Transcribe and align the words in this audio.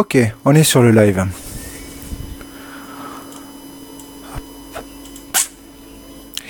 Ok, 0.00 0.16
on 0.46 0.54
est 0.54 0.64
sur 0.64 0.82
le 0.82 0.92
live. 0.92 1.26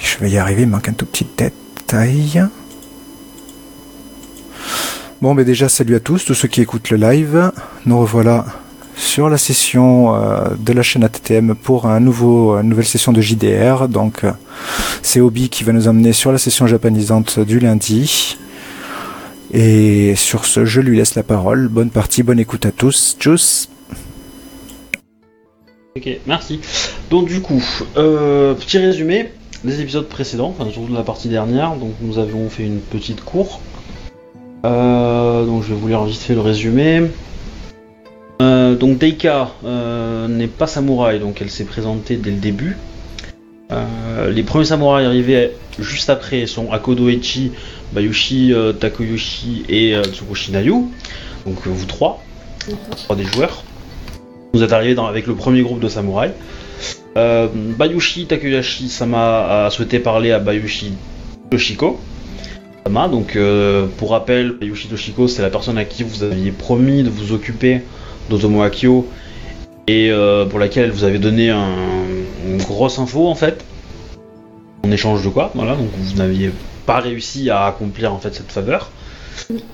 Je 0.00 0.18
vais 0.20 0.30
y 0.30 0.38
arriver, 0.38 0.62
il 0.62 0.68
manque 0.68 0.88
un 0.88 0.92
tout 0.92 1.04
petit 1.04 1.27
détail. 1.36 2.44
Bon, 5.20 5.34
mais 5.34 5.44
déjà, 5.44 5.68
salut 5.68 5.96
à 5.96 5.98
tous, 5.98 6.24
tous 6.24 6.34
ceux 6.34 6.46
qui 6.46 6.60
écoutent 6.60 6.91
le 6.91 6.98
live. 6.98 7.50
Nous 7.86 7.98
revoilà 7.98 8.46
sur 8.94 9.28
la 9.28 9.36
session 9.36 10.14
euh, 10.14 10.50
de 10.56 10.72
la 10.72 10.84
chaîne 10.84 11.02
ATTM 11.02 11.56
pour 11.56 11.86
un 11.86 11.98
nouveau, 11.98 12.56
une 12.56 12.69
nouvelle 12.69 12.86
session 12.86 13.10
de 13.10 13.20
JDR. 13.20 13.88
Donc, 13.88 14.22
euh, 14.22 14.30
c'est 15.02 15.20
Obi 15.20 15.48
qui 15.48 15.64
va 15.64 15.72
nous 15.72 15.88
emmener 15.88 16.12
sur 16.12 16.30
la 16.30 16.38
session 16.38 16.69
japonisante 16.69 17.41
du 17.41 17.58
lundi. 17.58 18.38
Et 19.52 20.14
sur 20.14 20.45
ce, 20.45 20.64
je 20.64 20.80
lui 20.80 20.96
laisse 20.96 21.16
la 21.16 21.24
parole. 21.24 21.68
Bonne 21.68 21.91
partie, 21.91 22.22
bonne 22.22 22.38
écoute 22.38 22.66
à 22.66 22.70
tous. 22.70 23.16
Tchuss 23.18 23.68
Ok, 25.96 26.08
merci. 26.27 26.60
Donc 27.10 27.27
du 27.27 27.41
coup, 27.41 27.62
euh, 27.96 28.55
petit 28.55 28.78
résumé 28.78 29.32
des 29.64 29.80
épisodes 29.80 30.08
précédents, 30.08 30.55
enfin 30.56 30.70
surtout 30.70 30.91
de 30.91 30.96
la 30.96 31.02
partie 31.02 31.28
dernière. 31.28 31.75
Donc 31.75 31.94
nous 32.00 32.19
avions 32.20 32.48
fait 32.48 32.62
une 32.62 32.78
petite 32.78 33.25
cour. 33.25 33.60
Euh, 34.64 35.44
donc 35.44 35.64
je 35.64 35.70
vais 35.70 35.75
vous 35.75 35.88
lire 35.88 36.05
vite 36.05 36.20
fait 36.20 36.34
le 36.34 36.41
résumé. 36.41 37.10
Euh, 38.41 38.77
donc 38.77 38.98
Deika 38.98 39.50
n'est 40.28 40.47
pas 40.47 40.69
samouraï, 40.69 41.19
donc 41.19 41.42
elle 41.42 41.50
s'est 41.50 41.64
présentée 41.64 42.16
dès 42.16 42.30
le 42.30 42.36
début. 42.36 42.77
Euh, 43.72 44.30
les 44.30 44.42
premiers 44.42 44.64
samouraïs 44.64 45.06
arrivés 45.06 45.50
juste 45.78 46.10
après 46.10 46.46
sont 46.46 46.72
Akodo 46.72 47.08
Echi, 47.08 47.52
Bayushi, 47.92 48.52
euh, 48.52 48.72
Takoyoshi 48.72 49.64
et 49.68 49.94
euh, 49.94 50.02
Tsukushi 50.04 50.52
Nayu. 50.52 50.86
Donc 51.46 51.58
euh, 51.66 51.70
vous 51.70 51.86
trois, 51.86 52.22
trois 53.04 53.16
des 53.16 53.24
joueurs. 53.24 53.62
Vous 54.52 54.62
êtes 54.62 54.72
arrivés 54.72 54.94
dans- 54.94 55.06
avec 55.06 55.26
le 55.26 55.34
premier 55.34 55.62
groupe 55.62 55.80
de 55.80 55.88
samouraïs. 55.88 56.32
Euh, 57.16 57.48
Bayushi 57.54 58.26
Takoyashi 58.26 58.88
Sama 58.88 59.66
a 59.66 59.70
souhaité 59.70 59.98
parler 60.00 60.32
à 60.32 60.38
Bayushi 60.38 60.92
Toshiko. 61.50 61.98
Sama, 62.86 63.08
donc 63.08 63.38
pour 63.98 64.10
rappel, 64.10 64.52
Bayushi 64.52 64.88
Toshiko 64.88 65.28
c'est 65.28 65.42
la 65.42 65.50
personne 65.50 65.78
à 65.78 65.84
qui 65.84 66.02
vous 66.02 66.22
aviez 66.24 66.50
promis 66.50 67.02
de 67.04 67.10
vous 67.10 67.32
occuper 67.32 67.82
d'Otomo 68.28 68.62
Akio 68.62 69.06
et 69.91 70.08
euh, 70.10 70.44
pour 70.46 70.58
laquelle 70.60 70.84
elle 70.84 70.91
vous 70.92 71.05
avait 71.05 71.19
donné 71.19 71.50
un- 71.50 71.66
une 72.46 72.58
grosse 72.62 72.98
info 72.98 73.27
en 73.27 73.34
fait. 73.34 73.64
En 74.84 74.91
échange 74.92 75.22
de 75.24 75.28
quoi, 75.28 75.50
voilà, 75.55 75.74
donc 75.74 75.88
vous 75.98 76.16
n'aviez 76.16 76.50
pas 76.86 77.00
réussi 77.00 77.50
à 77.50 77.66
accomplir 77.66 78.12
en 78.12 78.19
fait 78.19 78.32
cette 78.34 78.52
faveur. 78.52 78.91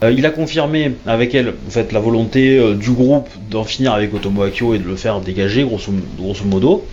Euh, 0.02 0.12
il 0.12 0.24
a 0.24 0.30
confirmé 0.30 0.94
avec 1.06 1.34
elle 1.34 1.48
en 1.50 1.70
fait 1.70 1.92
la 1.92 2.00
volonté 2.00 2.58
euh, 2.58 2.74
du 2.74 2.92
groupe 2.92 3.28
d'en 3.50 3.64
finir 3.64 3.92
avec 3.92 4.14
Otomo 4.14 4.42
Akio 4.42 4.74
et 4.74 4.78
de 4.78 4.88
le 4.88 4.96
faire 4.96 5.20
dégager 5.20 5.64
grosso, 5.64 5.92
grosso 6.18 6.44
modo. 6.44 6.84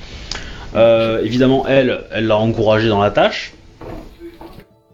Évidemment 1.23 1.65
elle, 1.67 2.02
elle 2.11 2.25
l'a 2.27 2.37
encouragé 2.37 2.89
dans 2.89 2.99
la 2.99 3.11
tâche 3.11 3.53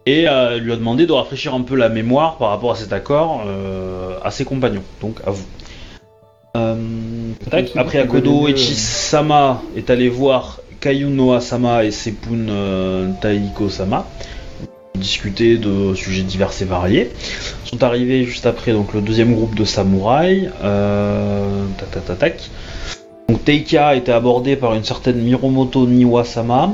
et 0.06 0.22
lui 0.60 0.72
a 0.72 0.76
demandé 0.76 1.06
de 1.06 1.12
rafraîchir 1.12 1.54
un 1.54 1.62
peu 1.62 1.74
la 1.74 1.88
mémoire 1.88 2.36
par 2.36 2.50
rapport 2.50 2.72
à 2.72 2.76
cet 2.76 2.92
accord 2.92 3.42
à 4.22 4.30
ses 4.30 4.44
compagnons, 4.44 4.82
donc 5.00 5.16
à 5.26 5.30
vous. 5.30 5.44
Euh, 6.56 7.32
tac, 7.48 7.70
après 7.76 7.98
Akodo 7.98 8.40
donner, 8.40 8.52
Echi 8.52 8.74
Sama 8.74 9.62
est 9.76 9.88
allé 9.88 10.08
voir 10.08 10.60
Kayu 10.80 11.06
Noa 11.06 11.40
Sama 11.40 11.84
et 11.84 11.90
Sepun 11.92 12.48
euh, 12.48 13.10
Taiko 13.20 13.68
Sama 13.68 14.06
discuter 15.00 15.56
de 15.56 15.94
sujets 15.94 16.22
divers 16.22 16.52
et 16.60 16.64
variés. 16.64 17.10
Sont 17.64 17.82
arrivés 17.82 18.24
juste 18.24 18.46
après 18.46 18.72
donc 18.72 18.92
le 18.94 19.00
deuxième 19.00 19.34
groupe 19.34 19.54
de 19.54 19.64
samouraïs. 19.64 20.50
Euh, 20.62 21.64
tac 21.78 21.90
tac 21.90 22.04
tac 22.04 22.18
tac. 22.18 22.50
Donc 23.28 23.44
Teika 23.44 23.96
était 23.96 24.12
abordé 24.12 24.56
par 24.56 24.74
une 24.74 24.84
certaine 24.84 25.20
Miromoto 25.20 25.86
Niwa-sama. 25.86 26.72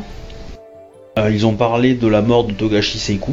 Euh, 1.18 1.30
ils 1.30 1.46
ont 1.46 1.54
parlé 1.54 1.94
de 1.94 2.06
la 2.08 2.20
mort 2.20 2.44
de 2.44 2.52
Togashi 2.52 2.98
Seiku. 2.98 3.32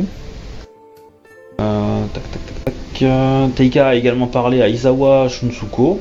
Euh, 1.60 2.06
tac 2.14 2.24
tac 2.31 2.46
tac 2.46 2.66
tac. 2.66 3.02
Euh, 3.02 3.48
Teika 3.56 3.90
a 3.90 3.96
également 3.96 4.28
parlé 4.28 4.62
à 4.62 4.70
Izawa 4.70 5.28
Shunsuko. 5.28 6.00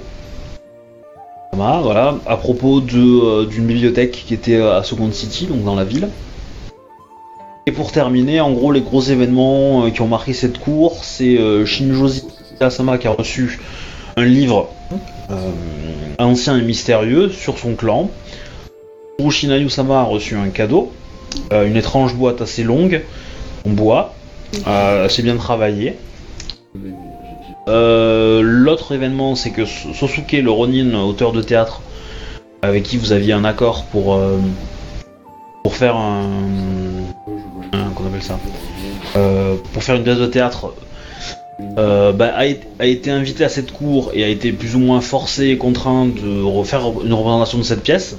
Voilà, 1.54 2.16
à 2.26 2.36
propos 2.36 2.80
euh, 2.80 3.46
d'une 3.46 3.66
bibliothèque 3.66 4.24
qui 4.26 4.34
était 4.34 4.60
à 4.60 4.82
Second 4.82 5.12
City, 5.12 5.46
donc 5.46 5.64
dans 5.64 5.74
la 5.74 5.84
ville. 5.84 6.08
Et 7.66 7.72
pour 7.72 7.92
terminer, 7.92 8.40
en 8.40 8.52
gros, 8.52 8.72
les 8.72 8.80
gros 8.80 9.02
événements 9.02 9.84
euh, 9.84 9.90
qui 9.90 10.00
ont 10.00 10.08
marqué 10.08 10.32
cette 10.32 10.58
cour, 10.58 11.04
c'est 11.04 11.38
euh, 11.38 11.64
Shinjo 11.66 12.08
Sama 12.70 12.98
qui 12.98 13.06
a 13.06 13.10
reçu 13.10 13.60
un 14.16 14.24
livre 14.24 14.70
euh, 15.30 15.50
ancien 16.18 16.56
et 16.56 16.62
mystérieux 16.62 17.28
sur 17.28 17.58
son 17.58 17.74
clan. 17.74 18.10
Urushinayu 19.18 19.68
Sama 19.68 20.00
a 20.00 20.04
reçu 20.04 20.36
un 20.36 20.48
cadeau, 20.48 20.92
euh, 21.52 21.66
une 21.66 21.76
étrange 21.76 22.14
boîte 22.14 22.40
assez 22.40 22.62
longue, 22.62 23.02
en 23.66 23.70
bois, 23.70 24.14
euh, 24.66 25.04
assez 25.04 25.22
bien 25.22 25.36
travaillée. 25.36 25.96
Euh, 27.68 28.40
L'autre 28.42 28.92
événement, 28.92 29.34
c'est 29.34 29.50
que 29.50 29.64
Sosuke, 29.64 30.32
le 30.32 30.50
Ronin, 30.50 30.94
auteur 31.02 31.32
de 31.32 31.42
théâtre, 31.42 31.80
avec 32.62 32.82
qui 32.82 32.96
vous 32.96 33.12
aviez 33.12 33.32
un 33.32 33.44
accord 33.44 33.84
pour, 33.86 34.14
euh, 34.14 34.38
pour 35.62 35.74
faire 35.74 35.96
un, 35.96 36.22
qu'on 37.94 38.06
appelle 38.06 38.22
ça 38.22 38.38
Euh, 39.16 39.56
pour 39.72 39.82
faire 39.82 39.96
une 39.96 40.04
pièce 40.04 40.18
de 40.18 40.26
théâtre 40.26 40.72
bah, 41.76 42.32
a, 42.34 42.46
été- 42.86 43.10
invité 43.10 43.44
à 43.44 43.48
cette 43.48 43.72
cour 43.72 44.10
et 44.14 44.24
a 44.24 44.28
été 44.28 44.52
plus 44.52 44.74
ou 44.74 44.78
moins 44.80 45.00
forcé 45.00 45.48
et 45.48 45.58
contraint 45.58 46.06
de 46.06 46.42
refaire 46.42 46.86
une 47.04 47.12
représentation 47.12 47.58
de 47.58 47.62
cette 47.62 47.82
pièce. 47.82 48.16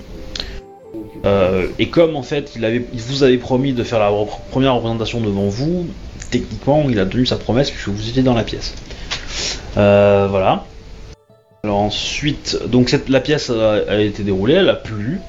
Et 1.79 1.87
comme 1.89 2.15
en 2.15 2.23
fait 2.23 2.53
il, 2.55 2.63
avait, 2.63 2.85
il 2.93 2.99
vous 3.01 3.23
avait 3.23 3.37
promis 3.37 3.73
de 3.73 3.83
faire 3.83 3.99
la 3.99 4.11
première 4.51 4.75
représentation 4.75 5.19
devant 5.19 5.47
vous, 5.47 5.87
techniquement 6.31 6.85
il 6.89 6.99
a 6.99 7.05
tenu 7.05 7.25
sa 7.25 7.37
promesse 7.37 7.71
puisque 7.71 7.89
vous 7.89 8.09
étiez 8.09 8.23
dans 8.23 8.33
la 8.33 8.43
pièce. 8.43 8.73
Euh, 9.77 10.27
voilà. 10.29 10.65
Alors 11.63 11.79
ensuite, 11.79 12.57
donc 12.67 12.95
la 13.07 13.19
pièce 13.19 13.49
a, 13.49 13.75
a 13.87 13.99
été 13.99 14.23
déroulée, 14.23 14.55
elle 14.55 14.69
a 14.69 14.75
plu, 14.75 15.19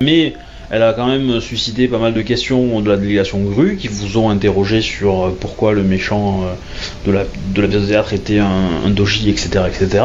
mais 0.00 0.34
elle 0.72 0.82
a 0.82 0.94
quand 0.94 1.06
même 1.06 1.38
suscité 1.42 1.86
pas 1.86 1.98
mal 1.98 2.14
de 2.14 2.22
questions 2.22 2.80
de 2.80 2.88
la 2.88 2.96
délégation 2.96 3.38
GRU 3.42 3.76
qui 3.76 3.88
vous 3.88 4.16
ont 4.16 4.30
interrogé 4.30 4.80
sur 4.80 5.26
euh, 5.26 5.36
pourquoi 5.38 5.72
le 5.72 5.82
méchant 5.82 6.44
euh, 6.44 6.54
de, 7.04 7.12
la, 7.12 7.24
de 7.24 7.66
pièce 7.66 7.82
de 7.82 7.88
théâtre 7.88 8.14
était 8.14 8.38
un, 8.38 8.88
doji, 8.88 9.28
etc. 9.28 9.66
etc. 9.68 10.04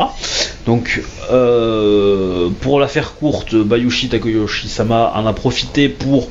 Donc, 0.66 1.02
euh, 1.32 2.50
pour 2.60 2.82
la 2.82 2.90
faire 2.90 3.16
courte, 3.16 3.56
Bayushi 3.56 4.10
Takoyoshi-sama 4.10 5.14
en 5.16 5.26
a 5.26 5.32
profité 5.32 5.88
pour 5.88 6.28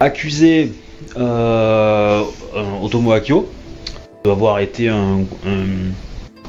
accuser 0.00 0.72
euh, 1.16 2.22
euh, 2.54 2.82
Otomo 2.82 3.12
Akio 3.12 3.48
d'avoir 4.24 4.58
été 4.58 4.88
un, 4.88 5.20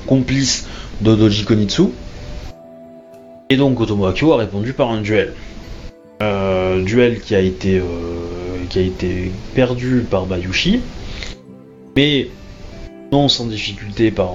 complice 0.05 0.67
de 1.01 1.15
Doji 1.15 1.45
Konitsu. 1.45 1.83
Et 3.49 3.57
donc 3.57 3.79
Otomo 3.79 4.05
Akio 4.05 4.33
a 4.33 4.37
répondu 4.37 4.73
par 4.73 4.89
un 4.89 5.01
duel. 5.01 5.33
Euh, 6.21 6.83
duel 6.83 7.21
qui 7.21 7.35
a 7.35 7.40
été 7.40 7.81
qui 8.69 8.79
a 8.79 8.81
été 8.81 9.31
perdu 9.55 10.05
par 10.09 10.25
Bayushi, 10.25 10.81
mais 11.95 12.28
non 13.11 13.28
sans 13.28 13.45
difficulté 13.47 14.11
par, 14.11 14.34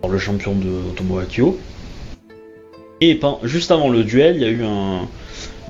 par 0.00 0.10
le 0.10 0.18
champion 0.18 0.54
de 0.54 0.68
Otomo 0.90 1.18
Akio. 1.18 1.58
Et 3.00 3.18
juste 3.42 3.70
avant 3.72 3.88
le 3.88 4.04
duel, 4.04 4.36
il 4.36 4.42
y 4.42 4.44
a 4.44 4.50
eu 4.50 4.62
un, 4.64 5.08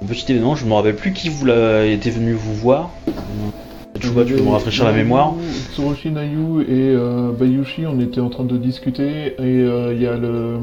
un 0.05 0.07
petit 0.07 0.31
événement, 0.33 0.55
je 0.55 0.65
ne 0.65 0.71
me 0.71 0.75
rappelle 0.75 0.97
plus 0.97 1.13
qui 1.13 1.31
vous 1.31 1.47
l'a 1.47 1.87
été 1.87 2.11
venu 2.11 2.33
vous 2.33 2.55
voir. 2.55 2.91
Tu 3.99 4.09
peux 4.11 4.43
me 4.43 4.51
rafraîchir 4.51 4.85
la 4.85 4.93
mémoire 4.93 5.35
Tsurushi 5.73 6.11
Nayu 6.11 6.61
et 6.63 6.67
euh, 6.95 7.31
Bayushi, 7.33 7.87
on 7.87 7.99
était 8.01 8.21
en 8.21 8.29
train 8.29 8.45
de 8.45 8.57
discuter 8.59 9.29
et 9.29 9.35
euh, 9.41 9.95
il 9.95 10.03
y 10.03 10.07
a 10.07 10.17
le, 10.17 10.57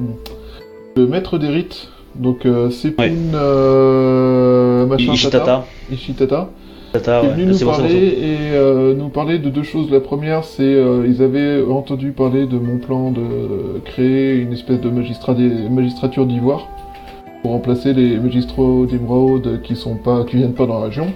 le 0.95 1.07
maître 1.07 1.39
des 1.39 1.47
rites, 1.47 1.87
donc 2.15 2.45
euh, 2.45 2.69
Sepun 2.69 3.03
Ouais. 3.03 3.11
euh, 3.33 4.85
machin 4.85 5.13
Ishitata. 5.13 5.39
Tata, 5.39 5.65
Ishitata, 5.91 6.49
Tata, 6.93 7.19
qui 7.21 7.25
est 7.25 7.29
ouais. 7.29 7.35
venu 7.35 7.45
nous 7.47 7.53
c'est 7.55 7.65
bon, 7.65 7.71
parler 7.71 7.95
et 7.95 8.37
euh, 8.53 8.93
nous 8.95 9.09
parler 9.09 9.39
de 9.39 9.49
deux 9.49 9.63
choses. 9.63 9.89
La 9.89 10.01
première, 10.01 10.43
c'est 10.43 10.61
euh, 10.61 11.07
ils 11.07 11.23
avaient 11.23 11.63
entendu 11.63 12.11
parler 12.11 12.45
de 12.45 12.57
mon 12.59 12.77
plan 12.77 13.09
de 13.11 13.79
créer 13.85 14.35
une 14.35 14.53
espèce 14.53 14.79
de 14.81 14.89
magistrature 15.69 16.27
d'ivoire 16.27 16.67
pour 17.41 17.51
remplacer 17.51 17.93
les 17.93 18.17
magistrats 18.17 18.85
d'émeraude 18.89 19.61
qui 19.63 19.75
sont 19.75 19.97
viennent 20.31 20.53
pas 20.53 20.65
dans 20.65 20.79
la 20.79 20.85
région. 20.85 21.13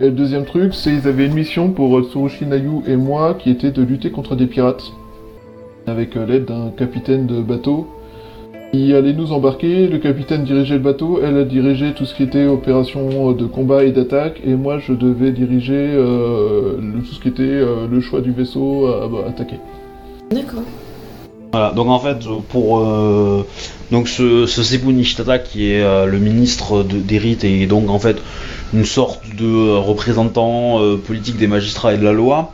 Et 0.00 0.06
le 0.06 0.10
deuxième 0.12 0.44
truc, 0.44 0.74
c'est 0.74 0.90
ils 0.90 1.06
avaient 1.06 1.26
une 1.26 1.34
mission 1.34 1.70
pour 1.70 1.96
euh, 1.96 2.02
Tsurushi 2.02 2.46
Nayu 2.46 2.82
et 2.86 2.96
moi 2.96 3.34
qui 3.34 3.50
était 3.50 3.70
de 3.70 3.82
lutter 3.82 4.10
contre 4.10 4.34
des 4.34 4.46
pirates 4.46 4.92
avec 5.86 6.16
euh, 6.16 6.26
l'aide 6.26 6.46
d'un 6.46 6.70
capitaine 6.76 7.26
de 7.26 7.40
bateau 7.40 7.86
qui 8.74 8.92
allait 8.92 9.12
nous 9.12 9.32
embarquer. 9.32 9.86
Le 9.86 9.98
capitaine 9.98 10.42
dirigeait 10.44 10.74
le 10.74 10.80
bateau, 10.80 11.20
elle 11.22 11.46
dirigé 11.46 11.92
tout 11.92 12.04
ce 12.04 12.14
qui 12.14 12.24
était 12.24 12.46
opération 12.46 13.32
de 13.32 13.46
combat 13.46 13.84
et 13.84 13.92
d'attaque, 13.92 14.40
et 14.44 14.54
moi 14.54 14.78
je 14.78 14.92
devais 14.92 15.30
diriger 15.30 15.90
euh, 15.94 16.78
tout 16.98 17.14
ce 17.14 17.20
qui 17.20 17.28
était 17.28 17.42
euh, 17.42 17.86
le 17.88 18.00
choix 18.00 18.20
du 18.20 18.32
vaisseau 18.32 18.86
à 18.86 19.28
attaquer. 19.28 19.58
D'accord. 20.32 20.64
Voilà, 21.54 21.70
donc 21.70 21.86
en 21.86 22.00
fait, 22.00 22.16
pour 22.48 22.80
euh, 22.80 23.46
donc 23.92 24.08
ce, 24.08 24.44
ce 24.44 24.64
Sebu 24.64 24.92
Nishitata 24.92 25.38
qui 25.38 25.70
est 25.70 25.82
euh, 25.82 26.04
le 26.04 26.18
ministre 26.18 26.82
de- 26.82 26.98
des 26.98 27.16
rites 27.16 27.44
et 27.44 27.66
donc 27.66 27.90
en 27.90 28.00
fait 28.00 28.16
une 28.72 28.84
sorte 28.84 29.20
de 29.36 29.46
euh, 29.46 29.78
représentant 29.78 30.80
euh, 30.82 30.96
politique 30.96 31.36
des 31.36 31.46
magistrats 31.46 31.94
et 31.94 31.96
de 31.96 32.02
la 32.02 32.12
loi, 32.12 32.52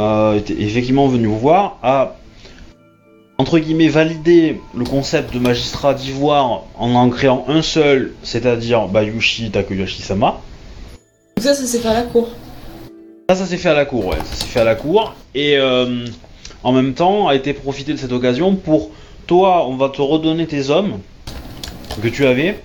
euh, 0.00 0.34
était 0.34 0.60
effectivement 0.60 1.06
venu 1.06 1.28
vous 1.28 1.38
voir, 1.38 1.78
a 1.84 2.16
entre 3.38 3.60
guillemets 3.60 3.86
validé 3.86 4.60
le 4.76 4.84
concept 4.84 5.32
de 5.32 5.38
magistrat 5.38 5.94
d'ivoire 5.94 6.64
en 6.76 6.92
en 6.96 7.08
créant 7.10 7.44
un 7.46 7.62
seul, 7.62 8.12
c'est-à-dire 8.24 8.88
Bayushi 8.88 9.52
Takeyoshi-sama. 9.52 10.40
Donc 11.36 11.44
ça, 11.44 11.54
ça 11.54 11.64
s'est 11.64 11.78
fait 11.78 11.88
à 11.88 11.94
la 11.94 12.02
cour. 12.02 12.28
Ça, 13.28 13.36
ça 13.36 13.46
s'est 13.46 13.56
fait 13.56 13.68
à 13.68 13.74
la 13.74 13.84
cour, 13.84 14.06
ouais. 14.06 14.16
Ça 14.24 14.34
s'est 14.34 14.46
fait 14.46 14.60
à 14.60 14.64
la 14.64 14.74
cour. 14.74 15.14
Et 15.36 15.56
euh, 15.56 16.06
en 16.62 16.72
même 16.72 16.94
temps, 16.94 17.28
a 17.28 17.34
été 17.34 17.52
profité 17.52 17.92
de 17.92 17.98
cette 17.98 18.12
occasion 18.12 18.54
pour 18.54 18.90
toi, 19.26 19.66
on 19.66 19.76
va 19.76 19.88
te 19.88 20.02
redonner 20.02 20.46
tes 20.46 20.70
hommes 20.70 20.98
que 22.02 22.08
tu 22.08 22.26
avais. 22.26 22.58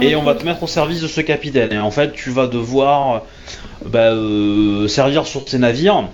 Et 0.00 0.16
on 0.16 0.22
va 0.22 0.34
te 0.34 0.44
mettre 0.44 0.64
au 0.64 0.66
service 0.66 1.00
de 1.00 1.06
ce 1.06 1.20
capitaine. 1.20 1.72
Et 1.72 1.78
en 1.78 1.92
fait, 1.92 2.12
tu 2.12 2.30
vas 2.30 2.48
devoir 2.48 3.22
bah, 3.86 4.10
euh, 4.10 4.88
servir 4.88 5.24
sur 5.26 5.48
ces 5.48 5.58
navires, 5.58 6.08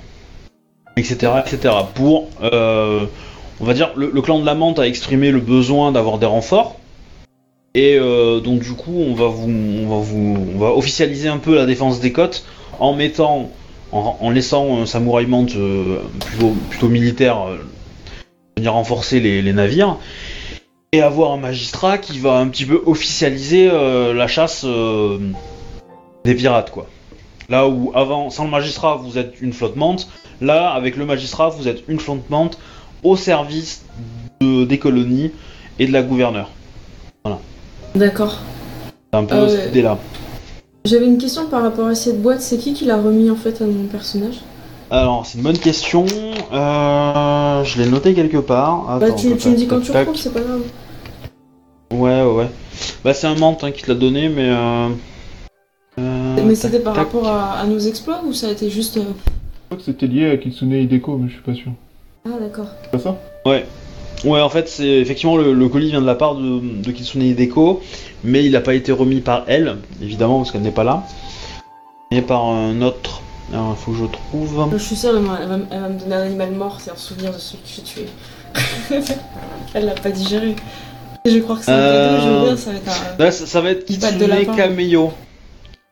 etc., 0.99 1.33
etc. 1.47 1.75
Pour, 1.95 2.29
euh, 2.43 3.07
on 3.59 3.65
va 3.65 3.73
dire, 3.73 3.91
le, 3.97 4.11
le 4.13 4.23
clan 4.23 4.39
de 4.39 4.45
la 4.45 4.55
Mante 4.55 4.79
a 4.79 4.87
exprimé 4.87 5.31
le 5.31 5.41
besoin 5.41 5.93
d'avoir 5.93 6.19
des 6.19 6.27
renforts. 6.27 6.77
Et 7.75 7.97
euh, 7.99 8.41
donc 8.41 8.61
du 8.61 8.73
coup, 8.73 8.97
on 8.97 9.15
va 9.15 9.29
vous, 9.29 9.49
on 9.49 9.89
va 9.89 10.03
vous, 10.03 10.37
on 10.55 10.59
va 10.59 10.71
officialiser 10.73 11.29
un 11.29 11.39
peu 11.39 11.55
la 11.55 11.67
défense 11.67 12.01
des 12.01 12.13
côtes 12.13 12.45
en 12.81 12.95
mettant, 12.95 13.51
en, 13.93 14.17
en 14.21 14.31
laissant 14.31 14.81
un 14.81 14.87
samouraï 14.87 15.27
Mante 15.27 15.55
euh, 15.57 15.99
plutôt, 16.27 16.53
plutôt 16.71 16.89
militaire 16.89 17.47
euh, 17.49 17.57
venir 18.57 18.73
renforcer 18.75 19.21
les, 19.21 19.43
les 19.43 19.53
navires 19.53 19.97
et 20.93 21.03
avoir 21.03 21.33
un 21.33 21.37
magistrat 21.37 21.99
qui 21.99 22.19
va 22.19 22.35
un 22.39 22.49
petit 22.49 22.65
peu 22.65 22.83
officialiser 22.87 23.69
euh, 23.73 24.13
la 24.13 24.27
chasse 24.27 24.65
des 26.25 26.35
pirates 26.35 26.71
quoi. 26.71 26.87
Là 27.49 27.67
où 27.69 27.91
avant, 27.95 28.31
sans 28.31 28.45
le 28.45 28.51
magistrat, 28.51 28.95
vous 28.97 29.19
êtes 29.19 29.41
une 29.41 29.53
flotte 29.53 29.75
Mante, 29.77 30.09
là 30.41 30.71
avec 30.71 30.97
le 30.97 31.05
magistrat, 31.05 31.49
vous 31.49 31.67
êtes 31.69 31.83
une 31.89 31.99
flotte 31.99 32.29
Mante 32.31 32.59
au 33.03 33.17
service 33.17 33.85
de- 34.41 34.65
des 34.65 34.79
colonies 34.79 35.33
et 35.79 35.87
de 35.87 35.93
la 35.93 36.03
gouverneure. 36.03 36.51
D'accord. 37.95 38.39
C'est 39.13 39.19
un 39.19 39.25
peu 39.25 39.35
Euh, 39.35 39.49
cette 39.49 39.71
idée 39.71 39.83
là. 39.83 39.99
J'avais 40.85 41.07
une 41.07 41.19
question 41.19 41.47
par 41.47 41.63
rapport 41.63 41.87
à 41.87 41.95
cette 41.95 42.21
boîte. 42.23 42.41
C'est 42.41 42.57
qui 42.59 42.73
qui 42.73 42.85
l'a 42.87 42.97
remis 42.97 43.31
en 43.31 43.37
fait 43.37 43.61
à 43.61 43.67
mon 43.67 43.85
personnage? 43.85 44.41
Alors, 44.91 45.25
c'est 45.27 45.39
une 45.39 45.45
bonne 45.45 45.59
question. 45.59 46.05
Euh, 46.53 47.65
je 47.65 47.81
l'ai 47.81 47.89
noté 47.89 48.15
quelque 48.15 48.39
part. 48.39 48.99
Bah, 48.99 49.07
Attends, 49.07 49.15
tu, 49.15 49.29
tac, 49.31 49.39
tu 49.39 49.49
me 49.51 49.57
dis 49.57 49.67
quand 49.67 49.81
tu 49.81 49.93
retrouves, 49.93 50.17
c'est 50.17 50.33
pas 50.33 50.41
grave. 50.41 50.63
Ouais, 51.93 52.23
ouais, 52.23 52.35
ouais. 52.35 52.51
Bah, 53.05 53.15
c'est 53.15 53.27
un 53.27 53.35
menthe 53.37 53.63
hein, 53.63 53.71
qui 53.73 53.83
te 53.83 53.91
l'a 53.93 53.97
donné, 53.99 54.29
mais. 54.29 54.49
Euh... 54.49 54.89
euh, 55.99 56.37
Mais 56.45 56.55
c'était 56.55 56.81
par 56.81 56.95
tac. 56.95 57.05
rapport 57.05 57.29
à, 57.29 57.59
à 57.61 57.67
nos 57.67 57.79
exploits 57.79 58.23
ou 58.27 58.33
ça 58.33 58.49
a 58.49 58.51
été 58.51 58.69
juste. 58.71 58.97
euh, 58.97 59.03
Je 59.03 59.67
crois 59.67 59.79
que 59.79 59.83
c'était 59.85 60.07
lié 60.07 60.31
à 60.31 60.37
Kitsune 60.39 60.73
Hideko, 60.73 61.19
mais 61.19 61.29
je 61.29 61.35
suis 61.35 61.43
pas 61.43 61.55
sûr. 61.55 61.73
Ah, 62.27 62.31
d'accord. 62.41 62.67
C'est 62.83 62.91
pas 62.91 62.99
ça? 62.99 63.19
Ouais, 63.47 63.67
en 64.25 64.49
fait, 64.49 64.69
c'est 64.69 64.87
effectivement 64.87 65.37
le, 65.37 65.53
le 65.53 65.69
colis 65.69 65.91
vient 65.91 66.01
de 66.01 66.07
la 66.07 66.15
part 66.15 66.35
de, 66.35 66.61
de 66.61 66.91
Kitsune 66.91 67.23
Hideko, 67.23 67.81
mais 68.25 68.45
il 68.45 68.53
n'a 68.53 68.61
pas 68.61 68.75
été 68.75 68.93
remis 68.93 69.21
par 69.21 69.45
elle, 69.47 69.79
évidemment, 70.03 70.39
parce 70.39 70.53
qu'elle 70.53 70.63
n'est 70.63 70.71
pas 70.71 70.85
là. 70.85 71.05
Mais 72.13 72.23
par 72.23 72.45
un 72.47 72.83
autre. 72.83 73.23
Alors, 73.53 73.77
il 73.77 73.83
faut 73.83 73.93
que 73.93 73.99
je 73.99 74.05
trouve. 74.05 74.69
Je 74.73 74.79
suis 74.79 74.97
sûre, 74.97 75.11
elle, 75.17 75.25
va, 75.25 75.39
elle 75.71 75.81
va 75.81 75.89
me 75.89 75.99
donner 75.99 76.15
un 76.15 76.23
animal 76.23 76.53
mort, 76.53 76.79
c'est 76.81 76.91
un 76.91 76.97
souvenir 76.97 77.33
de 77.33 77.39
celui 77.39 77.63
que 77.63 77.69
j'ai 77.77 77.83
tué. 77.83 78.07
elle 79.75 79.87
l'a 79.87 79.93
pas 79.95 80.11
digéré. 80.11 80.55
Je 81.27 81.39
crois 81.41 81.57
que 81.57 81.65
Euh, 81.69 82.45
bien, 82.47 82.57
ça 82.57 82.71
va 82.71 82.77
être 82.79 82.89
un. 82.89 83.23
Là, 83.23 83.31
ça, 83.31 83.47
ça 83.47 83.61
va 83.61 83.71
être 83.71 83.85
Kitsune. 83.85 84.19
Kameyo. 84.57 85.13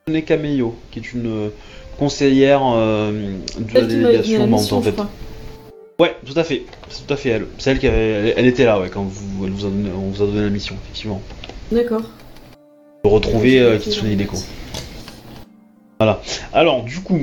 Kitsune 0.07 0.23
Kameyo, 0.23 0.75
qui 0.91 1.01
est 1.01 1.13
une 1.13 1.27
euh, 1.27 1.49
conseillère 1.99 2.63
euh, 2.65 3.33
de 3.59 3.75
la 3.75 3.83
délégation 3.83 4.47
Mante, 4.47 4.73
en 4.73 4.83
fait. 4.83 4.93
crois. 4.93 5.09
Ouais, 6.01 6.15
tout 6.25 6.39
à 6.39 6.45
fait. 6.45 6.63
C'est 6.91 7.05
tout 7.07 7.13
à 7.13 7.17
fait 7.17 7.31
elle. 7.31 7.47
C'est 7.59 7.73
elle 7.73 7.81
qui 7.81 7.89
avait, 7.89 7.97
elle, 8.11 8.35
elle 8.37 8.47
était 8.47 8.65
là, 8.65 8.79
ouais, 8.79 8.89
quand 8.89 9.03
vous, 9.03 9.45
elle 9.47 9.51
vous 9.51 9.67
a 9.67 9.69
donné, 9.69 9.91
on 9.93 10.11
vous 10.11 10.23
a 10.23 10.27
donné 10.27 10.43
la 10.43 10.49
mission, 10.51 10.77
effectivement. 10.85 11.21
D'accord. 11.73 12.03
De 13.05 13.11
retrouver 13.11 13.59
euh, 13.59 13.79
Kitsune 13.79 14.05
dans 14.05 14.11
Hideko. 14.13 14.37
Voilà. 15.99 16.23
Alors, 16.53 16.85
du 16.85 17.01
coup, 17.01 17.23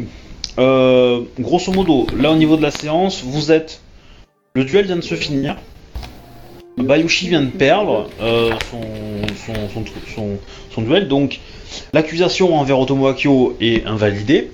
euh, 0.59 1.21
grosso 1.39 1.71
modo, 1.71 2.05
là 2.17 2.31
au 2.31 2.35
niveau 2.35 2.57
de 2.57 2.61
la 2.61 2.71
séance, 2.71 3.23
vous 3.23 3.51
êtes. 3.53 3.79
Le 4.55 4.65
duel 4.65 4.85
vient 4.85 4.97
de 4.97 5.01
se 5.01 5.15
finir. 5.15 5.55
Bayushi 6.77 7.29
vient 7.29 7.43
de 7.43 7.51
perdre 7.51 8.09
euh, 8.21 8.51
son, 8.69 8.81
son, 9.45 9.53
son, 9.73 9.81
tru- 9.83 10.13
son- 10.13 10.37
son 10.71 10.81
duel, 10.81 11.07
donc 11.07 11.39
l'accusation 11.93 12.53
envers 12.57 12.77
Otomo 12.77 13.07
Akio 13.07 13.55
est 13.61 13.85
invalidée. 13.85 14.51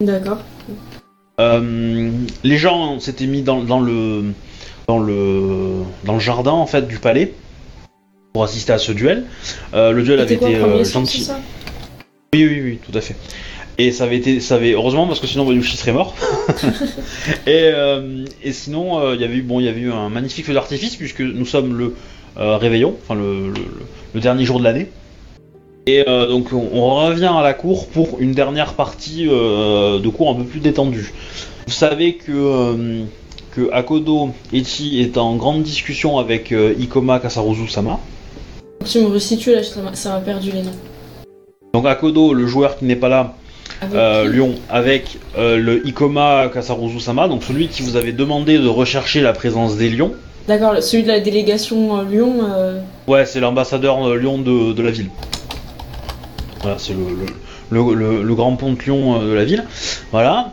D'accord. 0.00 0.38
Euh, 1.40 2.10
les 2.44 2.58
gens 2.58 3.00
s'étaient 3.00 3.26
mis 3.26 3.42
dans, 3.42 3.62
dans 3.62 3.80
le 3.80 4.24
dans 4.86 4.98
le 4.98 5.82
dans 6.04 6.14
le 6.14 6.20
jardin 6.20 6.52
en 6.52 6.66
fait 6.66 6.86
du 6.86 6.98
palais 6.98 7.32
pour 8.32 8.44
assister 8.44 8.72
à 8.72 8.78
ce 8.78 8.92
duel. 8.92 9.24
Euh, 9.74 9.90
le 9.92 10.02
duel 10.02 10.20
avait 10.20 10.36
quoi, 10.36 10.48
été 10.50 10.58
euh, 10.58 10.84
gentil. 10.84 11.28
Oui, 12.34 12.46
oui, 12.46 12.60
oui, 12.62 12.78
tout 12.84 12.96
à 12.96 13.00
fait. 13.00 13.16
Et 13.78 13.90
ça 13.90 14.04
avait 14.04 14.16
été, 14.16 14.38
ça 14.38 14.54
avait 14.54 14.72
heureusement 14.72 15.08
parce 15.08 15.18
que 15.18 15.26
sinon 15.26 15.44
Bayushi 15.44 15.76
serait 15.76 15.92
mort. 15.92 16.14
et, 17.46 17.70
euh, 17.74 18.24
et 18.44 18.52
sinon, 18.52 19.00
euh, 19.00 19.14
il 19.16 19.20
y 19.20 19.24
avait 19.24 19.34
eu, 19.36 19.42
bon, 19.42 19.58
il 19.58 19.66
y 19.66 19.68
avait 19.68 19.80
eu 19.80 19.90
un 19.92 20.08
magnifique 20.10 20.46
feu 20.46 20.54
d'artifice 20.54 20.94
puisque 20.94 21.20
nous 21.20 21.44
sommes 21.46 21.76
le 21.76 21.94
euh, 22.38 22.56
réveillon, 22.56 22.96
enfin 23.02 23.14
le, 23.20 23.48
le- 23.48 23.54
le 24.14 24.20
dernier 24.20 24.44
jour 24.44 24.60
de 24.60 24.64
l'année. 24.64 24.88
Et 25.86 26.04
euh, 26.08 26.26
donc 26.26 26.46
on, 26.52 26.68
on 26.72 27.06
revient 27.06 27.30
à 27.36 27.42
la 27.42 27.52
cour 27.52 27.86
pour 27.88 28.18
une 28.18 28.32
dernière 28.32 28.72
partie 28.74 29.26
euh, 29.28 29.98
de 29.98 30.08
cours 30.08 30.30
un 30.30 30.34
peu 30.34 30.44
plus 30.44 30.60
détendue. 30.60 31.12
Vous 31.66 31.72
savez 31.72 32.14
que 32.14 32.32
euh, 32.32 33.02
que 33.54 33.70
Akodo 33.72 34.30
Echi 34.52 35.00
est 35.00 35.18
en 35.18 35.36
grande 35.36 35.62
discussion 35.62 36.18
avec 36.18 36.52
Ikoma 36.78 37.20
Kasaruzu-sama. 37.20 38.00
Tu 38.84 38.98
me 39.00 39.06
resitues 39.08 39.52
là, 39.52 39.62
ça 39.62 40.10
m'a- 40.10 40.20
perdu 40.20 40.50
les 40.50 40.62
noms. 40.62 40.72
Donc 41.74 41.86
Akodo, 41.86 42.32
le 42.34 42.46
joueur 42.46 42.76
qui 42.78 42.84
n'est 42.86 42.96
pas 42.96 43.08
là, 43.08 43.34
Avec 43.80 44.32
Lyon 44.32 44.54
avec 44.68 45.18
le 45.36 45.86
Ikoma 45.86 46.48
Kasaruzu-sama, 46.52 47.28
donc 47.28 47.44
celui 47.44 47.68
qui 47.68 47.82
vous 47.82 47.96
avait 47.96 48.12
demandé 48.12 48.58
de 48.58 48.66
rechercher 48.68 49.20
la 49.20 49.32
présence 49.32 49.76
des 49.76 49.88
lions. 49.90 50.12
D'accord, 50.48 50.82
celui 50.82 51.04
de 51.04 51.08
la 51.08 51.20
délégation 51.20 52.02
Lyon. 52.02 52.34
Ouais, 53.06 53.24
c'est 53.26 53.40
l'ambassadeur 53.40 54.16
Lyon 54.16 54.38
de, 54.38 54.72
de 54.72 54.82
la 54.82 54.90
ville. 54.90 55.10
Voilà, 56.64 56.78
c'est 56.78 56.94
le, 56.94 57.04
le, 57.70 57.78
le- 57.78 57.94
le- 57.94 58.22
le 58.22 58.34
grand 58.34 58.56
pont 58.56 58.72
de 58.72 58.78
Lyon 58.80 59.20
euh, 59.20 59.28
de 59.28 59.32
la 59.34 59.44
ville. 59.44 59.64
Voilà. 60.12 60.52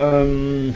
Euh, 0.00 0.70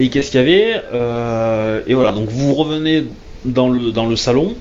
Et 0.00 0.08
qu'est-ce 0.10 0.32
qu'il 0.32 0.40
y 0.40 0.42
avait 0.42 0.82
Euh, 0.92 1.80
Et 1.86 1.94
voilà, 1.94 2.10
donc 2.12 2.28
vous 2.28 2.54
revenez 2.54 3.04
dans 3.44 3.68
le, 3.68 3.92
dans 3.92 4.06
le 4.06 4.16
salon. 4.16 4.54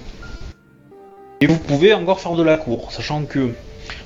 Et 1.42 1.48
vous 1.48 1.58
pouvez 1.58 1.94
encore 1.94 2.20
faire 2.20 2.34
de 2.36 2.44
la 2.44 2.58
cour, 2.58 2.92
sachant 2.92 3.24
que. 3.24 3.50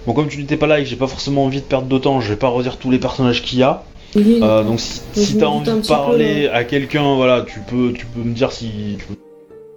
Bon, 0.07 0.13
comme 0.13 0.29
tu 0.29 0.37
n'étais 0.39 0.55
pas 0.57 0.65
là 0.67 0.79
et 0.79 0.83
que 0.83 0.89
j'ai 0.89 0.95
pas 0.95 1.07
forcément 1.07 1.43
envie 1.45 1.59
de 1.59 1.65
perdre 1.65 1.87
de 1.87 1.97
temps, 1.97 2.21
je 2.21 2.29
vais 2.29 2.35
pas 2.39 2.47
redire 2.47 2.77
tous 2.77 2.89
les 2.89 2.99
personnages 2.99 3.43
qu'il 3.43 3.59
y 3.59 3.63
a. 3.63 3.83
oui, 4.15 4.39
Euh, 4.41 4.63
donc 4.63 4.79
si, 4.79 5.01
si 5.13 5.37
t'as 5.37 5.45
envie 5.47 5.69
de 5.69 5.75
peu, 5.81 5.87
parler 5.87 6.47
à 6.47 6.63
quelqu'un, 6.63 7.15
voilà, 7.15 7.41
tu 7.45 7.59
peux, 7.59 7.91
tu 7.93 8.05
peux 8.05 8.21
me 8.21 8.33
dire 8.33 8.51
si 8.53 8.95
tu 8.97 9.05
peux 9.05 9.13
me 9.13 9.28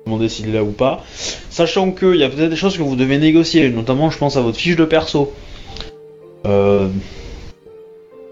demander 0.06 0.28
s'il 0.28 0.48
est 0.48 0.52
là 0.52 0.64
ou 0.64 0.72
pas. 0.72 1.02
Sachant 1.50 1.92
qu'il 1.92 2.16
y 2.16 2.24
a 2.24 2.28
peut-être 2.28 2.50
des 2.50 2.56
choses 2.56 2.76
que 2.76 2.82
vous 2.82 2.96
devez 2.96 3.18
négocier, 3.18 3.70
notamment 3.70 4.10
je 4.10 4.18
pense 4.18 4.36
à 4.36 4.40
votre 4.40 4.58
fiche 4.58 4.76
de 4.76 4.84
perso. 4.84 5.32
Euh, 6.46 6.88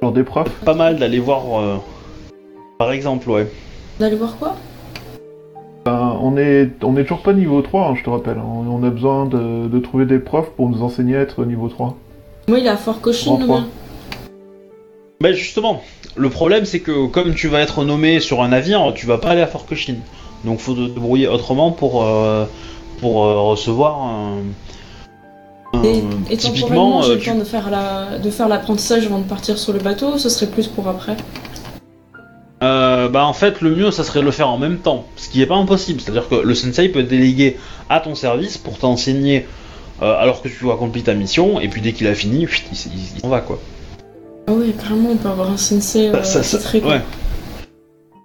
Genre 0.02 0.12
des 0.12 0.22
profs 0.24 0.48
pas 0.64 0.72
mal 0.74 0.98
d'aller 0.98 1.18
voir, 1.20 1.60
euh, 1.60 1.76
par 2.78 2.90
exemple, 2.90 3.28
ouais. 3.30 3.46
D'aller 3.98 4.16
voir 4.16 4.36
quoi? 4.38 4.56
Ben, 5.84 6.16
on 6.22 6.36
est 6.38 6.70
on 6.82 6.96
est 6.96 7.02
toujours 7.02 7.22
pas 7.22 7.34
niveau 7.34 7.60
3, 7.60 7.88
hein, 7.88 7.94
je 7.98 8.04
te 8.04 8.10
rappelle. 8.10 8.38
On, 8.38 8.66
on 8.66 8.82
a 8.82 8.88
besoin 8.90 9.26
de, 9.26 9.68
de 9.68 9.78
trouver 9.78 10.06
des 10.06 10.18
profs 10.18 10.50
pour 10.56 10.68
nous 10.70 10.82
enseigner 10.82 11.16
à 11.16 11.20
être 11.20 11.44
niveau 11.44 11.68
3. 11.68 11.96
Moi, 12.48 12.58
il 12.60 12.66
est 12.66 12.70
à 12.70 12.76
Fort 12.78 13.00
Cochin, 13.02 13.32
En 13.32 13.38
le 13.38 13.44
trois. 13.44 13.60
mien. 13.60 13.68
Mais 15.22 15.34
justement, 15.34 15.82
le 16.16 16.30
problème 16.30 16.64
c'est 16.64 16.80
que 16.80 17.06
comme 17.06 17.34
tu 17.34 17.48
vas 17.48 17.60
être 17.60 17.84
nommé 17.84 18.20
sur 18.20 18.42
un 18.42 18.48
navire, 18.48 18.92
tu 18.94 19.04
vas 19.06 19.18
pas 19.18 19.28
aller 19.30 19.42
à 19.42 19.46
Fort 19.46 19.66
Cochin. 19.66 19.96
Donc 20.44 20.58
faut 20.60 20.74
te 20.74 20.80
débrouiller 20.86 21.28
autrement 21.28 21.70
pour, 21.72 22.04
euh, 22.04 22.44
pour 23.00 23.24
euh, 23.24 23.40
recevoir 23.40 24.00
un. 24.02 24.38
Et, 25.84 26.02
et 26.30 26.36
typiquement, 26.36 26.68
temporellement, 26.68 27.02
j'ai 27.02 27.10
euh, 27.10 27.14
le 27.14 27.20
tu- 27.20 27.30
temps 27.30 27.36
de 27.38 27.44
faire 27.44 27.70
la, 27.70 28.18
de 28.18 28.30
faire 28.30 28.48
l'apprentissage 28.48 29.06
avant 29.06 29.18
de 29.18 29.24
partir 29.24 29.58
sur 29.58 29.72
le 29.72 29.78
bateau. 29.78 30.18
Ce 30.18 30.28
serait 30.28 30.50
plus 30.50 30.66
pour 30.66 30.88
après. 30.88 31.16
Euh, 32.62 33.08
bah 33.08 33.24
en 33.24 33.32
fait 33.32 33.62
le 33.62 33.74
mieux 33.74 33.90
ça 33.90 34.04
serait 34.04 34.20
de 34.20 34.26
le 34.26 34.30
faire 34.32 34.50
en 34.50 34.58
même 34.58 34.76
temps, 34.80 35.06
ce 35.16 35.30
qui 35.30 35.40
est 35.40 35.46
pas 35.46 35.54
impossible. 35.56 35.98
C'est-à-dire 36.00 36.28
que 36.28 36.34
le 36.34 36.54
sensei 36.54 36.90
peut 36.90 37.02
déléguer 37.02 37.56
à 37.88 38.00
ton 38.00 38.14
service 38.14 38.58
pour 38.58 38.76
t'enseigner 38.78 39.46
euh, 40.02 40.14
alors 40.18 40.42
que 40.42 40.48
tu 40.48 40.68
as 40.68 40.74
accompli 40.74 41.02
ta 41.02 41.14
mission, 41.14 41.58
et 41.60 41.68
puis 41.68 41.80
dès 41.80 41.92
qu'il 41.94 42.06
a 42.06 42.14
fini, 42.14 42.40
il, 42.42 42.44
s- 42.48 42.88
il- 42.92 43.16
il 43.16 43.20
s'en 43.20 43.28
va 43.28 43.40
quoi. 43.40 43.58
Ah 44.46 44.52
ouais, 44.52 44.74
carrément, 44.78 45.10
on 45.12 45.16
peut 45.16 45.28
avoir 45.28 45.50
un 45.50 45.56
sensei 45.56 46.08
euh, 46.08 46.22
Ça- 46.22 46.42
ça- 46.42 46.58
titré, 46.58 46.80
quoi. 46.82 46.90
ouais. 46.96 47.00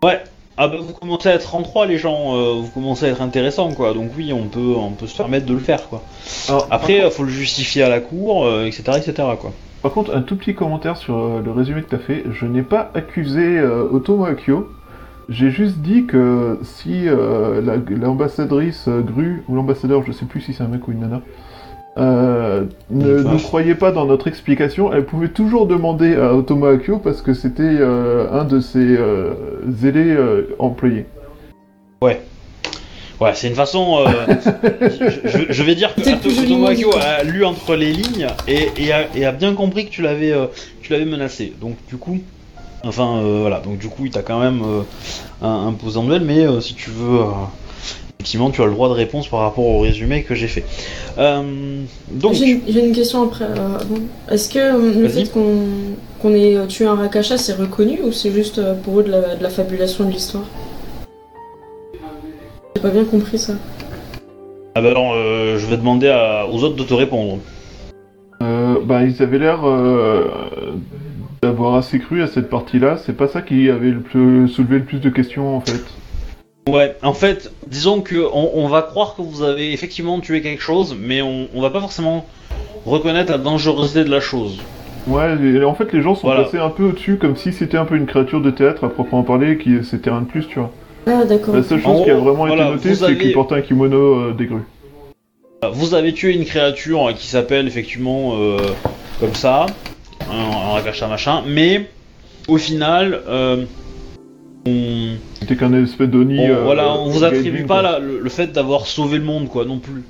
Ouais. 0.03 0.23
Ah 0.57 0.69
bah 0.69 0.77
vous 0.79 0.93
commencez 0.93 1.27
à 1.29 1.33
être 1.33 1.53
en 1.53 1.63
trois 1.63 1.85
les 1.85 1.97
gens, 1.97 2.35
euh, 2.37 2.53
vous 2.61 2.69
commencez 2.69 3.05
à 3.05 3.09
être 3.09 3.21
intéressant 3.21 3.73
quoi. 3.73 3.93
Donc 3.93 4.11
oui, 4.17 4.31
on 4.33 4.45
peut 4.47 4.73
on 4.77 4.91
peut 4.91 5.07
se 5.07 5.17
permettre 5.17 5.45
de 5.45 5.53
le 5.53 5.59
faire 5.59 5.89
quoi. 5.89 6.01
Alors, 6.47 6.67
Après, 6.71 7.03
euh, 7.03 7.09
faut 7.09 7.23
le 7.23 7.29
justifier 7.29 7.83
à 7.83 7.89
la 7.89 7.99
cour, 7.99 8.45
euh, 8.45 8.65
etc., 8.65 8.83
etc. 8.97 9.13
quoi. 9.39 9.51
par 9.81 9.91
contre, 9.91 10.15
un 10.15 10.21
tout 10.21 10.35
petit 10.37 10.55
commentaire 10.55 10.95
sur 10.97 11.15
euh, 11.17 11.41
le 11.43 11.51
résumé 11.51 11.81
que 11.81 11.89
t'as 11.89 11.97
fait. 11.99 12.23
Je 12.31 12.45
n'ai 12.45 12.61
pas 12.61 12.89
accusé 12.93 13.41
euh, 13.59 13.83
Otomo 13.91 14.25
Akio. 14.25 14.69
J'ai 15.27 15.49
juste 15.49 15.77
dit 15.79 16.05
que 16.05 16.59
si 16.61 17.07
euh, 17.09 17.59
la- 17.61 17.77
l'ambassadrice 17.97 18.87
Gru, 18.87 19.43
ou 19.49 19.55
l'ambassadeur, 19.55 20.03
je 20.05 20.11
sais 20.11 20.25
plus 20.25 20.39
si 20.39 20.53
c'est 20.53 20.63
un 20.63 20.67
mec 20.67 20.87
ou 20.87 20.91
une 20.93 20.99
nana, 20.99 21.21
euh, 21.97 22.63
ne 22.89 23.23
nous 23.23 23.37
croyait 23.39 23.75
pas 23.75 23.91
dans 23.91 24.05
notre 24.05 24.27
explication, 24.27 24.91
elle 24.93 25.05
pouvait 25.05 25.29
toujours 25.29 25.65
demander 25.65 26.15
à 26.15 26.33
Otomo 26.35 26.65
Akio 26.65 26.97
parce 26.99 27.21
que 27.21 27.33
c'était 27.33 27.61
euh, 27.63 28.27
un 28.31 28.43
de 28.43 28.59
ses 28.59 28.79
euh, 28.79 29.33
zélés 29.69 30.11
euh, 30.11 30.55
employés. 30.59 31.05
Ouais, 33.21 33.31
c'est 33.33 33.47
une 33.47 33.55
façon. 33.55 33.99
euh, 34.05 34.35
je, 34.81 35.29
je- 35.29 35.45
je 35.53 35.63
vais 35.63 35.73
dire 35.75 35.95
que 35.95 36.01
Otomo 36.43 36.67
Akio 36.67 36.89
a 37.01 37.23
lu 37.23 37.45
entre 37.45 37.75
les 37.75 37.93
lignes 37.93 38.27
et, 38.47 38.67
et 38.77 38.91
a, 38.91 39.05
et 39.15 39.25
a 39.25 39.31
bien 39.31 39.53
compris 39.53 39.85
que 39.85 39.91
tu 39.91 40.01
l'avais 40.01 40.33
euh, 40.33 40.47
tu 40.81 40.91
l'avais 40.91 41.05
menacé. 41.05 41.53
Donc 41.61 41.77
du 41.87 41.95
coup, 41.95 42.19
enfin 42.83 43.19
euh, 43.23 43.37
voilà, 43.39 43.61
donc 43.61 43.77
du 43.77 43.87
coup 43.87 44.03
il 44.05 44.11
t'a 44.11 44.21
quand 44.21 44.41
même 44.41 44.61
euh, 44.63 44.81
un- 45.41 45.73
en 45.95 46.03
duel, 46.03 46.23
mais 46.25 46.45
euh, 46.45 46.59
si 46.59 46.73
tu 46.75 46.89
veux. 46.89 47.19
Effectivement, 48.25 48.49
tu 48.49 48.63
as 48.63 48.65
le 48.65 48.71
droit 48.71 48.89
de 48.89 48.93
réponse 48.95 49.27
par 49.27 49.41
rapport 49.41 49.65
au 49.67 49.81
résumé 49.81 50.23
que 50.23 50.33
j'ai 50.33 50.47
fait. 50.47 50.63
Euh, 51.19 51.83
donc, 52.09 52.33
J'ai 52.33 52.45
une, 52.53 52.61
j'ai 52.67 52.83
une 52.87 52.91
question 52.91 53.21
après. 53.21 53.45
euh. 53.45 53.77
Est-ce 54.33 54.49
que 54.49 54.57
euh, 54.57 54.93
le 54.99 55.07
Vas-y. 55.07 55.25
fait 55.27 55.31
qu'on 55.31 55.57
qu'on 56.19 56.33
ait 56.33 56.57
tué 56.67 56.85
un 56.87 56.95
Rakasha, 56.95 57.37
c'est 57.37 57.53
reconnu 57.53 57.99
ou 58.03 58.11
c'est 58.11 58.31
juste 58.31 58.57
euh, 58.57 58.73
pour 58.73 58.99
eux 58.99 59.03
de 59.03 59.11
la, 59.11 59.35
de 59.35 59.43
la 59.43 59.49
fabulation 59.51 60.05
de 60.05 60.09
l'histoire? 60.11 60.45
J'ai 62.75 62.81
pas 62.81 62.89
bien 62.89 63.03
compris 63.03 63.37
ça. 63.37 63.53
ah 64.73 64.81
bah 64.81 64.89
alors, 64.89 65.13
euh, 65.13 65.59
je 65.59 65.67
vais 65.67 65.77
demander 65.77 66.07
à- 66.07 66.47
aux 66.51 66.63
autres 66.63 66.77
de 66.77 66.83
te 66.83 66.95
répondre. 66.95 67.37
Euh, 68.41 68.77
bah, 68.83 69.03
ils 69.03 69.21
avaient 69.21 69.37
l'air 69.37 69.59
euh, 69.67 70.23
d'avoir 71.43 71.75
assez 71.75 71.99
cru 71.99 72.23
à 72.23 72.27
cette 72.27 72.49
partie-là. 72.49 72.97
C'est 73.05 73.15
pas 73.15 73.27
ça 73.27 73.43
qui 73.43 73.69
avait 73.69 73.91
le 73.91 73.99
plus, 73.99 74.47
soulevé 74.47 74.79
le 74.79 74.85
plus 74.85 74.99
de 74.99 75.11
questions 75.11 75.55
en 75.57 75.61
fait. 75.61 75.83
Ouais, 76.67 76.95
en 77.03 77.13
fait, 77.13 77.51
disons 77.67 78.01
que 78.01 78.15
on, 78.33 78.51
on 78.55 78.67
va 78.67 78.81
croire 78.81 79.15
que 79.15 79.21
vous 79.21 79.43
avez 79.43 79.71
effectivement 79.71 80.19
tué 80.19 80.41
quelque 80.41 80.63
chose, 80.63 80.95
mais 80.99 81.21
on, 81.21 81.47
on 81.53 81.61
va 81.61 81.69
pas 81.69 81.79
forcément 81.79 82.25
reconnaître 82.87 83.31
la 83.31 83.37
dangerosité 83.37 84.03
de 84.03 84.09
la 84.09 84.19
chose. 84.19 84.57
Ouais, 85.05 85.35
et 85.43 85.63
en 85.63 85.75
fait 85.75 85.93
les 85.93 86.01
gens 86.01 86.15
sont 86.15 86.25
Voilà. 86.25 86.45
passés 86.45 86.57
un 86.57 86.69
peu 86.71 86.85
au-dessus 86.85 87.17
comme 87.17 87.35
si 87.35 87.53
c'était 87.53 87.77
un 87.77 87.85
peu 87.85 87.95
une 87.95 88.07
créature 88.07 88.41
de 88.41 88.49
théâtre 88.49 88.83
à 88.83 88.89
proprement 88.89 89.21
parler, 89.21 89.59
qui 89.59 89.83
c'était 89.83 90.09
rien 90.09 90.21
de 90.21 90.25
plus, 90.25 90.47
tu 90.47 90.57
vois. 90.57 90.71
Ah 91.05 91.23
d'accord. 91.23 91.55
La 91.55 91.61
seule 91.61 91.81
En 91.85 91.97
chose 91.97 92.03
qui 92.05 92.09
a 92.09 92.15
vraiment 92.15 92.47
voilà, 92.47 92.63
été 92.63 92.71
notée, 92.73 92.95
c'est 92.95 93.03
avez- 93.05 93.17
qu'il 93.19 93.31
portait 93.33 93.55
un 93.55 93.61
kimono 93.61 93.97
euh, 94.15 94.33
des 94.35 94.47
grues. 94.47 94.63
Vous 95.71 95.93
avez 95.93 96.13
tué 96.13 96.33
une 96.33 96.45
créature 96.45 97.13
qui 97.15 97.27
s'appelle 97.27 97.67
effectivement 97.67 98.31
euh, 98.39 98.57
comme 99.19 99.35
ça, 99.35 99.67
un, 100.31 100.77
un 100.79 101.07
machin, 101.07 101.43
mais 101.47 101.87
au 102.47 102.57
final, 102.57 103.21
euh, 103.27 103.65
on, 104.67 105.15
C'était 105.39 105.55
qu'un 105.55 105.73
espèce 105.83 106.09
d'oni. 106.09 106.39
on- 106.39 106.49
euh, 106.49 106.63
voilà, 106.63 106.93
on 106.97 107.09
vous 107.09 107.23
attribue 107.23 107.63
pas 107.65 107.81
la- 107.81 107.99
le, 107.99 108.19
le 108.19 108.29
fait 108.29 108.51
d'avoir 108.51 108.87
sauvé 108.87 109.17
le 109.17 109.23
monde, 109.23 109.47
quoi, 109.47 109.65
non 109.65 109.79
plus. 109.79 110.03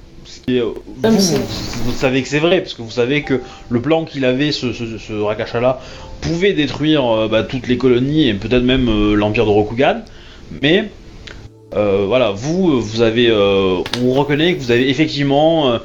Euh, 0.50 0.64
vous, 0.86 1.18
vous, 1.18 1.38
vous 1.86 1.92
savez 1.92 2.22
que 2.22 2.28
c'est 2.28 2.40
vrai, 2.40 2.62
parce 2.62 2.74
que 2.74 2.82
vous 2.82 2.92
savez 2.92 3.24
que 3.24 3.42
le 3.70 3.82
plan 3.82 4.06
qu'il 4.06 4.26
avait, 4.26 4.52
ce, 4.52 4.74
ce, 4.74 4.98
ce 4.98 5.14
Rakasha-là, 5.14 5.80
pouvait 6.22 6.54
détruire 6.54 7.06
euh, 7.06 7.28
bah, 7.28 7.44
toutes 7.44 7.68
les 7.68 7.78
colonies 7.78 8.28
et 8.30 8.34
peut-être 8.34 8.64
même 8.64 8.88
euh, 8.90 9.16
l'empire 9.16 9.46
de 9.46 9.52
Rokugan, 9.52 10.02
mais 10.62 10.90
euh, 11.76 12.06
voilà, 12.08 12.32
vous, 12.32 12.80
vous 12.82 13.02
avez, 13.02 13.28
euh, 13.30 13.80
on 14.04 14.12
reconnaît 14.14 14.56
que 14.56 14.60
vous 14.62 14.72
avez 14.72 14.90
effectivement 14.90 15.74
euh, 15.74 15.78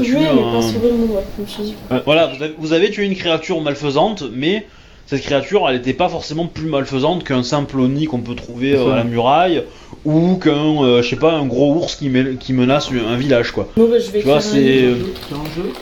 tué 0.00 0.18
mais 0.18 0.26
un- 0.28 0.52
pas 0.52 0.62
sauver 0.62 0.88
le 0.90 0.96
monde, 0.96 1.10
ouais, 1.10 1.22
comme 1.36 1.46
je 1.46 1.62
dis. 1.62 1.74
voilà, 2.04 2.26
vous 2.26 2.42
avez, 2.42 2.54
vous 2.58 2.72
avez 2.72 2.90
tué 2.90 3.06
une 3.06 3.14
créature 3.16 3.60
malfaisante, 3.60 4.24
mais 4.34 4.66
cette 5.08 5.22
créature, 5.22 5.66
elle 5.66 5.76
n'était 5.76 5.94
pas 5.94 6.10
forcément 6.10 6.46
plus 6.46 6.66
malfaisante 6.66 7.24
qu'un 7.24 7.42
simple 7.42 7.80
Oni 7.80 8.04
qu'on 8.04 8.20
peut 8.20 8.34
trouver 8.34 8.74
euh, 8.74 8.92
à 8.92 8.96
la 8.96 9.04
muraille, 9.04 9.64
ou 10.04 10.36
qu'un, 10.36 10.82
euh, 10.82 11.02
je 11.02 11.08
sais 11.08 11.16
pas, 11.16 11.32
un 11.32 11.46
gros 11.46 11.76
ours 11.76 11.96
qui, 11.96 12.10
menace 12.52 12.90
un 12.92 13.16
village, 13.16 13.52
quoi. 13.52 13.68
Bon, 13.74 13.88
bah, 13.88 13.98
je 13.98 14.10
vais 14.10 14.20
Tu 14.20 14.26
vois, 14.26 14.36
écrire 14.36 14.50
un 14.50 14.54
c'est... 14.54 14.80
jeu 14.82 15.72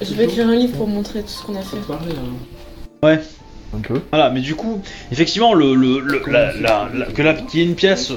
Je 0.00 0.14
vais 0.14 0.24
écrire 0.24 0.48
un 0.48 0.56
livre 0.56 0.78
pour 0.78 0.88
montrer 0.88 1.20
tout 1.20 1.28
ce 1.28 1.42
qu'on 1.42 1.56
a 1.56 1.60
fait. 1.60 1.76
Hein. 3.02 3.18
Un 3.76 3.78
peu. 3.80 4.00
Voilà, 4.10 4.30
mais 4.30 4.40
du 4.40 4.56
coup, 4.56 4.80
effectivement, 5.12 5.54
le, 5.54 5.74
le, 5.74 6.00
le- 6.00 6.22
la, 6.28 6.52
la- 6.56 6.88
la- 6.92 7.06
que 7.06 7.22
là, 7.22 7.34
qu'il 7.34 7.60
y 7.60 7.62
ait 7.62 7.66
une 7.66 7.76
pièce 7.76 8.12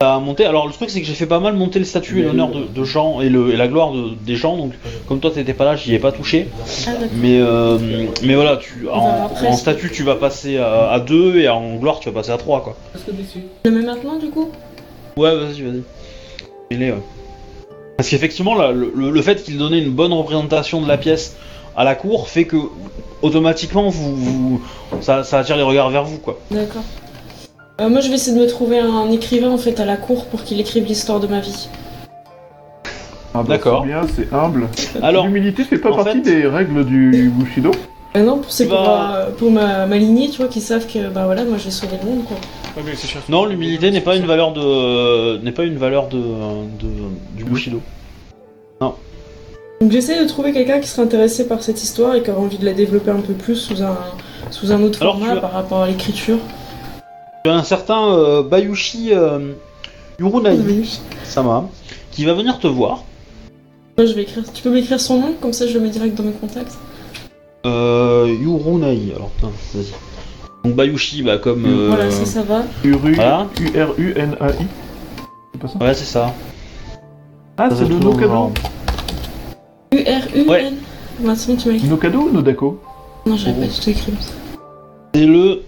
à 0.00 0.18
monter. 0.20 0.44
Alors, 0.44 0.66
le 0.66 0.72
truc, 0.72 0.90
c'est 0.90 1.00
que 1.00 1.06
j'ai 1.06 1.14
fait 1.14 1.26
pas 1.26 1.40
mal 1.40 1.54
monter 1.54 1.78
le 1.78 1.84
statut 1.84 2.20
et 2.20 2.22
l'honneur 2.22 2.50
de, 2.50 2.64
de 2.64 2.84
gens 2.84 3.20
et, 3.20 3.28
le, 3.28 3.52
et 3.52 3.56
la 3.56 3.66
gloire 3.68 3.92
de- 3.92 4.10
des 4.24 4.36
gens, 4.36 4.56
donc 4.56 4.72
comme 5.08 5.20
toi, 5.20 5.30
t'étais 5.30 5.54
pas 5.54 5.64
là, 5.64 5.76
j'y 5.76 5.94
ai 5.94 5.98
pas 5.98 6.12
touché. 6.12 6.48
Ah. 6.86 6.90
Mais, 7.16 7.38
euh, 7.40 7.78
mais 8.24 8.34
voilà, 8.34 8.56
tu, 8.58 8.86
en, 8.92 9.28
statut, 9.56 9.90
tu 9.90 10.02
vas 10.02 10.14
passer 10.16 10.58
à, 10.58 10.90
à 10.90 11.00
2 11.00 11.38
et 11.40 11.48
en 11.48 11.76
gloire, 11.76 12.00
tu 12.00 12.08
vas 12.08 12.14
passer 12.14 12.30
à 12.30 12.36
3, 12.38 12.62
quoi. 12.62 12.76
Parce 12.92 13.04
que 13.04 13.10
déçu. 13.10 13.40
Je 13.64 13.70
le 13.70 13.78
mets 13.78 13.84
maintenant 13.86 14.18
du 14.18 14.28
coup? 14.28 14.50
Ouais, 15.16 15.34
vas-y, 15.36 15.62
vas-y. 15.62 15.82
Il 16.70 16.82
est, 16.82 16.90
ouais. 16.92 16.98
Parce 17.96 18.08
qu'effectivement, 18.08 18.54
le- 18.70 18.92
le 19.10 19.22
fait 19.22 19.42
qu'il 19.42 19.56
donnait 19.58 19.78
une 19.78 19.90
bonne 19.92 20.12
représentation 20.12 20.82
de 20.82 20.88
la 20.88 20.98
pièce 20.98 21.36
à 21.76 21.84
la 21.84 21.94
cour 21.94 22.28
fait 22.28 22.44
que 22.44 22.56
automatiquement, 23.22 23.88
vous, 23.88 24.14
vous- 24.16 24.62
ça, 25.00 25.24
ça 25.24 25.38
attire 25.38 25.56
les 25.56 25.62
regards 25.62 25.90
vers 25.90 26.04
vous, 26.04 26.18
quoi. 26.18 26.38
D'accord. 26.50 26.82
Euh, 27.80 27.88
moi 27.88 28.00
je 28.00 28.08
vais 28.08 28.14
essayer 28.14 28.36
de 28.36 28.40
me 28.42 28.46
trouver 28.48 28.78
un 28.78 29.10
écrivain 29.10 29.50
en 29.50 29.58
fait 29.58 29.80
à 29.80 29.84
la 29.84 29.96
cour 29.96 30.26
pour 30.26 30.44
qu'il 30.44 30.60
écrive 30.60 30.84
l'histoire 30.84 31.18
de 31.18 31.26
ma 31.26 31.40
vie. 31.40 31.68
Ah 33.36 33.42
bah, 33.42 33.44
D'accord. 33.48 33.80
C'est 33.82 33.88
bien, 33.88 34.02
c'est 34.14 34.32
humble. 34.32 34.68
Alors, 35.02 35.26
L'humilité 35.26 35.64
fait 35.64 35.78
pas 35.78 35.90
partie 35.92 36.12
fait- 36.12 36.20
des 36.20 36.46
règles 36.46 36.84
du 36.84 37.32
Bushido. 37.34 37.72
Ah 38.14 38.20
non, 38.22 38.38
pour- 38.38 38.52
c'est 38.52 38.68
pour, 38.68 38.76
Bah- 38.76 39.14
euh, 39.16 39.30
pour 39.32 39.50
ma, 39.50 39.86
ma 39.86 39.96
lignée, 39.96 40.28
tu 40.30 40.36
vois, 40.36 40.46
qu'ils 40.46 40.62
savent 40.62 40.86
que 40.86 41.08
bah 41.08 41.24
voilà, 41.24 41.44
moi 41.44 41.58
j'ai 41.58 41.72
sauvé 41.72 41.96
le 42.00 42.08
monde 42.08 42.24
quoi. 42.24 42.36
non, 43.28 43.44
l'humilité 43.46 43.90
n'est 43.90 44.00
pas 44.00 44.14
une 44.14 44.26
valeur 44.26 44.52
de, 44.52 45.38
n'est 45.38 45.50
pas 45.50 45.64
une 45.64 45.76
valeur 45.78 46.06
de, 46.06 46.18
de- 46.18 47.10
du 47.36 47.42
Bushido. 47.44 47.80
Donc 49.80 49.90
j'essaie 49.92 50.22
de 50.22 50.28
trouver 50.28 50.52
quelqu'un 50.52 50.80
qui 50.80 50.88
serait 50.88 51.02
intéressé 51.02 51.46
par 51.46 51.62
cette 51.62 51.82
histoire 51.82 52.14
et 52.14 52.22
qui 52.22 52.30
aurait 52.30 52.40
envie 52.40 52.58
de 52.58 52.64
la 52.64 52.72
développer 52.72 53.10
un 53.10 53.20
peu 53.20 53.34
plus 53.34 53.56
sous 53.56 53.82
un, 53.82 53.96
sous 54.50 54.72
un 54.72 54.82
autre 54.82 55.02
Alors, 55.02 55.16
format 55.18 55.32
tu 55.32 55.38
as- 55.38 55.40
par 55.40 55.52
rapport 55.52 55.82
à 55.82 55.88
l'écriture. 55.88 56.38
Tu 57.44 57.50
as 57.50 57.54
un 57.54 57.62
certain 57.62 58.08
euh, 58.14 58.42
Bayushi 58.42 59.10
euh, 59.12 59.52
Yurunai 60.18 60.58
Sama 61.24 61.64
qui 62.10 62.24
va 62.24 62.32
venir 62.34 62.58
te 62.58 62.66
voir. 62.66 63.04
Moi, 63.98 64.06
je 64.06 64.12
vais 64.14 64.22
écrire. 64.22 64.42
Tu 64.52 64.62
peux 64.62 64.70
m'écrire 64.70 65.00
son 65.00 65.18
nom, 65.20 65.34
comme 65.40 65.52
ça 65.52 65.66
je 65.66 65.74
le 65.74 65.80
mets 65.80 65.90
direct 65.90 66.16
dans 66.16 66.24
mes 66.24 66.32
contacts. 66.32 66.72
Euh, 67.66 68.26
Yurunai. 68.40 69.12
Alors, 69.14 69.28
putain, 69.30 69.50
vas-y. 69.74 69.92
Donc 70.64 70.76
Bayushi, 70.76 71.22
bah 71.22 71.36
comme. 71.38 71.64
euh, 71.66 71.88
Voilà, 71.88 72.10
ça, 72.10 72.24
ça 72.24 72.42
va. 72.42 72.62
Uru, 72.84 73.14
Voilà. 73.14 73.46
U-R-U-N-A-I. 73.60 74.66
C'est 75.52 75.60
pas 75.60 75.68
ça 75.68 75.78
Ouais, 75.78 75.94
c'est 75.94 76.04
ça. 76.06 76.32
Ah, 77.58 77.68
Ça, 77.68 77.76
c'est 77.76 77.82
le 77.84 77.96
toujours 77.98 78.18
genre. 78.18 78.52
U-R-U-N. 80.04 80.48
Ouais. 80.48 81.34
C'est 81.36 81.52
bon, 81.52 81.56
tu 81.56 81.68
m'as 81.68 81.74
écrit. 81.74 81.88
Nokado 81.88 82.18
ou 82.20 82.30
Nodako 82.30 82.80
Non, 83.26 83.36
j'avais 83.36 83.60
pas 83.60 83.72
du 83.72 83.80
tout 83.80 83.90
écrit. 83.90 84.12
C'est 85.14 85.26
le. 85.26 85.62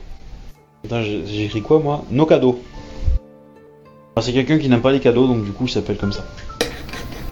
Attends, 0.85 1.03
j'ai 1.03 1.25
j'ai 1.27 1.45
écrit 1.45 1.63
quoi 1.63 1.79
moi? 1.81 2.05
Nokado. 2.11 2.59
Enfin, 4.15 4.27
c'est 4.27 4.33
quelqu'un 4.33 4.59
qui 4.59 4.69
n'aime 4.69 4.81
pas 4.81 4.93
les 4.93 5.01
cadeaux, 5.01 5.27
donc 5.27 5.45
du 5.45 5.53
coup 5.53 5.65
il 5.67 5.71
s'appelle 5.71 5.97
comme 5.99 6.13
ça. 6.13 6.25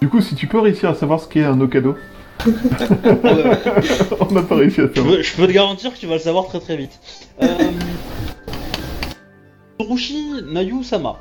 Du 0.01 0.09
coup, 0.09 0.21
si 0.21 0.35
tu 0.35 0.47
peux 0.47 0.59
réussir 0.59 0.89
à 0.89 0.95
savoir 0.95 1.19
ce 1.19 1.27
qu'est 1.27 1.43
un 1.43 1.55
Nokado, 1.55 1.95
Ouais. 2.45 2.53
on 4.19 4.31
n'a 4.33 4.41
pas 4.43 4.55
réussi 4.55 4.81
à 4.81 4.87
Je 4.87 4.93
savoir. 4.93 5.15
peux, 5.15 5.21
je 5.23 5.35
peux 5.35 5.47
te 5.47 5.51
garantir 5.51 5.93
que 5.93 5.97
tu 5.97 6.05
vas 6.05 6.13
le 6.15 6.19
savoir 6.19 6.47
très 6.47 6.59
très 6.59 6.77
vite. 6.77 6.91
Euh... 7.41 7.47
Nayu 10.51 10.83
Sama. 10.83 11.15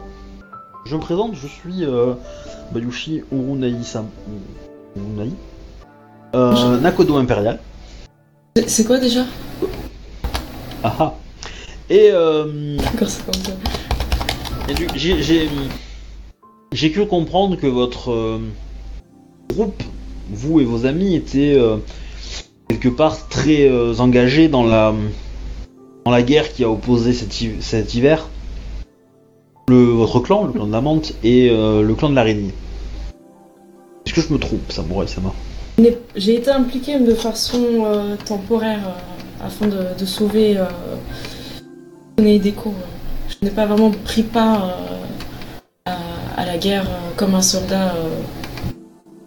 Je 0.86 0.96
me 0.96 1.00
présente, 1.00 1.34
je 1.34 1.46
suis 1.46 1.84
euh, 1.84 2.14
Bayushi 2.72 3.22
Urunai 3.32 3.74
Sama. 3.82 4.08
Urunai? 4.96 5.30
Euh, 6.34 6.78
Nakodo 6.80 7.16
Impérial. 7.16 7.60
C'est- 8.66 8.84
quoi 8.84 8.98
déjà? 8.98 9.24
Ah 10.82 10.94
ah. 10.98 11.14
Et, 11.88 12.10
euh, 12.12 12.76
D'accord, 12.78 13.08
c'est 13.08 13.24
comme 13.24 13.42
ça. 13.42 13.52
et 14.68 14.74
du- 14.74 14.88
j'ai- 14.96 16.90
cru 16.90 17.06
comprendre 17.06 17.56
que 17.56 17.66
votre 17.66 18.10
euh, 18.10 18.38
groupe, 19.52 19.82
vous 20.30 20.60
et 20.60 20.64
vos 20.64 20.86
amis, 20.86 21.14
étaient 21.14 21.54
euh, 21.56 21.76
quelque 22.68 22.88
part 22.88 23.28
très 23.28 23.68
euh, 23.68 23.94
engagés 23.98 24.48
dans 24.48 24.64
la 24.64 24.92
dans 26.04 26.10
la 26.10 26.22
guerre 26.22 26.52
qui 26.52 26.64
a 26.64 26.68
opposé 26.70 27.12
cet, 27.12 27.40
hi- 27.40 27.56
cet 27.60 27.94
hiver 27.94 28.28
le, 29.68 29.76
votre 29.84 30.20
clan, 30.20 30.44
le 30.44 30.52
clan 30.52 30.66
de 30.66 30.72
la 30.72 30.80
menthe, 30.82 31.14
et 31.22 31.48
le 31.48 31.94
clan 31.94 32.10
de 32.10 32.14
l'araignée. 32.14 32.52
Est-ce 34.04 34.12
que 34.14 34.20
je 34.20 34.30
me 34.32 34.38
trompe, 34.38 34.70
Samurai 34.70 35.06
Sama 35.06 35.32
J'ai 36.14 36.36
été 36.36 36.50
impliquée 36.50 37.00
de 37.00 37.14
façon 37.14 37.84
euh, 37.84 38.16
temporaire 38.24 38.80
euh, 38.86 39.46
afin 39.46 39.66
de, 39.66 40.06
sauver 40.06 40.56
euh, 40.56 40.64
Tony 42.16 42.38
Deco. 42.38 42.72
Je 43.28 43.34
n'ai 43.42 43.50
pas 43.50 43.66
vraiment 43.66 43.90
pris 43.90 44.22
part 44.22 44.78
à, 45.84 46.46
la 46.46 46.56
guerre 46.58 46.86
comme 47.16 47.34
un 47.34 47.42
soldat. 47.42 47.94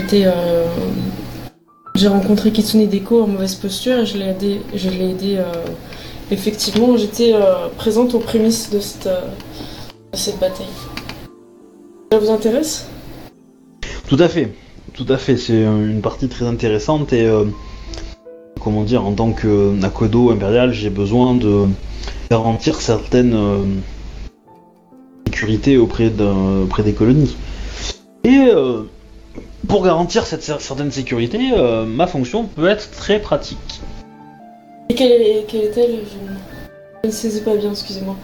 J'ai 0.10 2.08
rencontré 2.08 2.52
Kitsune 2.52 2.88
Deco 2.88 3.24
en 3.24 3.28
mauvaise 3.28 3.56
posture 3.56 4.00
et 4.00 4.06
je 4.06 4.18
l'ai 4.18 5.10
aidé. 5.10 5.40
Effectivement, 6.32 6.96
j'étais 6.96 7.34
présente 7.76 8.14
aux 8.14 8.20
prémices 8.20 8.70
de 8.70 8.80
cette 8.80 10.40
bataille. 10.40 10.68
Ça 12.12 12.20
vous 12.20 12.30
intéresse? 12.30 12.88
Tout 14.08 14.18
à 14.20 14.30
fait, 14.30 14.54
tout 14.98 15.06
à 15.14 15.18
fait. 15.18 15.38
C'est 15.38 15.54
euh, 15.64 15.90
une 15.90 16.02
partie 16.02 16.28
très 16.28 16.46
intéressante 16.46 17.14
et 17.14 17.26
euh, 17.26 17.46
comment 18.60 18.84
dire, 18.84 19.06
en 19.06 19.14
tant 19.14 19.32
que 19.32 19.72
Nakodo 19.74 20.32
impérial, 20.32 20.74
j'ai 20.74 20.90
besoin 20.90 21.36
de 21.36 21.66
garantir 22.30 22.82
certaines 22.82 23.36
euh, 23.36 23.64
sécurités 25.28 25.78
auprès, 25.78 26.10
des 26.10 26.94
colonies. 26.94 27.38
Et 28.24 28.50
euh, 28.54 28.84
pour 29.68 29.84
garantir 29.86 30.26
cette 30.26 30.42
cer- 30.42 30.60
certaine 30.60 30.92
sécurité, 30.92 31.52
euh, 31.56 31.86
ma 31.86 32.08
fonction 32.08 32.46
peut 32.46 32.68
être 32.68 32.90
très 32.92 33.20
pratique. 33.20 33.82
Et 34.90 34.96
quelle, 34.96 35.22
est- 35.22 35.46
quelle 35.48 35.66
est-elle? 35.66 35.92
Je, 35.92 36.32
ne- 36.32 36.38
je 37.04 37.08
ne 37.08 37.12
saisis 37.12 37.42
pas 37.42 37.56
bien, 37.56 37.72
excusez-moi. 37.72 38.16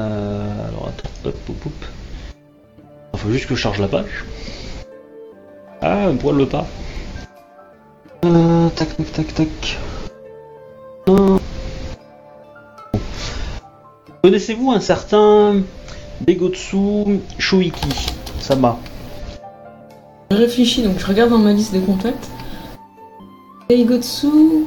Euh, 0.00 0.68
alors 0.68 0.88
attends, 0.88 1.08
hop, 1.24 1.36
hop, 1.48 1.56
hop. 1.66 1.72
Il 3.14 3.18
faut 3.20 3.30
juste 3.30 3.46
que 3.46 3.54
je 3.54 3.60
charge 3.60 3.80
la 3.80 3.88
page. 3.88 4.24
Ah, 5.86 6.06
un 6.06 6.16
poil 6.16 6.36
le 6.36 6.46
pas. 6.46 6.66
Euh, 8.24 8.70
tac, 8.70 8.96
tac, 8.96 9.12
tac, 9.12 9.34
tac. 9.34 9.78
Euh. 11.10 11.36
Connaissez-vous 14.22 14.70
un 14.70 14.80
certain 14.80 15.56
Begotsu 16.22 17.20
Shuiki 17.36 18.06
Sama? 18.40 18.78
Je 20.30 20.36
réfléchis, 20.36 20.82
donc 20.82 20.98
je 20.98 21.06
regarde 21.06 21.28
dans 21.28 21.38
ma 21.38 21.52
liste 21.52 21.74
des 21.74 21.80
contacts. 21.80 22.30
Eigotsu. 23.68 24.64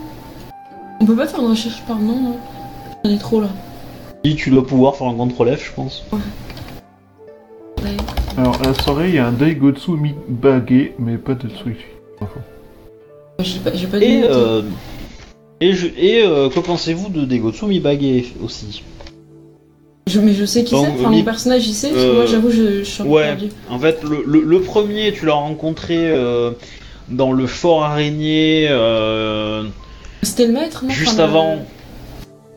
On 1.01 1.05
peut 1.07 1.15
pas 1.15 1.25
faire 1.25 1.39
une 1.39 1.49
recherche 1.49 1.81
par 1.87 1.97
nom, 1.97 2.33
hein 2.33 2.99
J'en 3.03 3.09
ai 3.09 3.17
trop 3.17 3.41
là. 3.41 3.49
Si 4.23 4.35
tu 4.35 4.51
dois 4.51 4.67
pouvoir 4.67 4.95
faire 4.95 5.07
un 5.07 5.15
contrôle 5.15 5.57
F, 5.57 5.65
je 5.65 5.73
pense. 5.73 6.03
Ouais. 6.11 6.19
Alors, 8.37 8.61
à 8.61 8.67
la 8.67 8.73
soirée, 8.73 9.09
il 9.09 9.15
y 9.15 9.19
a 9.19 9.27
un 9.27 9.31
Daigotsu 9.31 9.91
Mibage, 9.91 10.91
mais 10.99 11.17
pas 11.17 11.33
de 11.33 11.49
Tsuichi. 11.49 11.85
J'ai 13.39 13.59
pas, 13.59 13.71
j'ai 13.73 13.87
pas 13.87 13.97
Et, 13.97 14.23
euh, 14.23 14.61
et, 15.61 15.73
je, 15.73 15.87
et 15.97 16.23
euh, 16.23 16.49
que 16.49 16.59
pensez-vous 16.59 17.09
de 17.09 17.25
Degotsu 17.25 17.65
Mibage 17.65 18.33
aussi? 18.43 18.83
Je- 20.07 20.19
mais 20.19 20.33
je 20.33 20.45
sais 20.45 20.63
qui 20.63 20.71
donc, 20.73 20.85
c'est, 20.85 20.91
enfin 21.01 21.09
mi- 21.09 21.17
mon 21.17 21.23
personnage 21.23 21.67
il 21.67 21.73
sait, 21.73 21.89
parce 21.89 22.01
que 22.01 22.07
euh, 22.07 22.15
moi 22.15 22.25
j'avoue 22.25 22.49
je, 22.49 22.79
je 22.79 22.83
suis 22.83 23.01
un 23.01 23.05
peu 23.05 23.11
Ouais, 23.11 23.23
perdue. 23.23 23.49
en 23.69 23.77
fait, 23.77 24.03
le, 24.03 24.23
le- 24.25 24.41
le 24.41 24.61
premier, 24.61 25.11
tu 25.11 25.25
l'as 25.25 25.33
rencontré 25.33 25.97
euh, 25.99 26.51
dans 27.09 27.31
le 27.33 27.45
fort 27.45 27.83
araignée, 27.83 28.67
euh, 28.69 29.63
C'était 30.23 30.47
le 30.47 30.53
maître, 30.53 30.83
non? 30.85 30.89
Juste 30.91 31.13
Enfin, 31.13 31.23
le- 31.23 31.29
avant. 31.29 31.65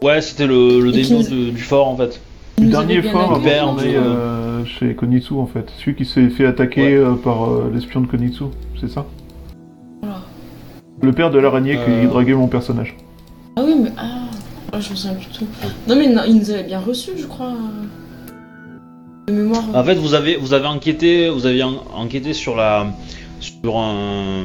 Ouais, 0.02 0.20
c'était 0.22 0.46
le, 0.46 0.80
le 0.80 0.90
Et 0.96 1.02
qui 1.02 1.08
démon 1.08 1.22
nous- 1.22 1.28
de- 1.46 1.50
du 1.50 1.62
fort 1.62 1.88
en 1.88 1.96
fait. 1.96 2.20
Le 2.60 2.66
dernier 2.68 3.02
fort, 3.02 3.40
est 3.46 3.96
euh, 3.96 4.64
chez 4.64 4.94
Konitsu 4.94 5.34
en 5.34 5.46
fait. 5.46 5.70
Celui 5.78 5.94
qui 5.96 6.04
s'est 6.04 6.28
fait 6.28 6.46
attaquer 6.46 6.98
Ouais. 6.98 7.04
euh, 7.04 7.14
par 7.14 7.44
euh, 7.50 7.70
l'espion 7.72 8.00
de 8.00 8.06
Konitsu, 8.06 8.44
c'est 8.80 8.90
ça? 8.90 9.06
Voilà. 10.02 10.20
Le 11.02 11.12
père 11.12 11.30
de 11.30 11.38
l'araignée 11.38 11.78
Euh. 11.78 12.02
qui 12.02 12.06
draguait 12.08 12.34
mon 12.34 12.48
personnage. 12.48 12.96
Ah 13.56 13.62
oui, 13.64 13.74
mais. 13.82 13.90
Ah, 13.96 14.04
ah, 14.72 14.80
je 14.80 14.90
me 14.90 14.94
souviens 14.96 15.16
plus 15.16 15.26
du 15.26 15.38
tout. 15.38 15.46
Non, 15.88 15.96
mais 15.96 16.08
non, 16.08 16.22
il 16.26 16.36
nous 16.36 16.50
avait 16.50 16.62
bien 16.64 16.78
reçus, 16.80 17.12
je 17.16 17.26
crois. 17.26 17.52
De 19.26 19.32
mémoire. 19.32 19.62
En 19.74 19.84
fait, 19.84 19.94
vous 19.94 20.14
avez, 20.14 20.36
vous 20.36 20.52
avez 20.54 20.66
enquêté, 20.66 21.28
vous 21.30 21.46
avez 21.46 21.62
en- 21.62 21.82
enquêté 21.94 22.32
sur 22.32 22.56
la, 22.56 22.86
sur 23.40 23.78
un, 23.78 24.44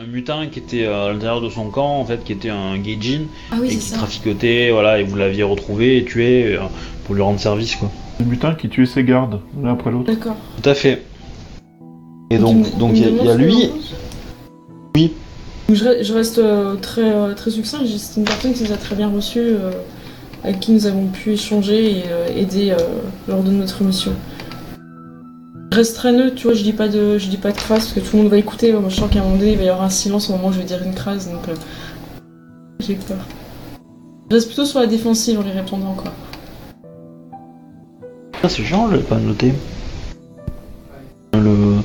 un 0.00 0.06
mutin 0.06 0.46
qui 0.50 0.58
était 0.60 0.86
à 0.86 1.08
l'intérieur 1.12 1.40
de 1.42 1.50
son 1.50 1.68
camp, 1.68 1.98
en 2.00 2.04
fait, 2.06 2.24
qui 2.24 2.32
était 2.32 2.48
un 2.48 2.78
Gaijin 2.78 3.22
ah 3.52 3.56
oui, 3.60 3.66
et 3.66 3.70
c'est 3.72 3.76
qui 3.76 3.82
ça. 3.82 3.96
traficotait, 3.98 4.70
voilà, 4.70 4.98
et 4.98 5.02
vous 5.04 5.16
l'aviez 5.16 5.42
retrouvé 5.42 5.98
et 5.98 6.04
tué 6.04 6.54
euh, 6.56 6.60
pour 7.04 7.14
lui 7.14 7.22
rendre 7.22 7.38
service, 7.38 7.76
quoi. 7.76 7.90
Le 8.18 8.24
mutin 8.24 8.54
qui 8.54 8.68
tuait 8.68 8.86
ses 8.86 9.04
gardes, 9.04 9.40
l'un 9.62 9.72
après 9.72 9.90
l'autre. 9.90 10.06
D'accord. 10.12 10.36
Tout 10.62 10.68
à 10.68 10.74
fait. 10.74 11.02
Et 12.30 12.38
donc, 12.38 12.78
donc 12.78 12.92
il 12.94 13.02
y, 13.02 13.28
a- 13.28 13.34
y 13.34 13.36
lui. 13.38 13.70
Oui. 14.94 15.12
Je, 15.70 15.84
re- 15.84 16.02
je 16.02 16.14
reste 16.14 16.38
euh, 16.38 16.76
très, 16.76 17.12
euh, 17.12 17.34
très 17.34 17.50
succinct. 17.50 17.78
C'est 17.84 18.20
une 18.20 18.24
personne 18.26 18.54
qui 18.54 18.62
nous 18.64 18.72
a 18.72 18.76
très 18.76 18.96
bien 18.96 19.08
reçus, 19.10 19.52
avec 20.44 20.60
qui 20.60 20.72
nous 20.72 20.86
avons 20.86 21.06
pu 21.08 21.32
échanger 21.32 22.04
et 22.36 22.40
aider 22.40 22.74
lors 23.28 23.42
de 23.42 23.50
notre 23.50 23.82
mission. 23.84 24.12
Je 25.72 25.76
reste 25.76 25.94
très 25.96 26.12
neutre, 26.12 26.34
tu 26.34 26.44
vois, 26.48 26.54
je 26.54 26.62
dis 26.64 26.72
pas 26.72 26.88
de, 26.88 27.16
je 27.18 27.28
dis 27.28 27.36
pas 27.36 27.52
de 27.52 27.56
crasse 27.56 27.86
parce 27.86 27.92
que 27.92 28.00
tout 28.00 28.16
le 28.16 28.22
monde 28.22 28.30
va 28.30 28.38
écouter. 28.38 28.72
Moi, 28.72 28.88
je 28.88 28.96
sens 28.96 29.08
qu'à 29.10 29.20
un 29.20 29.22
moment 29.22 29.36
donné, 29.36 29.52
il 29.52 29.58
va 29.58 29.64
y 29.64 29.68
avoir 29.68 29.84
un 29.84 29.90
silence 29.90 30.28
au 30.28 30.32
moment 30.32 30.48
où 30.48 30.52
je 30.52 30.58
vais 30.58 30.64
dire 30.64 30.82
une 30.84 30.94
crasse, 30.94 31.28
donc 31.30 31.48
euh, 31.48 31.54
j'ai 32.80 32.94
peur. 32.96 33.18
Je 34.30 34.34
reste 34.36 34.48
plutôt 34.48 34.64
sur 34.64 34.80
la 34.80 34.86
défensive 34.86 35.38
en 35.38 35.42
les 35.42 35.52
répondant, 35.52 35.94
quoi. 35.94 36.12
Ah, 38.42 38.48
c'est 38.48 38.64
chiant, 38.64 38.88
je 38.90 38.96
l'ai 38.96 39.02
pas 39.02 39.18
noté. 39.18 39.52
Le, 41.34 41.76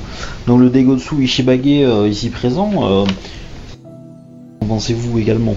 donc 0.48 0.60
le 0.60 0.68
Degotsu 0.70 1.22
Ishibage 1.22 1.60
euh, 1.66 2.08
ici 2.08 2.30
présent, 2.30 2.70
euh, 2.82 3.04
qu'en 4.60 4.66
pensez-vous 4.66 5.18
également, 5.20 5.54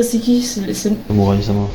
c'est 0.00 0.18
qui? 0.20 0.42
C'est 0.42 0.72
c'est- 0.74 0.92
Samurai 1.08 1.42
Sama 1.42 1.66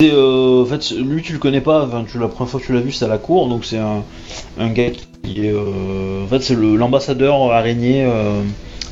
Et, 0.00 0.10
euh, 0.12 0.62
En 0.62 0.66
fait, 0.66 0.90
lui 0.92 1.22
tu 1.22 1.32
le 1.32 1.38
connais 1.38 1.60
pas, 1.60 1.84
enfin, 1.84 2.04
tu, 2.10 2.18
la 2.18 2.28
première 2.28 2.50
fois 2.50 2.60
que 2.60 2.66
tu 2.66 2.72
l'as 2.72 2.80
vu 2.80 2.92
c'est 2.92 3.04
à 3.04 3.08
la 3.08 3.18
cour, 3.18 3.48
donc 3.48 3.64
c'est 3.64 3.78
un, 3.78 4.04
un 4.58 4.68
gars 4.70 4.90
qui 5.24 5.46
est... 5.46 5.52
euh, 5.52 6.24
en 6.24 6.28
fait 6.28 6.40
c'est 6.40 6.54
l'ambassadeur 6.54 7.34
araignée 7.52 8.04
euh, 8.04 8.42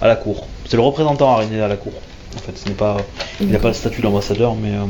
à 0.01 0.09
la 0.09 0.17
cour. 0.17 0.47
C'est 0.67 0.77
le 0.77 0.83
représentant 0.83 1.31
araignée 1.33 1.61
à 1.61 1.69
la 1.69 1.77
cour. 1.77 1.93
En 2.35 2.39
fait, 2.39 2.59
ce 2.59 2.69
n'est 2.69 2.75
pas... 2.75 2.97
Il 3.41 3.49
n'a 3.49 3.59
pas 3.59 3.69
le 3.69 3.75
statut 3.75 4.03
d'ambassadeur, 4.03 4.57
mais... 4.57 4.73
euh, 4.73 4.85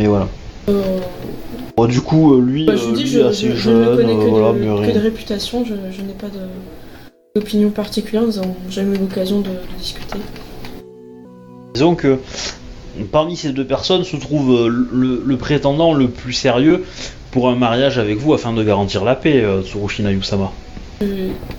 mais 0.00 0.06
voilà. 0.06 0.26
Bon, 1.76 1.86
du 1.86 2.00
coup, 2.00 2.40
lui, 2.40 2.64
bah, 2.64 2.74
je 2.76 2.90
dis, 2.92 3.06
je, 3.06 3.20
assez 3.20 3.50
je- 3.50 3.54
je 3.56 3.70
ne 3.70 3.84
jeune, 3.84 3.96
connais 3.96 4.14
que, 4.16 4.30
voilà, 4.30 4.52
de, 4.52 4.86
que 4.86 4.94
de 4.94 4.98
réputation, 5.00 5.64
je, 5.64 5.74
n'ai 5.74 6.12
pas 6.14 6.26
d'opinion 7.36 7.70
particulière, 7.70 8.22
nous 8.22 8.32
n'avons 8.32 8.56
jamais 8.68 8.96
eu 8.96 9.00
l'occasion 9.00 9.40
de, 9.40 9.48
de 9.50 9.78
discuter. 9.78 10.18
Disons 11.74 11.94
que 11.94 12.18
parmi 13.04 13.36
ces 13.36 13.50
deux 13.52 13.66
personnes 13.66 14.04
se 14.04 14.16
trouve 14.16 14.52
euh, 14.54 14.68
le, 14.68 15.22
le 15.24 15.36
prétendant 15.36 15.92
le 15.94 16.08
plus 16.08 16.32
sérieux 16.32 16.84
pour 17.30 17.48
un 17.48 17.54
mariage 17.56 17.98
avec 17.98 18.18
vous 18.18 18.32
afin 18.34 18.52
de 18.52 18.62
garantir 18.64 19.04
la 19.04 19.14
paix, 19.14 19.42
euh, 19.42 19.62
Tsurushina 19.62 20.12
Yusama. 20.12 20.50
Je, 21.00 21.06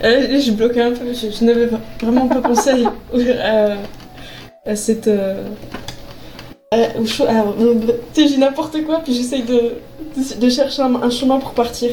euh, 0.03 0.39
je 0.39 0.51
bloquais 0.51 0.81
un 0.81 0.91
peu, 0.91 1.05
je, 1.13 1.31
je 1.31 1.45
n'avais 1.45 1.69
vraiment 2.01 2.27
pas 2.27 2.41
pensé 2.41 2.69
à, 2.71 3.71
à- 3.71 3.75
à 4.65 4.75
cette. 4.75 5.07
euh, 5.07 5.43
à- 6.71 6.99
au 6.99 7.05
cho- 7.05 7.25
à- 7.25 7.47
euh, 7.59 7.75
tu 8.13 8.21
sais, 8.21 8.27
j'ai 8.27 8.37
n'importe 8.37 8.83
quoi, 8.85 8.99
puis 8.99 9.13
j'essaye 9.13 9.43
de, 9.43 9.53
de, 10.17 10.39
de 10.41 10.49
chercher 10.49 10.81
un, 10.81 10.95
un 10.95 11.09
chemin 11.09 11.39
pour 11.39 11.51
partir. 11.53 11.89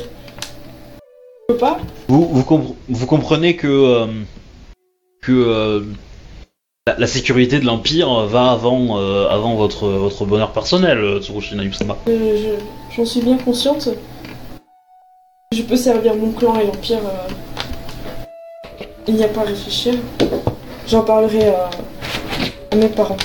Je 1.49 1.55
peux 1.55 1.59
pas 1.59 1.79
Vous, 2.09 2.27
vous, 2.27 2.43
compre- 2.43 2.75
vous 2.89 3.07
comprenez 3.07 3.55
que, 3.57 3.67
euh, 3.69 4.07
que 5.23 5.33
euh, 5.33 5.81
la, 6.87 6.95
la 6.99 7.07
sécurité 7.09 7.59
de 7.59 7.65
l'Empire 7.67 8.27
va 8.27 8.53
avant, 8.53 8.99
euh, 9.01 9.29
avant 9.29 9.57
votre, 9.57 9.89
votre 9.89 10.25
bonheur 10.25 10.53
personnel, 10.53 10.99
euh, 10.99 11.21
Tsurushina 11.21 11.65
Yusama. 11.65 11.97
Euh, 12.09 12.37
je- 12.37 12.97
J'en 12.97 13.05
suis 13.05 13.21
bien 13.21 13.37
consciente. 13.37 13.89
Je 15.53 15.63
peux 15.63 15.77
servir 15.77 16.15
mon 16.15 16.31
clan 16.33 16.59
et 16.61 16.65
l'Empire. 16.67 16.99
euh, 17.05 18.85
Il 19.09 19.15
n'y 19.17 19.25
a 19.25 19.29
pas 19.29 19.41
à 19.43 19.45
réfléchir. 19.45 19.95
J'en 20.87 21.03
parlerai 21.03 21.49
à, 21.49 21.69
à 22.73 22.77
mes 22.77 22.89
parents. 22.89 23.17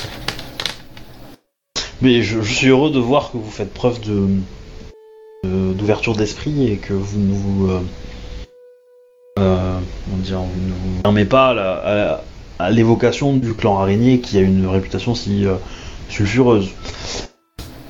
Mais 2.00 2.20
je, 2.22 2.40
je 2.42 2.52
suis 2.52 2.66
heureux 2.68 2.90
de 2.90 2.98
voir 2.98 3.30
que 3.30 3.36
vous 3.36 3.50
faites 3.50 3.72
preuve 3.72 4.00
de 4.00 4.26
de- 5.44 5.72
d'ouverture 5.72 6.14
d'esprit 6.16 6.70
et 6.70 6.76
que 6.76 6.92
vous 6.92 7.18
ne 7.20 7.32
vous 7.32 7.70
euh, 7.70 7.80
euh, 9.40 9.78
comment 10.04 10.22
dire, 10.22 10.38
vous 10.38 10.60
ne 10.68 10.72
vous 10.72 11.00
fermez 11.02 11.24
pas 11.24 11.48
à 11.50 11.54
la- 11.54 12.12
à, 12.14 12.20
à 12.58 12.70
l'évocation 12.70 13.34
du 13.36 13.54
clan 13.54 13.78
araignée 13.78 14.20
qui 14.20 14.38
a 14.38 14.40
une 14.40 14.66
réputation 14.66 15.14
si 15.14 15.46
euh, 15.46 15.54
sulfureuse. 16.08 16.68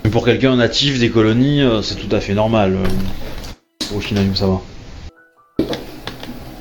Mais 0.05 0.11
pour 0.11 0.25
quelqu'un 0.25 0.57
natif 0.57 0.99
des 0.99 1.11
colonies, 1.11 1.63
euh, 1.63 1.83
c'est 1.83 1.95
tout 1.97 2.15
à 2.15 2.21
fait 2.21 2.35
normal. 2.35 2.77
Euh, 2.77 3.97
Oshinayu, 3.97 4.35
ça 4.35 4.47
va. 4.47 4.61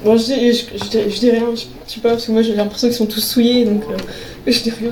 Bon, 0.04 0.18
je 0.18 0.24
dis, 0.26 0.54
je, 0.54 0.66
je, 0.84 0.90
dis- 0.90 1.12
je 1.16 1.20
dis 1.20 1.30
rien, 1.32 1.46
je, 1.56 1.62
je 1.88 1.94
sais 1.94 2.00
pas, 2.02 2.10
parce 2.10 2.26
que 2.26 2.32
moi 2.32 2.42
j'ai 2.42 2.56
l'impression 2.56 2.88
qu'ils 2.88 2.98
sont 2.98 3.06
tous 3.06 3.22
souillés, 3.22 3.66
donc 3.66 3.84
euh, 3.90 3.98
Je 4.52 4.60
dis 4.64 4.72
rien. 4.72 4.90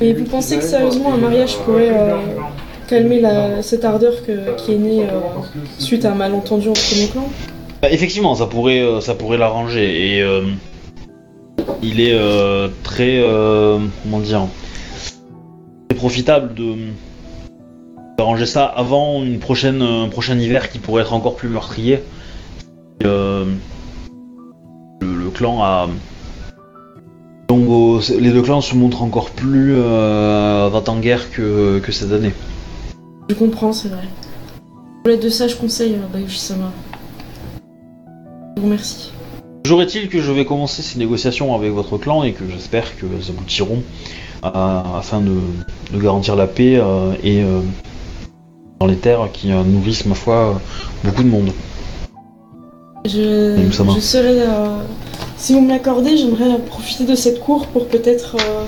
Lui 0.00 0.12
vous 0.18 0.24
pensez 0.24 0.58
que 0.58 0.64
sérieusement 0.64 1.12
un 1.14 1.18
mariage 1.18 1.56
pourrait 1.58 1.90
euh, 1.92 2.16
calmer 2.88 3.20
la, 3.20 3.62
cette 3.62 3.84
ardeur 3.84 4.14
que- 4.26 4.56
qui 4.56 4.72
est 4.72 4.78
née 4.78 5.02
euh, 5.04 5.20
suite 5.78 6.04
à 6.04 6.10
un 6.12 6.14
malentendu 6.16 6.68
entre 6.68 6.80
nos 7.00 7.06
clans 7.06 7.30
effectivement, 7.82 8.34
ça 8.34 8.46
pourrait, 8.46 8.80
euh, 8.80 9.00
ça 9.00 9.14
pourrait 9.14 9.38
l'arranger. 9.38 10.16
Et 10.16 10.22
euh, 10.22 10.42
il 11.82 12.00
est 12.00 12.14
euh, 12.14 12.68
très, 12.82 13.22
comment 14.02 14.20
dire, 14.20 14.46
très 15.88 15.96
profitable 15.96 16.54
de 16.54 16.74
d'arranger 18.16 18.46
ça 18.46 18.64
avant 18.64 19.22
une 19.22 19.38
prochaine, 19.38 19.80
un 19.80 20.08
prochain 20.08 20.36
hiver 20.36 20.70
qui 20.70 20.80
pourrait 20.80 21.02
être 21.02 21.12
encore 21.12 21.36
plus 21.36 21.48
meurtrier. 21.48 22.00
Le, 23.00 23.46
clan 25.32 25.62
a 25.62 25.88
donc 27.48 28.02
les 28.20 28.30
deux 28.30 28.42
clans 28.42 28.60
se 28.60 28.74
montrent 28.74 29.02
encore 29.02 29.30
plus 29.30 29.74
euh, 29.76 30.70
en 30.70 30.98
guerre 30.98 31.30
que, 31.30 31.80
cette 31.90 32.12
année. 32.12 32.34
Je 33.30 33.34
comprends, 33.34 33.72
c'est 33.72 33.88
vrai. 33.88 34.04
Pour 35.02 35.08
l'aide 35.10 35.22
de 35.22 35.30
ça, 35.30 35.48
je 35.48 35.56
conseille 35.56 35.94
euh, 35.94 36.12
Bayushi-sama. 36.12 36.70
Vous 38.58 38.64
remercie. 38.64 39.12
Toujours 39.64 39.82
est-il 39.82 40.08
que 40.08 40.20
je 40.20 40.32
vais 40.32 40.44
commencer 40.44 40.82
ces 40.82 40.98
négociations 40.98 41.54
avec 41.54 41.70
votre 41.72 41.96
clan 41.98 42.22
et 42.24 42.32
que 42.32 42.44
j'espère 42.50 42.96
qu'elles 42.96 43.28
aboutiront 43.30 43.82
à- 44.42 44.98
afin 44.98 45.20
de, 45.20 45.36
de 45.92 45.98
garantir 46.02 46.34
la 46.36 46.46
paix 46.46 46.76
euh, 46.76 47.12
et 47.22 47.42
euh, 47.42 47.60
dans 48.80 48.86
les 48.86 48.96
terres 48.96 49.28
qui 49.32 49.52
euh, 49.52 49.62
nourrissent 49.62 50.06
ma 50.06 50.14
foi 50.14 50.34
euh, 50.34 50.52
beaucoup 51.04 51.22
de 51.22 51.28
monde. 51.28 51.50
Je, 53.04 53.20
euh, 53.20 54.78
si 55.36 55.52
vous 55.54 55.60
me 55.60 55.68
l'accordez, 55.68 56.16
j'aimerais 56.16 56.58
profiter 56.58 57.04
de 57.04 57.14
cette 57.14 57.40
cour 57.40 57.66
pour 57.66 57.86
peut-être 57.86 58.36
euh, 58.36 58.64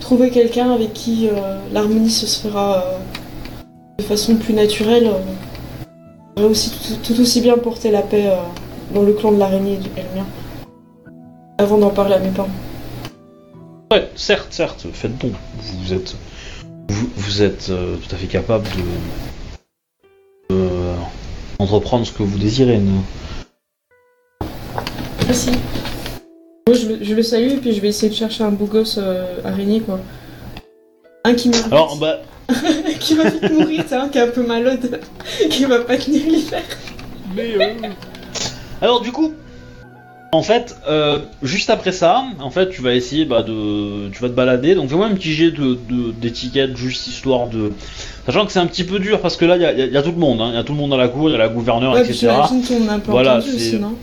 trouver 0.00 0.30
quelqu'un 0.30 0.70
avec 0.70 0.92
qui 0.94 1.28
euh, 1.28 1.58
l'harmonie 1.72 2.10
se 2.10 2.24
fera 2.40 2.76
euh, 2.76 2.98
de 3.98 4.02
façon 4.04 4.36
plus 4.36 4.54
naturelle. 4.54 5.08
euh. 5.08 5.84
J'aimerais 6.36 6.50
aussi 6.50 6.70
tout, 6.70 6.94
tout 7.14 7.20
aussi 7.20 7.40
bien 7.40 7.56
porter 7.58 7.90
la 7.90 8.02
paix 8.02 8.26
euh, 8.26 8.36
dans 8.96 9.02
le 9.02 9.12
clan 9.12 9.30
de 9.32 9.38
l'araignée 9.38 9.74
et 9.74 9.76
du- 9.76 9.90
et 9.96 10.02
le 10.02 10.20
mien. 10.20 10.26
Avant 11.58 11.76
d'en 11.76 11.90
parler 11.90 12.14
à 12.14 12.18
mes 12.18 12.30
parents. 12.30 12.48
Ouais, 13.92 14.08
certes, 14.16 14.48
certes, 14.50 14.86
faites 14.92 15.18
donc. 15.18 15.32
Vous 15.60 15.92
êtes, 15.92 16.16
vous, 16.88 17.06
vous 17.14 17.42
êtes 17.42 17.68
euh, 17.68 17.96
tout 17.96 18.14
à 18.14 18.18
fait 18.18 18.26
capable 18.26 18.64
de, 18.64 20.54
de, 20.54 20.60
euh, 20.60 20.94
entreprendre 21.58 22.06
ce 22.06 22.12
que 22.12 22.22
vous 22.22 22.38
désirez. 22.38 22.78
ne- 22.78 23.00
Merci. 25.26 25.50
Moi, 26.66 26.74
je, 26.76 26.86
le- 26.88 27.04
je 27.04 27.14
le 27.14 27.22
salue 27.22 27.48
et 27.52 27.56
puis 27.58 27.74
je 27.74 27.80
vais 27.82 27.88
essayer 27.88 28.08
de 28.08 28.14
chercher 28.16 28.44
un 28.44 28.50
beau 28.50 28.64
gosse 28.64 28.98
euh, 28.98 29.40
araignée, 29.44 29.80
quoi. 29.80 30.00
Un 31.24 31.34
qui 31.34 31.50
meurt 31.50 31.66
Alors, 31.70 31.90
vite, 31.92 32.00
bah, 32.00 32.18
qui 32.98 33.14
va 33.14 33.28
vite 33.28 33.50
mourir, 33.52 33.84
c'est 33.86 33.94
un 33.94 34.08
qui 34.08 34.16
est 34.18 34.22
un 34.22 34.28
peu 34.30 34.44
malade, 34.46 35.00
qui 35.50 35.64
va 35.66 35.80
pas 35.80 35.98
tenir 35.98 36.22
l'hiver. 36.26 36.62
Mais 37.34 37.54
euh, 37.60 37.88
Alors 38.82 39.00
du 39.00 39.12
coup, 39.12 39.32
en 40.32 40.42
fait, 40.42 40.76
euh, 40.88 41.18
juste 41.42 41.70
après 41.70 41.92
ça, 41.92 42.24
en 42.40 42.50
fait, 42.50 42.68
tu 42.68 42.82
vas 42.82 42.94
essayer 42.94 43.24
bah, 43.24 43.42
de, 43.42 44.08
tu 44.10 44.20
vas 44.20 44.28
te 44.28 44.34
balader. 44.34 44.74
Donc 44.74 44.88
fais-moi 44.90 45.06
un 45.06 45.14
petit 45.14 45.32
jet 45.32 45.50
de 45.50 45.78
de- 45.88 46.12
d'étiquette, 46.12 46.76
juste 46.76 47.06
histoire 47.06 47.46
de, 47.48 47.72
sachant 48.26 48.44
que 48.44 48.52
c'est 48.52 48.58
un 48.58 48.66
petit 48.66 48.84
peu 48.84 48.98
dur 48.98 49.20
parce 49.20 49.36
que 49.36 49.44
là, 49.44 49.56
il 49.56 49.60
y 49.60 49.64
y 49.64 49.66
a- 49.66 49.72
il 49.86 49.92
y 49.92 49.96
a 49.96 50.02
tout 50.02 50.12
le 50.12 50.18
monde, 50.18 50.40
hein. 50.40 50.48
il 50.50 50.54
y 50.56 50.58
a 50.58 50.64
tout 50.64 50.72
le 50.72 50.78
monde 50.78 50.90
dans 50.90 50.96
la 50.96 51.08
cour, 51.08 51.28
il 51.28 51.32
y 51.32 51.34
a 51.34 51.38
la 51.38 51.48
gouverneure, 51.48 51.94
Ouais, 51.94 52.00
etc. 52.02 52.18
j'imagine 52.50 52.62
qu'on 52.64 52.88
a 52.88 52.92
un 52.94 52.98
peu 52.98 53.10
Voilà, 53.12 53.36
entendu 53.36 53.50
c'est- 53.50 53.56
aussi, 53.56 53.76
non 53.78 53.94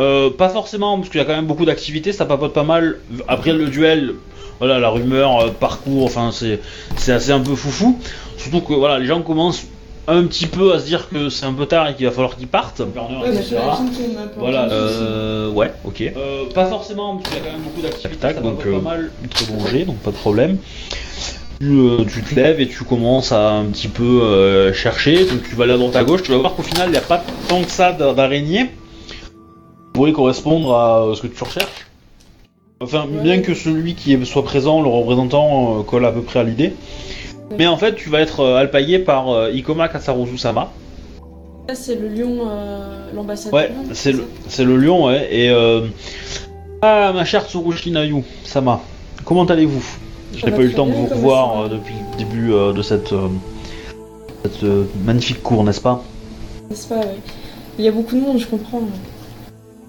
Euh, 0.00 0.30
pas 0.30 0.48
forcément, 0.48 0.96
parce 0.98 1.08
qu'il 1.08 1.18
y 1.18 1.22
a 1.22 1.24
quand 1.24 1.34
même 1.34 1.46
beaucoup 1.46 1.64
d'activités, 1.64 2.12
ça 2.12 2.24
papote 2.24 2.52
pas 2.52 2.62
mal. 2.62 2.98
Après 3.26 3.52
le 3.52 3.66
duel, 3.66 4.14
voilà, 4.60 4.78
la 4.78 4.90
rumeur, 4.90 5.40
euh, 5.40 5.48
parcours, 5.50 6.04
enfin 6.04 6.30
c'est 6.32 6.60
c'est 6.96 7.10
assez 7.12 7.32
un 7.32 7.40
peu 7.40 7.56
foufou. 7.56 7.98
Surtout 8.36 8.60
que 8.60 8.74
voilà, 8.74 9.00
les 9.00 9.06
gens 9.06 9.22
commencent 9.22 9.64
un 10.10 10.24
petit 10.24 10.46
peu 10.46 10.72
à 10.72 10.78
se 10.78 10.86
dire 10.86 11.08
que 11.10 11.28
c'est 11.28 11.44
un 11.46 11.52
peu 11.52 11.66
tard 11.66 11.88
et 11.88 11.94
qu'il 11.94 12.06
va 12.06 12.12
falloir 12.12 12.36
qu'ils 12.36 12.48
partent. 12.48 12.80
Gouverneur, 12.82 13.22
Ouais, 13.22 13.30
bah, 13.32 13.40
etc. 13.40 13.56
j'imagine 13.76 14.14
qu'on 14.14 14.18
a 14.20 14.22
un 14.22 14.26
peu 14.28 14.40
Voilà, 14.40 14.64
euh, 14.72 15.50
ouais, 15.50 15.72
ok. 15.84 16.00
Euh, 16.16 16.44
pas 16.54 16.66
forcément, 16.66 17.16
parce 17.16 17.28
qu'il 17.28 17.38
y 17.38 17.40
a 17.42 17.44
quand 17.50 17.52
même 17.52 17.62
beaucoup 17.62 17.80
d'activités, 17.82 18.16
Tac, 18.16 18.34
ça 18.36 18.40
donc, 18.40 18.56
papote 18.58 18.72
euh, 18.72 18.78
pas 18.78 18.90
mal, 18.90 19.10
très 19.30 19.44
bon 19.46 19.66
jet, 19.66 19.84
donc 19.84 19.96
pas 19.98 20.10
de 20.10 20.16
problème. 20.16 20.56
Tu, 21.60 21.66
euh, 21.66 22.04
tu 22.04 22.22
te 22.22 22.34
lèves 22.34 22.60
et 22.60 22.68
tu 22.68 22.84
commences 22.84 23.32
à 23.32 23.50
un 23.50 23.64
petit 23.66 23.88
peu 23.88 24.22
euh, 24.22 24.72
chercher, 24.72 25.24
donc 25.26 25.42
tu 25.48 25.54
vas 25.56 25.64
aller 25.64 25.72
à 25.74 25.76
droite 25.76 25.96
à 25.96 26.04
gauche, 26.04 26.22
tu 26.22 26.30
vas 26.30 26.38
voir 26.38 26.54
qu'au 26.54 26.62
final 26.62 26.88
il 26.88 26.92
n'y 26.92 26.96
a 26.98 27.00
pas 27.02 27.22
tant 27.48 27.62
que 27.62 27.70
ça 27.70 27.92
d'a- 27.92 28.14
d'araignées 28.14 28.66
qui 29.08 29.14
pourrait 29.92 30.12
correspondre 30.12 30.72
à 30.74 31.02
euh, 31.02 31.14
ce 31.16 31.22
que 31.22 31.26
tu 31.26 31.42
recherches. 31.42 31.86
Enfin, 32.80 33.06
Ouais. 33.10 33.22
bien 33.24 33.40
que 33.40 33.54
celui 33.54 33.94
qui 33.94 34.12
est- 34.12 34.24
soit 34.24 34.44
présent, 34.44 34.80
le 34.80 34.88
représentant, 34.88 35.80
euh, 35.80 35.82
colle 35.82 36.04
à 36.06 36.12
peu 36.12 36.22
près 36.22 36.38
à 36.38 36.44
l'idée. 36.44 36.74
Mais 37.56 37.66
en 37.66 37.76
fait, 37.76 37.94
tu 37.94 38.08
vas 38.08 38.20
être 38.20 38.40
euh, 38.40 38.56
alpagué 38.56 38.98
par 38.98 39.30
euh, 39.30 39.50
Ikoma 39.52 39.88
Katsarozu-sama. 39.88 40.70
Ça, 41.68 41.74
c'est 41.74 41.94
le 41.94 42.08
lion, 42.08 42.48
euh, 42.48 43.10
l'ambassadeur. 43.14 43.54
Ouais, 43.54 43.70
c'est 43.92 44.12
le, 44.12 44.18
ça 44.18 44.24
c'est 44.48 44.64
le 44.64 44.76
lion, 44.76 45.06
ouais. 45.06 45.28
Et 45.30 45.50
ah, 46.82 47.12
ma 47.12 47.24
chère 47.24 47.46
Tsurushi 47.46 47.90
Nayu, 47.90 48.22
Sama, 48.44 48.80
comment 49.24 49.44
allez-vous? 49.44 49.84
Je 50.36 50.44
n'ai 50.44 50.52
pas 50.52 50.62
eu 50.62 50.68
le 50.68 50.74
temps 50.74 50.86
de 50.86 50.92
vous 50.92 51.06
revoir 51.06 51.68
depuis 51.68 51.94
le 52.12 52.18
début 52.18 52.50
de 52.50 52.82
cette, 52.82 53.14
cette 54.44 54.64
magnifique 55.04 55.42
cour, 55.42 55.64
n'est-ce 55.64 55.80
pas? 55.80 56.04
N'est-ce 56.70 56.86
pas, 56.86 56.96
ouais. 56.96 57.18
Il 57.78 57.84
y 57.84 57.88
a 57.88 57.92
beaucoup 57.92 58.16
de 58.16 58.20
monde, 58.20 58.38
je 58.38 58.46
comprends. 58.46 58.82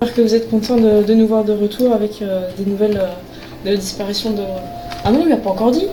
J'espère 0.02 0.16
que 0.16 0.22
vous 0.22 0.36
êtes 0.36 0.50
content 0.50 0.78
de, 0.78 1.04
de 1.04 1.14
nous 1.14 1.28
voir 1.28 1.44
de 1.44 1.54
retour 1.54 1.92
avec 1.92 2.22
euh, 2.22 2.50
des 2.58 2.66
nouvelles 2.66 2.98
euh, 2.98 3.66
de 3.66 3.72
la 3.72 3.76
disparition 3.76 4.32
de. 4.32 4.44
Ah 5.04 5.12
non, 5.12 5.20
il 5.22 5.26
lui 5.26 5.34
a 5.34 5.38
pas 5.38 5.50
encore 5.50 5.72
dit 5.72 5.88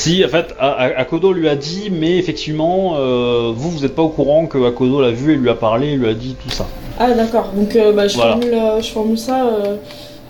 Si, 0.00 0.24
en 0.24 0.28
fait, 0.28 0.54
Akodo 0.58 1.30
lui 1.34 1.46
a 1.46 1.56
dit, 1.56 1.90
mais 1.92 2.16
effectivement, 2.16 2.94
euh, 2.96 3.52
vous, 3.54 3.70
vous 3.70 3.80
n'êtes 3.80 3.94
pas 3.94 4.00
au 4.00 4.08
courant 4.08 4.46
que 4.46 4.56
Akodo 4.66 5.02
l'a 5.02 5.10
vu 5.10 5.34
et 5.34 5.36
lui 5.36 5.50
a 5.50 5.54
parlé, 5.54 5.88
et 5.88 5.96
lui 5.96 6.08
a 6.08 6.14
dit 6.14 6.36
tout 6.42 6.48
ça. 6.48 6.66
Ah 6.98 7.10
d'accord, 7.12 7.50
donc 7.54 7.76
euh, 7.76 7.92
bah, 7.92 8.08
je, 8.08 8.14
Voilà. 8.16 8.32
formule, 8.32 8.54
euh, 8.54 8.80
je 8.80 8.90
formule 8.90 9.18
ça. 9.18 9.44
euh, 9.44 9.76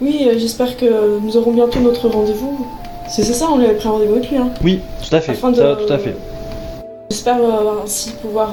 Oui, 0.01 0.27
j'espère 0.39 0.77
que 0.77 1.21
nous 1.23 1.37
aurons 1.37 1.53
bientôt 1.53 1.79
notre 1.79 2.09
rendez-vous. 2.09 2.67
C'est 3.09 3.23
ça, 3.23 3.47
on 3.53 3.59
lui 3.59 3.67
avait 3.67 3.77
pris 3.77 3.87
un 3.87 3.93
rendez-vous 3.93 4.15
avec 4.17 4.29
lui. 4.31 4.39
Hein. 4.39 4.51
Oui, 4.65 4.81
tout 5.09 5.15
à 5.15 5.21
fait, 5.21 5.33
Afin 5.33 5.51
de- 5.53 5.57
ça, 5.57 5.77
tout 5.77 5.93
à 5.93 5.99
fait. 5.99 6.17
J'espère 7.13 7.39
ainsi 7.85 8.11
pouvoir 8.21 8.51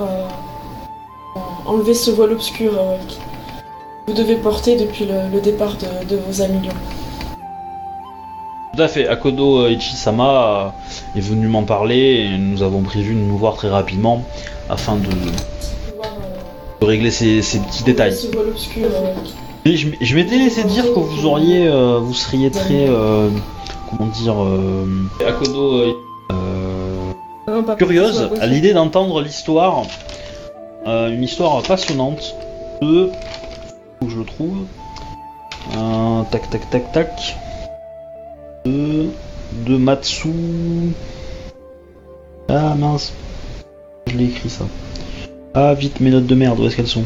enlever 1.65 1.95
ce 1.95 2.11
voile 2.11 2.33
obscur 2.33 2.71
que 2.73 4.11
vous 4.11 4.13
devez 4.13 4.35
porter 4.35 4.75
depuis 4.75 5.05
le, 5.05 5.33
le 5.33 5.41
départ 5.41 5.77
de, 5.77 6.07
de 6.15 6.19
vos 6.27 6.41
amis. 6.43 6.69
Tout 8.77 8.83
à 8.83 8.87
fait, 8.87 9.07
Akodo 9.07 9.61
euh, 9.61 9.71
Ichi-sama 9.71 10.71
euh, 11.15 11.17
est 11.17 11.21
venu 11.21 11.47
m'en 11.47 11.63
parler 11.63 12.29
et 12.29 12.37
nous 12.37 12.61
avons 12.61 12.83
prévu 12.83 13.15
de 13.15 13.19
nous 13.19 13.35
voir 13.35 13.55
très 13.55 13.69
rapidement 13.69 14.23
afin 14.69 14.97
de, 14.97 16.85
régler 16.85 17.09
ces, 17.09 17.41
ces 17.41 17.57
petits 17.57 17.83
détails. 17.83 18.15
Et 19.65 19.77
je, 19.77 20.15
m'étais 20.15 20.37
laissé 20.37 20.63
dire 20.63 20.83
que 20.93 20.99
vous 20.99 21.25
auriez, 21.25 21.67
euh, 21.67 21.97
vous 21.97 22.13
seriez 22.13 22.51
très, 22.51 22.87
euh, 22.87 23.31
comment 23.89 24.11
dire, 24.11 24.43
euh, 24.43 24.85
Akodo, 25.27 25.97
non, 27.47 27.63
pas 27.63 27.75
curieuse 27.77 28.29
à 28.39 28.45
l'idée 28.45 28.73
d'entendre 28.73 29.23
l'histoire, 29.23 29.85
une 30.85 31.23
histoire 31.23 31.63
passionnante 31.63 32.35
de, 32.83 33.09
où 34.01 34.09
je 34.09 34.19
le 34.19 34.25
trouve, 34.25 34.65
tac 36.29 36.47
tac 36.51 36.69
tac 36.69 36.91
tac, 36.91 37.37
de, 38.67 39.05
de 39.65 39.77
Matsu, 39.77 40.29
ah 42.49 42.75
mince, 42.77 43.13
je 44.07 44.17
l'ai 44.17 44.25
écrit 44.25 44.49
ça, 44.49 44.65
ah 45.53 45.73
vite 45.73 45.99
mes 45.99 46.09
notes 46.11 46.25
de 46.27 46.35
merde, 46.35 46.59
où 46.59 46.65
est-ce 46.67 46.75
qu'elles 46.75 46.87
sont 46.87 47.03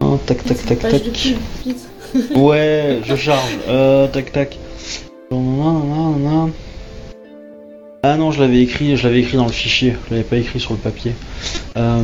Ah, 0.00 0.16
Tac 0.26 0.44
tac 0.44 0.64
tac 0.66 0.78
tac. 0.78 1.02
Ouais, 2.34 3.00
je 3.04 3.16
charge. 3.16 3.58
Euh, 3.68 4.06
tac 4.08 4.32
tac. 4.32 4.56
Ah 8.02 8.16
non, 8.16 8.30
je 8.30 8.40
l'avais 8.40 8.62
écrit, 8.62 8.96
je 8.96 9.06
l'avais 9.06 9.20
écrit 9.20 9.36
dans 9.36 9.44
le 9.46 9.52
fichier. 9.52 9.94
Je 10.08 10.14
l'avais 10.14 10.24
pas 10.26 10.36
écrit 10.36 10.58
sur 10.58 10.72
le 10.72 10.78
papier. 10.78 11.12
Euh, 11.76 12.02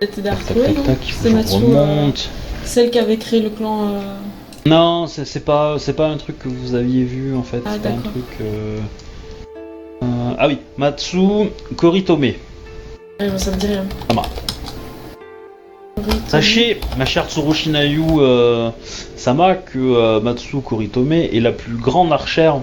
C'était 0.00 0.22
tac 0.22 0.44
tac 0.46 0.56
tac 0.56 0.84
tac. 0.84 0.98
il 1.08 1.12
faut 1.12 1.18
C'est 1.22 1.24
que 1.24 1.30
je 1.30 1.34
Mathieu, 1.34 1.56
euh, 1.74 1.80
remonte. 1.82 2.30
celle 2.64 2.90
qui 2.90 2.98
avait 3.00 3.16
créé 3.16 3.40
le 3.40 3.50
clan. 3.50 3.88
euh, 3.94 4.00
Non, 4.66 5.06
c'est 5.06 5.44
pas, 5.44 5.78
c'est 5.78 5.92
pas 5.92 6.06
un 6.08 6.16
truc 6.16 6.38
que 6.38 6.48
vous 6.48 6.74
aviez 6.74 7.04
vu 7.04 7.36
en 7.36 7.42
fait. 7.42 7.60
Ah, 7.66 7.70
c'est 7.74 7.82
pas 7.82 7.90
un 7.90 7.98
truc. 7.98 8.24
euh, 8.40 8.78
euh, 10.02 10.06
Ah 10.38 10.48
oui, 10.48 10.58
Matsu 10.78 11.18
Koritome. 11.76 12.32
bon, 13.20 13.38
ça 13.38 13.50
me 13.50 13.56
dit 13.56 13.66
rien. 13.66 13.84
Sama. 14.08 14.22
Sachez, 16.28 16.80
ma 16.96 17.04
chère 17.04 17.28
Tsurushi 17.28 17.70
Nayu 17.70 18.02
euh, 18.18 18.70
Sama, 19.16 19.54
que 19.54 20.18
Matsu 20.20 20.56
Koritome 20.60 21.12
est 21.12 21.40
la 21.40 21.52
plus 21.52 21.76
grande 21.76 22.12
archère, 22.12 22.56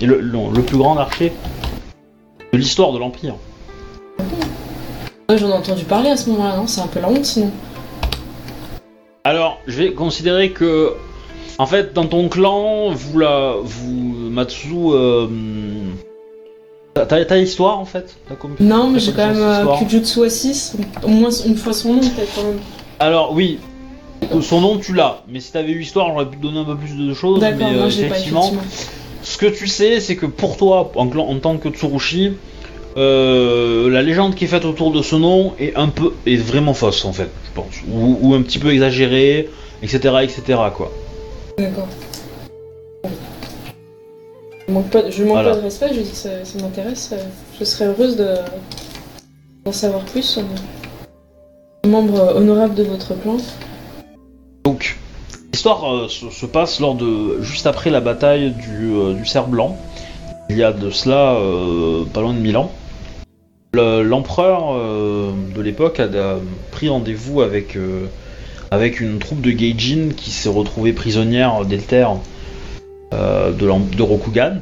et 0.00 0.06
le, 0.06 0.20
non, 0.22 0.50
le 0.50 0.62
plus 0.62 0.76
grand 0.76 0.98
archer 0.98 1.32
de 2.52 2.58
l'histoire 2.58 2.92
de 2.92 2.98
l'Empire. 2.98 3.36
Ouais, 5.28 5.38
J'en 5.38 5.48
ai 5.48 5.52
entendu 5.52 5.84
parler 5.84 6.10
à 6.10 6.16
ce 6.16 6.28
moment-là, 6.30 6.56
non? 6.56 6.66
C'est 6.66 6.80
un 6.80 6.86
peu 6.88 7.00
la 7.00 7.08
honte 7.08 7.24
sinon. 7.24 7.50
Alors, 9.24 9.58
je 9.66 9.78
vais 9.82 9.92
considérer 9.92 10.50
que, 10.50 10.92
en 11.58 11.66
fait, 11.66 11.92
dans 11.94 12.06
ton 12.06 12.28
clan, 12.28 12.90
vous 12.90 13.18
la, 13.18 13.54
vous, 13.62 14.30
Matsu, 14.30 14.68
euh, 14.74 15.26
t'as, 16.94 17.38
histoire 17.38 17.78
en 17.78 17.84
fait? 17.84 18.16
Non, 18.60 18.88
mais 18.90 18.98
j'ai 18.98 19.12
quand 19.12 19.28
même 19.28 19.36
euh, 19.40 19.76
Kujutsu 19.78 20.24
à 20.24 20.30
6, 20.30 20.76
au 21.02 21.08
moins 21.08 21.30
une 21.30 21.56
fois 21.56 21.72
son 21.72 21.94
nom 21.94 22.00
peut-être 22.00 22.34
quand 22.34 22.44
même. 22.44 22.58
Alors 22.98 23.32
oui, 23.32 23.58
son 24.42 24.60
nom 24.60 24.78
tu 24.78 24.94
l'as, 24.94 25.22
mais 25.28 25.40
si 25.40 25.52
t'avais 25.52 25.72
eu 25.72 25.82
histoire, 25.82 26.08
j'aurais 26.08 26.28
pu 26.28 26.36
te 26.36 26.42
donner 26.42 26.58
un 26.60 26.64
peu 26.64 26.76
plus 26.76 26.94
de 26.96 27.14
choses. 27.14 27.40
D'accord, 27.40 27.68
mais 27.70 27.76
moi 27.76 27.86
euh, 27.86 27.90
j'ai 27.90 28.02
pas 28.08 28.16
effectivement, 28.16 28.40
effectivement. 28.52 28.92
ce 29.22 29.38
que 29.38 29.46
tu 29.46 29.66
sais, 29.66 30.00
c'est 30.00 30.16
que 30.16 30.26
pour 30.26 30.56
toi, 30.56 30.90
en, 30.96 31.08
clan- 31.08 31.28
en 31.28 31.38
tant 31.38 31.56
que 31.56 31.68
Tsurushi, 31.70 32.32
euh, 32.96 33.90
la 33.90 34.02
légende 34.02 34.34
qui 34.34 34.44
est 34.44 34.48
faite 34.48 34.64
autour 34.64 34.90
de 34.92 35.02
ce 35.02 35.16
nom 35.16 35.52
est 35.58 35.74
un 35.76 35.88
peu, 35.88 36.12
est 36.26 36.36
vraiment 36.36 36.72
fausse 36.74 37.04
en 37.04 37.12
fait, 37.12 37.30
je 37.46 37.50
pense, 37.54 37.74
ou, 37.90 38.18
ou 38.20 38.34
un 38.34 38.42
petit 38.42 38.58
peu 38.58 38.72
exagérée, 38.72 39.48
etc., 39.82 39.98
etc. 40.22 40.42
quoi. 40.74 40.90
D'accord. 41.58 41.88
Je 44.68 44.72
manque 44.72 44.90
pas, 44.90 45.10
je 45.10 45.22
manque 45.22 45.32
Voilà. 45.34 45.50
pas 45.50 45.56
de 45.56 45.62
respect, 45.62 45.88
je 45.94 46.00
dis 46.00 46.10
que 46.10 46.16
ça, 46.16 46.44
ça 46.44 46.58
m'intéresse. 46.60 47.10
euh, 47.12 47.22
Je 47.58 47.64
serais 47.64 47.86
heureuse 47.86 48.16
de 48.16 48.34
d'en 49.64 49.72
savoir 49.72 50.04
plus 50.04 50.38
membre 51.86 52.34
honorable 52.36 52.74
de 52.74 52.82
votre 52.84 53.14
clan. 53.20 53.36
Donc, 54.64 54.96
l'histoire 55.52 55.92
euh, 55.94 56.08
se, 56.08 56.30
se 56.30 56.46
passe 56.46 56.80
lors 56.80 56.94
de 56.96 57.40
juste 57.42 57.66
après 57.66 57.90
la 57.90 58.00
bataille 58.00 58.50
du, 58.52 58.92
euh, 58.92 59.14
du 59.14 59.24
cerf 59.24 59.46
blanc. 59.48 59.76
Il 60.50 60.56
y 60.56 60.62
a 60.64 60.72
de 60.72 60.90
cela 60.90 61.34
euh, 61.34 62.04
pas 62.12 62.20
loin 62.20 62.32
de 62.34 62.38
1000 62.38 62.56
ans. 62.56 62.70
Le- 63.72 64.02
L'empereur 64.02 64.74
de 64.74 65.60
l'époque 65.60 66.00
a, 66.00 66.04
a 66.04 66.36
pris 66.72 66.88
rendez-vous 66.88 67.40
avec, 67.42 67.76
avec 68.70 69.00
une 69.00 69.18
troupe 69.18 69.40
de 69.40 69.50
Geijin 69.50 70.10
qui 70.16 70.30
s'est 70.30 70.48
retrouvée 70.48 70.92
prisonnière 70.92 71.64
d'Elter 71.64 72.06
euh, 73.12 73.52
de, 73.52 74.02
Rokugan 74.02 74.60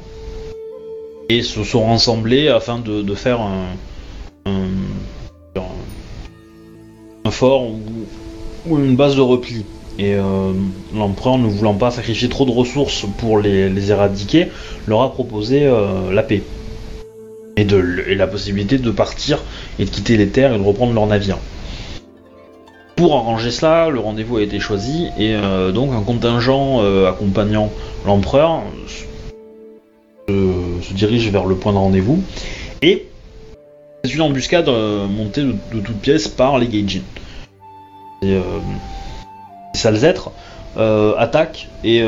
et 1.30 1.42
se 1.42 1.64
sont 1.64 1.86
rassemblés 1.86 2.48
afin 2.48 2.78
de, 2.78 3.14
faire 3.14 3.40
un, 3.40 3.66
fort 7.30 7.66
ou, 8.66 8.78
une 8.78 8.96
base 8.96 9.16
de 9.16 9.20
repli. 9.20 9.64
Et 9.98 10.14
euh, 10.14 10.52
l'empereur, 10.94 11.38
ne 11.38 11.48
voulant 11.48 11.74
pas 11.74 11.90
sacrifier 11.90 12.28
trop 12.28 12.44
de 12.44 12.50
ressources 12.50 13.06
pour 13.18 13.38
les, 13.38 13.90
éradiquer, 13.90 14.48
leur 14.86 15.02
a 15.02 15.12
proposé 15.12 15.64
euh, 15.64 16.12
la 16.12 16.22
paix. 16.22 16.42
Et, 17.56 17.62
et 17.62 18.14
la 18.14 18.26
possibilité 18.26 18.78
de 18.78 18.90
partir 18.90 19.42
et 19.78 19.84
de 19.84 19.90
quitter 19.90 20.16
les 20.16 20.28
terres 20.28 20.52
et 20.52 20.58
de 20.58 20.62
reprendre 20.62 20.92
leur 20.92 21.06
navire. 21.06 21.38
Pour 22.96 23.16
arranger 23.16 23.50
cela, 23.50 23.88
le 23.88 23.98
rendez-vous 23.98 24.36
a 24.36 24.42
été 24.42 24.60
choisi 24.60 25.08
et 25.18 25.34
euh, 25.34 25.72
donc 25.72 25.92
un 25.92 26.02
contingent 26.02 26.80
euh, 26.80 27.08
accompagnant 27.08 27.70
l'empereur 28.06 28.62
se, 30.28 30.94
dirige 30.94 31.28
vers 31.30 31.44
le 31.44 31.56
point 31.56 31.72
de 31.72 31.78
rendez-vous 31.78 32.22
et 32.82 33.06
c'est 34.04 34.14
une 34.14 34.22
embuscade 34.22 34.68
euh, 34.68 35.06
montée 35.08 35.42
de, 35.42 35.80
toutes 35.80 36.00
pièces 36.00 36.28
par 36.28 36.58
les 36.58 36.66
Gaijin. 36.68 37.00
Et, 38.22 38.28
les 38.28 39.78
sales 39.80 40.04
êtres 40.04 40.30
attaquent 41.18 41.68
et 41.82 42.02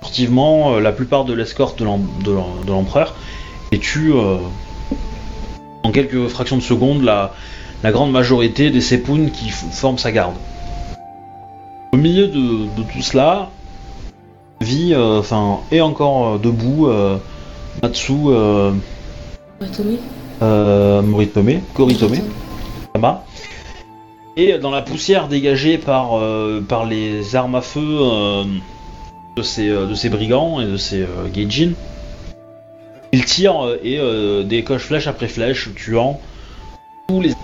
sportivement 0.00 0.74
euh, 0.74 0.80
la 0.80 0.92
plupart 0.92 1.24
de 1.24 1.34
l'escorte 1.34 1.78
de 1.78 1.84
l'em- 1.84 2.08
de 2.24 2.32
l'em- 2.32 2.64
de 2.64 2.70
l'empereur 2.70 3.14
et 3.72 3.80
euh, 3.96 4.38
en 5.82 5.90
quelques 5.90 6.28
fractions 6.28 6.56
de 6.56 6.62
secondes 6.62 7.02
la, 7.02 7.34
la 7.82 7.92
grande 7.92 8.12
majorité 8.12 8.70
des 8.70 8.80
Sepun 8.80 9.26
qui 9.26 9.50
forment 9.50 9.98
sa 9.98 10.12
garde. 10.12 10.34
Au 11.92 11.96
milieu 11.96 12.28
de, 12.28 12.66
de 12.76 12.82
tout 12.92 13.02
cela, 13.02 13.50
vit, 14.60 14.94
euh, 14.94 15.20
enfin, 15.20 15.60
est 15.70 15.80
encore 15.80 16.26
euh, 16.26 16.38
debout 16.38 16.88
euh, 16.88 17.18
Matsu 17.82 18.12
euh, 18.26 18.72
Tommy 19.76 19.98
euh, 20.42 21.02
Moritome, 21.02 21.60
Koritome, 21.74 22.16
Tama. 22.92 23.24
Et 24.36 24.58
dans 24.58 24.70
la 24.70 24.82
poussière 24.82 25.28
dégagée 25.28 25.78
par, 25.78 26.18
euh, 26.18 26.60
par 26.66 26.84
les 26.84 27.36
armes 27.36 27.54
à 27.54 27.62
feu 27.62 27.80
euh, 27.80 28.44
de, 29.36 29.42
ces, 29.42 29.68
euh, 29.68 29.86
de 29.86 29.94
ces 29.94 30.10
brigands 30.10 30.60
et 30.60 30.66
de 30.66 30.76
ces 30.76 31.02
euh, 31.02 31.28
Gaijin, 31.32 31.72
il 33.12 33.24
tire 33.24 33.64
euh, 33.64 33.78
et 33.82 33.98
euh, 33.98 34.42
décoche 34.42 34.82
flèche 34.82 35.06
après 35.06 35.28
flèche, 35.28 35.70
tuant 35.74 36.20
tous 37.08 37.22
les 37.22 37.30
euh, 37.30 37.34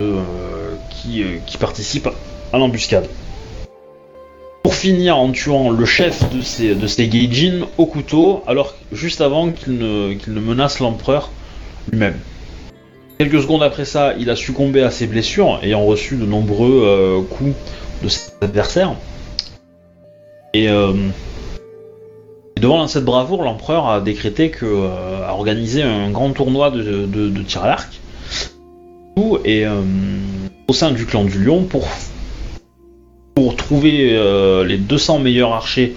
qui, 0.00 1.22
euh, 1.22 1.36
qui 1.46 1.56
participent 1.58 2.08
à 2.52 2.58
l'embuscade. 2.58 3.08
Pour 4.62 4.74
finir 4.74 5.16
en 5.16 5.30
tuant 5.32 5.70
le 5.70 5.84
chef 5.84 6.30
de 6.34 6.42
ces, 6.42 6.74
de 6.74 6.86
ces 6.86 7.08
Gaijin 7.08 7.66
au 7.78 7.86
couteau, 7.86 8.42
alors 8.46 8.74
juste 8.92 9.20
avant 9.20 9.50
qu'il 9.50 9.78
ne, 9.78 10.14
ne 10.26 10.40
menace 10.40 10.80
l'empereur 10.80 11.30
lui-même. 11.90 12.16
Quelques 13.18 13.42
secondes 13.42 13.62
après 13.62 13.84
ça, 13.84 14.14
il 14.18 14.30
a 14.30 14.36
succombé 14.36 14.82
à 14.82 14.90
ses 14.90 15.06
blessures, 15.06 15.60
ayant 15.62 15.84
reçu 15.84 16.16
de 16.16 16.24
nombreux 16.24 16.82
euh, 16.84 17.22
coups 17.22 17.54
de 18.02 18.08
ses 18.08 18.30
adversaires. 18.40 18.94
Et 20.54 20.68
euh, 20.68 20.94
devant 22.58 22.86
cette 22.86 23.04
bravoure, 23.04 23.42
l'empereur 23.42 23.88
a 23.88 24.00
décrété 24.00 24.50
que 24.50 24.66
euh, 24.66 25.26
a 25.26 25.32
organisé 25.32 25.82
un 25.82 26.10
grand 26.10 26.30
tournoi 26.32 26.70
de 26.70 27.42
tir 27.42 27.64
à 27.64 27.68
l'arc. 27.68 28.00
Et 29.44 29.66
euh, 29.66 29.82
au 30.68 30.72
sein 30.72 30.92
du 30.92 31.06
clan 31.06 31.24
du 31.24 31.42
Lion 31.42 31.64
pour 31.64 31.88
pour 33.34 33.56
trouver 33.56 34.10
euh, 34.12 34.64
les 34.64 34.76
200 34.76 35.20
meilleurs 35.20 35.52
archers 35.52 35.96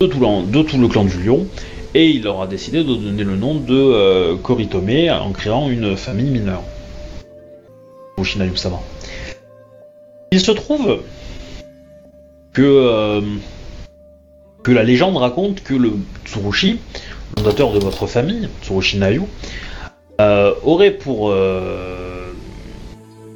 de 0.00 0.06
tout, 0.06 0.18
le 0.20 0.88
clan 0.88 1.04
du 1.04 1.22
Lion 1.22 1.46
et 1.94 2.08
il 2.08 2.22
leur 2.22 2.40
a 2.40 2.46
décidé 2.46 2.78
de 2.78 2.94
donner 2.94 3.24
le 3.24 3.36
nom 3.36 3.54
de 3.54 3.74
euh, 3.74 4.36
Koritome 4.36 4.90
en 5.10 5.32
créant 5.32 5.68
une 5.68 5.96
famille 5.96 6.30
mineure. 6.30 6.62
Oshina 8.16 8.46
Yusama. 8.46 8.78
Il 10.32 10.40
se 10.40 10.52
trouve 10.52 11.00
que, 12.52 13.22
que 14.62 14.72
la 14.72 14.84
légende 14.84 15.16
raconte 15.16 15.62
que 15.62 15.74
le 15.74 15.92
Tsurushi, 16.24 16.78
fondateur 17.36 17.72
de 17.72 17.78
votre 17.78 18.06
famille, 18.06 18.48
Tsurushi 18.62 18.98
Nayu, 18.98 19.22
aurait 20.18 20.92
pour, 20.92 21.32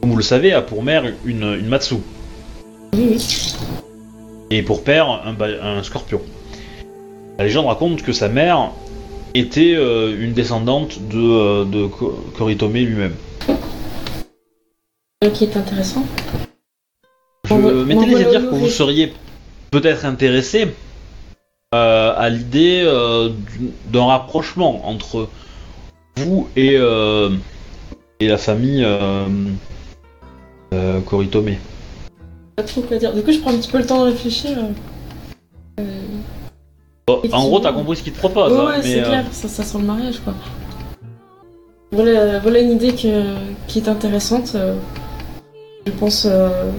comme 0.02 0.10
vous 0.10 0.16
le 0.16 0.22
savez, 0.24 0.52
a 0.52 0.60
pour 0.62 0.82
mère 0.82 1.04
une, 1.24 1.44
une 1.44 1.68
Matsu 1.68 1.94
Oui, 2.94 3.24
et 4.50 4.62
pour 4.62 4.82
père 4.82 5.08
un, 5.08 5.36
un 5.62 5.82
scorpion. 5.84 6.20
La 7.38 7.44
légende 7.44 7.66
raconte 7.66 8.02
que 8.02 8.12
sa 8.12 8.28
mère 8.28 8.72
était 9.34 9.74
euh, 9.76 10.16
une 10.20 10.32
descendante 10.32 10.98
de, 11.08 11.18
euh, 11.18 11.64
de 11.64 11.86
Ko- 11.86 12.18
Koritome 12.36 12.72
lui-même. 12.74 13.14
Euh, 15.24 15.30
Qui 15.30 15.44
est 15.44 15.56
intéressant. 15.56 16.04
Je 17.48 17.54
m'étais 17.54 18.06
laissé 18.06 18.24
dire 18.30 18.40
que 18.50 18.54
vous 18.56 18.68
seriez 18.68 19.12
peut-être 19.70 20.04
intéressé 20.04 20.66
euh, 21.74 22.12
à 22.16 22.28
l'idée 22.28 22.82
euh, 22.84 23.30
d'un 23.86 24.06
rapprochement 24.06 24.88
entre 24.88 25.28
vous 26.16 26.48
et, 26.56 26.74
euh, 26.76 27.30
et 28.18 28.26
la 28.26 28.36
famille 28.36 28.84
euh, 30.72 30.96
euh, 30.96 31.00
Koritome. 31.00 31.50
Pas 32.56 32.62
trop 32.62 32.82
quoi 32.82 32.96
dire. 32.98 33.12
Du 33.14 33.22
coup, 33.22 33.32
je 33.32 33.38
prends 33.38 33.50
un 33.52 33.56
petit 33.58 33.70
peu 33.70 33.78
le 33.78 33.86
temps 33.86 34.00
de 34.04 34.10
réfléchir. 34.10 34.50
Euh, 35.80 35.82
Bon, 37.08 37.20
en 37.32 37.44
gros, 37.48 37.58
t'as 37.58 37.72
compris 37.72 37.96
ce 37.96 38.02
qu'il 38.04 38.12
te 38.12 38.18
propose. 38.18 38.52
ouais, 38.52 38.58
hein, 38.58 38.64
ouais, 38.66 38.76
mais, 38.78 38.82
c'est 38.84 39.00
euh, 39.00 39.04
clair, 39.08 39.24
ça, 39.32 39.48
ça 39.48 39.64
sent 39.64 39.78
le 39.78 39.84
mariage 39.84 40.20
quoi. 40.22 40.34
Voilà, 41.90 42.38
voilà 42.38 42.60
une 42.60 42.70
idée 42.72 42.92
que- 42.94 43.34
qui 43.66 43.78
est 43.80 43.88
intéressante. 43.88 44.52
euh, 44.54 44.74
Je 45.86 45.90
pense 45.92 46.26
euh, 46.30 46.70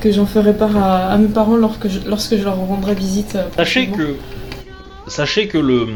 que 0.00 0.10
j'en 0.10 0.24
ferai 0.24 0.54
part 0.54 0.74
à, 0.76 1.08
à 1.12 1.18
mes 1.18 1.28
parents 1.28 1.56
lorsque 1.56 1.88
je, 1.88 2.00
lorsque 2.08 2.36
je 2.36 2.42
leur 2.42 2.56
rendrai 2.56 2.94
visite. 2.94 3.34
euh, 3.36 3.44
Sachez 3.54 3.88
que, 3.88 4.16
sachez 5.08 5.46
que 5.46 5.58
le, 5.58 5.88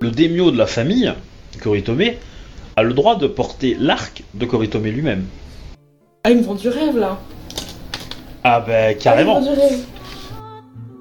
le 0.00 0.10
daimyo 0.10 0.50
de 0.50 0.58
la 0.58 0.66
famille, 0.66 1.10
Koritome, 1.62 2.02
a 2.76 2.82
le 2.82 2.92
droit 2.92 3.16
de 3.16 3.26
porter 3.26 3.74
l'arc 3.80 4.22
de 4.34 4.44
Koritome 4.44 4.84
lui-même. 4.84 5.24
Ah, 6.24 6.30
ils 6.30 6.38
me 6.38 6.42
vendent 6.42 6.58
du 6.58 6.68
rêve 6.68 6.98
là 6.98 7.18
Ah 8.44 8.60
ben 8.60 8.72
Ah, 8.74 8.90
ils 8.92 8.96
me 8.96 9.00
carrément. 9.00 9.40
vendent 9.40 9.54
du 9.54 9.60
rêve. 9.60 9.78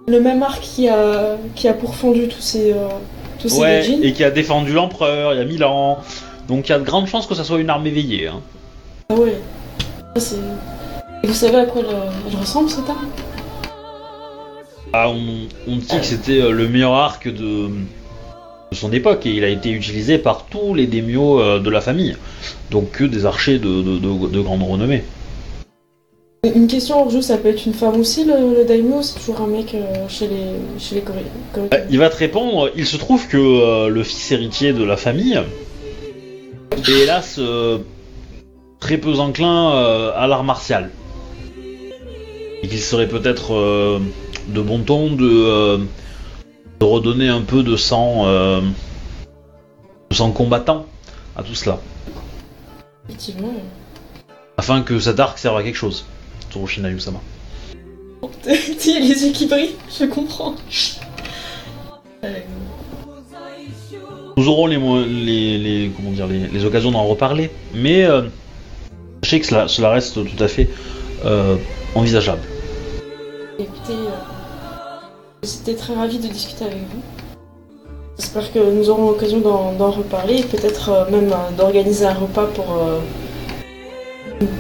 Le 0.08 0.20
même 0.22 0.42
arc 0.42 0.62
qui 0.62 0.88
a, 0.90 1.36
qui 1.56 1.68
a 1.68 1.74
pourfendu 1.74 2.28
tous 2.28 2.42
ces, 2.42 2.72
euh, 2.74 2.88
tous 3.40 3.50
ces 3.50 3.60
Ouais, 3.60 3.88
et 4.02 4.14
qui 4.14 4.24
a 4.24 4.32
défendu 4.32 4.74
l'empereur 4.74 5.34
il 5.34 5.38
y 5.38 5.42
a 5.42 5.46
mille 5.46 5.64
ans. 5.64 6.00
Donc 6.48 6.68
il 6.68 6.72
y 6.72 6.76
a 6.76 6.80
de 6.80 6.84
grandes 6.86 7.08
chances 7.08 7.28
que 7.28 7.36
ça 7.36 7.44
soit 7.44 7.60
une 7.60 7.70
arme 7.70 7.86
éveillée. 7.86 8.28
hein. 8.28 8.42
Ah 9.10 9.16
ouais. 9.16 9.36
Et 11.24 11.28
vous 11.28 11.34
savez 11.34 11.58
à 11.58 11.66
quoi 11.66 11.82
elle, 11.82 11.96
elle 12.32 12.40
ressemble 12.40 12.70
cette 12.70 12.90
arme? 12.90 13.08
Ah, 14.94 15.10
on, 15.10 15.48
on 15.68 15.76
dit 15.76 15.86
que 15.88 16.04
c'était 16.04 16.42
euh, 16.42 16.52
le 16.52 16.68
meilleur 16.68 16.94
arc 16.94 17.28
de, 17.28 17.70
de 18.72 18.76
son 18.76 18.92
époque 18.94 19.26
et 19.26 19.32
il 19.32 19.44
a 19.44 19.50
été 19.50 19.72
utilisé 19.72 20.18
par 20.18 20.46
tous 20.46 20.74
les 20.76 20.86
daimyos 20.88 21.40
euh, 21.40 21.60
de 21.60 21.70
la 21.70 21.82
famille. 21.82 22.16
Donc 22.72 22.92
que 22.92 23.04
des 23.04 23.26
archers 23.26 23.58
de, 23.60 23.82
de, 23.82 23.98
de- 23.98 24.28
de 24.28 24.42
grande 24.42 24.64
renommée. 24.64 25.04
Une 26.56 26.68
question 26.68 27.02
hors 27.02 27.10
jeu, 27.10 27.22
ça 27.22 27.38
peut 27.38 27.50
être 27.50 27.66
une 27.66 27.74
femme 27.74 28.00
aussi, 28.00 28.24
le, 28.24 28.56
le 28.60 28.64
daimyo, 28.66 29.02
c'est 29.02 29.20
toujours 29.20 29.42
un 29.42 29.48
mec 29.48 29.74
euh, 29.74 30.08
chez 30.08 30.28
les, 30.28 30.80
chez 30.80 30.96
les 30.96 31.02
Coré- 31.02 31.18
Euh, 31.58 31.68
Coréens. 31.68 31.84
Il 31.90 31.98
va 32.00 32.10
te 32.10 32.16
répondre, 32.16 32.72
il 32.78 32.86
se 32.86 32.96
trouve 32.96 33.28
que 33.28 33.38
euh, 33.38 33.90
le 33.90 34.04
fils 34.04 34.32
héritier 34.32 34.72
de 34.72 34.84
la 34.86 34.96
famille 34.96 35.38
est 36.78 36.90
hélas 37.04 37.36
euh, 37.40 37.80
très 38.80 38.98
peu 38.98 39.14
enclin 39.16 39.72
à 40.16 40.28
l'art 40.28 40.46
martial. 40.46 40.92
Et 42.64 42.68
qu'il 42.68 42.80
serait 42.80 43.08
peut-être 43.08 44.00
de 44.48 44.62
bon 44.62 44.80
ton 44.80 45.12
de, 45.12 45.80
de 46.80 46.86
redonner 46.86 47.28
un 47.28 47.42
peu 47.42 47.64
de 47.64 47.76
sang, 47.76 48.24
euh, 48.26 48.62
de 50.10 50.16
sang 50.16 50.32
combattant 50.32 50.86
à 51.36 51.44
tout 51.44 51.56
cela. 51.56 51.80
Effectivement. 53.08 53.54
Afin 54.58 54.82
que 54.82 55.00
cet 55.00 55.20
arc 55.20 55.38
serve 55.38 55.58
à 55.58 55.64
quelque 55.64 55.76
chose. 55.78 56.06
Tsurushina 56.52 56.90
Yusama. 56.90 57.20
Tu 58.44 58.54
sais, 58.78 59.00
les 59.00 59.26
yeux 59.26 59.32
qui 59.32 59.46
brillent, 59.48 59.76
je 59.98 60.06
comprends. 60.06 60.56
Euh, 62.24 62.34
Nous 64.38 64.48
aurons 64.48 64.68
les, 64.68 64.78
les, 64.78 65.58
les- 65.58 65.92
comment 65.96 66.12
dire, 66.12 66.28
les, 66.28 66.48
les 66.48 66.66
occasions 66.66 66.92
d'en 66.92 67.04
reparler, 67.04 67.52
mais 67.74 68.04
euh, 68.06 68.24
sachez 69.24 69.40
que 69.42 69.46
cela, 69.46 69.68
cela 69.68 69.90
reste 69.92 70.14
tout 70.16 70.44
à 70.44 70.48
fait 70.48 70.70
euh, 71.26 71.56
envisageable. 71.96 72.42
écoutez, 73.58 73.94
j'étais 75.44 75.76
très 75.76 75.94
ravie 75.94 76.20
de 76.20 76.28
discuter 76.28 76.66
avec 76.66 76.78
vous. 76.78 77.02
J'espère 78.18 78.52
que 78.52 78.60
nous 78.60 78.90
aurons 78.90 79.12
l'occasion 79.12 79.40
d'en 79.40 79.92
reparler 79.92 80.40
et 80.40 80.44
peut-être 80.44 80.90
euh, 80.90 81.10
même 81.10 81.32
euh, 81.32 81.52
d'organiser 81.58 82.06
un 82.06 82.14
repas 82.14 82.48
pour 82.48 82.66
euh, 82.74 83.00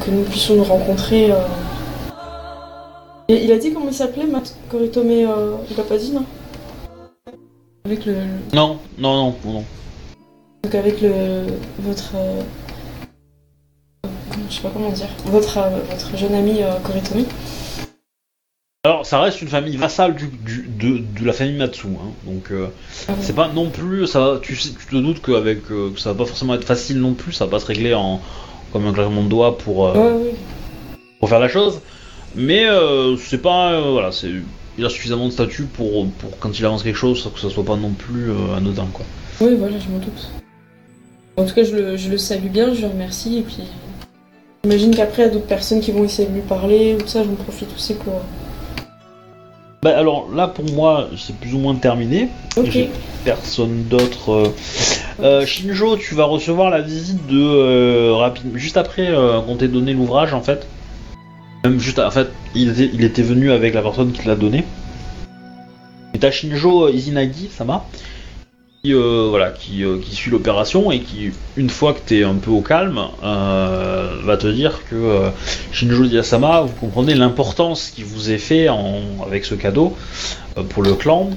que 0.05 0.11
nous 0.11 0.23
puissions 0.23 0.55
nous 0.55 0.63
rencontrer. 0.63 1.31
Et 3.27 3.43
il 3.43 3.51
a 3.51 3.57
dit 3.57 3.73
comment 3.73 3.87
il 3.89 3.93
s'appelait, 3.93 4.25
Matt 4.25 4.55
Koritome 4.69 5.09
euh, 5.09 5.55
Il 5.69 5.79
a 5.79 5.83
pas 5.83 5.97
dit, 5.97 6.11
non 6.11 6.23
Avec 7.85 8.05
le. 8.05 8.15
Non, 8.53 8.79
non, 8.97 9.15
non, 9.15 9.35
non, 9.43 9.53
non. 9.53 9.63
Donc 10.63 10.75
avec 10.75 11.01
le. 11.01 11.43
votre. 11.79 12.13
je 14.49 14.55
sais 14.55 14.61
pas 14.61 14.71
comment 14.73 14.89
dire. 14.89 15.09
Votre, 15.25 15.59
votre 15.91 16.17
jeune 16.17 16.33
ami 16.33 16.61
Koritome. 16.83 17.25
Alors, 18.89 19.05
ça 19.05 19.21
reste 19.21 19.43
une 19.43 19.49
famille 19.49 19.77
vassale 19.77 20.15
du, 20.15 20.25
du- 20.29 20.67
de, 20.67 20.97
de 21.19 21.23
la 21.23 21.31
famille 21.31 21.55
Matsu, 21.57 21.85
hein, 21.89 22.09
donc 22.25 22.49
euh, 22.49 22.65
c'est 23.21 23.35
pas 23.35 23.47
non 23.47 23.69
plus, 23.69 24.07
ça, 24.07 24.39
tu, 24.41 24.57
te 24.57 24.95
doutes 24.95 25.21
qu'avec, 25.21 25.59
euh, 25.69 25.91
que 25.91 25.99
ça 25.99 26.11
va 26.13 26.17
pas 26.17 26.25
forcément 26.25 26.55
être 26.55 26.63
facile 26.63 26.97
non 26.99 27.13
plus, 27.13 27.31
ça 27.31 27.45
va 27.45 27.51
pas 27.51 27.59
se 27.59 27.67
régler 27.67 27.93
en 27.93 28.19
comme 28.73 28.87
un 28.87 28.93
claquement 28.93 29.21
de 29.21 29.29
doigts 29.29 29.59
pour, 29.59 29.85
euh, 29.89 30.31
pour 31.19 31.29
faire 31.29 31.39
la 31.39 31.49
chose, 31.49 31.81
mais 32.35 32.65
c'est 33.19 33.43
pas, 33.43 33.79
voilà, 33.79 34.11
c'est, 34.11 34.31
il 34.79 34.83
a 34.83 34.89
suffisamment 34.89 35.27
de 35.27 35.33
statut 35.33 35.65
pour, 35.65 36.07
pour 36.13 36.39
quand 36.39 36.57
il 36.57 36.65
avance 36.65 36.81
quelque 36.81 36.95
chose, 36.97 37.29
que 37.31 37.39
ça 37.39 37.51
soit 37.51 37.63
pas 37.65 37.75
non 37.75 37.91
plus 37.91 38.31
anodin, 38.57 38.87
quoi. 38.91 39.05
Oui, 39.39 39.53
voilà, 39.55 39.77
je 39.77 39.87
m'en 39.87 39.99
doute. 39.99 40.29
En 41.37 41.45
tout 41.45 41.53
cas, 41.53 41.63
je 41.63 41.75
le, 41.75 41.95
je 41.95 42.09
le 42.09 42.17
salue 42.17 42.47
bien, 42.47 42.73
je 42.73 42.81
le 42.81 42.87
remercie, 42.87 43.37
et 43.37 43.41
puis 43.43 43.57
j'imagine 44.63 44.95
qu'après, 44.95 45.21
il 45.21 45.25
y 45.25 45.29
a 45.29 45.31
d'autres 45.31 45.45
personnes 45.45 45.79
qui 45.79 45.91
vont 45.91 46.03
essayer 46.05 46.27
de 46.27 46.33
lui 46.33 46.41
parler, 46.41 46.95
ou 46.99 47.07
ça, 47.07 47.23
j'en 47.23 47.35
profite 47.35 47.69
aussi 47.75 47.93
pour... 47.93 48.23
Bah 49.81 49.97
alors 49.97 50.27
là 50.33 50.47
pour 50.49 50.65
moi 50.73 51.07
c'est 51.17 51.35
plus 51.37 51.53
ou 51.53 51.59
moins 51.59 51.75
terminé. 51.75 52.27
Ok, 52.57 52.67
J'ai 52.69 52.89
personne 53.23 53.83
d'autre. 53.85 54.31
euh. 54.31 54.53
Euh, 55.21 55.45
Shinjo, 55.45 55.95
tu 55.97 56.15
vas 56.15 56.25
recevoir 56.25 56.69
la 56.69 56.81
visite 56.81 57.27
de 57.27 57.39
euh, 57.41 58.29
juste 58.55 58.77
après 58.77 59.09
qu'on 59.45 59.55
t'ait 59.55 59.67
donné 59.67 59.93
l'ouvrage 59.93 60.33
en 60.33 60.41
fait. 60.41 60.67
Même 61.65 61.79
juste, 61.79 61.99
en 61.99 62.09
fait, 62.11 62.29
il 62.55 62.69
était, 62.69 62.89
il 62.93 63.03
était 63.03 63.21
venu 63.21 63.51
avec 63.51 63.73
la 63.73 63.81
personne 63.81 64.13
qui 64.13 64.25
l'a 64.25 64.35
donné. 64.35 64.63
Et 66.13 66.19
t'as 66.19 66.31
Shinjo 66.31 66.87
Izanagi, 66.89 67.49
ça 67.51 67.65
va? 67.65 67.85
Qui, 68.83 68.93
euh, 68.93 69.27
voilà, 69.29 69.51
qui, 69.51 69.83
euh, 69.83 69.99
qui 69.99 70.15
suit 70.15 70.31
l'opération 70.31 70.91
et 70.91 71.01
qui, 71.01 71.31
une 71.57 71.69
fois 71.69 71.93
que 71.93 71.99
t'es 71.99 72.23
un 72.23 72.35
peu 72.35 72.51
au 72.51 72.61
calme, 72.61 72.99
euh, 73.23 74.21
va 74.23 74.37
te 74.37 74.47
dire 74.47 74.85
que 74.89 75.29
Shinjo 75.73 76.05
Yasama, 76.05 76.61
vous 76.61 76.75
comprenez 76.75 77.13
l'importance 77.13 77.89
qui 77.89 78.03
vous 78.03 78.31
est 78.31 78.37
fait 78.37 78.67
avec 79.25 79.43
ce 79.43 79.55
cadeau 79.55 79.97
pour 80.69 80.83
le 80.83 80.93
clan, 80.93 81.29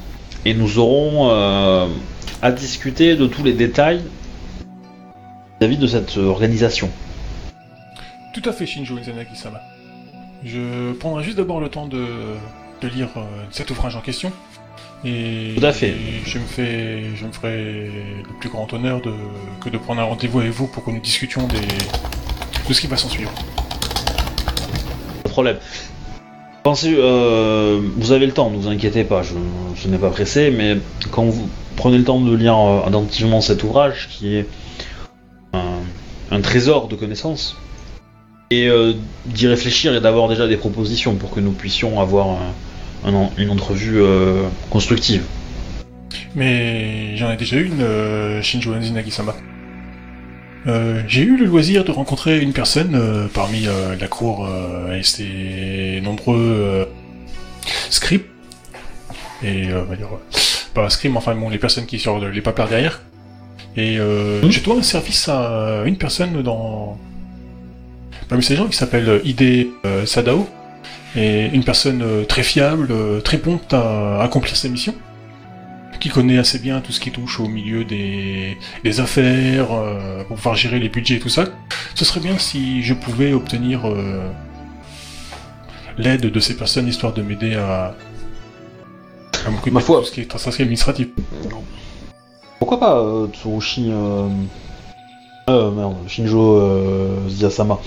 et 0.45 0.55
nous 0.55 0.79
aurons 0.79 1.31
à 2.43 2.53
discuter 2.53 3.17
de 3.17 3.27
tous 3.27 3.43
les 3.43 3.53
détails 3.53 4.03
vis-à-vis 5.61 5.77
de 5.77 5.87
cette 5.87 6.17
organisation. 6.17 6.91
Tout 8.35 8.49
à 8.49 8.53
fait, 8.53 8.67
Shinjo 8.67 8.99
Izanagi-sama. 8.99 9.61
Je 10.45 10.93
prendrai 10.95 11.23
juste 11.23 11.37
d'abord 11.37 11.61
le 11.61 11.69
temps 11.69 11.87
de, 11.87 12.07
lire 12.83 13.11
cet 13.51 13.71
ouvrage 13.71 13.95
en 13.95 14.01
question. 14.01 14.33
Et 15.05 15.55
Tout 15.59 15.65
à 15.67 15.73
fait. 15.73 15.95
je 16.25 16.39
me 16.39 16.45
fais, 16.45 17.03
je 17.17 17.27
me 17.27 17.33
ferai 17.33 17.57
le 17.57 18.39
plus 18.39 18.49
grand 18.49 18.73
honneur 18.73 19.01
de, 19.01 19.13
que 19.61 19.69
de 19.69 19.77
prendre 19.79 20.01
un 20.01 20.05
rendez-vous 20.05 20.41
avec 20.41 20.53
vous 20.53 20.67
pour 20.69 20.85
que 20.85 20.91
nous 20.91 21.01
discutions 21.01 21.47
des, 21.49 21.59
de 22.69 22.73
ce 22.73 22.81
qui 22.81 22.87
va 22.87 22.97
s'en 22.97 23.09
suivre. 23.09 23.33
Pas 23.35 25.29
de 25.29 25.29
problème. 25.31 25.57
Pensez, 26.63 26.95
euh, 26.97 27.81
vous 27.97 28.13
avez 28.13 28.27
le 28.27 28.33
temps, 28.33 28.49
ne 28.51 28.57
vous 28.57 28.69
inquiétez 28.69 29.03
pas, 29.03 29.23
je, 29.25 29.35
je 29.75 29.89
n'ai 29.89 29.99
pas 29.99 30.11
pressé, 30.11 30.53
mais 30.57 30.77
quand 31.11 31.25
vous 31.25 31.49
prenez 31.75 31.99
le 31.99 32.05
temps 32.05 32.21
de 32.21 32.33
lire 32.37 32.57
euh, 32.57 32.87
attentivement 32.87 33.41
cet 33.41 33.65
ouvrage, 33.65 34.09
qui 34.13 34.37
est 34.37 34.47
un, 35.53 35.81
un 36.31 36.41
trésor 36.41 36.87
de 36.87 36.95
connaissances, 36.95 37.57
et 38.51 38.69
euh, 38.69 38.93
d'y 39.27 39.49
réfléchir 39.49 39.93
et 39.97 40.01
d'avoir 40.01 40.29
déjà 40.29 40.47
des 40.47 40.57
propositions 40.57 41.17
pour 41.17 41.31
que 41.33 41.41
nous 41.41 41.51
puissions 41.53 42.01
avoir 42.01 42.29
un- 42.29 42.53
un 43.05 43.31
une 43.39 43.51
entrevue 43.51 44.01
euh, 44.01 44.49
constructive. 44.71 45.23
Mais 46.35 47.17
j'en 47.17 47.31
ai 47.31 47.37
déjà 47.37 47.57
une, 47.57 47.81
euh, 47.83 48.43
Shinjo 48.43 48.75
Izanagi-sama. 48.75 49.35
Euh, 50.67 51.03
j'ai 51.09 51.23
eu 51.23 51.37
le 51.37 51.45
loisir 51.45 51.85
de 51.85 51.91
rencontrer 51.91 52.41
une 52.41 52.53
personne 52.53 52.95
euh, 52.95 53.27
parmi 53.33 53.67
la 54.01 54.07
cour 54.09 54.49
et 54.97 55.03
ses 55.03 56.01
nombreux 56.03 56.89
scripts 57.91 58.31
et 59.43 59.75
on 59.75 59.85
va 59.85 59.97
dire 59.97 60.09
pas 60.73 60.89
scripts, 60.89 61.13
mais 61.13 61.19
enfin 61.19 61.35
bon 61.35 61.51
les 61.51 61.59
personnes 61.59 61.85
qui 61.87 61.99
sur 61.99 62.19
les 62.19 62.41
paplards 62.41 62.69
derrière. 62.69 63.03
Et 63.77 63.99
Mhm. 63.99 64.51
je 64.51 64.61
dois 64.63 64.77
un 64.77 64.83
service 64.83 65.29
à 65.29 65.83
une 65.85 65.97
personne 65.97 66.43
dans 66.43 66.99
parmi 68.29 68.45
ces 68.45 68.57
gens 68.57 68.69
qui 68.69 68.77
s'appelle 68.77 69.21
Ide 69.25 69.67
Sadao 70.07 70.47
et 71.17 71.47
une 71.53 71.65
personne 71.65 72.03
euh, 72.03 72.25
très 72.25 72.43
fiable, 72.43 72.89
euh, 72.91 73.21
très 73.21 73.39
prompte 73.39 73.75
à 73.75 74.23
accomplir 74.23 74.57
sa 74.57 74.69
mission 74.69 74.95
qui 76.01 76.09
connaît 76.09 76.39
assez 76.39 76.59
bien 76.59 76.81
tout 76.81 76.91
ce 76.91 76.99
qui 76.99 77.13
touche 77.13 77.39
au 77.39 77.47
milieu 77.47 77.85
des, 77.85 78.59
des 78.83 78.99
affaires, 78.99 79.69
euh, 79.71 80.25
pour 80.25 80.37
pouvoir 80.37 80.57
gérer 80.57 80.81
les 80.81 80.89
budgets 80.89 81.15
et 81.15 81.21
tout 81.21 81.29
ça, 81.29 81.45
ce 81.95 82.05
serait 82.05 82.19
bien 82.19 82.39
si 82.39 82.83
je 82.83 82.93
pouvais 82.93 83.33
obtenir 83.33 83.87
euh, 83.89 84.29
l'aide 85.99 86.23
de 86.23 86.41
ces 86.41 86.57
personnes 86.57 86.89
histoire 86.89 87.13
de 87.13 87.23
m'aider 87.23 87.55
à, 87.55 87.95
à 89.47 89.51
m'occuper 89.51 89.71
Ma 89.71 89.79
de 89.79 89.85
foi. 89.85 90.01
tout 90.01 90.07
ce 90.07 90.11
qui 90.11 90.23
est 90.23 90.61
administratif. 90.61 91.07
Pourquoi 92.59 92.81
pas 92.81 92.99
euh, 92.99 93.29
Tsurushi... 93.29 93.93
Euh... 93.93 94.27
merde, 95.49 95.95
Shinjo 96.09 97.29
Ziyasama 97.29 97.79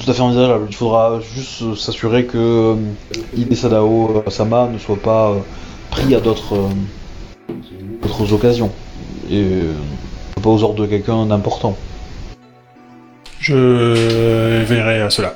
tout 0.00 0.10
à 0.10 0.14
fait 0.14 0.22
envisageable. 0.22 0.66
Il 0.68 0.74
faudra 0.74 1.20
juste 1.34 1.62
euh, 1.62 1.74
s'assurer 1.74 2.24
que 2.24 2.38
euh, 2.38 2.74
Ide 3.36 3.54
Sadao 3.54 4.22
euh, 4.26 4.30
Sama 4.30 4.68
ne 4.68 4.78
soit 4.78 4.96
pas 4.96 5.34
pris 5.90 6.14
à 6.14 6.20
d'autres 6.20 6.56
d'autres 8.02 8.32
occasions. 8.32 8.70
Et 9.30 9.44
pas 10.42 10.50
aux 10.50 10.62
ordres 10.62 10.82
de 10.82 10.86
quelqu'un 10.86 11.26
d'important. 11.26 11.76
Je 13.38 14.62
verrai 14.64 15.02
à 15.02 15.10
cela. 15.10 15.34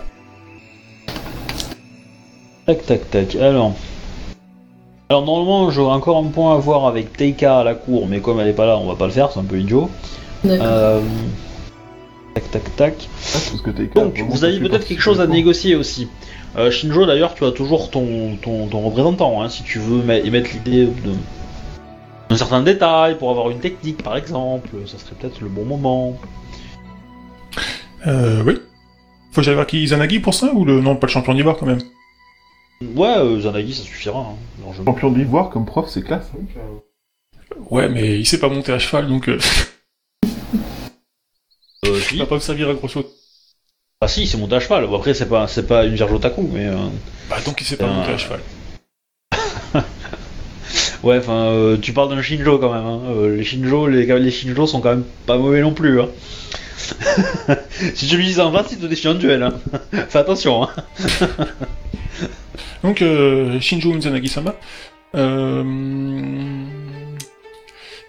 Tac 2.67 2.87
tac 2.87 3.11
tac. 3.11 3.37
Alors... 3.37 3.75
Alors 5.11 5.25
normalement 5.25 5.71
j'aurais 5.71 5.95
encore 5.95 6.17
un 6.17 6.29
point 6.29 6.55
à 6.55 6.59
voir 6.59 6.87
avec 6.87 7.13
Teika 7.13 7.59
à 7.59 7.65
la 7.65 7.75
cour, 7.75 8.07
mais 8.09 8.21
comme 8.21 8.41
elle 8.41 8.49
est 8.49 8.55
pas 8.55 8.67
là, 8.67 8.79
on 8.79 8.89
va 8.89 8.97
pas 8.97 9.05
le 9.05 9.13
faire, 9.13 9.31
c'est 9.31 9.39
un 9.39 9.45
peu 9.45 9.59
idiot. 9.59 9.91
d'accord. 10.43 10.67
Euh... 10.67 11.01
Tac 12.35 12.51
tac 12.51 12.77
tac. 12.77 12.95
Ah, 12.99 13.39
parce 13.51 13.61
que 13.63 13.71
t'es 13.71 13.87
Donc, 13.87 14.19
vous 14.19 14.45
avez 14.45 14.59
peut-être 14.59 14.87
quelque 14.87 15.01
chose 15.01 15.21
à 15.21 15.27
négocier 15.27 15.77
aussi. 15.77 16.09
Euh, 16.57 16.71
Shinjo, 16.71 17.07
d'ailleurs, 17.07 17.35
tu 17.35 17.45
as 17.45 17.53
toujours 17.53 17.91
ton, 17.91 18.37
ton, 18.43 18.67
ton 18.67 18.81
représentant, 18.81 19.43
hein, 19.43 19.49
si 19.49 19.63
tu 19.63 19.79
veux 19.79 20.03
émettre 20.25 20.51
l'idée 20.53 20.85
de 20.87 21.13
d'un 22.31 22.37
certain 22.39 22.63
détail 22.63 23.19
pour 23.19 23.31
avoir 23.31 23.51
une 23.51 23.59
technique, 23.59 24.03
par 24.03 24.17
exemple, 24.17 24.69
ça 24.87 24.99
serait 24.99 25.15
peut-être 25.21 25.41
le 25.43 25.49
bon 25.49 25.65
moment. 25.65 26.19
Euh, 28.07 28.43
oui. 28.47 28.55
Faut 29.31 29.41
que 29.41 29.43
j'aille 29.43 29.55
voir 29.55 29.67
qui 29.67 29.83
Izanagi 29.83 30.21
pour 30.21 30.33
ça 30.35 30.53
ou 30.55 30.65
le 30.65 30.81
non 30.81 30.97
pas 30.97 31.07
le 31.07 31.13
champion 31.13 31.35
d'Ivoire 31.35 31.57
quand 31.57 31.67
même? 31.67 31.81
Ouais, 32.97 33.17
euh, 33.19 33.41
Zanagi, 33.41 33.75
ça 33.75 33.83
suffira, 33.83 34.21
hein. 34.21 34.73
Champion 34.85 35.11
d'ivoire 35.11 35.51
comme 35.51 35.67
prof, 35.67 35.89
c'est 35.89 36.03
classe. 36.03 36.31
hein. 36.35 36.61
Ouais, 37.71 37.89
mais 37.89 38.19
il 38.19 38.27
sait 38.27 38.39
pas 38.41 38.49
monter 38.49 38.73
à 38.73 38.79
cheval 38.79 39.09
donc 39.09 39.29
euh, 39.29 39.39
Il 42.13 42.19
va 42.19 42.27
pas 42.27 42.35
me 42.37 42.41
servir 42.41 42.69
à 42.69 42.75
grand 42.75 42.89
chose. 42.89 43.05
Ah 44.01 44.09
si, 44.09 44.27
c'est 44.27 44.37
monté 44.37 44.57
à 44.57 44.61
cheval. 44.61 44.87
Bon, 44.87 44.97
après, 44.97 45.15
c'est 45.15 45.29
pas, 45.29 45.47
c'est 45.49 45.67
pas 45.67 45.85
une 45.85 45.95
vierge 45.95 46.13
otaku, 46.13 46.49
mais... 46.53 46.67
euh, 46.67 46.77
Bah 47.31 47.37
donc 47.45 47.61
il 47.61 47.65
s'est 47.65 47.77
pas 47.77 47.87
monté 47.87 48.13
à 48.13 48.19
cheval. 48.19 48.41
Ouais, 51.03 51.19
enfin, 51.19 51.49
euh, 51.49 51.77
tu 51.77 51.93
parles 51.93 52.09
d'un 52.09 52.23
Shinjo 52.23 52.59
quand 52.59 52.73
même. 52.73 52.87
Hein. 52.87 53.01
Euh, 53.11 53.37
les 53.37 53.45
Shinjo, 53.45 53.87
les, 53.89 54.07
les 54.07 54.31
Shinjo 54.31 54.67
sont 54.67 54.81
quand 54.81 54.89
même 54.89 55.05
pas 55.27 55.37
mauvais 55.37 55.61
non 55.61 55.75
plus. 55.75 56.01
Hein. 56.01 56.09
si 57.95 58.07
tu 58.09 58.17
lui 58.17 58.27
dis 58.27 58.41
en 58.41 58.51
face, 58.51 58.69
il 58.73 58.79
te 58.79 58.87
déchire 58.87 59.11
un 59.11 59.15
duel. 59.15 59.43
Hein. 59.43 59.53
Fais 60.09 60.19
attention. 60.19 60.63
Hein. 60.65 60.71
Donc 62.83 63.03
euh, 63.03 63.61
Shinjo 63.61 63.93
Mizanagi-sama, 63.93 64.55
euh, 65.15 65.63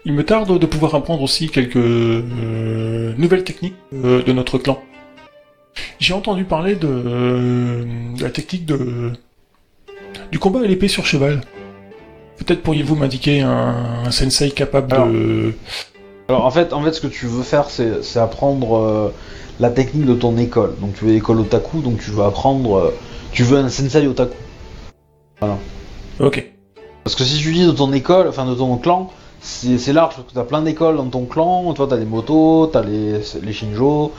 il 0.06 0.12
me 0.12 0.24
tarde 0.24 0.56
de 0.56 0.66
pouvoir 0.66 0.94
apprendre 0.94 1.22
aussi 1.22 1.48
quelques 1.50 1.76
euh, 1.76 3.12
nouvelles 3.18 3.42
techniques 3.42 3.74
euh, 3.92 4.22
de 4.22 4.32
notre 4.32 4.56
clan. 4.56 4.80
J'ai 5.98 6.14
entendu 6.14 6.44
parler 6.44 6.76
de, 6.76 6.86
euh, 6.86 7.84
de 8.16 8.22
la 8.22 8.30
technique 8.30 8.64
de 8.64 9.10
du 10.30 10.38
combat 10.38 10.60
à 10.60 10.62
l'épée 10.62 10.86
sur 10.86 11.04
cheval. 11.06 11.40
Peut-être 12.38 12.62
pourriez-vous 12.62 12.94
m'indiquer 12.94 13.40
un, 13.40 14.04
un 14.06 14.10
sensei 14.12 14.50
capable 14.52 14.94
Alors. 14.94 15.08
de... 15.08 15.54
Alors 16.28 16.44
en 16.44 16.50
fait, 16.52 16.72
en 16.72 16.82
fait, 16.82 16.92
ce 16.92 17.00
que 17.00 17.08
tu 17.08 17.26
veux 17.26 17.42
faire, 17.42 17.68
c'est 17.68 18.04
c'est 18.04 18.20
apprendre 18.20 19.12
la 19.58 19.70
technique 19.70 20.06
de 20.06 20.14
ton 20.14 20.36
école. 20.38 20.76
Donc 20.80 20.94
tu 20.94 21.04
veux 21.04 21.12
l'école 21.12 21.40
otaku, 21.40 21.80
donc 21.80 21.98
tu 21.98 22.10
veux 22.12 22.22
apprendre, 22.22 22.92
tu 23.32 23.42
veux 23.42 23.58
un 23.58 23.68
sensei 23.68 24.06
otaku. 24.06 24.36
Ok. 26.20 26.52
Parce 27.02 27.16
que 27.16 27.24
si 27.24 27.38
tu 27.42 27.52
dis 27.52 27.66
de 27.66 27.72
ton 27.72 27.92
école, 27.92 28.28
enfin 28.28 28.46
de 28.46 28.54
ton 28.54 28.76
clan, 28.78 29.10
c'est 29.46 29.92
large 29.92 30.16
parce 30.16 30.28
que 30.28 30.34
t'as 30.34 30.44
plein 30.44 30.62
d'écoles 30.62 30.96
dans 30.96 31.06
ton 31.06 31.24
clan. 31.24 31.72
Toi, 31.74 31.86
t'as 31.88 31.96
les 31.96 32.04
motos, 32.04 32.66
t'as 32.72 32.82
les, 32.82 33.20
les 33.42 33.52
Shinjo, 33.52 34.12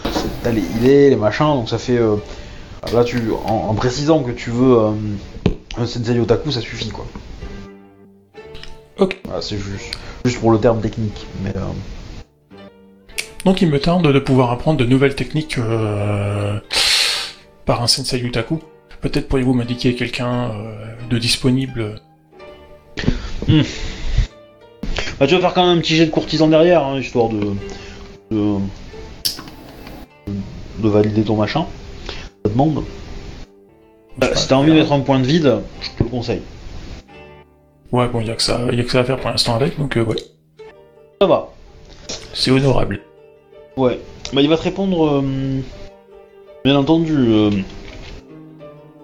t'as 0.43 0.51
les 0.51 0.61
Ile, 0.81 1.09
les 1.09 1.15
machins. 1.15 1.53
Donc 1.53 1.69
ça 1.69 1.77
fait. 1.77 1.97
euh, 1.97 2.15
là, 2.93 3.03
tu, 3.03 3.21
en, 3.45 3.67
en 3.69 3.73
précisant 3.73 4.23
que 4.23 4.31
tu 4.31 4.49
veux 4.51 4.77
euh, 4.79 4.91
un 5.77 5.85
sensei 5.85 6.17
otaku, 6.19 6.51
ça 6.51 6.61
suffit 6.61 6.89
quoi. 6.89 7.05
Ok. 8.99 9.19
Voilà, 9.25 9.41
c'est 9.41 9.57
juste, 9.57 9.97
juste 10.23 10.39
pour 10.39 10.51
le 10.51 10.59
terme 10.59 10.79
technique. 10.81 11.27
Mais 11.43 11.53
euh, 11.55 11.59
Donc 13.43 13.61
il 13.61 13.69
me 13.69 13.79
tarde 13.79 14.07
de 14.11 14.19
pouvoir 14.19 14.51
apprendre 14.51 14.77
de 14.79 14.85
nouvelles 14.85 15.15
techniques 15.15 15.57
par 17.65 17.81
un 17.83 17.87
sensei 17.87 18.19
Utaku. 18.19 18.59
Peut-être 19.01 19.27
pourriez-vous 19.27 19.53
m'indiquer 19.53 19.93
quelqu'un 19.93 20.51
de 21.09 21.17
disponible 21.17 22.01
bah, 25.19 25.27
tu 25.27 25.33
vas 25.35 25.41
faire 25.41 25.53
quand 25.53 25.65
même 25.67 25.77
un 25.77 25.81
petit 25.81 25.95
jet 25.95 26.05
de 26.05 26.11
courtisan 26.11 26.47
derrière, 26.47 26.83
hein, 26.83 26.99
histoire 26.99 27.29
de, 27.29 27.53
de 28.31 28.55
de 30.79 30.89
valider 30.89 31.23
ton 31.23 31.35
machin. 31.35 31.65
Ça 32.45 32.51
demande. 32.51 32.83
Bah, 34.17 34.27
si 34.35 34.47
t'as 34.47 34.55
envie 34.55 34.71
de 34.71 34.75
mettre 34.77 34.91
un 34.93 34.99
point 34.99 35.19
de 35.19 35.25
vide, 35.25 35.57
je 35.81 35.89
te 35.97 36.03
le 36.03 36.09
conseille. 36.09 36.41
Ouais, 37.91 38.07
bon, 38.09 38.19
il 38.21 38.27
y 38.27 38.31
a 38.31 38.35
que 38.35 38.41
ça, 38.41 38.59
y 38.71 38.79
a 38.79 38.83
que 38.83 38.91
ça 38.91 38.99
à 38.99 39.03
faire 39.03 39.17
pour 39.19 39.29
l'instant 39.29 39.55
avec, 39.55 39.77
donc 39.79 39.95
euh, 39.97 40.03
ouais, 40.03 40.17
Ça 41.21 41.27
va. 41.27 41.49
c'est 42.33 42.51
honorable. 42.51 42.99
Ouais. 43.77 43.99
Bah, 44.33 44.41
il 44.41 44.49
va 44.49 44.57
te 44.57 44.63
répondre. 44.63 45.07
euh, 45.21 45.61
bien 46.65 46.75
entendu, 46.75 47.15
euh, 47.15 47.51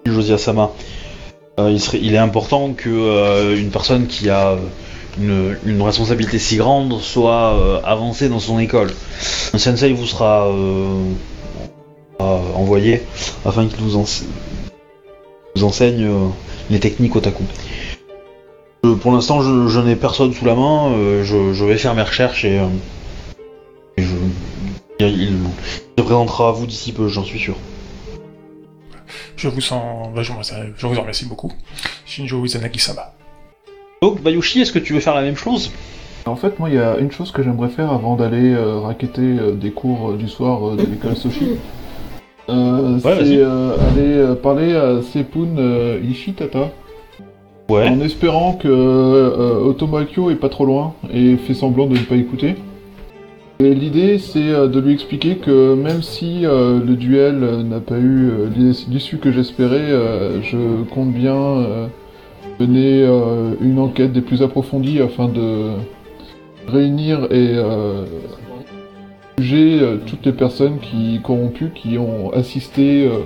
Josiah 0.04 0.36
Sama. 0.38 0.70
Euh, 1.58 1.70
il, 1.70 1.80
serait, 1.80 2.00
il 2.02 2.14
est 2.14 2.18
important 2.18 2.72
que 2.74 2.90
euh, 2.90 3.56
une 3.56 3.70
personne 3.70 4.06
qui 4.06 4.28
a 4.28 4.50
euh, 4.50 4.56
une, 5.18 5.82
responsabilité 5.82 6.38
si 6.38 6.56
grande 6.56 7.00
soit 7.00 7.54
euh, 7.54 7.80
avancée 7.84 8.28
dans 8.28 8.40
son 8.40 8.58
école. 8.58 8.92
Un 9.52 9.58
sensei 9.58 9.92
vous 9.92 10.06
sera 10.06 10.48
euh, 10.48 11.12
envoyé 12.20 13.02
afin 13.44 13.66
qu'il 13.66 13.80
vous, 13.80 13.96
ense- 13.96 14.24
vous 15.56 15.64
enseigne 15.64 16.04
euh, 16.04 16.28
les 16.70 16.80
techniques 16.80 17.14
otaku. 17.16 17.44
Pour 19.00 19.12
l'instant, 19.12 19.40
je, 19.40 19.80
n'ai 19.80 19.96
personne 19.96 20.34
sous 20.34 20.44
la 20.44 20.54
main. 20.54 20.92
je, 21.22 21.64
vais 21.64 21.78
faire 21.78 21.94
mes 21.94 22.02
recherches 22.02 22.44
et, 22.44 22.60
je, 23.96 24.14
il, 25.00 25.38
se 25.96 26.02
présentera 26.02 26.50
à 26.50 26.52
vous 26.52 26.66
d'ici 26.66 26.92
peu, 26.92 27.08
j'en 27.08 27.24
suis 27.24 27.38
sûr. 27.38 27.56
Je 29.36 29.48
vous 29.48 29.62
sens, 29.62 30.10
je, 30.20 30.86
vous 30.86 31.00
remercie 31.00 31.24
beaucoup. 31.24 31.50
Shinjo 32.04 32.44
Izanagi-sama. 32.44 33.14
Donc, 34.04 34.22
Bayushi, 34.22 34.60
est-ce 34.60 34.70
que 34.70 34.78
tu 34.78 34.92
veux 34.92 35.00
faire 35.00 35.14
la 35.14 35.22
même 35.22 35.34
chose? 35.34 35.72
En 36.26 36.36
fait, 36.36 36.58
moi, 36.58 36.68
il 36.68 36.74
y 36.74 36.78
a 36.78 36.98
une 36.98 37.10
chose 37.10 37.30
que 37.32 37.42
j'aimerais 37.42 37.70
faire 37.70 37.90
avant 37.90 38.16
d'aller 38.16 38.52
euh, 38.52 38.78
raqueter 38.80 39.22
euh, 39.22 39.52
des 39.52 39.70
cours 39.70 40.10
euh, 40.10 40.16
du 40.18 40.28
soir 40.28 40.76
de 40.76 40.82
l'école 40.82 41.16
Soshi. 41.16 41.46
C'est 42.46 42.52
aller 43.06 44.34
parler 44.42 44.76
à 44.76 45.00
Sepun 45.00 45.56
Ishitata 46.06 46.68
Ouais. 47.70 47.88
en 47.88 47.98
espérant 48.00 48.52
que 48.52 48.68
Otomakyo 48.68 50.28
est 50.30 50.34
pas 50.34 50.50
trop 50.50 50.66
loin 50.66 50.92
et 51.10 51.36
fait 51.38 51.54
semblant 51.54 51.86
de 51.86 51.94
ne 51.94 52.04
pas 52.04 52.16
écouter. 52.16 52.56
Et 53.60 53.74
l'idée, 53.74 54.18
c'est 54.18 54.50
de 54.68 54.80
lui 54.80 54.92
expliquer 54.92 55.36
que 55.36 55.72
même 55.74 56.02
si 56.02 56.44
euh, 56.44 56.78
le 56.84 56.94
duel 56.96 57.38
n'a 57.70 57.80
pas 57.80 57.96
eu 57.98 58.32
l'is- 58.54 58.86
l'issue 58.90 59.16
que 59.16 59.32
j'espérais, 59.32 59.78
euh, 59.90 60.42
je 60.42 60.58
compte 60.92 61.14
bien 61.14 61.38
mener 62.60 63.02
euh, 63.02 63.54
une 63.60 63.78
enquête 63.78 64.12
des 64.12 64.20
plus 64.20 64.42
approfondies 64.42 65.00
afin 65.00 65.28
de 65.28 65.72
réunir 66.66 67.24
et 67.30 67.54
euh, 67.56 68.04
juger 69.38 69.80
euh, 69.80 69.96
toutes 70.06 70.24
les 70.26 70.32
personnes 70.32 70.78
qui 70.78 71.20
corrompues 71.22 71.72
qui 71.74 71.98
ont 71.98 72.32
assisté 72.32 73.04
euh, 73.06 73.20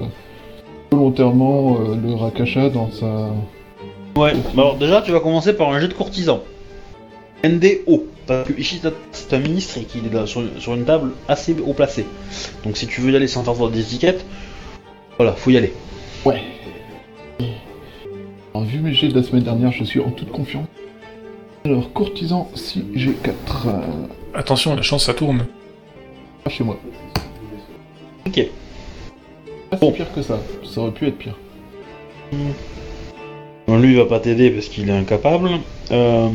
volontairement 0.90 1.78
euh, 1.80 1.94
le 1.94 2.14
Rakasha 2.14 2.70
dans 2.70 2.90
sa 2.90 3.30
Ouais. 4.16 4.32
Bah 4.54 4.62
alors, 4.62 4.76
déjà, 4.76 5.00
tu 5.00 5.12
vas 5.12 5.20
commencer 5.20 5.52
par 5.52 5.70
un 5.70 5.78
jet 5.78 5.86
de 5.86 5.94
courtisan. 5.94 6.40
NDO. 7.44 8.06
Parce 8.26 8.48
que 8.48 8.58
Ishita, 8.58 8.90
c'est 9.12 9.32
un 9.32 9.38
ministre 9.38 9.78
et 9.78 9.84
qu'il 9.84 10.04
est 10.06 10.12
là 10.12 10.26
sur, 10.26 10.42
sur 10.58 10.74
une 10.74 10.84
table 10.84 11.12
assez 11.28 11.54
haut 11.64 11.72
placée. 11.72 12.04
Donc, 12.64 12.76
si 12.76 12.88
tu 12.88 13.00
veux 13.00 13.12
y 13.12 13.16
aller 13.16 13.28
sans 13.28 13.44
faire 13.44 13.54
voir 13.54 13.70
des 13.70 13.80
étiquettes, 13.80 14.24
voilà, 15.18 15.32
faut 15.34 15.50
y 15.50 15.56
aller. 15.56 15.72
Ouais. 16.24 16.42
Alors, 18.58 18.68
vu 18.68 18.80
mes 18.80 18.92
jets 18.92 19.06
de 19.06 19.14
la 19.14 19.22
semaine 19.22 19.44
dernière, 19.44 19.70
je 19.70 19.84
suis 19.84 20.00
en 20.00 20.10
toute 20.10 20.32
confiance. 20.32 20.66
Alors, 21.64 21.92
courtisan 21.92 22.50
6G4. 22.56 23.30
Euh, 23.68 23.80
Attention, 24.34 24.74
la 24.74 24.82
chance 24.82 25.04
ça 25.04 25.14
tourne. 25.14 25.46
pas 26.42 26.50
chez 26.50 26.64
moi. 26.64 26.76
Ok. 28.26 28.48
Bon. 29.80 29.92
si 29.92 29.96
pire 29.98 30.12
que 30.12 30.22
ça. 30.22 30.40
Ça 30.64 30.80
aurait 30.80 30.90
pu 30.90 31.06
être 31.06 31.18
pire. 31.18 31.38
Bon, 33.68 33.78
lui, 33.78 33.92
il 33.92 33.96
va 33.96 34.06
pas 34.06 34.18
t'aider 34.18 34.50
parce 34.50 34.66
qu'il 34.66 34.88
est 34.88 34.96
incapable. 34.96 35.50
Euh, 35.92 36.28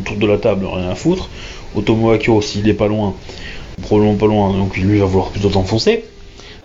autour 0.00 0.16
de 0.18 0.26
la 0.26 0.36
table, 0.36 0.66
rien 0.66 0.90
à 0.90 0.94
foutre. 0.94 1.30
Otomo 1.74 2.10
Akio, 2.10 2.42
s'il 2.42 2.68
est 2.68 2.74
pas 2.74 2.88
loin, 2.88 3.14
probablement 3.80 4.18
pas 4.18 4.26
loin, 4.26 4.52
donc 4.52 4.76
lui 4.76 4.98
va 4.98 5.06
vouloir 5.06 5.30
plutôt 5.30 5.48
t'enfoncer. 5.48 6.04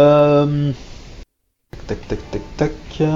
Euh... 0.01 0.73
Tac, 1.87 2.05
tac, 2.09 2.19
tac, 2.31 2.41
tac. 2.57 3.07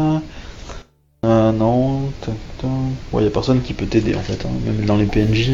Euh, 1.26 1.51
non, 1.51 2.01
tac, 2.22 2.36
tac. 2.59 2.70
Ouais, 3.11 3.24
y 3.24 3.28
a 3.28 3.30
personne 3.30 3.61
qui 3.61 3.74
peut 3.74 3.86
t'aider 3.86 4.15
en 4.15 4.22
fait, 4.22 4.45
hein, 4.45 4.51
même 4.65 4.86
dans 4.86 4.95
les 4.95 5.05
PNJ 5.05 5.51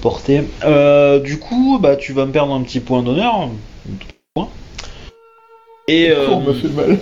portée. 0.00 0.42
Euh, 0.64 1.20
du 1.20 1.38
coup, 1.38 1.78
bah, 1.80 1.96
tu 1.96 2.12
vas 2.12 2.26
me 2.26 2.32
perdre 2.32 2.54
un 2.54 2.62
petit 2.62 2.80
point 2.80 3.02
d'honneur. 3.02 3.34
un 3.34 3.48
tout 3.98 4.06
petit 4.06 4.14
point. 4.34 4.48
Et, 5.88 6.10
euh, 6.10 6.26
Oh, 6.30 6.34
on 6.34 6.40
m'a 6.40 6.54
fait 6.54 6.68
mal. 6.68 6.98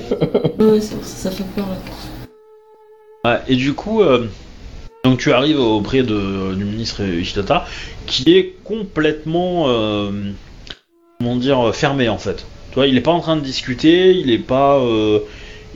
Ouais, 0.59 0.81
ça, 0.81 0.97
ça 1.03 1.31
fait 1.31 1.45
peur 1.55 1.67
là. 1.67 3.31
Ouais, 3.31 3.41
et 3.49 3.57
du 3.57 3.73
coup, 3.75 4.03
euh, 4.03 4.27
donc 5.05 5.19
tu 5.19 5.33
arrives 5.33 5.61
auprès 5.61 6.03
de, 6.03 6.55
du 6.55 6.65
ministre 6.65 7.03
Ishitata, 7.03 7.67
qui 8.07 8.37
est 8.37 8.55
complètement, 8.65 9.65
euh, 9.69 10.11
comment 11.19 11.37
dire, 11.37 11.75
fermé 11.75 12.09
en 12.09 12.19
fait. 12.19 12.45
Tu 12.71 12.75
vois, 12.75 12.87
il 12.87 12.97
est 12.97 13.01
pas 13.03 13.13
en 13.13 13.21
train 13.21 13.37
de 13.37 13.41
discuter, 13.43 14.13
il 14.13 14.31
est 14.31 14.39
pas, 14.39 14.77
euh, 14.79 15.21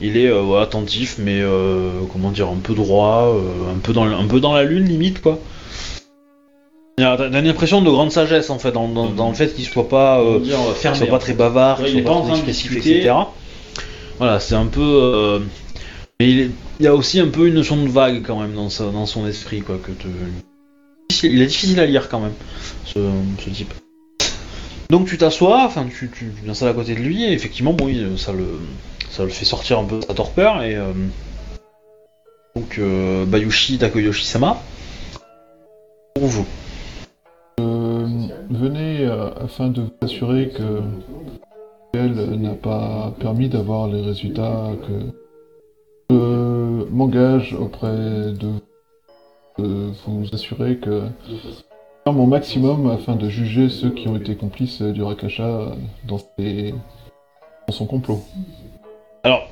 il 0.01 0.17
est 0.17 0.27
euh, 0.27 0.59
attentif, 0.61 1.17
mais 1.19 1.39
euh, 1.41 1.91
comment 2.11 2.31
dire, 2.31 2.47
un 2.49 2.57
peu 2.61 2.73
droit, 2.73 3.33
euh, 3.35 3.73
un 3.75 3.79
peu 3.79 3.93
dans, 3.93 4.05
le- 4.05 4.13
un 4.13 4.25
peu 4.27 4.39
dans 4.39 4.53
la 4.53 4.63
lune 4.63 4.85
limite 4.85 5.21
quoi. 5.21 5.39
T'as 6.97 7.29
une 7.29 7.47
impression 7.47 7.81
de 7.81 7.89
grande 7.89 8.11
sagesse 8.11 8.49
en 8.49 8.59
fait 8.59 8.71
dans, 8.73 8.87
dans- 8.89 9.09
dans 9.09 9.29
le 9.29 9.35
fait 9.35 9.53
qu'il 9.55 9.65
soit 9.65 9.87
pas, 9.87 10.19
euh, 10.19 10.39
qu'il 10.41 10.95
soit 10.95 11.07
pas 11.07 11.19
très 11.19 11.33
bavard, 11.33 11.79
Ouais, 11.79 11.87
qu'il 11.87 11.99
il 11.99 12.03
pas 12.03 12.09
pas 12.11 12.15
en 12.15 12.21
très 12.21 12.33
train 12.33 12.41
de 12.43 12.49
expressif, 12.49 12.71
discuter. 12.71 12.97
etc. 12.97 13.13
Voilà, 14.17 14.39
c'est 14.41 14.55
un 14.55 14.65
peu. 14.65 15.39
mais 16.19 16.29
il, 16.29 16.39
est- 16.41 16.49
il 16.81 16.83
y 16.83 16.87
a 16.87 16.95
aussi 16.95 17.19
un 17.21 17.27
peu 17.27 17.47
une 17.47 17.53
notion 17.53 17.77
de 17.81 17.87
vague 17.89 18.21
quand 18.25 18.39
même 18.39 18.53
dans, 18.53 18.69
sa- 18.69 18.91
dans 18.91 19.05
son 19.05 19.25
esprit, 19.27 19.61
quoi. 19.61 19.77
Que 19.81 19.91
te... 19.91 20.07
difficile- 21.09 21.31
Il 21.33 21.41
est 21.41 21.45
difficile 21.45 21.79
à 21.79 21.85
lire 21.85 22.09
quand 22.09 22.19
même, 22.19 22.33
ce, 22.85 22.99
ce 23.45 23.49
type. 23.49 23.73
Donc 24.89 25.07
tu 25.07 25.17
t'assois, 25.17 25.63
enfin 25.65 25.85
tu, 25.85 26.09
tu 26.13 26.31
tu 26.43 26.65
à 26.65 26.73
côté 26.73 26.95
de 26.95 26.99
lui, 26.99 27.23
et 27.23 27.31
effectivement, 27.31 27.71
bon, 27.73 27.87
il- 27.87 28.17
ça 28.17 28.33
le, 28.33 28.43
ça 29.09 29.23
le 29.23 29.29
fait 29.29 29.45
sortir 29.45 29.79
un 29.79 29.85
peu 29.85 29.99
de 29.99 30.05
sa 30.05 30.13
torpeur, 30.13 30.61
et. 30.63 30.75
euh, 30.75 30.93
donc, 32.55 32.77
euh, 32.79 33.25
Bayushi 33.25 33.77
Takoyoshi-sama. 33.77 34.57
Pour 36.15 36.25
vous. 36.25 36.45
Euh, 37.59 38.07
venez 38.49 39.05
afin 39.05 39.67
de 39.67 39.81
vous 39.81 39.91
assurer 40.01 40.49
que 40.49 40.81
Elle 41.93 42.39
n'a 42.39 42.53
pas 42.53 43.13
permis 43.19 43.49
d'avoir 43.49 43.87
les 43.87 44.01
résultats 44.01 44.71
que 44.87 45.11
je 46.11 46.85
m'engage 46.91 47.53
auprès 47.53 48.31
de 48.31 48.51
de 49.57 49.91
vous 50.05 50.25
assurer 50.31 50.77
que 50.77 51.01
faire 52.03 52.13
mon 52.13 52.27
maximum 52.27 52.89
afin 52.89 53.15
de 53.15 53.27
juger 53.27 53.69
ceux 53.69 53.89
qui 53.89 54.07
ont 54.07 54.15
été 54.15 54.35
complices 54.35 54.81
du 54.81 55.01
Rakasha 55.01 55.75
dans 56.07 56.19
son 57.69 57.85
complot. 57.85 58.23
Alors, 59.23 59.49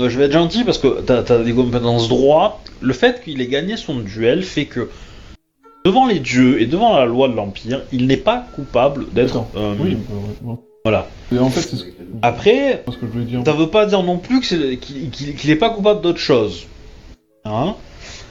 euh, 0.00 0.08
je 0.08 0.18
vais 0.18 0.24
être 0.24 0.32
gentil 0.32 0.64
parce 0.64 0.78
que 0.78 1.00
t'as 1.00 1.18
as 1.34 1.38
des 1.42 1.52
compétences 1.52 2.08
droit. 2.08 2.60
Le 2.80 2.92
fait 2.92 3.22
qu'il 3.22 3.40
ait 3.40 3.46
gagné 3.46 3.76
son 3.76 3.96
duel 4.00 4.42
fait 4.42 4.66
que 4.66 4.90
devant 5.84 6.06
les 6.06 6.18
dieux 6.18 6.60
et 6.60 6.66
devant 6.66 6.96
la 6.96 7.04
loi 7.04 7.28
de 7.28 7.34
l'Empire, 7.34 7.82
il 7.92 8.06
n'est 8.06 8.16
pas 8.16 8.46
coupable 8.54 9.06
d'être. 9.12 9.44
Euh, 9.56 9.74
Oui, 9.78 9.96
bah. 10.42 10.56
Voilà. 10.84 11.06
Et 11.32 11.38
en 11.38 11.48
fait, 11.48 11.68
Après, 12.22 12.82
ce 12.90 12.96
que 12.96 13.06
je 13.06 13.12
voulais 13.12 13.24
dire. 13.24 13.42
ça 13.44 13.52
veut 13.52 13.68
pas 13.68 13.86
dire 13.86 14.02
non 14.02 14.18
plus 14.18 14.40
que 14.40 14.46
c'est- 14.46 14.76
qu'il 14.78 15.10
qu'il- 15.10 15.36
qu'il 15.36 15.50
est 15.50 15.56
pas 15.56 15.70
coupable 15.70 16.00
d'autre 16.00 16.18
chose. 16.18 16.66
Hein 17.44 17.76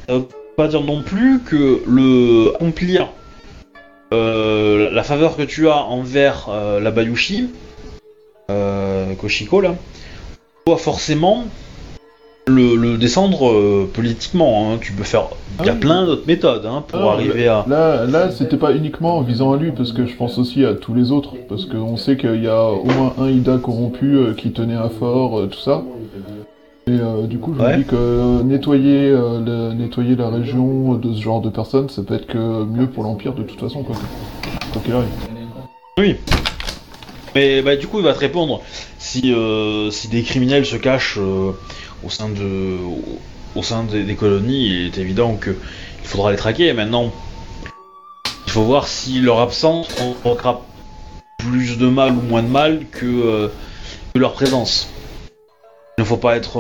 Ça 0.10 0.16
veut 0.18 0.28
pas 0.58 0.68
dire 0.68 0.82
non 0.82 1.02
plus 1.02 1.40
que 1.40 1.82
le 1.88 2.54
accomplir 2.56 3.10
euh, 4.14 4.90
la 4.92 5.04
faveur 5.04 5.38
que 5.38 5.44
tu 5.44 5.70
as 5.70 5.78
envers 5.78 6.50
la 6.50 6.92
Bayushi, 6.92 7.50
Koshiko 9.20 9.62
là, 9.62 9.76
doit 10.66 10.78
forcément 10.78 11.46
le, 12.48 12.76
le 12.76 12.98
descendre 12.98 13.50
euh, 13.50 13.90
politiquement. 13.92 14.72
hein. 14.74 14.78
Tu 14.82 14.92
peux 14.94 15.04
faire, 15.04 15.24
il 15.60 15.66
y 15.66 15.70
a 15.70 15.74
Ah 15.74 15.76
plein 15.76 16.06
d'autres 16.06 16.28
méthodes 16.28 16.66
hein, 16.66 16.84
pour 16.88 17.00
Ah, 17.02 17.14
arriver 17.14 17.48
à. 17.48 17.66
Là, 17.68 18.06
là 18.06 18.32
c'était 18.32 18.58
pas 18.58 18.74
uniquement 18.74 19.18
en 19.18 19.22
visant 19.22 19.54
à 19.54 19.58
lui, 19.58 19.72
parce 19.72 19.92
que 19.94 20.06
je 20.06 20.16
pense 20.16 20.38
aussi 20.38 20.66
à 20.66 20.74
tous 20.74 20.94
les 20.94 21.12
autres, 21.12 21.34
parce 21.50 21.66
qu'on 21.66 21.98
sait 21.98 22.18
qu'il 22.18 22.44
y 22.44 22.48
a 22.48 22.66
au 22.66 22.86
moins 22.86 23.14
un 23.20 23.30
Ida 23.30 23.58
corrompu 23.58 24.16
euh, 24.16 24.34
qui 24.34 24.52
tenait 24.52 24.76
un 24.76 24.90
fort, 24.90 25.40
euh, 25.40 25.48
tout 25.48 25.60
ça. 25.60 25.84
Et 26.88 26.92
euh, 26.92 27.28
du 27.28 27.38
coup, 27.38 27.54
je 27.58 27.64
Ouais. 27.64 27.74
me 27.74 27.84
dis 27.84 27.86
que 27.88 27.96
euh, 27.96 28.44
nettoyer, 28.44 29.10
euh, 29.10 29.40
le- 29.40 29.74
nettoyer 29.74 30.16
la 30.16 30.30
région 30.30 30.96
de 30.96 31.14
ce 31.14 31.22
genre 31.22 31.40
de 31.42 31.50
personnes, 31.50 31.90
ça 31.90 32.02
peut 32.02 32.16
être 32.16 32.26
que 32.28 32.64
mieux 32.66 32.88
pour 32.88 33.04
l'Empire 33.04 33.34
de 33.34 33.44
toute 33.44 33.60
façon, 33.60 33.84
quoi. 33.84 33.96
Quoi 34.74 34.82
qu'il 34.84 34.94
arrive. 34.94 35.08
Oui. 36.00 36.16
Mais 37.36 37.62
bah, 37.62 37.76
du 37.76 37.88
coup, 37.88 38.00
il 38.00 38.04
va 38.04 38.14
te 38.14 38.20
répondre. 38.20 38.62
Si, 39.00 39.34
euh, 39.34 39.92
des 40.10 40.24
criminels 40.24 40.66
se 40.66 40.76
cachent 40.76 41.18
euh, 41.18 41.52
au 42.04 42.10
sein, 42.10 42.30
des, 43.84 44.16
colonies, 44.16 44.66
il 44.66 44.86
est 44.88 44.98
évident 44.98 45.36
que 45.36 45.52
il 46.02 46.08
faudra 46.08 46.32
les 46.32 46.38
traquer. 46.38 46.74
Maintenant, 46.74 47.12
il 48.48 48.52
faut 48.52 48.64
voir 48.64 48.88
si 48.88 49.22
leur 49.22 49.40
absence 49.40 49.88
provoquera 49.88 50.62
plus 51.38 51.78
de 51.78 51.88
mal 51.88 52.12
ou 52.12 52.22
moins 52.22 52.44
de 52.44 52.50
mal 52.50 52.86
que, 52.92 53.06
euh, 53.06 53.48
leur 54.16 54.34
présence. 54.34 54.90
Il 55.98 56.02
ne 56.02 56.06
faut 56.06 56.18
pas 56.18 56.36
être 56.36 56.52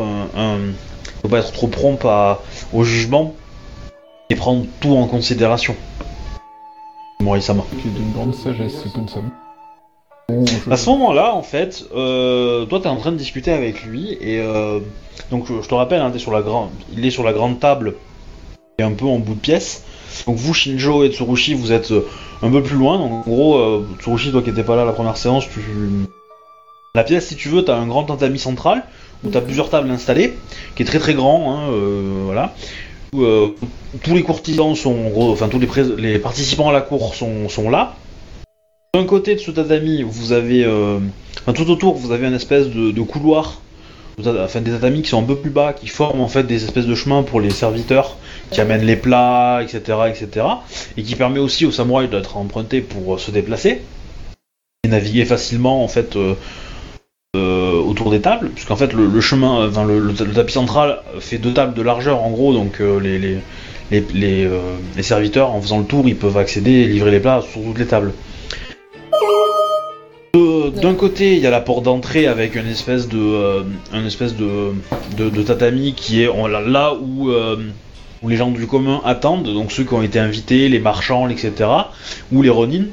trop 1.53 1.67
prompt 1.67 1.99
au 2.73 2.83
jugement 2.83 3.35
et 4.29 4.35
prendre 4.35 4.65
tout 4.79 4.95
en 4.95 5.07
considération. 5.07 5.75
Morisama. 7.19 7.63
À 10.69 10.77
ce 10.77 10.89
moment-là, 10.89 11.33
en 11.35 11.43
fait, 11.43 11.85
euh, 11.95 12.65
toi, 12.65 12.79
t'es 12.79 12.87
en 12.87 12.97
train 12.97 13.11
de 13.11 13.17
discuter 13.17 13.51
avec 13.51 13.83
lui 13.83 14.17
et 14.21 14.39
euh, 14.39 14.79
donc 15.29 15.47
je 15.47 15.67
te 15.67 15.73
rappelle, 15.73 16.01
hein, 16.01 16.11
sur 16.17 16.31
la 16.31 16.43
il 16.95 17.05
est 17.05 17.11
sur 17.11 17.23
la 17.23 17.33
grande 17.33 17.59
table 17.59 17.95
et 18.79 18.83
un 18.83 18.91
peu 18.91 19.05
en 19.05 19.19
bout 19.19 19.35
de 19.35 19.39
pièce. 19.39 19.83
Donc 20.27 20.37
vous, 20.37 20.53
Shinjo 20.53 21.03
et 21.03 21.09
Tsurushi, 21.09 21.53
vous 21.53 21.71
êtes 21.71 21.91
euh, 21.91 22.07
un 22.41 22.49
peu 22.49 22.61
plus 22.61 22.77
loin. 22.77 22.97
Donc 22.97 23.11
en 23.11 23.21
gros, 23.21 23.55
euh, 23.57 23.85
Tsurushi, 23.99 24.31
toi 24.31 24.41
qui 24.41 24.49
étais 24.49 24.63
pas 24.63 24.75
là 24.75 24.85
la 24.85 24.93
première 24.93 25.17
séance, 25.17 25.45
tu 25.49 25.59
la 26.93 27.03
pièce, 27.03 27.27
si 27.27 27.37
tu 27.37 27.47
veux, 27.47 27.63
t'as 27.63 27.77
un 27.77 27.87
grand 27.87 28.03
tatami 28.03 28.37
central 28.37 28.83
où 29.23 29.29
t'as 29.29 29.39
plusieurs 29.39 29.69
tables 29.69 29.89
installées, 29.89 30.33
qui 30.75 30.83
est 30.83 30.85
très 30.85 30.99
très 30.99 31.13
grand, 31.13 31.53
hein, 31.53 31.71
voilà. 32.25 32.53
Où, 33.13 33.23
tous 34.03 34.13
les 34.13 34.23
courtisans 34.23 34.75
sont, 34.75 35.11
enfin 35.15 35.47
tous 35.47 35.59
les, 35.59 35.67
les 35.97 36.19
participants 36.19 36.67
à 36.67 36.73
la 36.73 36.81
cour 36.81 37.15
sont 37.15 37.69
là. 37.69 37.95
D'un 38.93 39.05
côté 39.05 39.35
de 39.35 39.39
ce 39.39 39.51
tatami, 39.51 40.03
vous 40.03 40.33
avez, 40.33 40.65
euh, 40.65 40.99
enfin 41.41 41.53
tout 41.53 41.69
autour, 41.71 41.95
vous 41.95 42.11
avez 42.11 42.27
une 42.27 42.33
espèce 42.33 42.67
de, 42.67 42.91
de 42.91 43.01
couloir, 43.01 43.61
enfin 44.19 44.59
des 44.59 44.71
tatamis 44.71 45.01
qui 45.01 45.07
sont 45.09 45.21
un 45.23 45.25
peu 45.25 45.37
plus 45.37 45.49
bas, 45.49 45.71
qui 45.71 45.87
forment 45.87 46.19
en 46.19 46.27
fait 46.27 46.43
des 46.43 46.65
espèces 46.65 46.87
de 46.87 46.93
chemins 46.95 47.23
pour 47.23 47.39
les 47.39 47.51
serviteurs, 47.51 48.17
qui 48.51 48.59
amènent 48.59 48.83
les 48.85 48.97
plats, 48.97 49.61
etc., 49.63 49.97
etc., 50.09 50.45
et 50.97 51.03
qui 51.03 51.15
permet 51.15 51.39
aussi 51.39 51.65
aux 51.65 51.71
samouraïs 51.71 52.09
d'être 52.09 52.35
empruntés 52.35 52.81
pour 52.81 53.13
euh, 53.13 53.17
se 53.17 53.31
déplacer 53.31 53.79
et 54.83 54.89
naviguer 54.89 55.23
facilement 55.23 55.85
en 55.85 55.87
fait 55.87 56.17
euh, 56.17 56.33
euh, 57.37 57.79
autour 57.79 58.11
des 58.11 58.19
tables, 58.19 58.49
puisqu'en 58.49 58.75
fait 58.75 58.91
le, 58.91 59.07
le 59.07 59.21
chemin, 59.21 59.69
enfin 59.69 59.85
le, 59.85 59.99
le- 59.99 60.11
le 60.11 60.33
tapis 60.33 60.51
central 60.51 60.99
fait 61.21 61.37
deux 61.37 61.53
tables 61.53 61.75
de 61.75 61.81
largeur 61.81 62.21
en 62.21 62.29
gros, 62.31 62.53
donc 62.53 62.81
euh, 62.81 62.99
les, 62.99 63.17
les, 63.19 63.37
les, 63.89 64.03
les, 64.13 64.49
les 64.97 65.03
serviteurs 65.03 65.51
en 65.51 65.61
faisant 65.61 65.79
le 65.79 65.85
tour, 65.85 66.09
ils 66.09 66.17
peuvent 66.17 66.37
accéder 66.37 66.71
et 66.71 66.87
livrer 66.87 67.11
les 67.11 67.21
plats 67.21 67.41
sur 67.41 67.61
toutes 67.63 67.79
les 67.79 67.85
tables. 67.87 68.11
De- 70.33 70.69
D'un 70.69 70.93
côté, 70.93 71.33
il 71.35 71.39
y 71.39 71.47
a 71.47 71.49
la 71.49 71.59
porte 71.61 71.83
d'entrée 71.83 72.25
avec 72.27 72.55
une 72.55 72.67
espèce 72.67 73.07
de, 73.09 73.17
euh, 73.19 73.63
tatami 75.45 75.93
qui 75.93 76.21
est 76.23 76.27
là, 76.67 76.93
euh, 76.93 77.55
où 78.23 78.29
les 78.29 78.37
gens 78.37 78.51
du 78.51 78.65
commun 78.67 79.01
attendent, 79.03 79.51
donc 79.53 79.71
ceux 79.71 79.83
qui 79.83 79.93
ont 79.93 80.01
été 80.03 80.19
invités, 80.19 80.69
les 80.69 80.79
marchands, 80.79 81.27
etc., 81.27 81.51
ou 82.31 82.41
les 82.41 82.49
ronin, 82.49 82.85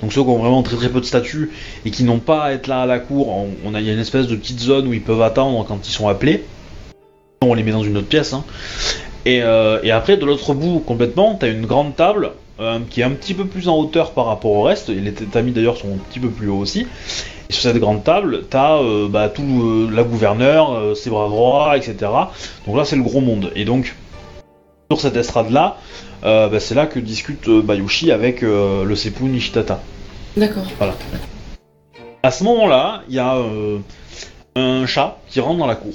donc 0.00 0.12
ceux 0.12 0.22
qui 0.22 0.28
ont 0.28 0.38
vraiment 0.38 0.62
très 0.62 0.76
très 0.76 0.88
peu 0.88 1.00
de 1.00 1.04
statut 1.04 1.50
et 1.84 1.90
qui 1.90 2.04
n'ont 2.04 2.18
pas 2.20 2.44
à 2.44 2.52
être 2.52 2.66
là 2.66 2.82
à 2.82 2.86
la 2.86 2.98
cour. 2.98 3.28
On, 3.64 3.74
a, 3.74 3.80
il 3.80 3.86
y 3.86 3.90
a 3.90 3.92
une 3.92 3.98
espèce 3.98 4.26
de 4.26 4.36
petite 4.36 4.60
zone 4.60 4.86
où 4.86 4.94
ils 4.94 5.02
peuvent 5.02 5.22
attendre 5.22 5.64
quand 5.68 5.86
ils 5.86 5.92
sont 5.92 6.08
appelés. 6.08 6.44
On 7.42 7.52
les 7.54 7.62
met 7.62 7.72
dans 7.72 7.82
une 7.84 7.98
autre 7.98 8.08
pièce. 8.08 8.32
hein. 8.32 8.44
Et, 9.26 9.42
euh, 9.42 9.80
et 9.82 9.90
après, 9.90 10.16
de 10.16 10.24
l'autre 10.24 10.54
bout, 10.54 10.78
complètement, 10.78 11.34
t'as 11.38 11.50
une 11.50 11.66
grande 11.66 11.94
table 11.96 12.30
euh, 12.58 12.78
qui 12.88 13.02
est 13.02 13.04
un 13.04 13.10
petit 13.10 13.34
peu 13.34 13.44
plus 13.44 13.68
en 13.68 13.76
hauteur 13.76 14.12
par 14.12 14.24
rapport 14.26 14.52
au 14.52 14.62
reste. 14.62 14.88
Et 14.88 14.94
les 14.94 15.12
tatamis 15.12 15.52
d'ailleurs 15.52 15.76
sont 15.76 15.88
un 15.88 15.98
petit 15.98 16.20
peu 16.20 16.30
plus 16.30 16.48
hauts 16.48 16.56
aussi. 16.56 16.86
Et 17.50 17.52
sur 17.52 17.62
cette 17.62 17.76
grande 17.76 18.02
table, 18.02 18.44
t'as 18.48 18.78
euh, 18.78 19.08
bah, 19.08 19.28
tout 19.28 19.42
euh, 19.42 19.90
la 19.92 20.04
gouverneure, 20.04 20.96
ses 20.96 21.10
bras 21.10 21.28
droits, 21.28 21.76
etc. 21.76 21.96
Donc 22.66 22.76
là, 22.76 22.86
c'est 22.86 22.96
le 22.96 23.02
gros 23.02 23.20
monde. 23.20 23.52
Et 23.54 23.66
donc, 23.66 23.94
sur 24.90 25.00
cette 25.00 25.16
estrade-là, 25.16 25.76
bah, 26.22 26.58
c'est 26.58 26.74
là 26.74 26.86
que 26.86 26.98
discute 26.98 27.48
Bayushi 27.48 28.10
avec 28.10 28.40
le 28.40 28.94
Seppu 28.94 29.24
Nishitata. 29.24 29.80
D'accord. 30.36 30.64
À 32.22 32.30
ce 32.30 32.42
moment-là, 32.44 33.02
il 33.08 33.14
y 33.14 33.18
a 33.18 33.36
un 34.56 34.86
chat 34.86 35.18
qui 35.28 35.40
rentre 35.40 35.58
dans 35.58 35.66
la 35.66 35.76
cour. 35.76 35.92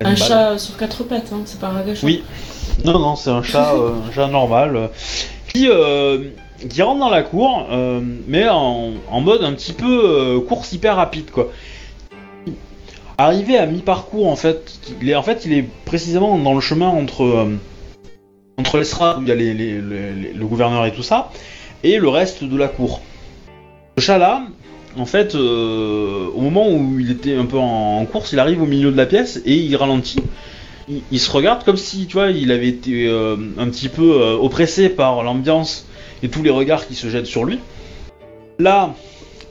Un 0.00 0.10
Animal. 0.10 0.28
chat 0.28 0.58
sur 0.58 0.76
quatre 0.76 1.04
pattes, 1.04 1.32
hein, 1.32 1.40
c'est 1.44 1.58
pas 1.58 1.68
un. 1.68 1.82
Oui. 2.02 2.22
Non, 2.84 2.98
non, 2.98 3.16
c'est 3.16 3.30
un 3.30 3.42
chat, 3.42 3.72
un 3.72 4.12
chat 4.12 4.28
normal 4.28 4.90
qui, 5.56 5.68
euh, 5.68 6.18
qui 6.68 6.82
rentre 6.82 7.00
dans 7.00 7.10
la 7.10 7.22
cour, 7.22 7.66
euh, 7.70 8.00
mais 8.26 8.48
en, 8.48 8.92
mode 9.20 9.42
un 9.42 9.52
petit 9.52 9.72
peu 9.72 10.02
euh, 10.04 10.40
course 10.40 10.72
hyper 10.72 10.96
rapide, 10.96 11.30
quoi. 11.30 11.50
Arrivé 13.18 13.56
à 13.56 13.66
mi-parcours, 13.66 14.28
en 14.28 14.36
fait, 14.36 14.78
il 15.00 15.08
est, 15.08 15.14
en 15.14 15.22
fait, 15.22 15.46
il 15.46 15.52
est 15.54 15.64
précisément 15.86 16.38
dans 16.38 16.54
le 16.54 16.60
chemin 16.60 16.88
entre 16.88 17.48
entre 18.58 18.78
où 18.78 19.22
il 19.22 19.28
y 19.28 19.30
a 19.30 19.34
le 19.34 20.44
gouverneur 20.46 20.86
et 20.86 20.92
tout 20.92 21.02
ça, 21.02 21.30
et 21.82 21.98
le 21.98 22.08
reste 22.08 22.44
de 22.44 22.56
la 22.56 22.68
cour. 22.68 23.00
Ce 23.98 24.02
chat-là, 24.02 24.44
en 24.98 25.06
fait, 25.06 25.34
au 25.34 26.40
moment 26.40 26.68
où 26.68 26.98
il 26.98 27.10
était 27.10 27.36
un 27.36 27.46
peu 27.46 27.58
en 27.58 28.04
course, 28.06 28.32
il 28.32 28.38
arrive 28.38 28.62
au 28.62 28.66
milieu 28.66 28.90
de 28.90 28.96
la 28.96 29.06
pièce 29.06 29.40
et 29.44 29.54
il 29.54 29.76
ralentit. 29.76 30.22
Il, 30.88 31.02
il 31.10 31.20
se 31.20 31.30
regarde 31.30 31.64
comme 31.64 31.76
si, 31.76 32.06
tu 32.06 32.14
vois, 32.14 32.30
il 32.30 32.52
avait 32.52 32.68
été 32.68 33.06
euh, 33.06 33.36
un 33.58 33.68
petit 33.68 33.88
peu 33.88 34.22
euh, 34.22 34.36
oppressé 34.36 34.88
par 34.88 35.22
l'ambiance 35.22 35.86
et 36.22 36.28
tous 36.28 36.42
les 36.42 36.50
regards 36.50 36.86
qui 36.86 36.94
se 36.94 37.08
jettent 37.08 37.26
sur 37.26 37.44
lui. 37.44 37.58
Là, 38.58 38.94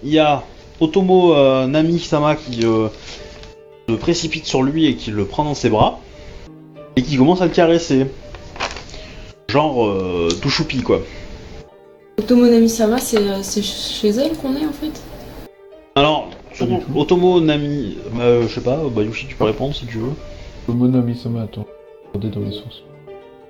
il 0.03 0.11
y 0.11 0.19
a 0.19 0.43
Otomo 0.79 1.33
euh, 1.33 1.67
Nami 1.67 1.99
Sama 1.99 2.35
qui 2.35 2.65
euh, 2.65 2.87
se 3.89 3.95
précipite 3.95 4.45
sur 4.45 4.63
lui 4.63 4.85
et 4.85 4.95
qui 4.95 5.11
le 5.11 5.25
prend 5.25 5.43
dans 5.43 5.55
ses 5.55 5.69
bras 5.69 5.99
et 6.95 7.01
qui 7.01 7.17
commence 7.17 7.41
à 7.41 7.45
le 7.45 7.51
caresser. 7.51 8.07
Genre 9.49 9.85
euh, 9.85 10.29
tout 10.41 10.49
choupi 10.49 10.81
quoi. 10.81 11.01
Otomonami 12.17 12.69
Sama, 12.69 12.97
c'est 12.97 13.61
chez 13.61 14.09
elle 14.09 14.35
qu'on 14.37 14.55
est 14.55 14.65
en 14.65 14.73
fait? 14.73 14.91
Alors. 15.95 16.29
Otomo 16.95 17.41
Nami, 17.41 17.97
euh, 18.17 18.47
je 18.47 18.55
sais 18.55 18.61
pas, 18.61 18.77
Bayushi, 18.89 19.27
tu 19.27 19.35
peux 19.35 19.43
répondre 19.43 19.75
si 19.75 19.85
tu 19.85 19.97
veux. 19.97 20.13
Otomo 20.67 20.87
Nami 20.87 21.15
Sama, 21.15 21.43
attends. 21.43 21.65
Regardez 22.13 22.35
dans 22.39 22.45
les 22.45 22.51
sources. 22.51 22.83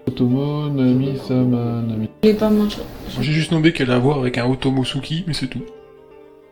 Otomo 0.08 0.70
Nami 0.70 1.18
Sama 1.28 1.82
Nami. 1.88 2.10
Je 2.24 2.30
l'ai 2.30 2.36
pas 2.36 2.50
mangé. 2.50 2.78
J'ai 3.22 3.32
juste 3.32 3.52
nommé 3.52 3.72
qu'elle 3.72 3.92
a 3.92 3.96
à 3.96 4.00
voir 4.00 4.20
avec 4.20 4.38
un 4.38 4.46
Otomosuki, 4.50 5.24
mais 5.28 5.34
c'est 5.34 5.48
tout. 5.48 5.62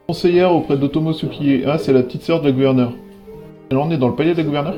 Conseillère 0.07 0.51
auprès 0.53 0.77
d'Otomo 0.77 1.13
Sukie. 1.13 1.63
Ah, 1.65 1.77
c'est 1.77 1.93
la 1.93 2.03
petite 2.03 2.23
sœur 2.23 2.41
de 2.41 2.47
la 2.47 2.51
gouverneure. 2.51 2.93
Alors 3.71 3.85
on 3.87 3.91
est 3.91 3.97
dans 3.97 4.09
le 4.09 4.15
palais 4.15 4.33
de 4.33 4.37
la 4.37 4.43
gouverneure 4.43 4.75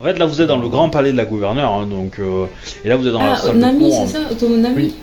En 0.00 0.04
fait, 0.04 0.16
là, 0.18 0.26
vous 0.26 0.40
êtes 0.40 0.46
dans 0.48 0.58
le 0.58 0.68
grand 0.68 0.90
palais 0.90 1.10
de 1.12 1.16
la 1.16 1.24
gouverneure, 1.24 1.72
hein, 1.72 1.86
donc, 1.86 2.20
euh, 2.20 2.44
et 2.84 2.88
là, 2.88 2.94
vous 2.96 3.06
êtes 3.08 3.12
dans 3.12 3.18
la 3.18 3.32
Ah, 3.32 3.36
salle 3.36 3.56
de 3.56 3.60
Nami, 3.60 3.90
c'est 3.90 4.06
ça 4.06 4.20
Otomonami 4.30 4.74
Oui. 4.76 4.94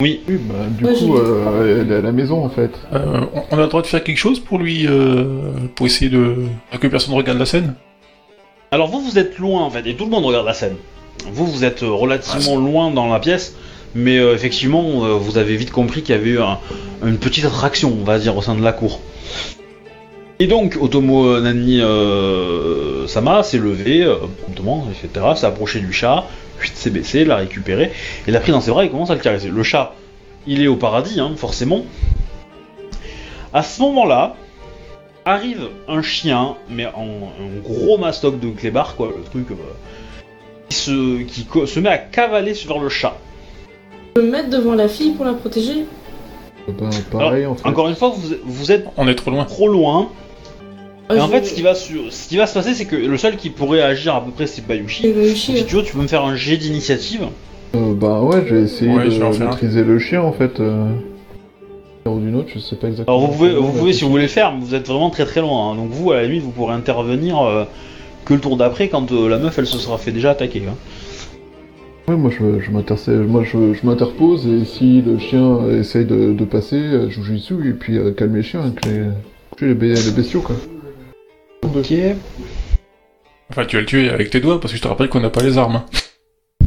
Oui. 0.00 0.20
Oui, 0.28 0.38
bah, 0.48 0.54
du 0.76 0.84
Ouais, 0.84 0.92
coup, 0.94 1.16
euh, 1.16 1.80
elle 1.82 1.92
est 1.92 1.96
à 1.96 2.00
la 2.00 2.10
maison 2.10 2.44
en 2.44 2.48
fait. 2.48 2.72
Euh, 2.92 3.20
on- 3.32 3.42
on 3.52 3.58
a 3.58 3.62
le 3.62 3.68
droit 3.68 3.80
de 3.80 3.86
faire 3.86 4.02
quelque 4.02 4.16
chose 4.18 4.40
pour 4.40 4.58
lui, 4.58 4.86
euh, 4.88 5.50
pour 5.76 5.86
essayer 5.86 6.10
de 6.10 6.34
que 6.80 6.86
personne 6.88 7.14
regarde 7.14 7.38
la 7.38 7.46
scène? 7.46 7.74
Alors 8.74 8.88
vous, 8.88 9.00
vous 9.00 9.20
êtes 9.20 9.38
loin 9.38 9.62
en 9.62 9.70
fait, 9.70 9.86
et 9.86 9.94
tout 9.94 10.02
le 10.04 10.10
monde 10.10 10.24
regarde 10.24 10.46
la 10.46 10.52
scène. 10.52 10.74
Vous, 11.30 11.46
vous 11.46 11.62
êtes 11.62 11.84
euh, 11.84 11.92
relativement 11.92 12.56
loin 12.56 12.90
dans 12.90 13.06
la 13.06 13.20
pièce, 13.20 13.54
mais 13.94 14.18
euh, 14.18 14.34
effectivement, 14.34 15.04
euh, 15.04 15.12
vous 15.14 15.38
avez 15.38 15.54
vite 15.54 15.70
compris 15.70 16.02
qu'il 16.02 16.12
y 16.16 16.18
avait 16.18 16.30
eu 16.30 16.40
un- 16.40 16.58
une 17.06 17.18
petite 17.18 17.44
attraction, 17.44 17.96
on 18.00 18.02
va 18.02 18.18
dire, 18.18 18.36
au 18.36 18.42
sein 18.42 18.56
de 18.56 18.62
la 18.64 18.72
cour. 18.72 18.98
Et 20.40 20.48
donc, 20.48 20.76
Otomo 20.80 21.38
Nani 21.38 21.80
euh, 21.82 23.06
Sama 23.06 23.44
s'est 23.44 23.58
levé, 23.58 24.12
promptement, 24.42 24.88
etc., 24.90 25.24
s'est 25.36 25.46
approché 25.46 25.78
du 25.78 25.92
chat, 25.92 26.24
puis 26.58 26.72
s'est 26.74 26.90
baissé, 26.90 27.24
l'a 27.24 27.36
récupéré, 27.36 27.92
et 28.26 28.32
l'a 28.32 28.40
pris 28.40 28.50
dans 28.50 28.60
ses 28.60 28.72
bras 28.72 28.84
et 28.84 28.90
commence 28.90 29.10
à 29.10 29.14
le 29.14 29.20
caresser. 29.20 29.50
Le 29.50 29.62
chat, 29.62 29.94
il 30.48 30.60
est 30.60 30.66
au 30.66 30.74
paradis, 30.74 31.20
hein, 31.20 31.30
forcément. 31.36 31.84
À 33.52 33.62
ce 33.62 33.80
moment-là, 33.82 34.34
arrive 35.24 35.68
un 35.88 36.02
chien, 36.02 36.56
mais 36.70 36.86
en 36.86 37.02
un 37.40 37.60
gros 37.62 37.98
mastoc 37.98 38.38
de 38.40 38.48
clébard, 38.50 38.96
quoi, 38.96 39.12
le 39.16 39.22
truc, 39.24 39.50
euh, 39.50 39.54
qui, 40.68 40.76
se, 40.76 41.22
qui 41.22 41.44
co- 41.44 41.66
se 41.66 41.80
met 41.80 41.88
à 41.88 41.98
cavaler 41.98 42.54
sur 42.54 42.80
le 42.80 42.88
chat. 42.88 43.16
Je 44.16 44.20
peux 44.20 44.26
me 44.26 44.32
mettre 44.32 44.50
devant 44.50 44.74
la 44.74 44.88
fille 44.88 45.12
pour 45.12 45.24
la 45.24 45.32
protéger? 45.34 45.86
Ben, 46.68 46.88
pareil 47.10 47.46
en 47.46 47.54
fait. 47.54 47.68
Encore 47.68 47.88
une 47.88 47.94
fois, 47.96 48.10
vous, 48.16 48.34
vous 48.44 48.72
êtes 48.72 48.86
On 48.96 49.06
est 49.08 49.14
trop 49.14 49.30
loin. 49.30 49.44
trop 49.44 49.68
loin, 49.68 50.08
Ah, 51.08 51.16
et 51.16 51.20
en 51.20 51.28
fait, 51.28 51.44
ce 51.44 51.52
qui, 51.54 51.62
va 51.62 51.74
sur- 51.74 52.10
ce 52.12 52.28
qui 52.28 52.36
va 52.36 52.46
se 52.46 52.54
passer, 52.54 52.72
c'est 52.74 52.86
que 52.86 52.96
le 52.96 53.18
seul 53.18 53.36
qui 53.36 53.50
pourrait 53.50 53.82
agir 53.82 54.14
à 54.14 54.24
peu 54.24 54.30
près, 54.30 54.46
c'est 54.46 54.66
Bayushi. 54.66 55.12
si 55.36 55.64
tu 55.66 55.76
veux, 55.76 55.82
tu 55.82 55.94
peux 55.94 56.00
me 56.02 56.06
faire 56.06 56.24
un 56.24 56.36
jet 56.36 56.56
d'initiative. 56.56 57.22
Euh, 57.74 57.92
bah 57.92 58.20
ouais, 58.20 58.44
je 58.46 58.54
vais 58.54 58.62
essayer 58.62 58.90
Ouais, 58.90 59.08
de 59.08 59.44
maîtriser 59.44 59.82
le 59.84 59.98
chien 59.98 60.22
en 60.22 60.32
fait. 60.32 60.60
Euh... 60.60 60.86
Ou 62.06 62.18
d'une 62.20 62.36
autre, 62.36 62.48
je 62.54 62.58
sais 62.58 62.76
pas 62.76 62.88
exactement. 62.88 63.16
Alors 63.16 63.30
vous 63.30 63.36
pouvez, 63.36 63.54
vous 63.54 63.72
pouvez 63.72 63.92
si 63.94 64.04
vous 64.04 64.10
voulez 64.10 64.24
le 64.24 64.28
faire, 64.28 64.52
mais 64.52 64.60
vous 64.62 64.74
êtes 64.74 64.86
vraiment 64.86 65.08
très 65.10 65.24
très 65.24 65.40
loin. 65.40 65.70
hein. 65.72 65.76
Donc 65.76 65.88
vous, 65.90 66.12
à 66.12 66.16
la 66.16 66.24
limite, 66.24 66.42
vous 66.42 66.50
pourrez 66.50 66.74
intervenir 66.74 67.40
euh, 67.40 67.64
que 68.26 68.34
le 68.34 68.40
tour 68.40 68.56
d'après 68.58 68.88
quand 68.88 69.10
euh, 69.12 69.28
la 69.28 69.38
meuf 69.38 69.58
elle 69.58 69.66
se 69.66 69.78
sera 69.78 69.96
fait 69.96 70.12
déjà 70.12 70.30
attaquer. 70.32 70.62
hein. 70.68 70.74
Ouais, 72.06 72.16
moi 72.16 72.30
je, 72.30 72.60
je 72.60 72.70
m'interse- 72.70 73.08
moi 73.08 73.42
je, 73.44 73.72
je 73.72 73.86
m'interpose 73.86 74.46
et 74.46 74.66
si 74.66 75.00
le 75.00 75.18
chien 75.18 75.66
essaye 75.70 76.04
de, 76.04 76.34
de 76.34 76.44
passer, 76.44 76.76
euh, 76.76 77.08
je 77.08 77.22
joue 77.22 77.32
dessus 77.34 77.70
et 77.70 77.72
puis 77.72 77.96
euh, 77.96 78.12
calmer 78.12 78.38
les 78.38 78.42
chiens 78.42 78.60
avec 78.60 78.84
les, 78.84 79.04
les, 79.66 79.74
bé- 79.74 79.94
les 79.94 80.10
bestiaux 80.10 80.42
quoi. 80.42 80.56
Ok. 81.62 81.94
Enfin, 83.50 83.64
tu 83.64 83.76
vas 83.76 83.80
le 83.80 83.86
tuer 83.86 84.10
avec 84.10 84.28
tes 84.28 84.40
doigts 84.40 84.60
parce 84.60 84.72
que 84.72 84.76
je 84.76 84.82
te 84.82 84.88
rappelle 84.88 85.08
qu'on 85.08 85.20
n'a 85.20 85.30
pas 85.30 85.42
les 85.42 85.56
armes. 85.56 85.76
hein. 85.76 86.66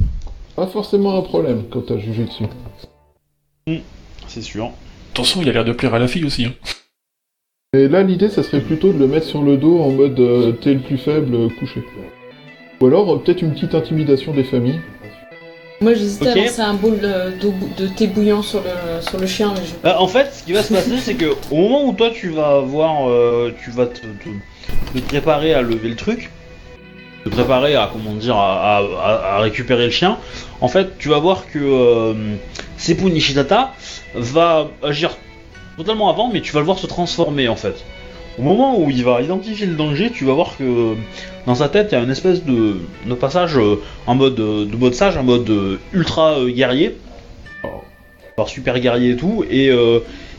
Pas 0.56 0.66
forcément 0.66 1.16
un 1.16 1.22
problème 1.22 1.66
quand 1.70 1.82
t'as 1.86 2.00
jugé 2.00 2.24
dessus. 2.26 2.46
C'est 4.28 4.42
sûr. 4.42 4.72
Attention, 5.18 5.42
il 5.42 5.50
a 5.50 5.52
l'air 5.52 5.66
de 5.66 5.72
plaire 5.72 5.96
à 5.96 5.98
la 5.98 6.08
fille 6.08 6.24
aussi. 6.26 6.46
hein. 6.46 6.54
Et 7.74 7.88
là 7.88 8.04
l'idée 8.04 8.30
ça 8.30 8.44
serait 8.44 8.62
plutôt 8.62 8.94
de 8.94 9.00
le 9.00 9.08
mettre 9.08 9.26
sur 9.26 9.42
le 9.42 9.58
dos 9.58 9.80
en 9.80 9.90
mode 9.90 10.20
euh, 10.20 10.52
t'es 10.52 10.76
le 10.76 10.80
plus 10.80 11.00
faible 11.00 11.34
euh, 11.34 11.50
couché. 11.60 11.82
Ou 12.80 12.86
alors 12.86 13.12
euh, 13.12 13.18
peut-être 13.18 13.42
une 13.42 13.52
petite 13.54 13.74
intimidation 13.74 14.32
des 14.32 14.44
familles. 14.44 14.80
Moi 15.82 15.96
j'hésitais 15.96 16.30
Ok. 16.30 16.38
à 16.38 16.42
lancer 16.42 16.62
un 16.62 16.74
bol 16.76 17.00
de, 17.00 17.82
de 17.82 17.88
thé 17.88 18.06
bouillant 18.06 18.44
sur 18.44 18.62
le, 18.62 19.02
sur 19.02 19.20
le 19.20 19.26
chien, 19.26 19.56
mais 19.56 19.66
je... 19.66 19.74
Bah, 19.82 20.00
en 20.00 20.08
fait, 20.08 20.32
ce 20.36 20.44
qui 20.44 20.54
va 20.54 20.62
se 20.62 20.72
passer, 20.72 21.00
c'est 21.00 21.16
que 21.16 21.34
au 21.50 21.56
moment 21.56 21.86
où 21.90 21.94
toi 21.94 22.12
tu 22.12 22.30
vas 22.30 22.60
voir, 22.60 23.10
euh, 23.10 23.52
tu 23.64 23.72
vas 23.72 23.88
te, 23.88 24.02
te- 24.02 25.00
te 25.00 25.04
préparer 25.08 25.56
à 25.56 25.64
lever 25.64 25.90
le 25.90 25.96
truc, 25.96 26.30
te 27.28 27.34
préparer 27.34 27.76
à 27.76 27.90
comment 27.92 28.14
dire, 28.14 28.36
à, 28.36 28.78
à- 28.78 28.82
à- 28.82 29.36
à 29.36 29.40
récupérer 29.40 29.86
le 29.86 29.92
chien. 29.92 30.18
En 30.62 30.68
fait, 30.68 30.98
tu 30.98 31.10
vas 31.10 31.20
voir 31.20 31.46
que 31.52 31.60
euh, 31.60 32.14
Seppu 32.78 33.06
Nishidata 33.06 33.74
va 34.16 34.70
agir 34.84 35.16
totalement 35.78 36.10
avant, 36.10 36.30
mais 36.32 36.42
tu 36.42 36.52
vas 36.54 36.60
le 36.60 36.66
voir 36.66 36.80
se 36.80 36.88
transformer 36.88 37.48
en 37.48 37.56
fait. 37.56 37.84
Au 38.40 38.44
moment 38.44 38.80
où 38.80 38.90
il 38.92 39.04
va 39.04 39.22
identifier 39.22 39.66
le 39.66 39.76
danger, 39.76 40.12
tu 40.12 40.26
vas 40.26 40.34
voir 40.34 40.58
que 40.58 40.94
dans 41.48 41.56
sa 41.56 41.70
tête, 41.70 41.90
il 41.92 41.96
y 41.96 41.98
a 41.98 42.04
une 42.04 42.12
espèce 42.12 42.44
de, 42.44 42.78
de 43.06 43.14
passage 43.16 43.58
euh, 43.58 43.82
en 44.06 44.14
mode 44.16 44.40
euh, 44.40 44.66
de 44.66 44.76
mode 44.76 44.94
sage, 44.94 45.18
en 45.18 45.24
mode 45.24 45.50
euh, 45.50 45.80
ultra 45.94 46.36
guerrier, 46.48 46.98
alors 48.38 48.50
super 48.50 48.80
guerrier 48.80 49.12
et 49.12 49.16
tout, 49.16 49.44
et 49.50 49.72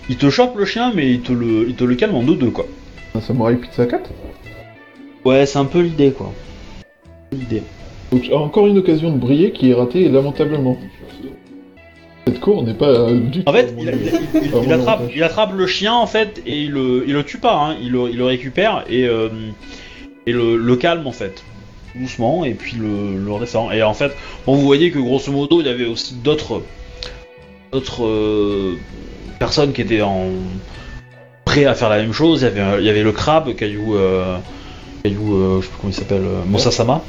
il 0.09 0.17
te 0.17 0.31
chope 0.31 0.57
le 0.57 0.65
chien, 0.65 0.93
mais 0.95 1.11
il 1.11 1.21
te 1.21 1.33
le, 1.33 1.67
il 1.69 1.75
te 1.75 1.83
le 1.85 1.95
calme 1.97 2.15
en 2.15 2.23
2-2 2.25 2.51
quoi. 2.53 2.67
Un 3.15 3.21
samouraï 3.21 3.57
pizza 3.57 3.85
4 3.87 4.09
Ouais, 5.25 5.45
c'est 5.47 5.59
un 5.59 5.65
peu 5.65 5.81
l'idée 5.81 6.13
quoi. 6.13 6.33
L'idée. 7.33 7.63
Donc 8.13 8.23
encore 8.33 8.67
une 8.67 8.79
occasion 8.79 9.13
de 9.13 9.19
briller 9.19 9.53
qui 9.53 9.71
est 9.71 9.75
ratée 9.75 10.09
lamentablement. 10.09 10.79
Cette 12.27 12.41
cour 12.41 12.63
n'est 12.63 12.75
pas 12.75 12.89
euh, 12.89 13.21
du 13.21 13.43
tout. 13.43 13.49
En 13.49 13.53
fait, 13.53 13.75
il, 13.79 13.85
il- 13.85 14.73
attrape, 14.73 15.01
avantage. 15.01 15.13
il 15.17 15.23
attrape 15.23 15.53
le 15.55 15.67
chien 15.67 15.95
en 15.95 16.07
fait 16.07 16.43
et 16.47 16.63
il 16.63 16.71
le, 16.73 17.05
il 17.07 17.15
le 17.15 17.25
tue 17.25 17.39
pas, 17.39 17.55
hein. 17.57 17.77
il, 17.83 17.93
le, 17.93 18.25
récupère 18.25 18.85
et, 18.89 19.05
euh, 19.07 19.29
et 20.27 20.33
le, 20.33 20.57
le 20.57 20.77
calme 20.77 21.07
en 21.07 21.13
fait, 21.13 21.43
doucement 21.95 22.45
et 22.45 22.53
puis 22.55 22.77
le, 22.77 23.19
le 23.19 23.33
redescend. 23.33 23.73
Et 23.73 23.83
en 23.83 23.95
fait, 23.95 24.13
bon, 24.47 24.55
vous 24.57 24.63
voyez 24.65 24.91
que 24.91 24.99
grosso 24.99 25.33
modo 25.33 25.61
il 25.61 25.67
y 25.67 25.71
avait 25.71 25.87
aussi 25.87 26.15
d'autres 26.15 26.63
d'autres 27.73 28.05
euh, 28.05 28.77
personnes 29.39 29.73
qui 29.73 29.81
étaient 29.83 30.03
en 30.03 30.27
prêts 31.45 31.65
à 31.65 31.75
faire 31.75 31.89
la 31.89 31.97
même 31.99 32.13
chose. 32.13 32.43
Il 32.43 32.45
y 32.45 32.61
avait, 32.61 32.81
il 32.81 32.87
y 32.87 32.91
avait 32.91 33.03
le 33.03 33.13
crabe, 33.13 33.55
Caillou, 33.55 33.95
euh, 33.97 34.37
Caillou, 35.03 35.35
euh, 35.35 35.61
je 35.61 35.67
sais 35.67 35.71
plus 35.71 35.79
comment 35.81 35.91
il 35.93 35.95
s'appelle, 35.95 36.25
euh, 36.25 36.45
Mosasama. 36.47 37.03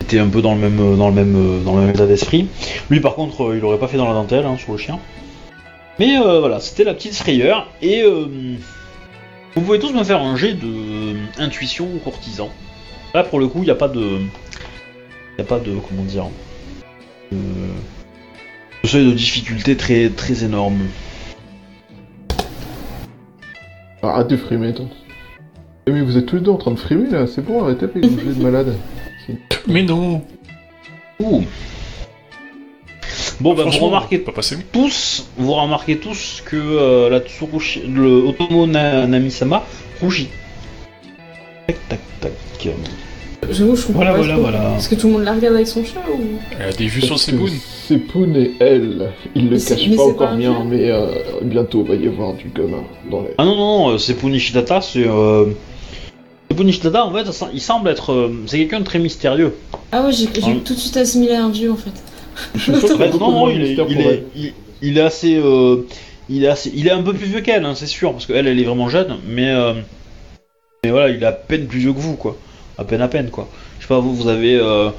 était 0.00 0.18
un 0.18 0.28
peu 0.28 0.42
dans 0.42 0.54
le 0.54 0.60
même 0.60 0.96
dans 0.96 1.08
le 1.08 1.14
même 1.14 1.34
euh, 1.36 1.64
dans 1.64 1.74
le 1.74 1.82
même 1.82 1.90
état 1.90 2.06
d'esprit. 2.06 2.48
Lui 2.90 3.00
par 3.00 3.14
contre 3.14 3.44
euh, 3.50 3.56
il 3.56 3.64
aurait 3.64 3.78
pas 3.78 3.88
fait 3.88 3.96
dans 3.96 4.06
la 4.06 4.14
dentelle 4.14 4.46
hein, 4.46 4.56
sur 4.56 4.72
le 4.72 4.78
chien. 4.78 4.98
Mais 5.98 6.16
euh, 6.18 6.40
voilà, 6.40 6.60
c'était 6.60 6.84
la 6.84 6.94
petite 6.94 7.14
frayeur 7.14 7.68
et 7.82 8.02
euh, 8.02 8.26
vous 9.54 9.60
pouvez 9.62 9.78
tous 9.78 9.92
me 9.92 10.04
faire 10.04 10.22
un 10.22 10.36
jet 10.36 10.54
de 10.54 10.66
euh, 10.66 11.14
intuition 11.38 11.86
courtisan. 12.04 12.50
Là 13.14 13.24
pour 13.24 13.38
le 13.40 13.48
coup 13.48 13.58
il 13.58 13.64
n'y 13.64 13.70
a 13.70 13.74
pas 13.74 13.88
de 13.88 14.20
y 15.38 15.40
a 15.40 15.44
pas 15.44 15.58
de 15.58 15.72
comment 15.88 16.04
dire 16.04 16.26
de, 17.32 17.36
de 18.84 18.88
seuil 18.88 19.06
de 19.06 19.12
difficulté 19.12 19.76
très 19.76 20.08
très 20.10 20.44
énorme. 20.44 20.78
Arrête 24.02 24.28
de 24.28 24.36
frimer, 24.36 24.72
toi. 24.72 24.86
Eh, 25.88 25.90
mais 25.90 26.02
vous 26.02 26.18
êtes 26.18 26.26
tous 26.26 26.36
les 26.36 26.42
deux 26.42 26.50
en 26.50 26.56
train 26.58 26.72
de 26.72 26.78
frimer 26.78 27.08
là, 27.08 27.26
c'est 27.26 27.40
bon, 27.42 27.64
arrêtez 27.64 27.86
avec 27.86 28.04
jeux 28.04 28.34
de 28.34 28.42
malade. 28.42 28.74
Mais 29.66 29.82
non 29.82 30.20
Ouh. 31.18 31.42
Bon 33.40 33.54
bah 33.54 33.64
vous 33.64 33.78
remarquez 33.86 34.18
pas 34.18 34.32
tous, 34.70 35.26
vous 35.38 35.52
remarquez 35.54 35.96
tous 35.96 36.42
que 36.44 36.56
euh, 36.56 37.08
la 37.08 37.20
Tsurushi, 37.20 37.84
le 37.88 38.26
Otomo 38.26 38.66
Na- 38.66 39.06
Namisama 39.06 39.64
rougit. 40.02 40.28
Tac 41.66 41.76
tac 41.88 42.00
tac. 42.20 42.68
J'avoue, 43.50 43.74
je 43.76 43.86
comprends 43.86 44.00
Voilà, 44.02 44.10
pas 44.12 44.18
voilà, 44.18 44.36
voilà. 44.36 44.76
Est-ce 44.76 44.90
que 44.90 44.94
tout 44.96 45.06
le 45.06 45.12
monde 45.14 45.22
la 45.24 45.32
regarde 45.32 45.54
avec 45.54 45.68
son 45.68 45.82
chat 45.84 46.00
ou... 46.12 46.20
Elle 46.60 46.68
a 46.68 46.72
des 46.72 46.86
vues 46.86 47.00
sur 47.00 47.18
ses. 47.18 47.32
C'est 47.86 47.96
Poon 47.98 48.34
et 48.34 48.52
elle. 48.60 49.10
Ils 49.34 49.44
le 49.44 49.50
Mais 49.52 49.58
c'est- 49.58 49.76
cachent 49.76 49.88
mais 49.88 49.96
pas 49.96 50.02
c'est 50.04 50.10
encore 50.10 50.28
un 50.28 50.36
bien, 50.36 50.54
film. 50.54 50.68
mais 50.68 50.90
euh, 50.90 51.06
bientôt 51.42 51.82
va 51.82 51.94
y 51.94 52.06
avoir 52.08 52.34
du 52.34 52.48
gamin 52.54 52.82
dans 53.10 53.22
les. 53.22 53.28
Ah 53.38 53.44
non 53.46 53.56
non, 53.56 53.88
non, 53.90 53.98
c'est 53.98 54.14
Punishidata, 54.14 54.82
c'est 54.82 55.06
euh... 55.06 55.46
Punishidata 56.58 57.04
en 57.04 57.12
fait, 57.12 57.26
il 57.54 57.60
semble 57.60 57.88
être, 57.88 58.12
euh, 58.12 58.34
c'est 58.46 58.58
quelqu'un 58.58 58.80
de 58.80 58.84
très 58.84 58.98
mystérieux. 58.98 59.54
Ah 59.92 60.02
ouais, 60.02 60.12
j'ai 60.12 60.26
tout 60.26 60.74
de 60.74 60.78
suite 60.78 60.96
assimilé 60.96 61.34
à 61.34 61.44
un 61.44 61.50
vieux 61.50 61.70
en 61.72 61.76
fait. 61.76 61.92
Je 62.54 62.72
suis 62.72 62.86
sûr 62.86 62.98
beaucoup 63.10 63.18
non 63.18 63.30
non, 63.32 63.50
il 63.50 63.62
est, 63.62 63.72
il 63.88 64.00
est, 64.00 64.04
elle. 64.04 64.24
il, 64.36 64.52
il 64.82 64.98
est 64.98 65.02
assez, 65.02 65.36
euh, 65.36 65.86
il 66.28 66.44
est 66.44 66.48
assez, 66.48 66.70
il 66.74 66.86
est 66.86 66.90
un 66.90 67.02
peu 67.02 67.12
plus 67.14 67.26
vieux 67.26 67.40
qu'elle, 67.40 67.64
hein, 67.64 67.74
c'est 67.74 67.86
sûr, 67.86 68.12
parce 68.12 68.26
qu'elle 68.26 68.46
elle 68.46 68.58
est 68.60 68.64
vraiment 68.64 68.88
jeune, 68.88 69.16
mais 69.26 69.50
euh, 69.50 69.72
mais 70.84 70.90
voilà, 70.90 71.08
il 71.10 71.22
est 71.22 71.26
à 71.26 71.32
peine 71.32 71.66
plus 71.66 71.78
vieux 71.80 71.92
que 71.92 71.98
vous 72.00 72.16
quoi, 72.16 72.36
à 72.76 72.84
peine 72.84 73.00
à 73.02 73.08
peine 73.08 73.30
quoi. 73.30 73.48
Je 73.78 73.84
sais 73.84 73.88
pas, 73.88 74.00
vous 74.00 74.14
vous 74.14 74.28
avez, 74.28 74.56
euh, 74.56 74.90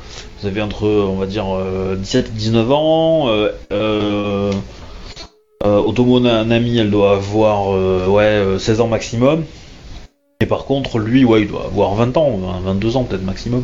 vous 0.42 0.48
avez 0.48 0.62
entre, 0.62 0.88
on 0.88 1.16
va 1.18 1.26
dire, 1.26 1.46
euh, 1.54 1.96
17 1.98 2.28
et 2.28 2.32
19 2.32 2.72
ans. 2.72 3.28
Euh, 3.30 3.50
euh, 3.74 4.52
euh, 5.66 5.78
Otomo 5.78 6.22
Na- 6.22 6.46
Nami, 6.46 6.78
elle 6.78 6.90
doit 6.90 7.12
avoir 7.18 7.74
euh, 7.76 8.08
ouais, 8.08 8.24
euh, 8.24 8.60
16 8.60 8.80
ans 8.80 8.88
maximum. 8.88 9.44
Et 10.42 10.46
par 10.46 10.64
contre, 10.66 11.00
lui, 11.00 11.26
ouais, 11.26 11.42
il 11.42 11.48
doit 11.50 11.66
avoir 11.66 11.96
20 11.96 12.16
ans, 12.16 12.38
20, 12.38 12.60
22 12.62 12.96
ans 12.96 13.04
peut-être 13.04 13.26
maximum. 13.26 13.64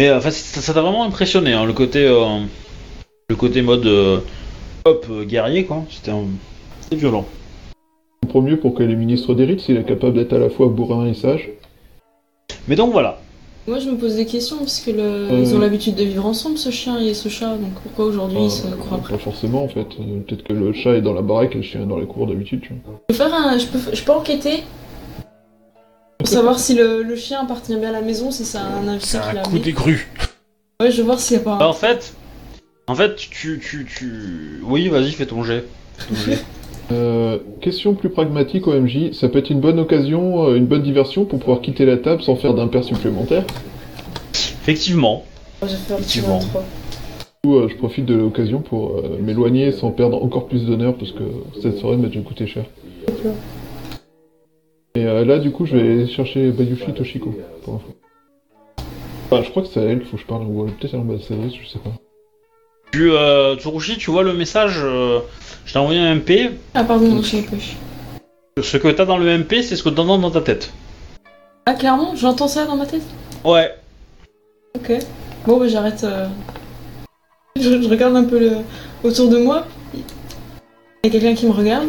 Mais 0.00 0.12
enfin, 0.12 0.30
ça 0.30 0.60
ça 0.60 0.72
t'a 0.72 0.80
vraiment 0.80 1.02
impressionné, 1.04 1.52
hein, 1.54 1.64
le 1.64 1.72
côté, 1.72 2.06
euh, 2.06 2.38
le 3.28 3.34
côté 3.34 3.62
mode 3.62 3.84
euh, 3.86 4.20
hop 4.84 5.06
euh, 5.10 5.24
guerrier 5.24 5.64
quoi. 5.64 5.82
C'était 5.90 6.12
violent. 6.92 7.24
Je 8.22 8.26
comprends 8.28 8.42
mieux 8.42 8.58
pourquoi 8.60 8.84
il 8.84 8.92
est 8.92 8.96
ministre 8.96 9.34
des 9.34 9.44
rites 9.44 9.60
s'il 9.60 9.76
est 9.76 9.82
capable 9.84 10.14
d'être 10.14 10.32
à 10.34 10.38
la 10.38 10.50
fois 10.50 10.68
bourrin 10.68 11.06
et 11.08 11.14
sage. 11.14 11.48
Mais 12.68 12.76
donc 12.76 12.92
voilà. 12.92 13.18
Moi, 13.66 13.80
je 13.80 13.90
me 13.90 13.96
pose 13.96 14.14
des 14.16 14.24
questions 14.24 14.58
parce 14.58 14.80
que 14.80 14.92
le... 14.92 15.00
Euh. 15.02 15.40
ils 15.40 15.54
ont 15.54 15.58
l'habitude 15.58 15.94
de 15.96 16.04
vivre 16.04 16.24
ensemble, 16.24 16.56
ce 16.58 16.70
chien 16.70 16.98
et 17.00 17.12
ce 17.12 17.28
chat. 17.28 17.56
Donc 17.56 17.72
pourquoi 17.82 18.04
aujourd'hui 18.06 18.38
ils 18.44 18.50
se 18.52 18.66
Euh, 18.68 18.70
croient 18.78 18.98
pas 18.98 19.18
forcément 19.18 19.64
en 19.64 19.68
fait. 19.68 19.80
Euh, 20.00 20.20
Peut-être 20.26 20.44
que 20.44 20.52
le 20.52 20.72
chat 20.72 20.92
est 20.94 21.02
dans 21.02 21.12
la 21.12 21.22
baraque 21.22 21.54
et 21.54 21.58
le 21.58 21.62
chien 21.62 21.82
est 21.82 21.86
dans 21.86 21.98
les 21.98 22.06
cours 22.06 22.28
d'habitude. 22.28 22.60
tu 22.62 22.72
vois. 22.84 23.00
Je 23.10 23.14
peux 23.14 23.18
faire 23.24 23.34
un, 23.34 23.58
je 23.58 23.66
peux, 23.66 23.78
je 23.92 24.02
peux 24.04 24.12
enquêter 24.12 24.62
pour 26.18 26.28
savoir 26.28 26.58
si 26.58 26.74
le, 26.74 27.02
le 27.02 27.16
chien 27.16 27.40
appartient 27.42 27.74
bien 27.76 27.90
à 27.90 27.92
la 27.92 28.02
maison, 28.02 28.30
si 28.30 28.44
c'est 28.44 28.58
un 28.58 28.98
C'est 29.00 29.18
invité 29.18 29.18
qui 29.18 29.28
un 29.28 29.32
l'a 29.34 29.42
coup 29.42 29.48
amené. 29.50 29.64
des 29.64 29.72
grues. 29.72 30.08
Ouais, 30.80 30.90
je 30.90 30.96
vais 30.98 31.02
voir 31.04 31.18
s'il 31.20 31.36
y 31.36 31.40
a 31.40 31.42
pas. 31.42 31.56
Bah, 31.58 31.68
en 31.68 31.72
fait, 31.72 32.12
En 32.88 32.94
fait, 32.94 33.16
tu, 33.16 33.60
tu, 33.62 33.84
tu... 33.86 34.60
Oui, 34.64 34.88
vas-y, 34.88 35.12
fais 35.12 35.26
ton 35.26 35.42
jet. 35.44 35.64
Fais 35.98 36.14
ton 36.14 36.20
jet. 36.20 36.38
Euh, 36.90 37.36
question 37.60 37.92
plus 37.92 38.08
pragmatique 38.08 38.66
OMJ, 38.66 39.12
ça 39.12 39.28
peut 39.28 39.40
être 39.40 39.50
une 39.50 39.60
bonne 39.60 39.78
occasion, 39.78 40.46
euh, 40.48 40.56
une 40.56 40.64
bonne 40.64 40.82
diversion 40.82 41.26
pour 41.26 41.38
pouvoir 41.38 41.60
quitter 41.60 41.84
la 41.84 41.98
table 41.98 42.22
sans 42.22 42.34
faire 42.34 42.54
d'impair 42.54 42.82
supplémentaire. 42.82 43.44
Effectivement. 44.32 45.22
Moi, 45.60 45.70
j'ai 45.70 45.76
fait 45.76 45.92
un 45.92 45.96
petit 45.98 46.20
Effectivement. 46.20 46.38
23. 46.38 46.60
Du 46.62 46.66
coup, 47.50 47.56
euh, 47.56 47.68
je 47.68 47.76
profite 47.76 48.06
de 48.06 48.14
l'occasion 48.14 48.60
pour 48.60 48.92
euh, 48.96 49.18
m'éloigner 49.20 49.70
sans 49.70 49.90
perdre 49.90 50.24
encore 50.24 50.46
plus 50.48 50.64
d'honneur 50.64 50.94
parce 50.96 51.12
que 51.12 51.24
cette 51.60 51.76
soirée 51.76 51.98
m'a 51.98 52.08
déjà 52.08 52.20
coûté 52.22 52.46
cher. 52.46 52.64
Et 54.98 55.06
euh, 55.06 55.24
là, 55.24 55.38
du 55.38 55.52
coup, 55.52 55.64
je 55.64 55.76
vais 55.76 55.80
aller 55.82 56.06
chercher 56.08 56.50
Bayushi 56.50 56.92
Toshiko 56.92 57.32
pour 57.62 57.74
info. 57.74 57.94
Enfin, 59.30 59.44
je 59.44 59.50
crois 59.50 59.62
que 59.62 59.68
c'est 59.68 59.78
à 59.78 59.84
elle 59.84 60.00
qu'il 60.00 60.08
faut 60.08 60.16
que 60.16 60.22
je 60.22 60.26
parle, 60.26 60.42
ou 60.44 60.64
euh, 60.64 60.70
peut-être 60.76 60.94
à 60.94 60.96
l'ambassadrice, 60.96 61.52
je 61.62 61.68
sais 61.68 61.78
pas. 61.78 61.90
Tu, 62.90 63.12
euh, 63.12 63.54
Tsurushi, 63.56 63.96
tu 63.96 64.10
vois 64.10 64.24
le 64.24 64.32
message 64.34 64.80
euh, 64.82 65.20
Je 65.66 65.72
t'ai 65.72 65.78
envoyé 65.78 66.00
un 66.00 66.16
MP. 66.16 66.50
Ah, 66.74 66.82
pardon, 66.82 67.22
je 67.22 67.28
sais 67.28 67.42
pas. 67.42 67.56
Ce 68.60 68.76
que 68.76 68.88
t'as 68.88 69.04
dans 69.04 69.18
le 69.18 69.38
MP, 69.38 69.62
c'est 69.62 69.76
ce 69.76 69.84
que 69.84 69.88
t'entends 69.88 70.18
dans 70.18 70.32
ta 70.32 70.40
tête. 70.40 70.72
Ah, 71.66 71.74
clairement, 71.74 72.16
j'entends 72.16 72.48
ça 72.48 72.66
dans 72.66 72.74
ma 72.74 72.86
tête? 72.86 73.02
Ouais. 73.44 73.72
Ok. 74.74 74.90
Bon, 75.46 75.60
bah, 75.60 75.68
j'arrête. 75.68 76.02
euh. 76.02 76.26
Je, 77.54 77.82
je 77.82 77.88
regarde 77.88 78.16
un 78.16 78.24
peu 78.24 78.40
le... 78.40 78.50
autour 79.04 79.28
de 79.28 79.38
moi. 79.38 79.64
Il 79.94 80.00
y 81.04 81.06
a 81.06 81.10
quelqu'un 81.10 81.34
qui 81.36 81.46
me 81.46 81.52
regarde. 81.52 81.86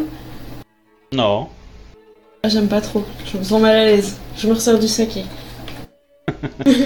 Non. 1.12 1.48
Ah, 2.42 2.48
j'aime 2.48 2.68
pas 2.68 2.80
trop. 2.80 3.04
Je 3.30 3.36
me 3.38 3.42
sens 3.44 3.60
mal 3.60 3.76
à 3.76 3.84
l'aise. 3.84 4.16
Je 4.36 4.46
me 4.48 4.54
resserre 4.54 4.78
du 4.78 4.88
saké. 4.88 5.24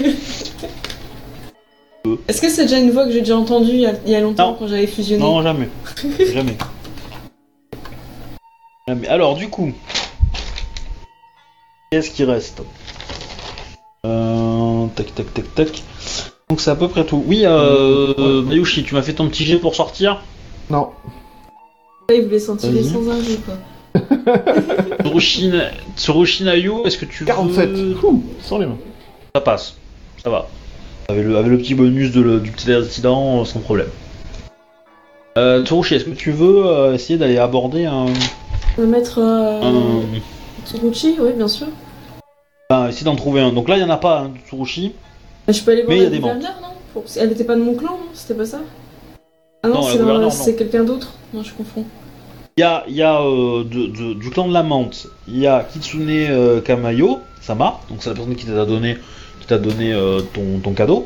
Est-ce 2.27 2.41
que 2.41 2.49
c'est 2.49 2.63
déjà 2.63 2.77
une 2.77 2.91
voix 2.91 3.05
que 3.05 3.11
j'ai 3.11 3.21
déjà 3.21 3.37
entendue 3.37 3.71
il 3.71 3.79
y 3.79 3.85
a, 3.87 3.93
il 4.05 4.11
y 4.11 4.15
a 4.15 4.21
longtemps 4.21 4.51
Non. 4.51 4.55
quand 4.59 4.67
j'avais 4.67 4.85
fusionné 4.87 5.23
Non, 5.23 5.41
jamais. 5.41 5.69
jamais. 6.33 6.55
Jamais. 8.87 9.07
Alors, 9.07 9.35
du 9.35 9.49
coup, 9.49 9.71
qu'est-ce 11.91 12.11
qui 12.11 12.23
reste? 12.25 12.61
Euh, 14.05 14.85
Tac, 14.95 15.15
tac, 15.15 15.33
tac, 15.33 15.55
tac. 15.55 15.83
Donc, 16.49 16.61
c'est 16.61 16.69
à 16.69 16.75
peu 16.75 16.87
près 16.87 17.05
tout. 17.05 17.23
Oui, 17.25 17.41
euh, 17.45 18.43
Mayushi, 18.43 18.83
tu 18.83 18.93
m'as 18.93 19.01
fait 19.01 19.13
ton 19.13 19.27
petit 19.27 19.43
jet 19.45 19.57
pour 19.57 19.73
sortir? 19.73 20.21
Non. 20.69 20.89
Là, 22.09 22.15
il 22.15 22.23
voulait 22.25 22.37
s'en 22.39 22.55
tirer 22.55 22.81
Vas-y. 22.81 22.91
sans 22.93 23.09
un 23.09 23.19
jeu, 23.23 23.39
quoi. 23.43 23.55
Tsurushi 25.03 25.51
Tsurushi 25.95 26.43
Nayu, 26.43 26.73
est-ce 26.85 26.97
que 26.97 27.05
tu 27.05 27.25
47 27.25 27.69
veux... 27.69 27.95
Ouh, 28.05 28.23
Sans 28.41 28.57
les 28.57 28.65
mains. 28.65 28.77
Ça 29.35 29.41
passe. 29.41 29.75
Ça 30.23 30.29
va. 30.29 30.47
Avec 31.09 31.23
le, 31.25 31.37
avec 31.37 31.51
le 31.51 31.57
petit 31.57 31.75
bonus 31.75 32.11
de 32.11 32.21
le- 32.21 32.39
du 32.39 32.51
petit 32.51 32.71
incident, 32.71 33.41
euh, 33.41 33.45
sans 33.45 33.59
problème. 33.59 33.87
Euh, 35.37 35.63
Tsurushi, 35.65 35.95
est-ce 35.95 36.05
que 36.05 36.11
tu 36.11 36.31
veux 36.31 36.65
euh, 36.65 36.93
essayer 36.93 37.19
d'aller 37.19 37.37
aborder 37.37 37.85
un... 37.85 38.05
On 38.77 38.81
va 38.81 38.87
mettre. 38.87 39.19
Euh... 39.19 39.61
un... 39.61 40.01
Tsuruchi, 40.65 41.15
oui, 41.19 41.31
bien 41.35 41.47
sûr. 41.47 41.67
Enfin, 42.69 42.89
essayer 42.89 43.05
d'en 43.05 43.15
trouver 43.15 43.41
un. 43.41 43.51
Donc 43.51 43.69
là, 43.69 43.75
il 43.77 43.83
n'y 43.83 43.89
en 43.89 43.93
a 43.93 43.97
pas, 43.97 44.21
hein, 44.21 44.31
Tsurushi. 44.47 44.93
Bah, 45.45 45.53
je 45.53 45.61
peux 45.61 45.71
aller 45.71 45.83
voir 45.83 45.89
Mais 45.89 45.97
il 45.97 45.99
y 45.99 46.01
la 46.03 46.07
a 46.07 46.11
des 46.11 46.19
gouverneur, 46.19 46.53
non 46.61 46.69
Pour- 46.93 47.03
Elle 47.17 47.31
était 47.31 47.43
pas 47.43 47.55
de 47.55 47.61
mon 47.61 47.75
clan, 47.75 47.91
non 47.91 48.07
C'était 48.13 48.33
pas 48.33 48.45
ça 48.45 48.59
Ah 49.61 49.67
non, 49.67 49.81
non. 50.19 50.29
c'est 50.31 50.55
quelqu'un 50.55 50.83
d'autre. 50.83 51.13
Non, 51.33 51.43
je 51.43 51.53
confonds. 51.53 51.83
Il 52.57 52.61
y 52.61 52.63
a, 52.63 52.85
il 52.87 52.95
y 52.95 53.01
a 53.01 53.19
euh, 53.21 53.65
de- 53.65 53.87
de- 53.87 54.13
du 54.13 54.29
clan 54.29 54.47
de 54.47 54.53
la 54.53 54.63
menthe, 54.63 55.07
il 55.27 55.39
y 55.39 55.45
a 55.45 55.61
Kitsune 55.69 56.07
euh, 56.09 56.61
Kamayo, 56.61 57.19
Sama, 57.41 57.81
donc 57.89 57.97
c'est 57.99 58.07
la 58.11 58.15
personne 58.15 58.33
qui 58.37 58.45
t'a 58.45 58.63
donné, 58.63 58.95
qui 59.41 59.47
t'a 59.47 59.57
donné 59.57 59.91
euh, 59.91 60.21
ton, 60.33 60.59
ton 60.63 60.71
cadeau. 60.71 61.05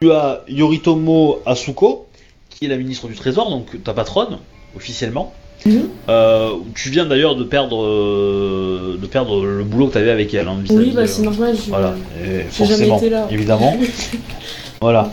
Tu 0.00 0.10
as 0.10 0.40
Yoritomo 0.48 1.38
Asuko, 1.46 2.08
qui 2.48 2.64
est 2.64 2.68
la 2.68 2.78
ministre 2.78 3.06
du 3.06 3.14
Trésor, 3.14 3.48
donc 3.48 3.80
ta 3.84 3.94
patronne, 3.94 4.38
officiellement. 4.74 5.32
Mhm. 5.66 5.88
Euh, 6.08 6.54
tu 6.74 6.90
viens 6.90 7.06
d'ailleurs 7.06 7.36
de 7.36 7.44
perdre, 7.44 7.84
euh, 7.84 8.98
de 9.00 9.06
perdre 9.06 9.44
le 9.46 9.62
boulot 9.62 9.86
que 9.86 9.92
tu 9.92 9.98
avais 9.98 10.10
avec 10.10 10.34
elle. 10.34 10.48
hein, 10.48 10.56
Oui, 10.68 10.90
bah 10.92 11.02
euh, 11.02 11.06
c'est 11.06 11.22
normal. 11.22 11.54
je- 11.64 11.70
Voilà, 11.70 11.94
et 12.20 12.26
jamais 12.26 12.42
forcément, 12.50 12.96
été 12.98 13.08
là. 13.08 13.28
évidemment. 13.30 13.78
voilà. 14.80 15.12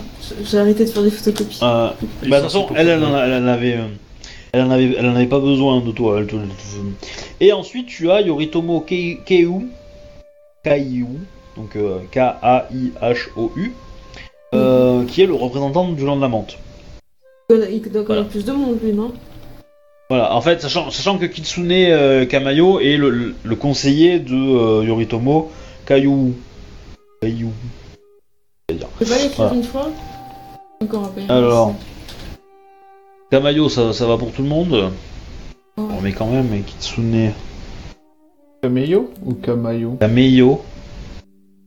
J'ai 0.50 0.58
arrêté 0.58 0.84
de 0.84 0.90
faire 0.90 1.04
des 1.04 1.12
photocopies. 1.12 1.60
Euh, 1.62 1.90
bah, 2.28 2.38
de 2.38 2.42
toute 2.42 2.52
façon, 2.52 2.66
elle, 2.74 2.88
elle, 2.88 2.98
cool. 2.98 3.08
en 3.08 3.14
a- 3.14 3.24
elle 3.24 3.44
en 3.44 3.46
avait, 3.46 3.74
euh, 3.74 3.86
elle 4.52 4.62
en 4.62 4.70
avait, 4.70 4.94
elle 4.98 5.06
en 5.06 5.14
avait 5.16 5.26
pas 5.26 5.40
besoin 5.40 5.80
de 5.80 5.90
toi. 5.92 6.18
elle 6.18 6.26
te- 6.26 6.36
Et 7.40 7.52
ensuite, 7.52 7.86
tu 7.86 8.10
as 8.10 8.20
Yoritomo 8.20 8.80
Kei- 8.80 9.18
Keiu, 9.24 9.68
Kaiu, 10.64 11.06
donc 11.56 11.76
euh, 11.76 11.98
K-A-I-H-O-U, 12.10 13.72
euh, 14.54 15.04
qui 15.06 15.22
est 15.22 15.26
le 15.26 15.34
représentant 15.34 15.88
du 15.88 16.04
land 16.04 16.16
de 16.16 16.22
la 16.22 16.28
menthe. 16.28 16.58
Il 17.50 17.56
doit- 17.56 17.66
Il 17.68 17.80
doit 17.82 17.90
connaître 17.90 18.06
Voilà. 18.06 18.24
plus 18.24 18.44
de 18.44 18.52
monde, 18.52 18.78
lui, 18.82 18.92
non? 18.92 19.12
Voilà, 20.10 20.34
en 20.34 20.40
fait, 20.40 20.60
sachant, 20.62 20.90
sachant 20.90 21.18
que 21.18 21.26
Kitsune 21.26 21.70
euh, 21.70 22.24
Kamayo 22.24 22.80
est 22.80 22.96
le, 22.96 23.10
le- 23.10 23.34
le 23.44 23.56
conseiller 23.56 24.18
de 24.18 24.34
euh, 24.34 24.84
Yoritomo 24.84 25.50
Kaiu. 25.86 26.32
Kaiu. 27.20 27.48
Je 28.70 28.74
peux 28.76 29.04
pas 29.06 29.18
l'écrire 29.18 29.30
Voilà. 29.36 29.54
une 29.54 29.62
fois? 29.64 29.88
Encore 30.82 31.04
un 31.04 31.08
peu. 31.08 31.20
Alors. 31.32 31.74
Kamayo, 33.30 33.68
ça, 33.68 33.92
ça 33.92 34.06
va 34.06 34.16
pour 34.16 34.32
tout 34.32 34.42
le 34.42 34.48
monde. 34.48 34.90
Oh. 35.76 35.82
Bon, 35.82 36.00
mais 36.02 36.12
quand 36.12 36.26
même, 36.26 36.48
Kitsune. 36.64 37.32
Kameyo 38.62 39.10
ou 39.24 39.34
Kamayo 39.34 39.96
Kameyo. 40.00 40.60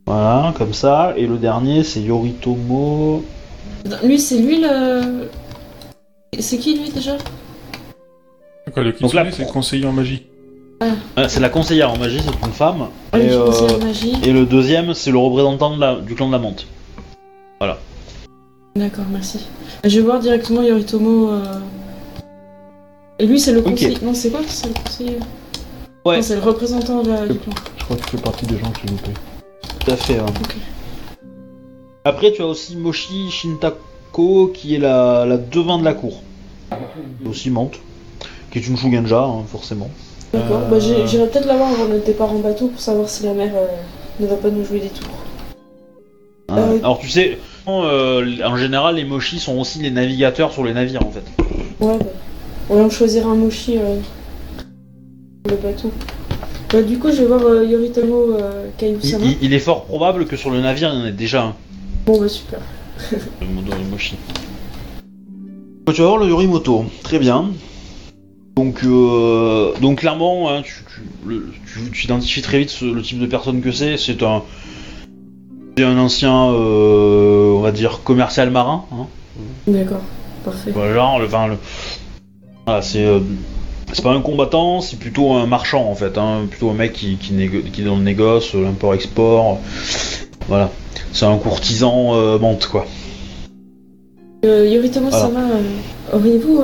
Voilà, 0.07 0.53
comme 0.57 0.73
ça. 0.73 1.13
Et 1.17 1.27
le 1.27 1.37
dernier, 1.37 1.83
c'est 1.83 2.01
Yoritomo. 2.01 3.23
Lui, 4.03 4.19
c'est 4.19 4.39
lui 4.39 4.59
le. 4.61 5.29
C'est 6.39 6.57
qui 6.57 6.77
lui 6.79 6.89
déjà 6.89 7.17
Quoi, 8.73 8.83
le 8.83 8.93
Donc 8.93 9.13
là, 9.13 9.23
Kitsune, 9.25 9.37
c'est 9.37 9.47
le 9.47 9.53
conseiller 9.53 9.85
en 9.85 9.93
magie. 9.93 10.23
Ah, 11.15 11.29
c'est 11.29 11.39
la 11.39 11.49
conseillère 11.49 11.91
en 11.91 11.97
magie, 11.97 12.19
c'est 12.25 12.47
une 12.47 12.53
femme. 12.53 12.87
Ah, 13.11 13.19
et, 13.19 13.29
euh, 13.31 13.51
magie. 13.83 14.13
et 14.23 14.33
le 14.33 14.47
deuxième, 14.47 14.95
c'est 14.95 15.11
le 15.11 15.19
représentant 15.19 15.75
de 15.75 15.79
la- 15.79 15.97
du 15.97 16.15
clan 16.15 16.25
de 16.27 16.31
la 16.31 16.39
menthe. 16.39 16.65
D'accord, 18.75 19.05
merci. 19.11 19.39
Je 19.83 19.97
vais 19.99 20.05
voir 20.05 20.19
directement 20.19 20.61
Yoritomo. 20.61 21.29
euh, 21.31 21.43
Et 23.19 23.25
lui, 23.25 23.39
c'est 23.39 23.51
le 23.51 23.61
conseiller. 23.61 23.97
Non, 24.01 24.13
c'est 24.13 24.29
quoi? 24.29 24.39
C'est 24.47 24.67
le 24.67 24.73
conseiller? 24.73 25.19
Ouais. 26.05 26.17
Non, 26.17 26.21
c'est 26.21 26.35
le 26.35 26.41
représentant 26.41 27.03
de 27.03 27.09
la- 27.09 27.27
du 27.27 27.37
clan. 27.37 27.53
Je 27.77 27.83
crois 27.83 27.97
que 27.97 28.01
tu 28.03 28.17
fais 28.17 28.21
partie 28.23 28.45
des 28.45 28.57
gens 28.57 28.71
que 28.71 28.79
j'ai 28.83 28.89
loupés. 28.91 29.11
Tout 29.79 29.91
à 29.91 29.95
fait. 29.95 30.15
ouais. 30.19 30.21
Ok. 30.29 30.55
Après, 32.05 32.31
tu 32.31 32.41
as 32.41 32.47
aussi 32.47 32.75
Moshi 32.77 33.29
Shintako, 33.29 34.47
qui 34.53 34.75
est 34.75 34.79
la, 34.79 35.25
la 35.25 35.37
devant 35.37 35.77
de 35.77 35.83
la 35.85 35.93
cour. 35.93 36.21
Aussi 37.29 37.49
menthe. 37.49 37.75
Qui 38.51 38.59
est 38.59 38.67
une 38.67 38.77
Shugenja, 38.77 39.21
hein, 39.23 39.43
forcément. 39.47 39.89
D'accord, 40.33 40.61
Euh, 40.63 40.69
bah, 40.69 40.79
j'irai 40.79 41.27
peut-être 41.27 41.45
la 41.45 41.57
voir 41.57 41.69
avant 41.69 41.87
notre 41.87 42.05
départ 42.05 42.31
en 42.31 42.39
bateau 42.39 42.67
pour 42.67 42.79
savoir 42.81 43.07
si 43.09 43.23
la 43.23 43.33
mer 43.33 43.51
euh, 43.53 43.67
ne 44.19 44.27
va 44.27 44.35
pas 44.35 44.49
nous 44.49 44.63
jouer 44.65 44.79
des 44.79 44.87
tours. 44.89 45.09
Hein. 46.49 46.57
Euh, 46.57 46.77
Alors, 46.79 46.99
tu 46.99 47.09
sais, 47.09 47.37
euh, 47.67 48.37
en 48.45 48.57
général, 48.57 48.95
les 48.95 49.03
Moshi 49.05 49.39
sont 49.39 49.57
aussi 49.59 49.79
les 49.79 49.91
navigateurs 49.91 50.51
sur 50.51 50.63
les 50.63 50.73
navires, 50.73 51.05
en 51.05 51.11
fait. 51.11 51.23
Ouais, 51.79 51.97
bah. 51.99 52.05
Ouais, 52.69 52.81
on 52.81 52.89
choisira 52.89 53.29
un 53.29 53.35
mochi 53.35 53.77
euh, 53.77 53.97
pour 55.43 55.51
le 55.51 55.57
bateau. 55.57 55.91
Bah, 56.71 56.81
du 56.81 56.97
coup, 56.97 57.09
je 57.11 57.17
vais 57.17 57.25
voir 57.25 57.43
euh, 57.45 57.65
Yoritomo 57.65 58.33
euh, 58.33 58.67
Il, 58.81 58.97
Kaiusama. 58.99 59.25
il- 59.25 59.37
il 59.41 59.53
est 59.53 59.59
fort 59.59 59.83
probable 59.85 60.25
que 60.25 60.37
sur 60.37 60.49
le 60.51 60.61
navire, 60.61 60.91
il 60.93 60.99
y 60.99 61.01
en 61.03 61.05
ait 61.05 61.11
déjà 61.11 61.43
un. 61.43 61.55
Bon, 62.05 62.19
bah, 62.19 62.29
super. 62.29 62.59
Le 63.41 63.47
modo 63.47 63.71
Moshi. 63.89 64.15
Tu 65.93 66.01
vas 66.01 66.07
voir 66.07 66.17
le 66.19 66.27
Yorimoto, 66.29 66.85
très 67.03 67.19
bien. 67.19 67.49
Donc, 68.55 68.79
euh, 68.85 69.73
donc 69.81 69.99
clairement, 69.99 70.49
hein, 70.49 70.61
tu, 70.63 70.73
tu, 70.93 71.01
le- 71.27 71.51
tu- 71.65 71.91
tu 71.91 72.05
identifies 72.05 72.41
très 72.41 72.59
vite 72.59 72.69
ce- 72.69 72.85
le 72.85 73.01
type 73.01 73.19
de 73.19 73.25
personne 73.25 73.61
que 73.61 73.71
c'est. 73.73 73.97
C'est 73.97 74.23
un, 74.23 74.43
c'est 75.77 75.83
un 75.83 75.97
ancien, 75.97 76.51
euh, 76.51 77.53
on 77.55 77.61
va 77.61 77.71
dire, 77.71 78.01
commercial 78.03 78.49
marin. 78.51 78.85
Hein. 78.91 79.07
D'accord, 79.67 80.01
parfait. 80.43 80.71
Voilà, 80.73 80.93
genre, 80.93 81.19
le, 81.19 81.25
enfin, 81.25 81.47
le- 81.47 81.57
voilà, 82.65 82.81
c'est, 82.81 83.05
euh, 83.05 83.19
c'est 83.93 84.03
pas 84.03 84.11
un 84.13 84.21
combattant, 84.21 84.81
c'est 84.81 84.97
plutôt 84.99 85.33
un 85.33 85.45
marchand 85.45 85.89
en 85.89 85.95
fait, 85.95 86.17
hein, 86.17 86.41
plutôt 86.49 86.69
un 86.69 86.73
mec 86.73 86.93
qui, 86.93 87.15
qui, 87.17 87.33
négo- 87.33 87.63
qui 87.71 87.81
est 87.81 87.85
dans 87.85 87.95
le 87.95 88.03
négoce, 88.03 88.53
l'import-export. 88.53 89.59
Voilà, 90.47 90.69
c'est 91.13 91.25
un 91.25 91.37
courtisan 91.37 92.15
euh, 92.15 92.37
menthe 92.39 92.67
quoi. 92.67 92.85
Euh, 94.45 94.67
Yoritomo 94.67 95.09
Voilà. 95.09 95.25
Sama, 95.25 95.39
euh, 95.39 96.15
auriez-vous. 96.17 96.61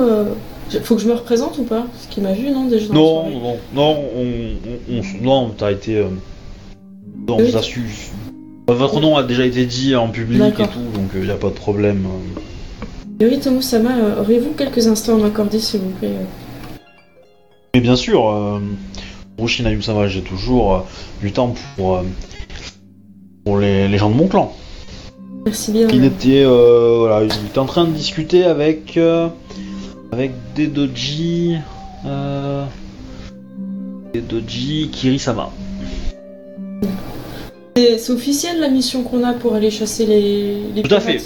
Faut 0.82 0.96
que 0.96 1.00
je 1.00 1.08
me 1.08 1.14
représente 1.14 1.56
ou 1.58 1.62
pas? 1.62 1.86
Parce 1.90 2.06
qu'il 2.10 2.22
m'a 2.22 2.32
vu, 2.32 2.50
non 2.50 2.66
Déjà 2.66 2.92
Non, 2.92 3.22
soirée? 3.22 3.34
non, 3.34 3.56
non, 3.74 3.96
on, 4.16 4.20
on, 4.20 4.96
on- 4.96 5.00
on- 5.00 5.24
non, 5.24 5.50
t'as 5.56 5.72
été, 5.72 6.00
non, 7.26 7.36
on 7.36 7.38
Oui. 7.38 7.50
vous 7.50 7.56
a 7.56 7.62
su. 7.62 7.86
Votre 8.68 9.00
nom 9.00 9.16
a 9.16 9.22
déjà 9.22 9.46
été 9.46 9.64
dit 9.64 9.96
en 9.96 10.08
public 10.08 10.42
et 10.60 10.68
tout, 10.68 10.90
donc 10.94 11.10
il 11.14 11.22
n'y 11.22 11.30
a 11.30 11.36
pas 11.36 11.48
de 11.48 11.54
problème. 11.54 12.06
Yoritomo 13.18 13.62
Sama, 13.62 13.96
euh, 13.96 14.20
auriez-vous 14.20 14.52
quelques 14.52 14.86
instants 14.86 15.14
à 15.16 15.22
m'accorder, 15.22 15.58
s'il 15.58 15.80
vous 15.80 15.90
plaît 15.90 16.12
euh 16.12 16.78
Mais 17.74 17.80
bien 17.80 17.96
sûr, 17.96 18.28
euh, 18.28 18.60
Rushina 19.38 19.72
Yusama, 19.72 20.06
j'ai 20.06 20.20
toujours 20.20 20.74
euh, 20.74 20.78
du 21.22 21.32
temps 21.32 21.54
pour, 21.76 21.96
euh, 21.96 22.02
pour 23.44 23.58
les, 23.58 23.88
les 23.88 23.96
gens 23.96 24.10
de 24.10 24.14
mon 24.14 24.28
clan. 24.28 24.52
Merci 25.46 25.72
bien. 25.72 25.88
Il 25.88 26.04
était, 26.04 26.44
euh, 26.44 26.96
voilà, 26.98 27.24
il 27.24 27.46
était 27.46 27.58
en 27.58 27.64
train 27.64 27.86
de 27.86 27.92
discuter 27.92 28.44
avec 28.44 28.98
euh, 28.98 29.28
avec 30.12 30.32
Dedoji, 30.54 31.56
euh, 32.04 32.66
Dedoji 34.12 34.90
Kirisama. 34.92 35.50
C'est 37.98 38.12
officiel 38.12 38.60
la 38.60 38.68
mission 38.68 39.02
qu'on 39.02 39.22
a 39.24 39.32
pour 39.32 39.54
aller 39.54 39.70
chasser 39.70 40.06
les, 40.06 40.56
les 40.74 40.82
Tout 40.82 40.94
à 40.94 41.00
fait. 41.00 41.20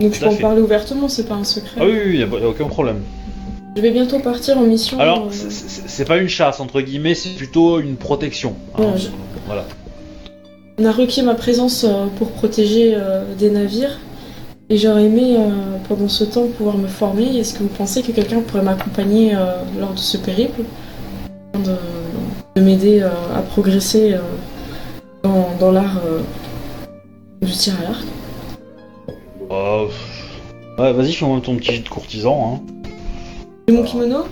Donc 0.00 0.12
je 0.14 0.18
Tout 0.18 0.24
peux 0.24 0.30
en 0.30 0.34
fait. 0.36 0.42
parler 0.42 0.60
ouvertement, 0.62 1.08
c'est 1.08 1.26
pas 1.26 1.34
un 1.34 1.44
secret. 1.44 1.80
Ah 1.80 1.84
oui, 1.84 1.92
oui, 2.06 2.10
il 2.14 2.20
y 2.20 2.22
a, 2.22 2.26
y 2.26 2.44
a 2.44 2.48
aucun 2.48 2.66
problème. 2.66 3.00
Je 3.76 3.82
vais 3.82 3.90
bientôt 3.90 4.18
partir 4.18 4.58
en 4.58 4.62
mission. 4.62 4.98
Alors, 4.98 5.26
euh, 5.26 5.30
c'est- 5.86 6.04
pas 6.04 6.16
une 6.18 6.28
chasse 6.28 6.58
entre 6.60 6.80
guillemets, 6.80 7.14
c'est 7.14 7.30
plutôt 7.36 7.78
une 7.80 7.96
protection. 7.96 8.54
hein. 8.74 8.78
voilà, 8.82 8.96
je- 8.96 9.08
Voilà. 9.46 9.64
On 10.80 10.84
a 10.84 10.92
requis 10.92 11.22
ma 11.22 11.34
présence 11.34 11.84
euh, 11.84 12.06
pour 12.16 12.28
protéger 12.30 12.92
euh, 12.94 13.22
des 13.38 13.50
navires. 13.50 13.98
Et 14.70 14.76
j'aurais 14.76 15.04
aimé, 15.04 15.36
euh, 15.36 15.48
pendant 15.88 16.08
ce 16.08 16.24
temps, 16.24 16.46
pouvoir 16.46 16.76
me 16.76 16.86
former. 16.88 17.38
Est-ce 17.38 17.54
que 17.54 17.60
vous 17.60 17.68
pensez 17.70 18.02
que 18.02 18.12
quelqu'un 18.12 18.40
pourrait 18.40 18.62
m'accompagner 18.62 19.32
lors 19.80 19.94
de 19.94 19.98
ce 19.98 20.16
périple? 20.18 20.60
De, 21.54 21.72
de 22.60 22.60
m'aider 22.64 23.00
à 23.00 23.40
progresser 23.40 24.14
dans, 25.28 25.56
dans 25.58 25.72
l'art 25.72 25.98
euh, 26.06 26.20
du 27.42 27.52
tir 27.52 27.74
à 27.80 27.82
l'arc 27.90 28.04
Euh, 29.50 29.86
pff, 29.86 30.78
ouais, 30.78 30.92
vas-y, 30.92 31.12
fais-moi 31.12 31.40
ton 31.42 31.56
petit 31.56 31.72
jet 31.72 31.82
de 31.82 31.88
courtisan. 31.88 32.60
Hein. 32.66 32.90
Et 33.68 33.72
mon 33.72 33.82
kimono? 33.82 34.24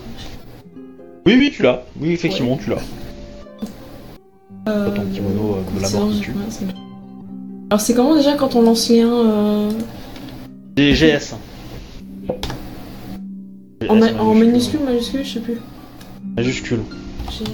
Oui, 1.27 1.37
oui, 1.39 1.53
tu 1.55 1.63
l'as. 1.63 1.83
Oui, 2.01 2.13
effectivement, 2.13 2.57
tu 2.57 2.71
l'as. 2.71 2.77
euh, 4.69 4.91
ton 4.91 5.03
kimono, 5.13 5.57
euh, 5.57 5.77
de 5.79 5.83
la 5.83 5.91
mort 5.91 6.09
ouais, 6.09 6.15
Alors 7.71 7.81
c'est 7.81 7.95
comment 7.95 8.15
déjà 8.17 8.35
quand 8.35 8.55
on 8.57 8.63
lance 8.63 8.89
les 8.89 9.01
1 9.03 9.09
euh, 9.09 9.71
Des 10.77 10.93
GS. 10.95 11.35
en, 13.89 13.95
ma- 13.97 14.13
en 14.21 14.35
minuscule, 14.35 14.81
majuscule, 14.81 15.25
je 15.25 15.35
sais 15.35 15.41
plus. 15.41 15.61
Majuscule. 16.37 16.81
GS. 17.29 17.45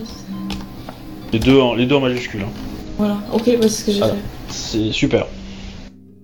Les 1.32 1.38
deux 1.38 1.58
en, 1.58 1.74
les 1.74 1.86
deux 1.86 1.96
en 1.96 2.00
majuscule. 2.00 2.42
hein. 2.42 2.71
Voilà, 2.98 3.18
ok, 3.32 3.46
ouais, 3.46 3.58
c'est 3.62 3.68
ce 3.68 3.84
que 3.86 3.92
j'ai 3.92 4.00
fait. 4.00 4.14
C'est 4.48 4.92
super. 4.92 5.26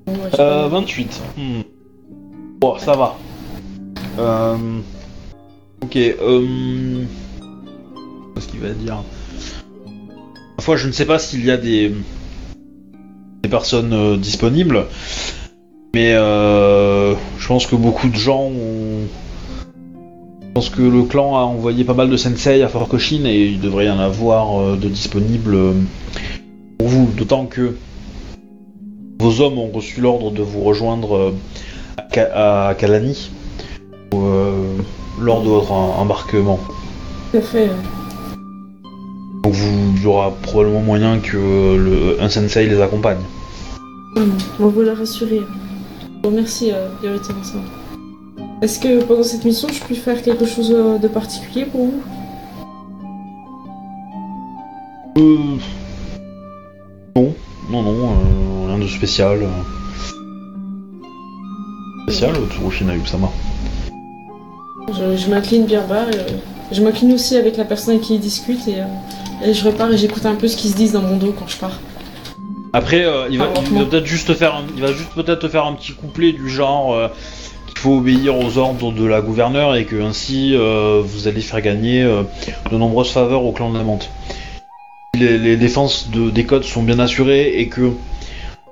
Bon, 0.06 0.12
ouais, 0.12 0.30
je 0.32 0.40
Euh, 0.40 0.64
sais 0.64 0.70
28. 0.70 1.20
Hmm. 1.36 1.60
Bon, 2.60 2.78
ça 2.78 2.94
va. 2.94 3.16
Euh... 4.18 4.56
Ok, 5.82 5.96
euh... 5.96 7.04
Qu'est-ce 8.34 8.48
qu'il 8.48 8.60
va 8.60 8.70
dire? 8.70 9.02
Parfois, 10.56 10.76
je 10.76 10.86
ne 10.88 10.92
sais 10.92 11.06
pas 11.06 11.18
s'il 11.18 11.44
y 11.44 11.50
a 11.50 11.56
des... 11.56 11.92
des 13.42 13.48
personnes 13.48 13.92
euh, 13.92 14.16
disponibles, 14.16 14.86
mais 15.94 16.12
euh... 16.14 17.14
je 17.38 17.46
pense 17.48 17.66
que 17.66 17.76
beaucoup 17.76 18.08
de 18.08 18.16
gens 18.16 18.42
ont... 18.44 19.06
Je 20.42 20.52
pense 20.54 20.70
que 20.70 20.82
le 20.82 21.02
clan 21.04 21.36
a 21.36 21.40
envoyé 21.42 21.84
pas 21.84 21.94
mal 21.94 22.10
de 22.10 22.16
sensei 22.16 22.62
à 22.62 22.68
Fort 22.68 22.88
Cochin 22.88 23.24
et 23.26 23.46
il 23.46 23.60
devrait 23.60 23.86
y 23.86 23.90
en 23.90 24.00
avoir 24.00 24.76
de 24.76 24.88
disponibles 24.88 25.56
vous, 26.88 27.06
d'autant 27.16 27.46
que 27.46 27.76
vos 29.20 29.40
hommes 29.40 29.58
ont 29.58 29.70
reçu 29.70 30.00
l'ordre 30.00 30.30
de 30.30 30.42
vous 30.42 30.62
rejoindre 30.62 31.16
euh, 31.16 31.34
à, 32.34 32.68
à 32.68 32.74
Kalani 32.74 33.30
euh, 34.14 34.76
lors 35.20 35.42
de 35.42 35.48
votre 35.48 35.72
em- 35.72 36.00
embarquement. 36.00 36.58
Tout 37.30 37.38
à 37.38 37.40
fait. 37.42 37.68
Donc 39.44 39.52
vous, 39.52 39.92
il 39.96 40.02
y 40.02 40.06
aura 40.06 40.32
probablement 40.42 40.80
moyen 40.80 41.18
que 41.18 41.36
le, 41.36 42.22
un 42.22 42.28
sensei 42.28 42.66
les 42.66 42.80
accompagne. 42.80 43.18
Hum, 44.16 44.32
On 44.60 44.68
vous 44.68 44.82
la 44.82 44.94
rassurer. 44.94 45.42
Bon, 46.22 46.30
merci, 46.30 46.72
euh. 46.72 46.88
Est-ce 48.62 48.80
que 48.80 49.02
pendant 49.04 49.22
cette 49.22 49.44
mission, 49.44 49.68
je 49.72 49.80
puis 49.84 49.94
faire 49.94 50.20
quelque 50.22 50.44
chose 50.46 50.72
euh, 50.74 50.98
de 50.98 51.06
particulier 51.08 51.64
pour 51.64 51.86
vous? 51.86 52.02
Euh... 55.18 55.56
Non, 57.22 57.82
non, 57.82 57.92
non, 57.92 58.10
euh, 58.12 58.66
rien 58.68 58.78
de 58.78 58.86
spécial. 58.86 59.40
Spécial, 62.04 62.34
Tsurushina 62.50 62.94
Yusama. 62.94 63.28
Je, 64.88 65.16
je 65.16 65.30
m'incline 65.30 65.66
bien 65.66 65.82
bas. 65.86 66.04
et, 66.12 66.16
euh, 66.16 66.22
je 66.72 66.82
m'incline 66.82 67.12
aussi 67.12 67.36
avec 67.36 67.56
la 67.56 67.64
personne 67.64 67.94
avec 67.94 68.06
qui 68.06 68.14
il 68.14 68.20
discute 68.20 68.66
et, 68.68 68.80
euh, 68.80 69.46
et 69.46 69.54
je 69.54 69.64
repars 69.64 69.90
et 69.92 69.98
j'écoute 69.98 70.24
un 70.26 70.34
peu 70.34 70.48
ce 70.48 70.56
qu'ils 70.56 70.70
se 70.70 70.76
disent 70.76 70.92
dans 70.92 71.02
mon 71.02 71.16
dos 71.16 71.34
quand 71.38 71.48
je 71.48 71.56
pars. 71.56 71.78
Après, 72.72 73.04
euh, 73.04 73.28
il 73.30 73.38
va, 73.38 73.44
Ah, 73.44 73.48
il 73.48 73.54
va 73.54 73.60
lentement. 73.60 73.84
peut-être 73.86 74.06
juste 74.06 74.34
faire, 74.34 74.54
un- 74.54 74.64
il 74.76 74.82
va 74.82 74.92
juste 74.92 75.10
peut-être 75.14 75.40
te 75.40 75.48
faire 75.48 75.64
un 75.66 75.72
petit 75.74 75.92
couplet 75.92 76.32
du 76.32 76.48
genre 76.48 76.94
euh, 76.94 77.08
qu'il 77.66 77.78
faut 77.78 77.96
obéir 77.98 78.36
aux 78.38 78.58
ordres 78.58 78.92
de 78.92 79.04
la 79.04 79.20
gouverneure 79.22 79.74
et 79.76 79.84
que 79.84 80.00
ainsi 80.02 80.54
euh, 80.54 81.02
vous 81.04 81.28
allez 81.28 81.40
faire 81.40 81.60
gagner 81.62 82.02
euh, 82.02 82.22
de 82.70 82.76
nombreuses 82.76 83.10
faveurs 83.10 83.44
au 83.44 83.52
clan 83.52 83.70
de 83.72 83.78
la 83.78 83.84
Menthe. 83.84 84.08
Les, 85.18 85.36
les 85.36 85.56
défenses 85.56 86.10
de, 86.10 86.30
des 86.30 86.44
côtes 86.44 86.64
sont 86.64 86.82
bien 86.82 87.00
assurées 87.00 87.58
et 87.58 87.68
que 87.68 87.90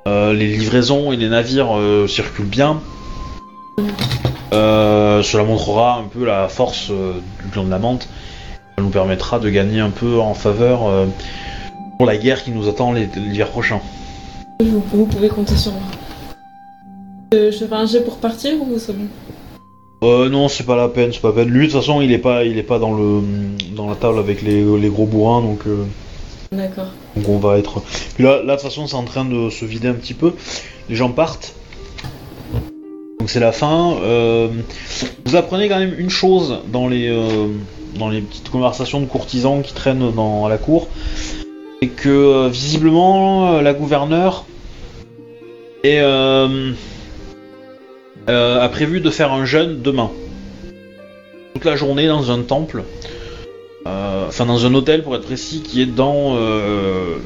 euh, 0.07 0.33
les 0.33 0.47
livraisons 0.47 1.11
et 1.11 1.17
les 1.17 1.29
navires 1.29 1.77
euh, 1.77 2.07
circulent 2.07 2.47
bien. 2.47 2.81
Euh, 4.53 5.23
cela 5.25 5.43
montrera 5.43 5.99
un 5.99 6.05
peu 6.05 6.25
la 6.25 6.49
force 6.49 6.91
du 6.91 7.51
clan 7.51 7.65
de 7.65 7.71
la 7.71 7.81
Menthe. 7.81 8.09
Ça 8.77 8.83
nous 8.85 8.91
permettra 8.91 9.41
de 9.41 9.51
gagner 9.51 9.81
un 9.81 9.91
peu 9.91 10.21
en 10.21 10.35
faveur 10.35 11.07
pour 11.97 12.07
la 12.07 12.17
guerre 12.17 12.45
qui 12.45 12.53
nous 12.53 12.69
attend 12.69 12.93
l'hiver 12.93 13.49
prochain. 13.49 13.81
Vous, 14.61 14.85
vous 14.93 15.07
pouvez 15.07 15.29
compter 15.29 15.57
sur 15.57 15.73
moi. 15.73 15.83
Euh, 17.35 17.51
je 17.51 17.65
fais 17.65 17.75
un 17.75 17.87
jet 17.87 18.05
pour 18.05 18.19
partir 18.19 18.53
ou 18.63 18.79
c'est 18.79 18.97
bon? 18.97 19.09
Euh, 20.05 20.29
non, 20.29 20.49
c'est 20.49 20.65
pas 20.65 20.77
la 20.77 20.89
peine, 20.89 21.11
c'est 21.13 21.21
pas 21.21 21.29
la 21.29 21.35
peine. 21.35 21.49
Lui, 21.49 21.67
de 21.67 21.73
toute 21.73 21.81
façon, 21.81 22.01
il 22.03 22.13
est 22.13 22.19
pas, 22.19 22.45
il 22.45 22.57
est 22.57 22.63
pas 22.63 22.79
dans 22.79 22.93
le, 22.95 23.23
dans 23.75 23.89
la 23.89 23.97
table 23.97 24.19
avec 24.21 24.43
les, 24.43 24.63
les 24.79 24.89
gros 24.89 25.07
bourrins, 25.07 25.41
donc, 25.43 25.67
euh, 25.67 25.85
D'accord. 26.53 26.93
donc 27.17 27.29
on 27.29 27.39
va 27.39 27.59
être. 27.59 27.83
Là, 28.19 28.43
de 28.43 28.51
toute 28.51 28.61
façon, 28.61 28.87
c'est 28.87 28.95
en 28.95 29.05
train 29.05 29.25
de 29.25 29.51
se 29.51 29.65
vider 29.65 29.89
un 29.89 29.95
petit 29.95 30.15
peu. 30.15 30.33
Les 30.89 30.95
gens 30.95 31.11
partent. 31.11 31.55
Donc 33.19 33.31
c'est 33.31 33.41
la 33.41 33.53
fin. 33.53 33.97
Euh, 34.03 34.49
vous 35.25 35.37
apprenez 35.37 35.69
quand 35.69 35.79
même 35.79 35.95
une 35.99 36.11
chose 36.11 36.59
dans 36.69 36.87
les, 36.87 37.09
euh, 37.09 37.49
dans 37.99 38.09
les 38.09 38.21
petites 38.21 38.51
conversations 38.51 39.01
de 39.01 39.07
courtisans 39.07 39.63
qui 39.63 39.75
traînent 39.75 40.13
dans 40.13 40.47
la 40.49 40.59
cour, 40.59 40.89
c'est 41.83 41.89
que 41.89 42.09
euh, 42.09 42.49
visiblement 42.49 43.61
la 43.61 43.75
gouverneure 43.75 44.45
a 48.29 48.69
prévu 48.69 49.01
de 49.01 49.11
faire 49.11 49.33
un 49.33 49.45
jeûne 49.45 49.83
demain. 49.83 50.11
Toute 51.55 51.65
la 51.65 51.77
journée 51.77 52.07
dans 52.07 52.31
un 52.31 52.43
temple. 52.43 52.85
Euh, 53.87 54.27
Enfin, 54.29 54.47
dans 54.47 54.67
un 54.67 54.75
hôtel 54.75 55.03
pour 55.03 55.15
être 55.15 55.25
précis, 55.25 55.63
qui 55.63 55.81
est 55.81 55.87
dans, 55.87 56.37
euh, 56.37 57.17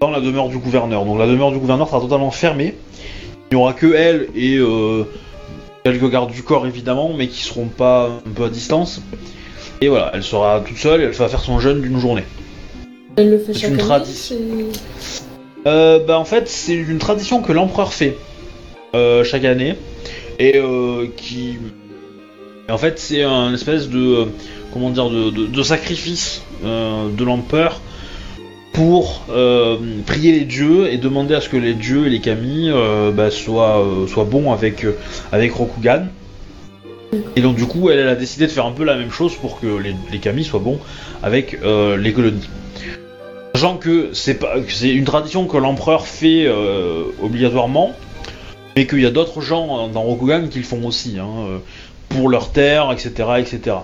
dans 0.00 0.10
la 0.10 0.20
demeure 0.20 0.48
du 0.48 0.58
gouverneur. 0.58 1.04
Donc 1.04 1.18
la 1.18 1.26
demeure 1.26 1.50
du 1.50 1.58
gouverneur 1.58 1.88
sera 1.88 2.00
totalement 2.00 2.30
fermée. 2.30 2.74
Il 3.50 3.56
n'y 3.56 3.60
aura 3.60 3.72
que 3.72 3.92
elle 3.92 4.28
et 4.34 4.56
euh, 4.56 5.04
quelques 5.84 6.08
gardes 6.10 6.30
du 6.30 6.42
corps 6.42 6.66
évidemment, 6.66 7.12
mais 7.16 7.26
qui 7.26 7.42
seront 7.42 7.66
pas 7.66 8.08
un 8.24 8.30
peu 8.30 8.44
à 8.44 8.48
distance. 8.48 9.02
Et 9.80 9.88
voilà, 9.88 10.10
elle 10.14 10.22
sera 10.22 10.60
toute 10.60 10.76
seule 10.76 11.00
et 11.00 11.04
elle 11.04 11.10
va 11.10 11.28
faire 11.28 11.40
son 11.40 11.58
jeûne 11.58 11.80
d'une 11.80 11.98
journée. 11.98 12.24
Elle 13.16 13.30
le 13.30 13.38
fait 13.38 13.52
C'est 13.52 13.60
chaque 13.60 13.70
une 13.72 13.76
tradition. 13.78 14.36
Euh, 15.66 15.98
bah 15.98 16.18
en 16.18 16.24
fait 16.24 16.48
c'est 16.48 16.74
une 16.74 16.98
tradition 16.98 17.42
que 17.42 17.52
l'empereur 17.52 17.92
fait 17.92 18.16
euh, 18.94 19.24
chaque 19.24 19.44
année 19.44 19.74
et 20.38 20.56
euh, 20.56 21.06
qui 21.18 21.58
en 22.70 22.78
fait 22.78 22.98
c'est 22.98 23.24
un 23.24 23.52
espèce 23.52 23.90
de 23.90 24.28
comment 24.72 24.90
dire 24.90 25.10
de, 25.10 25.30
de- 25.30 25.62
sacrifice 25.62 26.42
euh, 26.64 27.08
de 27.10 27.24
l'empereur 27.24 27.80
pour 28.72 29.24
euh, 29.30 29.76
prier 30.06 30.32
les 30.32 30.44
dieux 30.44 30.90
et 30.90 30.96
demander 30.96 31.34
à 31.34 31.40
ce 31.40 31.48
que 31.48 31.56
les 31.56 31.74
dieux 31.74 32.06
et 32.06 32.10
les 32.10 32.20
kami 32.20 32.70
euh, 32.70 33.10
bah, 33.10 33.30
soient, 33.30 33.84
bons 34.30 34.52
avec, 34.52 34.86
Rokugan. 35.32 36.06
Et 37.34 37.40
donc 37.40 37.56
du 37.56 37.66
coup 37.66 37.90
elle, 37.90 38.08
a 38.08 38.14
décidé 38.14 38.46
de 38.46 38.52
faire 38.52 38.66
un 38.66 38.72
peu 38.72 38.84
la 38.84 38.96
même 38.96 39.10
chose 39.10 39.34
pour 39.34 39.60
que 39.60 39.66
les, 39.66 39.94
les 40.12 40.18
kami 40.18 40.44
soient 40.44 40.60
bons 40.60 40.78
avec 41.22 41.58
les 41.62 42.12
colonies. 42.12 42.48
Sachant 43.54 43.76
que 43.76 44.10
c'est 44.12 44.38
une 44.88 45.04
tradition 45.04 45.46
que 45.46 45.56
l'empereur 45.56 46.06
fait 46.06 46.48
obligatoirement, 47.20 47.92
mais 48.76 48.86
qu'il 48.86 49.00
y 49.00 49.06
a 49.06 49.10
d'autres 49.10 49.40
gens 49.40 49.88
dans 49.88 50.02
Rokugan 50.02 50.46
qui 50.48 50.58
le 50.58 50.64
font 50.64 50.84
aussi, 50.86 51.18
hein, 51.18 51.60
pour 52.08 52.28
leur 52.28 52.52
terre, 52.52 52.92
etc., 52.92 53.10
etc. 53.38 53.76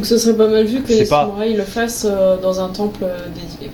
Donc 0.00 0.06
ce 0.06 0.16
serait 0.16 0.34
pas 0.34 0.48
mal 0.48 0.64
vu 0.64 0.80
que 0.80 0.88
les 0.88 1.04
pas. 1.04 1.24
samouraïs 1.26 1.54
le 1.54 1.62
fassent 1.62 2.06
euh, 2.10 2.38
dans 2.40 2.58
un 2.58 2.68
temple 2.70 3.00
euh, 3.04 3.18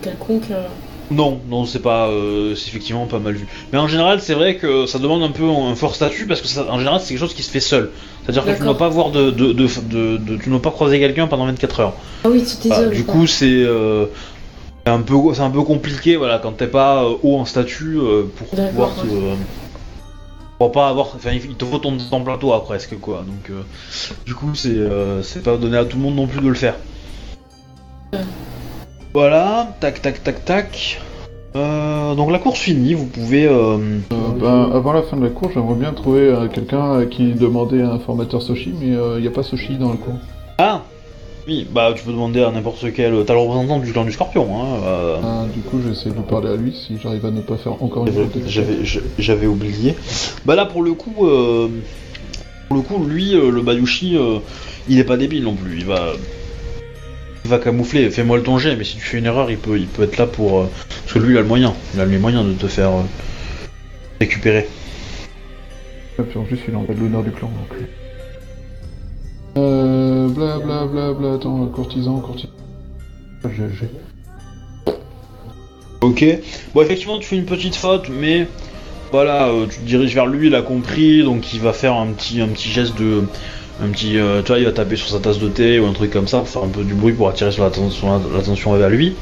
quelconque. 0.03 0.51
euh. 0.51 0.67
Non, 1.13 1.39
non, 1.49 1.67
c'est 1.67 1.79
pas, 1.79 2.09
euh, 2.09 2.57
c'est 2.57 2.67
effectivement 2.67 3.07
pas 3.07 3.21
mal 3.21 3.35
vu. 3.35 3.47
Mais 3.73 3.79
en 3.79 3.87
général, 3.87 4.21
c'est 4.21 4.35
vrai 4.35 4.57
que 4.57 4.87
ça 4.87 4.99
demande 4.99 5.23
un 5.23 5.31
peu 5.31 5.45
un 5.49 5.77
fort 5.77 5.95
statut 5.95 6.27
parce 6.27 6.41
que 6.41 6.49
ça, 6.49 6.67
en 6.69 6.79
général, 6.79 6.99
c'est 7.01 7.11
quelque 7.11 7.21
chose 7.21 7.33
qui 7.35 7.45
se 7.45 7.51
fait 7.53 7.61
seul. 7.61 7.91
C'est-à-dire 8.25 8.45
que 8.45 8.51
tu 8.51 8.59
ne 8.59 8.65
dois 8.65 8.77
pas 8.77 8.89
voir 8.89 9.13
de, 9.13 9.31
de, 9.31 9.53
de, 9.53 9.69
tu 9.69 10.49
ne 10.49 10.55
dois 10.55 10.63
pas 10.63 10.73
croiser 10.73 10.99
quelqu'un 10.99 11.29
pendant 11.29 11.47
24 11.47 11.79
heures. 11.79 11.93
Ah 12.25 12.29
oui, 12.29 12.43
tu 12.43 12.67
Voilà, 12.67 12.83
t'isoles. 12.89 12.97
du 12.97 13.05
coup, 13.05 13.29
c'est 13.29 13.47
euh, 13.49 14.07
un 14.85 14.99
peu, 14.99 15.15
c'est 15.33 15.43
un 15.43 15.51
peu 15.51 15.63
compliqué, 15.63 16.17
voilà, 16.17 16.41
quand 16.41 16.57
t'es 16.57 16.67
pas 16.67 17.05
haut 17.23 17.37
en 17.37 17.45
statut 17.45 17.99
euh, 18.01 18.25
pour 18.37 18.49
pouvoir 18.49 18.97
te. 18.97 19.07
Pour 20.59 20.73
pas 20.73 20.89
avoir. 20.89 21.09
Enfin, 21.15 21.33
il 21.33 21.55
te 21.55 21.65
faut 21.65 21.79
ton 21.79 21.97
temps 21.99 22.21
plein 22.23 22.39
toi 22.39 22.65
presque 22.65 22.99
quoi. 22.99 23.25
Donc, 23.27 23.51
euh, 23.51 23.63
du 24.25 24.35
coup, 24.35 24.55
c'est 24.55 24.69
euh, 24.71 25.23
c'est 25.23 25.43
pas 25.43 25.57
donné 25.57 25.77
à 25.77 25.85
tout 25.85 25.99
le 25.99 26.03
monde 26.03 26.17
non 26.17 26.27
plus 26.27 26.41
de 26.41 26.49
le 26.49 26.55
faire. 26.55 26.77
Voilà, 29.13 29.75
tac, 29.81 30.01
tac, 30.03 30.23
tac, 30.23 30.45
tac. 30.45 31.01
Euh, 31.55 32.15
donc 32.15 32.31
la 32.31 32.39
course 32.39 32.59
finie, 32.61 32.95
vous 32.95 33.07
pouvez. 33.07 33.47
euh, 33.47 33.79
Euh, 34.13 34.15
ben, 34.39 34.71
avant 34.75 34.93
la 34.93 35.03
fin 35.03 35.17
de 35.17 35.25
la 35.25 35.31
cour, 35.31 35.51
j'aimerais 35.53 35.75
bien 35.75 35.93
trouver 35.93 36.29
euh, 36.29 36.49
quelqu'un 36.49 37.07
qui 37.07 37.33
demandait 37.33 37.83
un 37.83 37.99
formateur 37.99 38.43
Soshi, 38.43 38.75
mais 38.79 38.89
il 38.89 39.21
n'y 39.23 39.27
a 39.27 39.31
pas 39.31 39.43
Soshi 39.43 39.77
dans 39.77 39.91
la 39.91 39.97
cour. 39.97 40.15
Ah 40.59 40.83
Oui, 41.47 41.65
bah 41.71 41.93
tu 41.95 42.03
peux 42.03 42.11
demander 42.11 42.43
à 42.43 42.51
n'importe 42.51 42.93
quel. 42.93 43.25
T'as 43.25 43.35
le 43.35 43.39
représentant 43.39 43.79
du 43.79 43.93
clan 43.93 44.05
du 44.05 44.11
scorpion, 44.11 44.49
hein. 44.51 44.81
euh, 44.85 45.17
Ah, 45.23 45.45
du 45.55 45.61
coup, 45.61 45.81
j'essaie 45.87 46.11
de 46.11 46.15
lui 46.15 46.23
parler 46.23 46.49
à 46.49 46.57
lui 46.57 46.73
si 46.73 46.99
j'arrive 47.01 47.25
à 47.25 47.31
ne 47.31 47.41
pas 47.41 47.57
faire 47.57 47.81
encore 47.81 48.05
une 48.07 48.13
faute. 48.13 48.37
J'avais 49.19 49.47
oublié. 49.47 49.95
Bah 50.45 50.57
là 50.57 50.67
pour 50.67 50.83
le 50.83 50.95
coup, 50.95 51.25
euh, 51.25 51.69
pour 52.67 52.77
le 52.77 52.83
coup, 52.83 53.05
lui, 53.05 53.35
euh, 53.37 53.51
le 53.53 53.63
Bayushi, 53.63 54.17
euh, 54.17 54.39
il 54.89 54.99
est 54.99 55.05
pas 55.05 55.17
débile 55.17 55.45
non 55.45 55.55
plus. 55.55 55.79
Il 55.79 55.85
va, 55.85 56.15
il 57.45 57.51
va 57.51 57.59
camoufler. 57.59 58.11
Fais-moi 58.11 58.39
le 58.39 58.43
ton 58.43 58.59
jet, 58.59 58.75
mais 58.75 58.83
si 58.83 58.97
tu 58.97 59.03
fais 59.03 59.19
une 59.19 59.27
erreur, 59.27 59.49
il 59.49 59.59
peut, 59.59 59.79
il 59.79 59.87
peut 59.87 60.03
être 60.03 60.17
là 60.17 60.27
pour. 60.27 60.67
parce 60.67 61.13
que 61.13 61.21
lui, 61.21 61.35
il 61.35 61.39
a 61.39 61.43
le 61.43 61.47
moyen. 61.47 61.75
Il 61.95 62.01
a 62.01 62.07
les 62.07 62.19
moyens 62.19 62.45
de 62.45 62.55
te 62.55 62.67
faire 62.67 62.91
récupérer. 64.21 64.69
Et 66.19 66.23
puis 66.23 66.39
en 66.41 66.43
plus, 66.43 66.59
il 66.67 66.75
est 66.75 66.77
en 66.77 66.83
bas 66.83 66.95
de 66.95 66.99
l'honneur 66.99 67.23
du 67.23 67.31
clan. 67.31 67.49
Donc... 67.51 67.79
Euh. 69.57 70.29
Bla 70.29 70.59
bla 70.59 70.87
bla 70.87 71.13
bla. 71.13 71.35
Attends, 71.35 71.67
courtisan, 71.67 72.21
courtisan. 72.21 72.49
J'ai. 73.45 73.69
j'ai- 73.79 74.93
Ok. 76.03 76.25
Bon, 76.75 76.83
effectivement, 76.83 77.19
tu 77.19 77.27
fais 77.27 77.37
une 77.37 77.47
petite 77.47 77.75
faute, 77.75 78.09
mais 78.11 78.47
voilà, 79.13 79.49
euh, 79.49 79.67
tu 79.67 79.79
te 79.79 79.85
diriges 79.85 80.15
vers 80.15 80.27
lui, 80.27 80.49
il 80.49 80.55
a 80.55 80.63
compris, 80.63 81.23
donc 81.25 81.53
il 81.55 81.61
va 81.61 81.73
faire 81.73 81.95
un 81.95 82.09
petit, 82.09 82.41
un 82.41 82.49
petit 82.49 82.69
geste 82.69 82.97
de. 82.99 83.25
Un 83.83 83.89
petit. 83.89 84.19
euh, 84.19 84.43
tu 84.43 84.49
vois, 84.49 84.59
il 84.59 84.65
va 84.67 84.73
taper 84.73 84.97
sur 84.97 85.09
sa 85.09 85.21
tasse 85.21 85.39
de 85.39 85.49
thé 85.49 85.79
ou 85.81 85.87
un 85.87 85.93
truc 85.93 86.11
comme 86.13 86.29
ça 86.29 86.39
pour 86.39 86.49
faire 86.49 86.63
un 86.65 86.69
peu 86.69 86.83
du 86.85 86.95
bruit 86.95 87.13
pour 87.13 87.29
attirer 87.29 87.51
l'attention 87.59 88.75
vers 88.77 88.91
lui. 88.91 89.15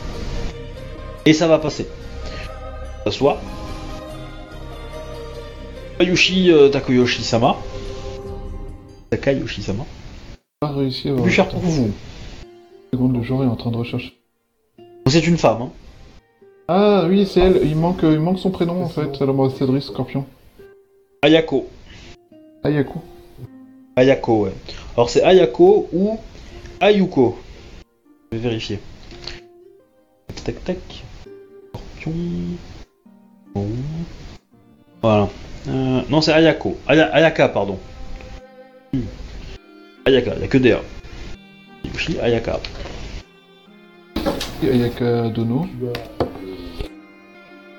Et 1.26 1.32
ça 1.32 1.46
va 1.48 1.58
passer. 1.58 1.86
S'assoit. 3.04 3.40
Takayoshi 5.98 6.50
euh, 6.50 6.68
Takoyoshi-sama. 6.68 7.56
Takayoshi-sama. 9.10 9.84
Pas 10.66 10.72
réussi 10.72 11.08
à 11.08 11.10
avoir. 11.10 11.24
Plus 11.24 11.32
cher 11.32 11.48
pour 11.48 11.60
vous. 11.60 11.90
Seconde, 12.92 13.14
le 13.16 13.22
joueur 13.22 13.42
est 13.44 13.46
en 13.46 13.56
train 13.56 13.70
de 13.70 13.76
rechercher. 13.76 14.14
C'est 15.06 15.26
une 15.26 15.36
femme, 15.36 15.62
hein. 15.62 15.70
Ah 16.68 17.04
oui, 17.06 17.26
c'est 17.30 17.40
elle. 17.40 17.60
Il 17.64 17.76
manque, 17.76 18.00
il 18.02 18.18
manque 18.20 18.38
son 18.38 18.50
prénom 18.50 18.82
en 18.82 18.88
fait, 18.88 19.20
l'ambassadrice 19.20 19.84
Scorpion. 19.84 20.24
Ayako. 21.20 21.66
Ayaku. 22.62 22.98
Ayako, 23.96 24.44
ouais. 24.44 24.52
Alors 24.96 25.10
c'est 25.10 25.22
Ayako 25.22 25.88
ou 25.92 26.18
Ayuko. 26.80 27.36
Je 28.32 28.38
vais 28.38 28.42
vérifier. 28.48 28.78
Tac 30.28 30.44
tac 30.44 30.64
tac. 30.64 31.04
Scorpion. 31.68 32.12
Bon. 33.54 33.66
Voilà. 35.02 35.28
Euh, 35.68 36.00
non, 36.08 36.22
c'est 36.22 36.32
Ayako. 36.32 36.76
Aya- 36.86 37.10
Ayaka, 37.12 37.48
pardon. 37.50 37.78
Hmm. 38.94 39.00
Ayaka, 40.06 40.34
il 40.36 40.44
a 40.44 40.48
que 40.48 40.58
des 40.58 40.72
A. 40.72 40.82
Yushi 41.82 42.18
Ayaka. 42.20 42.60
Ayaka 44.62 45.30
Dono. 45.30 45.66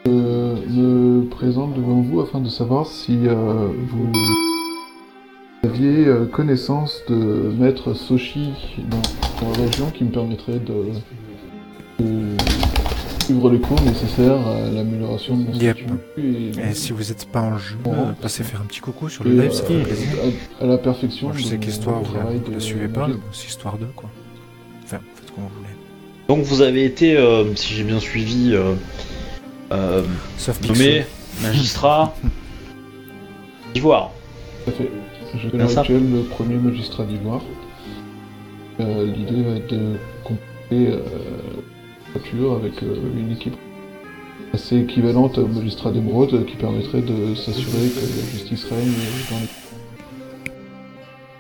Euh, 0.08 0.56
me 0.68 1.30
présente 1.30 1.76
devant 1.76 2.02
vous 2.02 2.22
afin 2.22 2.40
de 2.40 2.50
savoir 2.50 2.88
si 2.88 3.28
euh, 3.28 3.68
vous 3.90 4.12
aviez 5.64 6.08
euh, 6.08 6.26
connaissance 6.26 7.04
de 7.08 7.54
maître 7.60 7.94
Soshi 7.94 8.54
dans, 8.90 9.48
la 9.48 9.58
région 9.64 9.92
qui 9.92 10.04
me 10.04 10.10
permettrait 10.10 10.60
de 10.60 10.74
suivre 13.26 13.50
les 13.52 13.60
cours 13.60 13.82
nécessaires 13.82 14.46
à 14.48 14.70
l'amélioration 14.70 15.36
de 15.38 15.44
mon 15.48 15.54
Yep. 15.54 15.78
statut 15.78 15.94
et, 16.18 16.70
Et 16.70 16.74
si 16.74 16.92
vous 16.92 17.04
n'êtes 17.04 17.26
pas 17.26 17.42
en 17.42 17.58
jeu, 17.58 17.76
Bon. 17.84 17.92
euh, 17.94 18.12
passez 18.22 18.44
faire 18.44 18.62
un 18.62 18.66
petit 18.66 18.80
coucou 18.82 19.10
sur 19.10 19.24
le 19.24 19.32
et, 19.34 19.42
live, 19.42 19.52
ça 19.52 19.64
fait 19.64 19.74
euh, 19.74 19.84
plaisir. 19.84 20.08
à, 20.60 20.64
à 20.64 20.68
la 20.68 20.78
perfection 20.78 21.28
Moi, 21.30 21.38
je 21.38 21.44
sais 21.44 21.58
l'histoire, 21.58 22.02
vous, 22.02 22.14
vous 22.46 22.52
la 22.52 22.60
suivez 22.60 22.88
pas, 22.88 23.08
c'est 23.32 23.48
histoire 23.48 23.78
2, 23.78 23.88
quoi. 23.96 24.10
Enfin, 24.84 25.00
faites 25.16 25.32
comme 25.34 25.44
vous 25.46 25.50
voulez. 25.58 25.70
Donc 26.28 26.44
vous 26.46 26.62
avez 26.62 26.86
été, 26.86 27.18
euh, 27.18 27.56
si 27.56 27.74
j'ai 27.74 27.84
bien 27.84 28.00
suivi, 28.00 28.54
euh, 28.54 28.74
euh, 29.72 30.04
Sauf 30.38 30.60
nommé 30.68 31.06
magistrat 31.42 32.16
d'Ivoire. 33.74 34.12
Tout 34.66 34.72
à 34.72 34.74
fait. 34.74 34.92
Je 35.34 35.40
suis 35.84 35.94
le 35.94 36.24
premier 36.30 36.56
magistrat 36.56 37.04
d'Ivoire. 37.06 37.42
Euh, 38.80 39.06
L'idée 39.06 39.44
va 39.44 39.56
être 39.58 39.70
de 39.70 39.96
compléter 40.24 40.98
euh, 42.16 42.56
avec 42.56 42.82
euh, 42.84 42.96
une 43.18 43.32
équipe 43.32 43.56
assez 44.54 44.78
équivalente 44.78 45.38
au 45.38 45.48
magistrat 45.48 45.92
d'émeraude 45.92 46.34
euh, 46.34 46.44
qui 46.44 46.56
permettrait 46.56 47.02
de 47.02 47.36
s'assurer 47.36 47.90
que 47.90 48.00
la 48.00 48.32
justice 48.32 48.66
règne 48.66 48.94
dans 49.32 49.40
les... 49.40 49.48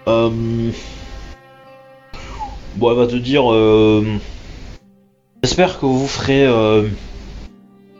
Euh... 0.07 0.71
Bon, 2.75 2.91
elle 2.91 2.97
va 2.97 3.07
te 3.07 3.15
dire. 3.15 3.51
euh, 3.51 4.03
J'espère 5.43 5.79
que 5.79 5.85
vous 5.85 6.07
ferez 6.07 6.45
euh, 6.45 6.87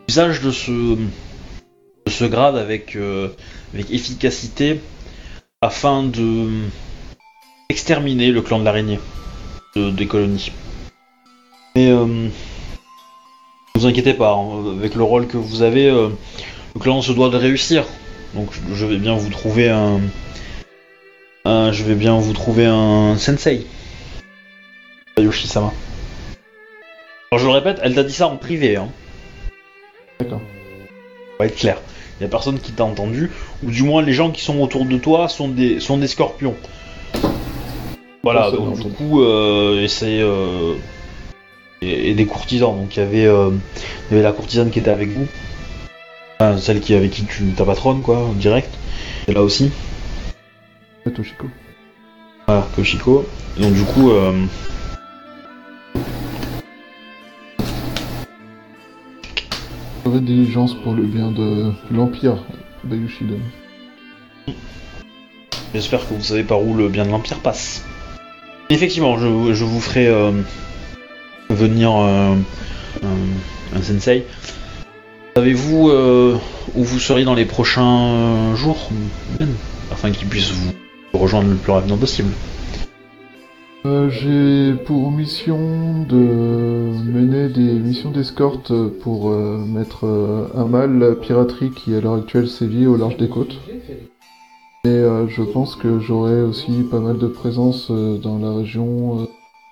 usage 0.08 0.42
de 0.42 0.50
ce, 0.50 0.70
de 0.96 2.10
ce 2.10 2.24
grade 2.24 2.56
avec, 2.56 2.96
euh, 2.96 3.28
efficacité 3.74 4.80
afin 5.60 6.02
de 6.02 6.48
exterminer 7.68 8.30
le 8.30 8.42
clan 8.42 8.58
de 8.58 8.64
l'araignée 8.64 8.98
de- 9.74 9.90
des 9.90 10.06
colonies. 10.06 10.50
Mais 11.74 11.90
euh, 11.90 12.28
ne 13.76 13.80
vous 13.82 13.86
inquiétez 13.86 14.14
pas, 14.14 14.32
hein, 14.32 14.76
avec 14.78 14.94
le 14.94 15.02
rôle 15.02 15.26
que 15.26 15.36
vous 15.36 15.62
avez, 15.62 15.88
euh, 15.88 16.08
le 16.74 16.80
clan 16.80 17.02
se 17.02 17.12
doit 17.12 17.28
de 17.28 17.36
réussir. 17.36 17.84
Donc 18.34 18.48
je 18.72 18.86
vais 18.86 18.96
bien 18.96 19.14
vous 19.14 19.30
trouver 19.30 19.68
un, 19.68 20.00
je 21.44 21.84
vais 21.84 21.94
bien 21.94 22.18
vous 22.18 22.32
trouver 22.32 22.66
un 22.66 23.16
sensei. 23.18 23.66
Yoshi-sama. 25.18 25.72
Alors 27.30 27.40
je 27.40 27.46
le 27.46 27.52
répète, 27.52 27.80
elle 27.82 27.94
t'a 27.94 28.02
dit 28.02 28.12
ça 28.12 28.28
en 28.28 28.36
privé, 28.36 28.76
hein. 28.76 28.88
D'accord. 30.20 30.40
On 31.34 31.42
va 31.42 31.46
être 31.46 31.56
clair. 31.56 31.78
Il 32.18 32.22
y 32.22 32.26
a 32.26 32.28
personne 32.28 32.58
qui 32.58 32.72
t'a 32.72 32.84
entendu, 32.84 33.30
ou 33.62 33.70
du 33.70 33.82
moins 33.82 34.02
les 34.02 34.14
gens 34.14 34.30
qui 34.30 34.42
sont 34.42 34.58
autour 34.60 34.86
de 34.86 34.96
toi 34.96 35.28
sont 35.28 35.48
des, 35.48 35.80
sont 35.80 35.98
des 35.98 36.08
scorpions. 36.08 36.54
Voilà, 38.22 38.50
donc 38.50 38.80
du 38.80 38.90
coup, 38.90 39.22
euh, 39.22 39.82
et 39.82 39.88
c'est... 39.88 40.20
euh, 40.20 40.74
et, 41.82 42.10
et 42.10 42.14
des 42.14 42.26
courtisans, 42.26 42.74
donc 42.76 42.96
il 42.96 43.00
y 43.00 43.02
avait, 43.02 43.26
euh, 43.26 43.50
il 44.08 44.12
y 44.12 44.14
avait 44.14 44.22
la 44.22 44.32
courtisane 44.32 44.70
qui 44.70 44.78
était 44.78 44.90
avec 44.90 45.10
vous. 45.10 45.26
Enfin, 46.38 46.58
celle 46.58 46.80
qui 46.80 46.94
avec 46.94 47.10
qui 47.10 47.24
tu 47.24 47.44
ta 47.52 47.64
patronne, 47.64 48.02
quoi, 48.02 48.18
en 48.18 48.32
direct. 48.32 48.72
Et 49.28 49.32
là 49.32 49.42
aussi. 49.42 49.70
Toshiko. 51.14 51.46
Voilà, 52.46 52.66
Koshiko. 52.74 53.26
Et 53.58 53.62
donc 53.62 53.74
du 53.74 53.82
coup, 53.82 54.10
euh, 54.10 54.32
diligence 60.20 60.74
pour 60.74 60.94
le 60.94 61.02
bien 61.04 61.30
de 61.30 61.72
l'Empire 61.90 62.44
Bayushida. 62.84 63.36
j'espère 65.74 66.06
que 66.08 66.14
vous 66.14 66.22
savez 66.22 66.42
par 66.42 66.62
où 66.62 66.74
le 66.74 66.88
bien 66.88 67.04
de 67.04 67.10
l'Empire 67.10 67.38
passe. 67.38 67.84
Effectivement, 68.70 69.18
je, 69.18 69.54
je 69.54 69.64
vous 69.64 69.80
ferai 69.80 70.08
euh, 70.08 70.32
venir 71.50 71.96
euh, 71.96 72.34
un, 73.74 73.82
sensei. 73.82 74.24
Savez-vous 75.36 75.90
euh, 75.90 76.36
où 76.74 76.82
vous 76.82 76.98
seriez 76.98 77.24
dans 77.24 77.34
les 77.34 77.44
prochains 77.44 78.08
euh, 78.08 78.56
jours 78.56 78.88
semaines, 79.34 79.54
Afin 79.92 80.10
qu'il 80.10 80.28
puisse 80.28 80.50
vous 80.50 80.72
rejoindre 81.18 81.50
le 81.50 81.56
plus 81.56 81.72
rapidement 81.72 81.98
possible. 81.98 82.30
J'ai 84.08 84.74
pour 84.84 85.12
mission 85.12 86.04
de 86.08 86.16
mener 86.16 87.48
des 87.48 87.72
missions 87.74 88.10
d'escorte 88.10 88.72
pour 89.00 89.30
mettre 89.30 90.04
à 90.56 90.64
mal 90.64 90.98
la 90.98 91.14
piraterie 91.14 91.70
qui 91.70 91.94
à 91.94 92.00
l'heure 92.00 92.16
actuelle 92.16 92.48
sévit 92.48 92.88
au 92.88 92.96
large 92.96 93.16
des 93.16 93.28
côtes. 93.28 93.56
Et 94.84 95.04
je 95.28 95.42
pense 95.52 95.76
que 95.76 96.00
j'aurai 96.00 96.42
aussi 96.42 96.82
pas 96.90 96.98
mal 96.98 97.18
de 97.18 97.28
présence 97.28 97.92
dans 97.92 98.38
la 98.40 98.58
région. 98.58 99.28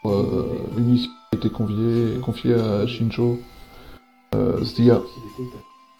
Euh, 0.07 0.11
pour, 0.11 0.79
une 0.79 0.85
mission 0.85 1.11
qui 1.31 1.37
a 1.37 1.39
été 1.39 1.51
conviée, 1.51 2.19
confiée 2.23 2.55
à 2.55 2.87
Shinjo 2.87 3.39
euh, 4.35 4.63
Zdia, 4.65 5.01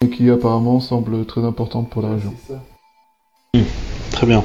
et 0.01 0.09
qui 0.09 0.29
apparemment 0.29 0.79
semble 0.79 1.25
très 1.25 1.43
importante 1.43 1.89
pour 1.89 2.01
la 2.01 2.09
région. 2.11 2.33
Très 4.11 4.27
bien. 4.27 4.43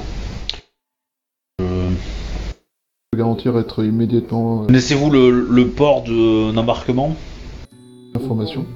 Euh, 1.60 1.90
Je 1.90 2.52
peux 3.12 3.18
garantir 3.18 3.58
être 3.58 3.84
immédiatement 3.84 4.66
Connaissez-vous 4.66 5.10
le, 5.10 5.30
le 5.30 5.68
port 5.68 6.02
de- 6.02 6.52
d'embarquement? 6.52 7.16
Information. 8.14 8.66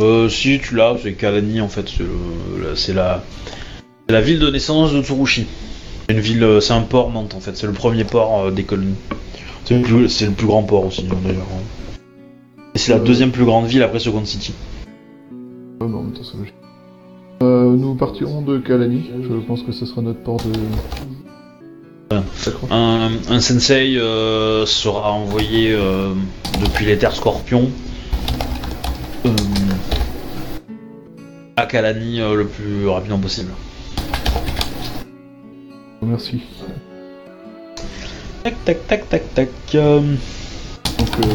Euh, 0.00 0.28
si 0.28 0.58
tu 0.60 0.74
l'as, 0.76 0.96
c'est 1.02 1.14
Kalani 1.14 1.60
en 1.60 1.68
fait, 1.68 1.88
c'est 2.76 2.92
la- 2.94 3.22
la, 4.08 4.20
ville 4.20 4.38
de 4.38 4.50
naissance 4.50 4.92
de 4.92 5.02
Tsurushi. 5.02 5.46
C'est 6.08 6.14
une 6.14 6.20
ville, 6.20 6.58
c'est 6.60 6.72
un 6.74 6.82
port 6.82 7.10
Nantes 7.10 7.34
en 7.34 7.40
fait. 7.40 7.56
C'est 7.56 7.66
le 7.66 7.72
premier 7.72 8.04
port 8.04 8.40
euh, 8.46 8.50
des 8.50 8.64
colonies. 8.64 8.94
C'est 9.66 9.76
le, 9.78 9.82
plus- 9.82 10.08
c'est 10.08 10.26
le 10.26 10.32
plus 10.32 10.46
grand 10.46 10.62
port 10.62 10.86
aussi 10.86 11.06
hein, 11.10 11.16
d'ailleurs. 11.24 11.44
Et 12.74 12.78
c'est 12.78 12.92
la 12.92 12.98
deuxième 13.00 13.32
plus 13.32 13.44
grande 13.44 13.66
ville 13.66 13.82
après 13.82 13.98
Second 13.98 14.24
City. 14.24 14.54
Ouais, 15.80 15.86
en 15.86 15.88
même 15.88 16.12
temps, 16.12 16.22
c'est 16.22 16.38
logique. 16.38 16.54
Euh, 17.42 17.74
nous 17.76 17.94
partirons 17.96 18.40
de 18.42 18.58
Kalani. 18.58 19.10
Je 19.22 19.34
pense 19.46 19.62
que 19.62 19.72
ce 19.72 19.84
sera 19.84 20.00
notre 20.02 20.22
port 20.22 20.36
de. 20.38 20.52
Ouais. 22.14 22.22
Un, 22.70 23.10
un 23.28 23.40
sensei 23.40 23.96
euh, 23.98 24.64
sera 24.66 25.12
envoyé 25.12 25.72
euh, 25.72 26.14
depuis 26.64 26.86
les 26.86 26.96
terres 26.96 27.14
scorpions 27.16 27.68
euh, 29.26 29.30
à 31.56 31.66
Kalani 31.66 32.20
euh, 32.20 32.36
le 32.36 32.46
plus 32.46 32.86
rapidement 32.86 33.18
possible. 33.18 33.50
Merci. 36.02 36.40
Tac 38.46 38.64
tac 38.64 38.86
tac 38.86 39.08
tac 39.08 39.34
tac. 39.34 39.48
euh, 39.74 39.98
Donc, 40.00 41.08
euh, 41.18 41.30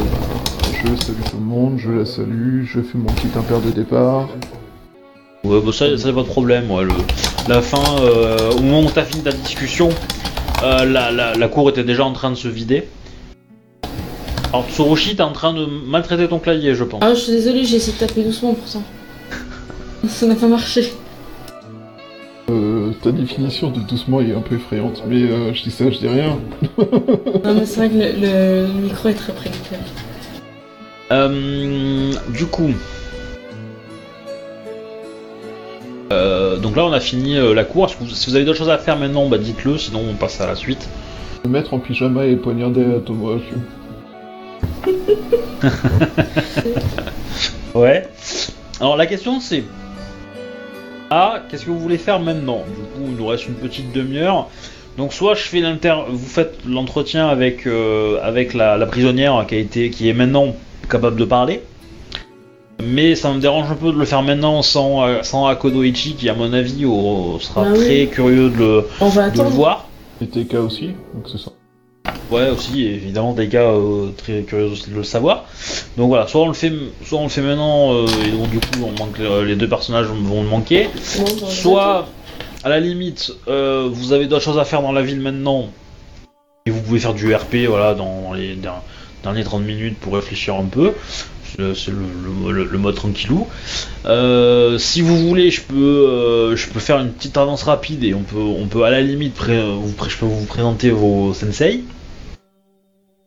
je 0.82 0.96
salue 1.04 1.18
tout 1.30 1.36
le 1.36 1.44
monde, 1.44 1.78
je 1.78 1.92
la 1.92 2.06
salue, 2.06 2.64
je 2.64 2.80
fais 2.80 2.98
mon 2.98 3.12
petit 3.12 3.28
impair 3.38 3.60
de 3.60 3.70
départ. 3.70 4.30
Ouais, 5.44 5.60
bah 5.60 5.74
ça, 5.74 5.98
ça 5.98 6.14
pas 6.14 6.22
de 6.22 6.28
problème. 6.28 6.72
Ouais, 6.72 6.86
le- 6.86 6.94
la 7.50 7.62
fin, 7.62 7.84
euh, 8.00 8.52
au 8.54 8.62
moment 8.62 8.84
où 8.88 8.92
t'as 8.92 9.04
fini 9.04 9.24
ta 9.24 9.34
discussion, 9.34 9.90
euh, 10.64 10.86
la, 10.86 11.12
la, 11.12 11.34
la 11.36 11.48
cour 11.50 11.70
était 11.70 11.84
déjà 11.84 12.06
en 12.06 12.14
train 12.14 12.30
de 12.32 12.36
se 12.36 12.48
vider. 12.48 12.88
Alors 14.54 14.70
Tsurushi, 14.70 15.18
t'es 15.18 15.22
en 15.22 15.34
train 15.34 15.52
de 15.54 15.66
maltraiter 15.66 16.30
ton 16.30 16.40
clavier, 16.40 16.76
je 16.76 16.86
pense. 16.86 17.02
Ah, 17.04 17.14
je 17.14 17.20
suis 17.20 17.34
désolée, 17.34 17.66
j'ai 17.66 17.76
essayé 17.76 17.92
de 17.92 17.98
taper 18.08 18.24
doucement 18.24 18.54
pourtant. 18.54 18.84
Ça 20.08 20.26
n'a 20.28 20.36
pas 20.36 20.48
marché. 20.48 20.94
Ta 23.02 23.12
définition 23.12 23.72
de 23.72 23.80
doucement 23.80 24.22
est 24.22 24.34
un 24.36 24.42
peu 24.42 24.56
effrayante, 24.56 25.02
mais 25.08 25.24
euh, 25.24 25.54
je 25.54 25.64
dis 25.64 25.72
ça, 25.72 25.90
je 25.90 25.98
dis 25.98 26.08
rien. 26.08 26.38
Non, 26.78 27.56
mais 27.56 27.66
c'est 27.66 27.78
vrai 27.88 27.90
que 27.90 27.96
le, 27.96 28.12
le- 28.22 28.68
le 28.68 28.82
micro 28.84 29.10
est 29.10 29.14
très 29.16 29.34
près. 29.34 29.50
Euh, 31.12 32.14
du 32.30 32.46
coup. 32.46 32.70
Euh, 36.12 36.58
donc 36.58 36.76
là 36.76 36.86
on 36.86 36.92
a 36.92 37.00
fini 37.00 37.38
euh, 37.38 37.54
la 37.56 37.64
cour. 37.64 37.88
Que 37.88 38.04
vous- 38.04 38.10
si 38.10 38.30
vous 38.30 38.36
avez 38.36 38.46
d'autres 38.46 38.58
choses 38.60 38.70
à 38.70 38.78
faire 38.78 38.98
maintenant, 38.98 39.28
bah 39.28 39.38
dites-le, 39.40 39.78
sinon 39.80 40.02
on 40.10 40.14
passe 40.14 40.40
à 40.40 40.46
la 40.46 40.56
suite. 40.56 40.88
Me 41.46 41.50
mettre 41.50 41.74
en 41.74 41.80
pyjama 41.80 42.26
et 42.26 42.36
poignarder 42.36 42.84
à 42.86 43.00
Tomoaki. 43.00 43.44
Ouais. 47.74 48.08
Alors 48.82 48.98
la 48.98 49.06
question 49.08 49.40
c'est. 49.40 49.64
Ah, 51.14 51.44
qu'est-ce 51.50 51.66
que 51.66 51.70
vous 51.72 51.80
voulez 51.80 51.98
faire 51.98 52.20
maintenant 52.20 52.64
Du 52.68 52.82
coup, 52.84 53.06
il 53.10 53.16
nous 53.18 53.28
reste 53.28 53.46
une 53.48 53.56
petite 53.56 53.92
demi-heure. 53.92 54.50
Donc 54.98 55.14
soit 55.14 55.36
je 55.36 55.42
fais 55.44 55.60
l'inter, 55.60 55.94
vous 56.10 56.26
faites 56.26 56.60
l'entretien 56.68 57.28
avec 57.28 57.68
euh, 57.68 58.18
avec 58.24 58.54
la, 58.54 58.78
la 58.78 58.86
prisonnière 58.86 59.46
qui 59.48 59.56
a 59.56 59.58
été, 59.58 59.90
qui 59.90 60.08
est 60.10 60.14
maintenant 60.14 60.56
capable 60.90 61.18
de 61.18 61.26
parler. 61.26 61.62
Mais 62.84 63.16
ça 63.16 63.32
me 63.32 63.40
dérange 63.40 63.70
un 63.72 63.76
peu 63.76 63.92
de 63.92 63.98
le 63.98 64.06
faire 64.06 64.22
maintenant 64.24 64.62
sans 64.62 65.04
euh, 65.06 65.22
sans 65.22 65.46
Akodo 65.48 65.84
Ichi 65.84 66.16
qui 66.16 66.28
à 66.30 66.34
mon 66.34 66.52
avis 66.54 66.86
au- 66.86 67.38
sera 67.40 67.64
Ah 67.68 67.72
oui. 67.74 67.80
très 67.80 68.06
curieux 68.08 68.50
de 68.50 68.58
le, 68.58 68.88
On 69.02 69.10
va 69.10 69.30
de 69.30 69.36
le 69.36 69.42
attendre. 69.42 69.56
voir. 69.56 69.88
Et 70.22 70.28
TK 70.28 70.54
aussi, 70.56 70.88
donc 71.14 71.28
c'est 71.32 71.38
ça. 71.40 71.52
Ouais, 72.30 72.50
aussi, 72.50 72.86
évidemment, 72.86 73.34
des 73.34 73.48
gars 73.48 73.62
euh, 73.70 74.10
très 74.18 74.42
curieux 74.44 74.66
aussi 74.66 74.90
de 74.90 74.96
le 74.96 75.04
savoir. 75.04 75.46
Donc 75.98 76.08
voilà, 76.10 76.28
soit 76.28 76.42
on 76.42 76.48
le 76.48 76.54
fait, 76.54 76.72
soit 77.06 77.20
on 77.20 77.24
le 77.24 77.30
fait 77.30 77.42
maintenant, 77.42 77.94
euh, 77.94 78.06
et 78.26 78.32
donc 78.32 78.50
du 78.50 78.60
coup, 78.60 78.80
on 78.86 78.92
manque, 78.98 79.20
euh, 79.20 79.44
les 79.46 79.56
deux 79.56 79.68
personnages 79.68 80.06
vont 80.08 80.42
le 80.44 80.48
manquer. 80.50 80.88
Soit, 81.50 82.08
à 82.64 82.70
la 82.70 82.80
limite, 82.80 83.34
vous 83.48 84.14
avez 84.14 84.28
d'autres 84.28 84.44
choses 84.44 84.60
à 84.60 84.66
faire 84.66 84.82
dans 84.82 84.92
la 84.94 85.02
ville 85.02 85.20
maintenant, 85.20 85.70
et 86.66 86.72
vous 86.72 86.82
pouvez 86.82 87.00
faire 87.00 87.14
du 87.14 87.34
RP, 87.36 87.66
voilà, 87.68 87.94
dans 87.96 88.34
les 88.34 88.56
der- 88.56 88.82
derniers 89.24 89.44
30 89.44 89.64
minutes 89.64 89.98
pour 90.00 90.14
réfléchir 90.14 90.56
un 90.56 90.66
peu. 90.66 90.94
C'est 91.58 91.92
le, 91.92 91.98
le- 92.46 92.52
le- 92.54 92.64
le 92.64 92.78
mode 92.78 92.96
tranquillou. 92.96 93.46
Si 94.80 95.02
vous 95.02 95.18
voulez, 95.28 95.52
je 95.52 95.62
peux, 95.62 96.56
je 96.56 96.68
peux 96.70 96.80
faire 96.80 97.00
une 97.00 97.12
petite 97.12 97.36
avance 97.38 97.64
rapide 97.64 98.04
et 98.06 98.14
on 98.14 98.22
peut, 98.24 98.38
on 98.40 98.68
peut 98.68 98.84
à 98.84 98.90
la 98.90 99.02
limite, 99.02 99.34
pré- 99.34 99.62
vous, 99.62 99.92
pré- 99.92 100.10
je 100.10 100.18
peux 100.18 100.26
vous 100.26 100.46
présenter 100.46 100.92
vos 100.92 101.34
sensei. 101.34 101.84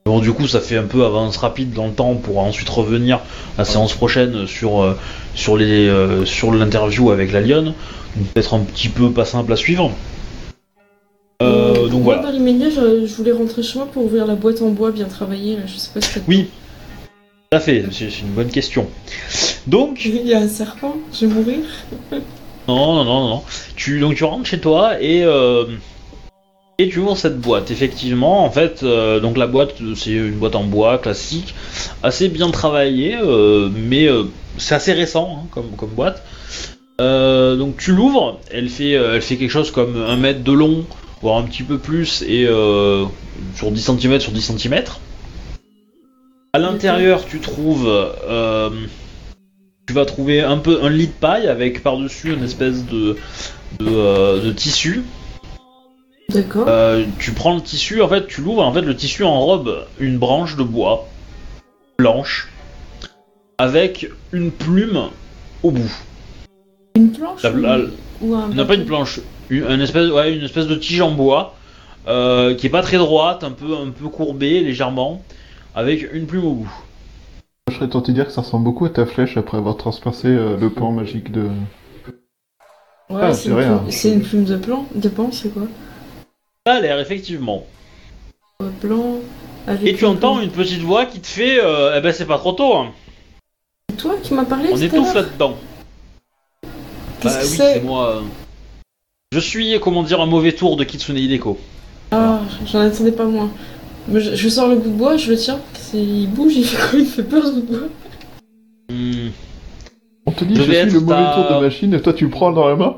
Bon, 0.06 0.18
du 0.18 0.32
coup, 0.32 0.46
ça 0.46 0.60
fait 0.60 0.76
un 0.76 0.82
peu 0.82 1.02
avance 1.06 1.38
rapide 1.38 1.72
dans 1.72 1.86
le 1.86 1.94
temps 1.94 2.14
pour 2.16 2.38
ensuite 2.38 2.68
revenir 2.68 3.20
la 3.56 3.64
séance 3.64 3.94
prochaine 3.94 4.46
sur, 4.46 4.82
euh, 4.82 4.98
sur 5.34 5.56
les, 5.56 5.88
euh, 5.88 6.26
sur 6.26 6.52
l'interview 6.52 7.10
avec 7.10 7.32
la 7.32 7.40
lionne. 7.40 7.72
Donc, 8.14 8.26
peut-être 8.34 8.52
un 8.52 8.60
petit 8.60 8.90
peu 8.90 9.10
pas 9.10 9.24
simple 9.24 9.50
à 9.54 9.56
suivre. 9.56 9.90
Euh, 11.42 11.88
donc 11.88 12.02
Moi, 12.02 12.14
voilà. 12.16 12.22
dans 12.22 12.30
l'immédiat, 12.30 12.68
je, 12.68 13.06
je 13.06 13.14
voulais 13.14 13.32
rentrer 13.32 13.62
chez 13.62 13.78
moi 13.78 13.88
pour 13.90 14.04
ouvrir 14.04 14.26
la 14.26 14.34
boîte 14.34 14.60
en 14.60 14.68
bois 14.68 14.90
bien 14.90 15.06
travaillée. 15.06 15.56
Là. 15.56 15.62
Je 15.66 15.78
sais 15.78 15.88
pas 15.94 16.02
si 16.02 16.18
Oui, 16.28 16.48
tout 17.50 17.56
à 17.56 17.60
fait, 17.60 17.86
c'est 17.90 18.10
c'est 18.10 18.20
une 18.20 18.34
bonne 18.34 18.50
question. 18.50 18.86
Donc, 19.66 20.04
Il 20.04 20.26
y 20.26 20.34
a 20.34 20.38
un 20.40 20.48
serpent, 20.48 20.96
je 21.14 21.24
vais 21.24 21.32
mourir. 21.34 21.60
non, 22.68 22.92
non, 22.94 23.04
non, 23.04 23.28
non. 23.28 23.42
Tu, 23.74 24.00
donc 24.00 24.16
tu 24.16 24.24
rentres 24.24 24.44
chez 24.44 24.60
toi 24.60 25.00
et, 25.00 25.24
euh, 25.24 25.64
et 26.78 26.88
tu 26.88 26.98
ouvres 26.98 27.16
cette 27.16 27.40
boîte. 27.40 27.70
Effectivement, 27.70 28.44
en 28.44 28.50
fait, 28.50 28.82
euh, 28.82 29.20
donc 29.20 29.36
la 29.36 29.46
boîte, 29.46 29.74
c'est 29.94 30.10
une 30.10 30.36
boîte 30.36 30.56
en 30.56 30.64
bois 30.64 30.98
classique, 30.98 31.54
assez 32.02 32.28
bien 32.28 32.50
travaillée, 32.50 33.16
euh, 33.16 33.68
mais 33.74 34.06
euh, 34.06 34.24
c'est 34.58 34.74
assez 34.74 34.92
récent 34.92 35.42
hein, 35.44 35.46
comme, 35.50 35.90
boîte. 35.90 36.22
Donc 36.98 37.76
tu 37.76 37.92
l'ouvres, 37.92 38.40
elle 38.50 38.68
fait, 38.68 38.92
elle 38.92 39.22
fait 39.22 39.36
quelque 39.36 39.50
chose 39.50 39.70
comme 39.70 39.96
un 39.96 40.16
mètre 40.16 40.42
de 40.42 40.52
long, 40.52 40.84
voire 41.22 41.38
un 41.38 41.42
petit 41.42 41.62
peu 41.62 41.78
plus, 41.78 42.22
et 42.22 42.46
sur 43.56 43.70
10 43.70 43.80
cm 43.80 44.20
sur 44.20 44.32
10 44.32 44.58
cm. 44.58 44.84
À 46.52 46.58
l'intérieur, 46.58 47.24
tu 47.26 47.40
trouves, 47.40 47.90
tu 49.86 49.92
vas 49.92 50.04
trouver 50.04 50.40
un 50.40 50.58
peu 50.58 50.80
un 50.82 50.90
lit 50.90 51.08
de 51.08 51.12
paille 51.12 51.48
avec 51.48 51.82
par-dessus 51.82 52.32
une 52.32 52.44
espèce 52.44 52.84
de 52.86 53.16
tissu. 54.52 55.02
D'accord. 56.30 56.66
Euh, 56.68 57.04
tu 57.18 57.32
prends 57.32 57.54
le 57.54 57.60
tissu, 57.60 58.00
en 58.02 58.08
fait, 58.08 58.26
tu 58.26 58.40
l'ouvres, 58.40 58.62
en 58.64 58.72
fait, 58.72 58.80
le 58.82 58.96
tissu 58.96 59.24
enrobe 59.24 59.86
une 60.00 60.18
branche 60.18 60.56
de 60.56 60.62
bois 60.62 61.06
blanche 61.98 62.48
avec 63.58 64.08
une 64.32 64.50
plume 64.50 65.10
au 65.62 65.70
bout. 65.70 65.92
une 66.96 67.12
planche 67.12 67.42
La- 67.42 67.52
ou, 67.52 67.56
la- 67.60 67.78
ou 68.20 68.34
un 68.34 68.48
Non, 68.48 68.66
pas 68.66 68.74
une 68.74 68.84
planche, 68.86 69.20
une, 69.50 69.64
une 69.70 69.80
espèce, 69.80 70.10
ouais, 70.10 70.34
une 70.34 70.44
espèce 70.44 70.66
de 70.66 70.74
tige 70.74 71.00
en 71.00 71.12
bois 71.12 71.54
euh, 72.08 72.54
qui 72.54 72.66
est 72.66 72.70
pas 72.70 72.82
très 72.82 72.98
droite, 72.98 73.44
un 73.44 73.50
peu, 73.52 73.76
un 73.76 73.90
peu 73.90 74.08
courbée 74.08 74.60
légèrement, 74.60 75.22
avec 75.74 76.08
une 76.12 76.26
plume 76.26 76.44
au 76.46 76.52
bout. 76.54 76.72
Je 77.70 77.76
serais 77.76 77.88
tenté 77.88 78.12
de 78.12 78.16
dire 78.16 78.26
que 78.26 78.32
ça 78.32 78.40
ressemble 78.42 78.64
beaucoup 78.64 78.84
à 78.86 78.90
ta 78.90 79.06
flèche 79.06 79.36
après 79.36 79.56
avoir 79.56 79.76
transpercé 79.76 80.28
euh, 80.28 80.56
le 80.56 80.70
pan 80.70 80.90
magique 80.92 81.30
de. 81.32 81.42
Ouais, 83.10 83.20
Ah, 83.20 83.32
c'est 83.34 83.50
une, 83.50 83.56
plume- 83.56 83.90
c'est 83.90 84.12
une 84.12 84.22
plume 84.22 84.44
de 84.44 84.56
plan. 84.56 84.86
De 84.94 85.08
pan, 85.08 85.30
c'est 85.32 85.52
quoi? 85.52 85.62
Ça 86.66 86.74
a 86.76 86.80
l'air, 86.80 86.98
effectivement. 86.98 87.66
Euh, 88.62 88.70
Blanc. 88.82 89.16
Avec 89.66 89.86
Et 89.86 89.94
tu 89.96 90.04
entends 90.06 90.40
une 90.40 90.50
petite 90.50 90.80
voix 90.80 91.04
qui 91.06 91.20
te 91.20 91.26
fait 91.26 91.58
euh, 91.62 91.94
Eh 91.96 92.00
ben, 92.00 92.12
c'est 92.12 92.24
pas 92.26 92.38
trop 92.38 92.52
tôt, 92.52 92.74
hein. 92.74 92.92
C'est 93.90 93.96
toi 93.96 94.14
qui 94.22 94.32
m'as 94.34 94.44
parlé 94.44 94.68
on 94.72 94.76
l'heure 94.76 95.14
là-dedans. 95.14 95.56
Bah 97.22 97.30
que 97.40 97.44
oui, 97.46 97.56
c'est 97.56 97.80
moi. 97.82 98.16
euh. 98.16 98.20
Je 99.32 99.38
suis, 99.40 99.78
comment 99.80 100.02
dire, 100.02 100.20
un 100.20 100.26
mauvais 100.26 100.52
tour 100.52 100.76
de 100.76 100.84
Kitsune 100.84 101.16
Hideko. 101.18 101.58
Ah, 102.10 102.40
j'en 102.66 102.80
attendais 102.80 103.12
pas 103.12 103.24
moins. 103.26 103.50
Je, 104.12 104.34
je 104.34 104.48
sors 104.48 104.68
le 104.68 104.76
bout 104.76 104.88
de 104.90 104.94
bois, 104.94 105.16
je 105.16 105.30
le 105.32 105.36
tiens. 105.36 105.60
C'est- 105.74 105.98
Il 105.98 106.28
bouge, 106.30 106.52
il 106.56 106.64
fait 106.66 106.76
quoi 106.90 106.98
Il 106.98 107.06
fait 107.06 107.22
peur 107.22 107.44
ce 107.46 107.52
bout 107.52 107.60
de 107.60 107.78
bois. 107.78 107.88
Hmm. 108.90 109.28
On 110.26 110.32
te 110.32 110.44
dit, 110.44 110.56
Je 110.56 110.62
je, 110.62 110.72
suis 110.72 110.90
le 110.92 111.00
mauvais 111.00 111.14
ta- 111.24 111.34
tour 111.48 111.56
de 111.58 111.64
machine 111.64 111.94
et 111.94 112.00
toi 112.02 112.12
tu 112.14 112.24
le 112.24 112.30
prends 112.30 112.52
dans 112.52 112.68
la 112.68 112.76
main 112.76 112.96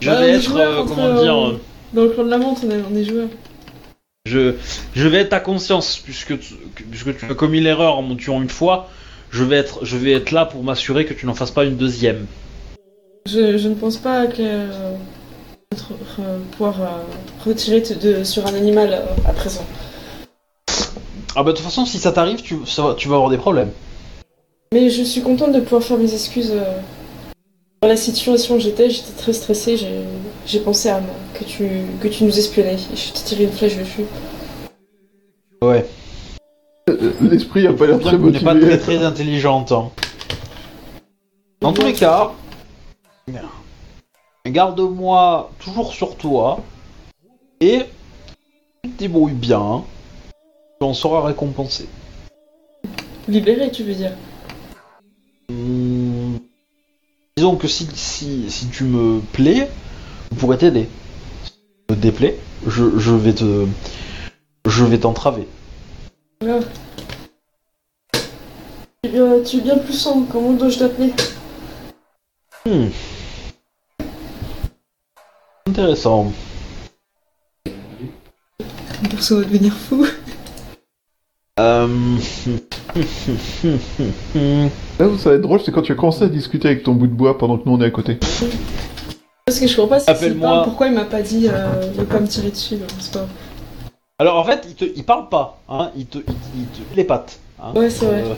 Je 0.00 0.10
Ah, 0.10 0.20
vais 0.20 0.30
est 0.30 0.34
être, 0.36 0.56
euh, 0.56 0.84
comment 0.86 1.22
dire, 1.22 1.38
euh, 1.48 1.60
Dans 1.94 2.02
le 2.02 2.10
clan 2.10 2.24
de 2.24 2.30
la 2.30 2.38
menthe, 2.38 2.58
on 2.66 2.70
est, 2.70 2.82
on 2.92 2.96
est 2.96 3.04
joueurs. 3.04 3.28
je, 4.26 4.54
je 4.94 5.08
vais 5.08 5.18
être 5.18 5.28
ta 5.28 5.40
conscience, 5.40 5.98
puisque 5.98 6.38
tu, 6.40 6.54
puisque 6.90 7.16
tu 7.16 7.24
as 7.24 7.34
commis 7.34 7.60
l'erreur 7.60 7.96
en 7.96 8.02
me 8.02 8.16
tuant 8.16 8.42
une 8.42 8.48
fois, 8.48 8.88
je 9.30 9.44
vais 9.44 9.56
être, 9.56 9.84
je 9.84 9.96
vais 9.96 10.12
être 10.12 10.32
là 10.32 10.44
pour 10.44 10.64
m'assurer 10.64 11.06
que 11.06 11.14
tu 11.14 11.24
n'en 11.26 11.34
fasses 11.34 11.52
pas 11.52 11.64
une 11.64 11.76
deuxième. 11.76 12.26
Je, 13.26 13.56
je 13.56 13.68
ne 13.68 13.74
pense 13.74 13.96
pas 13.96 14.26
que. 14.26 14.42
euh, 14.42 14.96
euh, 16.20 16.38
pouvoir 16.52 16.80
euh, 16.80 16.86
retirer 17.44 17.80
de, 17.80 18.24
sur 18.24 18.46
un 18.46 18.54
animal 18.54 18.92
euh, 18.92 19.28
à 19.28 19.32
présent. 19.32 19.64
Ah 21.36 21.42
bah 21.42 21.50
de 21.50 21.56
toute 21.56 21.64
façon, 21.64 21.84
si 21.84 21.98
ça 21.98 22.12
t'arrive, 22.12 22.42
tu, 22.42 22.56
ça 22.66 22.94
tu 22.96 23.08
vas 23.08 23.16
avoir 23.16 23.30
des 23.30 23.38
problèmes. 23.38 23.70
Mais 24.72 24.90
je 24.90 25.02
suis 25.02 25.20
contente 25.20 25.52
de 25.52 25.60
pouvoir 25.60 25.82
faire 25.82 25.98
mes 25.98 26.12
excuses. 26.12 26.52
Dans 27.82 27.88
la 27.88 27.96
situation 27.96 28.56
où 28.56 28.60
j'étais, 28.60 28.88
j'étais 28.90 29.12
très 29.16 29.32
stressée. 29.32 29.76
J'ai, 29.76 30.02
j'ai 30.46 30.60
pensé 30.60 30.88
à 30.88 31.00
moi, 31.00 31.14
que 31.34 31.44
tu, 31.44 31.68
que 32.00 32.08
tu 32.08 32.24
nous 32.24 32.38
espionnais. 32.38 32.74
Et 32.74 32.96
je 32.96 33.12
t'ai 33.12 33.20
tiré 33.24 33.44
une 33.44 33.52
flèche 33.52 33.76
dessus. 33.76 34.04
Ouais. 35.62 35.86
Euh, 36.90 37.12
L'esprit 37.20 37.66
a 37.66 37.72
pas 37.72 37.86
l'air 37.86 37.98
très 38.00 38.12
n'es 38.18 38.38
pas 38.40 38.54
motivé. 38.54 38.66
très 38.68 38.78
très 38.78 39.04
intelligente. 39.04 39.72
hein. 39.72 39.90
Dans 41.60 41.72
tous 41.72 41.82
les 41.84 41.94
cas, 41.94 42.32
garde-moi 44.46 45.50
toujours 45.58 45.92
sur 45.94 46.16
toi 46.16 46.60
et 47.60 47.82
tu 48.82 48.90
te 48.90 48.98
débrouilles 48.98 49.32
bien. 49.32 49.84
Tu 50.80 50.86
en 50.86 50.92
seras 50.92 51.22
récompensé. 51.22 51.88
Libéré, 53.28 53.70
tu 53.70 53.84
veux 53.84 53.94
dire? 53.94 54.12
Hmm, 55.48 56.36
Disons 57.36 57.56
que 57.56 57.66
si, 57.66 57.88
si, 57.94 58.50
si 58.50 58.68
tu 58.68 58.84
me 58.84 59.20
plais, 59.32 59.68
je 60.32 60.36
pourrais 60.36 60.58
t'aider. 60.58 60.88
Déplais, 61.90 62.38
je, 62.66 62.98
je 62.98 63.12
vais 63.12 63.32
te. 63.34 63.66
Je 64.66 64.84
vais 64.84 64.98
t'entraver. 64.98 65.46
Ah. 66.42 66.60
Tu 69.02 69.08
es 69.08 69.08
bien- 69.10 69.40
tu 69.44 69.56
es 69.58 69.60
bien 69.60 69.78
puissant, 69.78 70.22
comment 70.30 70.52
dois-je 70.54 70.78
t'appeler? 70.78 71.12
Hmm. 72.66 72.86
Intéressant. 75.68 76.32
Mon 79.02 79.08
perso 79.10 79.36
va 79.36 79.44
devenir 79.44 79.72
fou. 79.74 80.06
Euh... 81.60 82.16
Là 84.98 85.06
où 85.08 85.18
ça 85.18 85.30
va 85.30 85.36
être 85.36 85.42
drôle, 85.42 85.60
c'est 85.60 85.72
quand 85.72 85.82
tu 85.82 85.92
as 85.92 85.94
commencé 85.94 86.24
à 86.24 86.28
discuter 86.28 86.68
avec 86.68 86.82
ton 86.82 86.94
bout 86.94 87.06
de 87.06 87.12
bois 87.12 87.36
pendant 87.38 87.58
que 87.58 87.68
nous 87.68 87.74
on 87.76 87.80
est 87.80 87.86
à 87.86 87.90
côté. 87.90 88.18
Parce 89.46 89.60
que 89.60 89.66
je 89.66 89.76
comprends 89.76 89.98
pas 89.98 90.00
si 90.00 90.30
parle, 90.30 90.64
pourquoi 90.64 90.86
il 90.86 90.94
m'a 90.94 91.04
pas 91.04 91.20
dit 91.20 91.48
euh, 91.52 91.92
de 91.92 92.02
pas 92.04 92.18
me 92.20 92.26
tirer 92.26 92.50
dessus, 92.50 92.76
là, 92.76 92.86
c'est 92.98 93.12
pas... 93.12 93.26
Alors 94.18 94.38
en 94.38 94.44
fait, 94.44 94.64
il, 94.68 94.74
te, 94.74 94.84
il 94.96 95.04
parle 95.04 95.28
pas, 95.28 95.60
hein, 95.68 95.90
il 95.96 96.06
te, 96.06 96.18
il, 96.18 96.34
il 96.60 96.66
te 96.66 96.96
les 96.96 97.04
pattes. 97.04 97.38
Hein. 97.62 97.72
Ouais, 97.74 97.90
c'est 97.90 98.06
vrai. 98.06 98.22
Euh, 98.22 98.34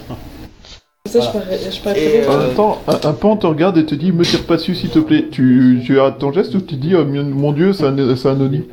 Ça, 1.09 1.21
je 1.21 1.27
parais, 1.27 1.61
je 1.71 1.81
parais 1.81 2.25
Euh, 2.29 2.55
temps, 2.55 2.79
un, 2.89 3.09
un 3.09 3.13
pan 3.13 3.37
te 3.37 3.47
regarde 3.47 3.79
et 3.79 3.87
te 3.87 3.95
dit 3.95 4.11
Me 4.11 4.25
tire 4.25 4.45
pas 4.47 4.57
dessus 4.57 4.75
s'il 4.75 4.91
te 4.91 4.99
plaît. 4.99 5.27
Tu, 5.31 5.81
tu 5.87 6.01
arrêtes 6.01 6.19
ton 6.19 6.33
geste 6.33 6.55
ou 6.57 6.61
tu 6.61 6.75
dis 6.75 6.97
oh, 6.97 7.05
Mon 7.05 7.53
dieu, 7.53 7.73
c'est 7.73 7.85
un, 7.85 8.17
c'est 8.17 8.29
un 8.29 8.41
Oni 8.41 8.65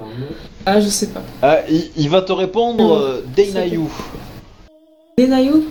Ah, 0.65 0.79
je 0.81 0.87
sais 0.87 1.07
pas. 1.07 1.21
ah, 1.43 1.57
il, 1.69 1.91
il 1.97 2.09
va 2.09 2.21
te 2.23 2.31
répondre 2.31 2.95
euh, 2.95 3.23
Deinayu. 3.35 3.81
Denayou 5.19 5.65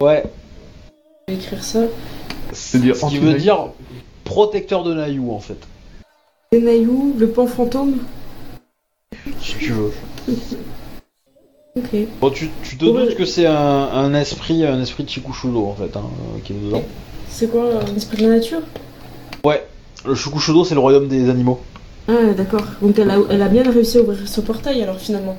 Ouais. 0.00 0.22
Je 1.28 1.34
vais 1.34 1.38
écrire 1.38 1.62
ça. 1.62 1.80
C'est-à-dire 2.52 2.96
Ce 2.96 3.06
qui 3.06 3.18
veut 3.18 3.34
dire 3.34 3.66
protecteur 4.32 4.82
de 4.82 4.94
Nayu 4.94 5.30
en 5.30 5.40
fait, 5.40 5.58
Denayou, 6.52 7.14
le 7.18 7.28
pan 7.28 7.46
fantôme 7.46 7.98
si 9.40 9.56
tu 9.56 9.72
veux. 9.72 9.92
Ok. 11.74 11.88
Bon, 12.20 12.28
tu, 12.28 12.50
tu 12.62 12.76
te 12.76 12.84
doutes 12.84 13.14
que 13.14 13.24
c'est 13.24 13.46
un, 13.46 13.54
un 13.54 14.12
esprit, 14.12 14.62
un 14.62 14.78
esprit 14.82 15.04
de 15.04 15.08
Chikushudo 15.08 15.64
en 15.64 15.74
fait, 15.74 15.96
hein, 15.96 16.02
euh, 16.04 16.38
qui 16.44 16.52
est 16.52 16.56
dedans. 16.56 16.82
C'est 17.30 17.50
quoi, 17.50 17.64
un 17.80 17.96
esprit 17.96 18.18
de 18.18 18.28
la 18.28 18.34
nature? 18.34 18.60
Ouais. 19.42 19.66
Le 20.04 20.14
Chikushudo, 20.14 20.66
c'est 20.66 20.74
le 20.74 20.80
royaume 20.80 21.08
des 21.08 21.30
animaux. 21.30 21.60
Ah, 22.08 22.34
d'accord. 22.36 22.66
Donc 22.82 22.98
elle 22.98 23.10
a, 23.10 23.16
elle 23.30 23.40
a 23.40 23.48
bien 23.48 23.62
réussi 23.62 23.96
à 23.96 24.02
ouvrir 24.02 24.28
ce 24.28 24.42
portail, 24.42 24.82
alors, 24.82 24.98
finalement. 24.98 25.38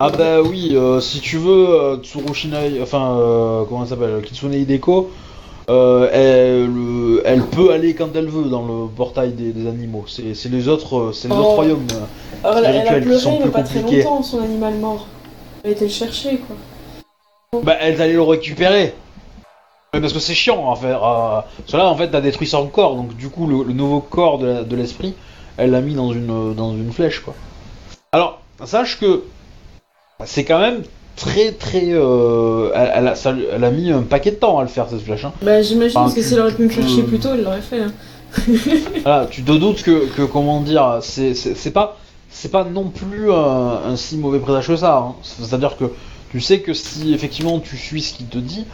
Ah 0.00 0.10
bah 0.10 0.42
oui, 0.42 0.70
euh, 0.74 1.00
si 1.00 1.20
tu 1.20 1.38
veux, 1.38 1.68
euh, 1.70 1.96
Tsurushinai, 1.98 2.82
enfin, 2.82 3.16
euh, 3.16 3.62
comment 3.68 3.84
elle 3.84 3.88
s'appelle, 3.90 4.22
Kitsune 4.22 4.54
Hideko, 4.54 5.12
euh, 5.70 6.08
elle, 6.12 6.70
euh, 6.76 7.22
elle 7.24 7.42
peut 7.42 7.72
aller 7.72 7.94
quand 7.94 8.14
elle 8.14 8.26
veut 8.28 8.48
dans 8.50 8.64
le 8.66 8.88
portail 8.88 9.32
des, 9.32 9.52
des 9.52 9.66
animaux. 9.68 10.04
C'est 10.06 10.48
les 10.50 10.68
autres, 10.68 10.96
euh, 10.96 11.12
c'est 11.12 11.28
les 11.28 11.34
Oh. 11.34 11.38
autres 11.38 11.50
royaumes. 11.54 11.86
Alors, 12.42 12.58
elle, 12.58 12.66
a- 12.66 12.70
elle 12.70 12.88
a 12.88 13.00
pleuré, 13.00 13.18
sont 13.20 13.32
mais 13.32 13.40
plus 13.42 13.50
pas 13.50 13.62
très 13.62 13.80
longtemps, 13.82 14.22
son 14.22 14.42
animal 14.42 14.74
mort. 14.74 15.06
Elle 15.62 15.70
a 15.70 15.72
été 15.72 15.84
le 15.86 15.90
chercher, 15.90 16.38
quoi. 16.38 17.62
Bah, 17.62 17.76
elle 17.80 18.00
allait 18.02 18.12
le 18.14 18.22
récupérer. 18.22 18.94
Parce 19.92 20.12
que 20.12 20.18
c'est 20.18 20.34
chiant 20.34 20.66
en 20.66 20.74
fait. 20.74 20.88
Euh, 20.88 21.40
là, 21.78 21.88
en 21.88 21.94
fait, 21.96 22.10
t'as 22.10 22.20
détruit 22.20 22.48
son 22.48 22.66
corps, 22.66 22.96
donc 22.96 23.16
du 23.16 23.28
coup, 23.28 23.46
le, 23.46 23.62
le 23.62 23.72
nouveau 23.72 24.00
corps 24.00 24.38
de 24.38 24.76
l'esprit, 24.76 25.14
elle 25.56 25.70
l'a 25.70 25.80
mis 25.80 25.94
dans 25.94 26.12
une, 26.12 26.52
dans 26.54 26.72
une 26.72 26.92
flèche, 26.92 27.20
quoi. 27.20 27.32
Alors, 28.10 28.40
sache 28.64 28.98
que 28.98 29.22
c'est 30.24 30.44
quand 30.44 30.58
même 30.58 30.82
très 31.16 31.52
très. 31.52 31.88
euh, 31.92 32.70
elle, 32.74 32.92
elle 32.96 33.08
a, 33.08 33.14
ça- 33.14 33.34
elle 33.52 33.64
a 33.64 33.70
mis 33.70 33.90
un 33.90 34.02
paquet 34.02 34.30
de 34.32 34.36
temps 34.36 34.58
à 34.58 34.62
le 34.62 34.68
faire 34.68 34.86
cette 34.88 35.00
flèche. 35.02 35.24
Hein. 35.24 35.32
Bah, 35.42 35.62
j'imagine, 35.62 35.96
Enfin, 35.98 36.06
parce 36.06 36.14
que 36.14 36.20
tu- 36.20 36.26
si 36.26 36.34
elle 36.34 36.40
aurait 36.40 36.52
pu 36.54 36.62
me 36.64 36.70
chercher 36.70 37.02
plus 37.02 37.18
tôt, 37.18 37.28
elle 37.34 37.44
l'aurait 37.44 37.60
fait. 37.60 37.80
hein. 37.82 37.92
Voilà, 39.02 39.26
tu 39.30 39.42
te 39.42 39.52
doutes 39.52 39.82
que, 39.82 40.06
que 40.14 40.22
comment 40.22 40.60
dire, 40.60 40.98
c'est 41.02 41.34
c'est- 41.34 41.54
c'est 41.54 41.70
pas 41.70 41.96
c'est 42.30 42.50
pas 42.50 42.64
non 42.64 42.88
plus 42.88 43.30
un, 43.32 43.80
un 43.90 43.96
si 43.96 44.16
mauvais 44.16 44.40
présage 44.40 44.66
que 44.66 44.76
ça. 44.76 44.96
hein. 44.98 45.14
C'est-à-dire 45.22 45.76
que 45.76 45.84
tu 46.30 46.40
sais 46.40 46.60
que 46.60 46.74
si 46.74 47.14
effectivement 47.14 47.60
tu 47.60 47.76
suis 47.76 48.02
ce 48.02 48.14
qu'il 48.14 48.26
te 48.26 48.38
dit, 48.38 48.64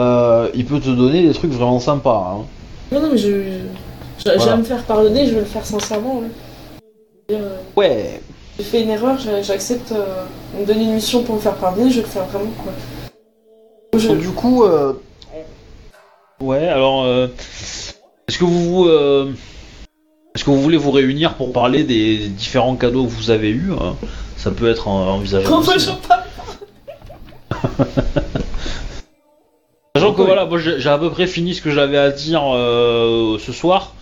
euh, 0.00 0.48
il 0.54 0.64
peut 0.64 0.80
te 0.80 0.90
donner 0.90 1.22
des 1.26 1.32
trucs 1.34 1.52
vraiment 1.52 1.78
sympas. 1.78 2.36
hein. 2.40 2.44
Non, 2.92 3.00
non, 3.00 3.08
mais 3.12 3.18
je. 3.18 3.28
je- 4.24 4.48
à 4.48 4.56
me 4.56 4.64
faire 4.64 4.82
pardonner, 4.82 5.26
je 5.26 5.34
veux 5.34 5.40
le 5.40 5.44
faire 5.46 5.64
sincèrement. 5.64 6.18
ouais. 6.18 6.28
Dire, 7.28 7.38
euh, 7.42 7.56
Ouais. 7.76 8.20
J'ai 8.58 8.64
fait 8.64 8.82
une 8.82 8.90
erreur, 8.90 9.18
j'accepte. 9.42 9.92
euh, 9.92 10.24
on 10.56 10.60
me 10.62 10.66
donne 10.66 10.80
une 10.80 10.94
mission 10.94 11.22
pour 11.22 11.34
me 11.34 11.40
faire 11.40 11.54
pardonner, 11.56 11.90
je 11.90 11.96
vais 11.96 12.02
le 12.02 12.08
faire 12.08 12.24
vraiment, 12.24 12.50
quoi. 12.62 12.72
Je- 13.98 14.12
du 14.12 14.30
coup, 14.30 14.64
euh, 14.64 14.92
ouais. 16.40 16.68
Alors, 16.68 17.04
euh, 17.04 17.28
est-ce 18.28 18.38
que 18.38 18.44
vous 18.44 18.86
euh, 18.86 19.32
est-ce 20.34 20.44
que 20.44 20.50
vous 20.50 20.60
voulez 20.60 20.76
vous 20.76 20.90
réunir 20.90 21.34
pour 21.34 21.52
parler 21.52 21.84
des, 21.84 22.28
différents 22.28 22.76
cadeaux 22.76 23.04
que 23.04 23.10
vous 23.10 23.30
avez 23.30 23.50
eus 23.50 23.72
hein? 23.80 23.96
Ça 24.36 24.50
peut 24.50 24.68
être 24.68 24.88
en- 24.88 25.08
envisageable. 25.14 25.48
Comment 25.48 25.60
aussi, 25.66 25.78
je 25.78 25.90
parle 26.06 26.22
Sachant 29.96 30.12
que 30.12 30.22
voilà, 30.22 30.44
moi 30.44 30.58
j'ai 30.58 30.78
j'ai 30.78 30.90
à 30.90 30.98
peu 30.98 31.08
près 31.10 31.26
fini 31.26 31.54
ce 31.54 31.62
que 31.62 31.70
j'avais 31.70 31.96
à 31.96 32.10
dire 32.10 32.42
euh, 32.54 33.38
ce 33.38 33.52
soir. 33.52 33.94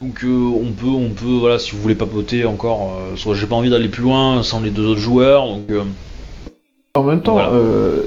Donc 0.00 0.24
euh, 0.24 0.28
on 0.28 0.72
peut, 0.72 0.86
on 0.86 1.10
peut, 1.10 1.38
voilà, 1.40 1.58
si 1.58 1.72
vous 1.72 1.82
voulez 1.82 1.94
papoter 1.94 2.44
encore, 2.44 2.92
euh, 2.98 3.16
soit 3.16 3.34
j'ai 3.34 3.46
pas 3.46 3.56
envie 3.56 3.70
d'aller 3.70 3.88
plus 3.88 4.02
loin 4.02 4.42
sans 4.42 4.60
les 4.60 4.70
deux 4.70 4.86
autres 4.86 5.00
joueurs, 5.00 5.46
donc 5.46 5.70
euh, 5.70 5.82
En 6.94 7.02
même 7.04 7.22
temps, 7.22 7.34
Voilà. 7.34 7.50
euh, 7.52 8.02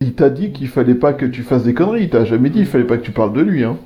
il 0.00 0.14
t'a 0.14 0.30
dit 0.30 0.52
qu'il 0.52 0.68
fallait 0.68 0.94
pas 0.94 1.12
que 1.12 1.26
tu 1.26 1.42
fasses 1.42 1.64
des 1.64 1.74
conneries. 1.74 2.04
Il 2.04 2.08
t'a 2.10 2.24
jamais 2.24 2.48
dit 2.50 2.58
qu'il 2.60 2.66
fallait 2.66 2.84
pas 2.84 2.96
que 2.96 3.04
tu 3.04 3.12
parles 3.12 3.32
de 3.34 3.40
lui. 3.42 3.64
Hein. 3.64 3.76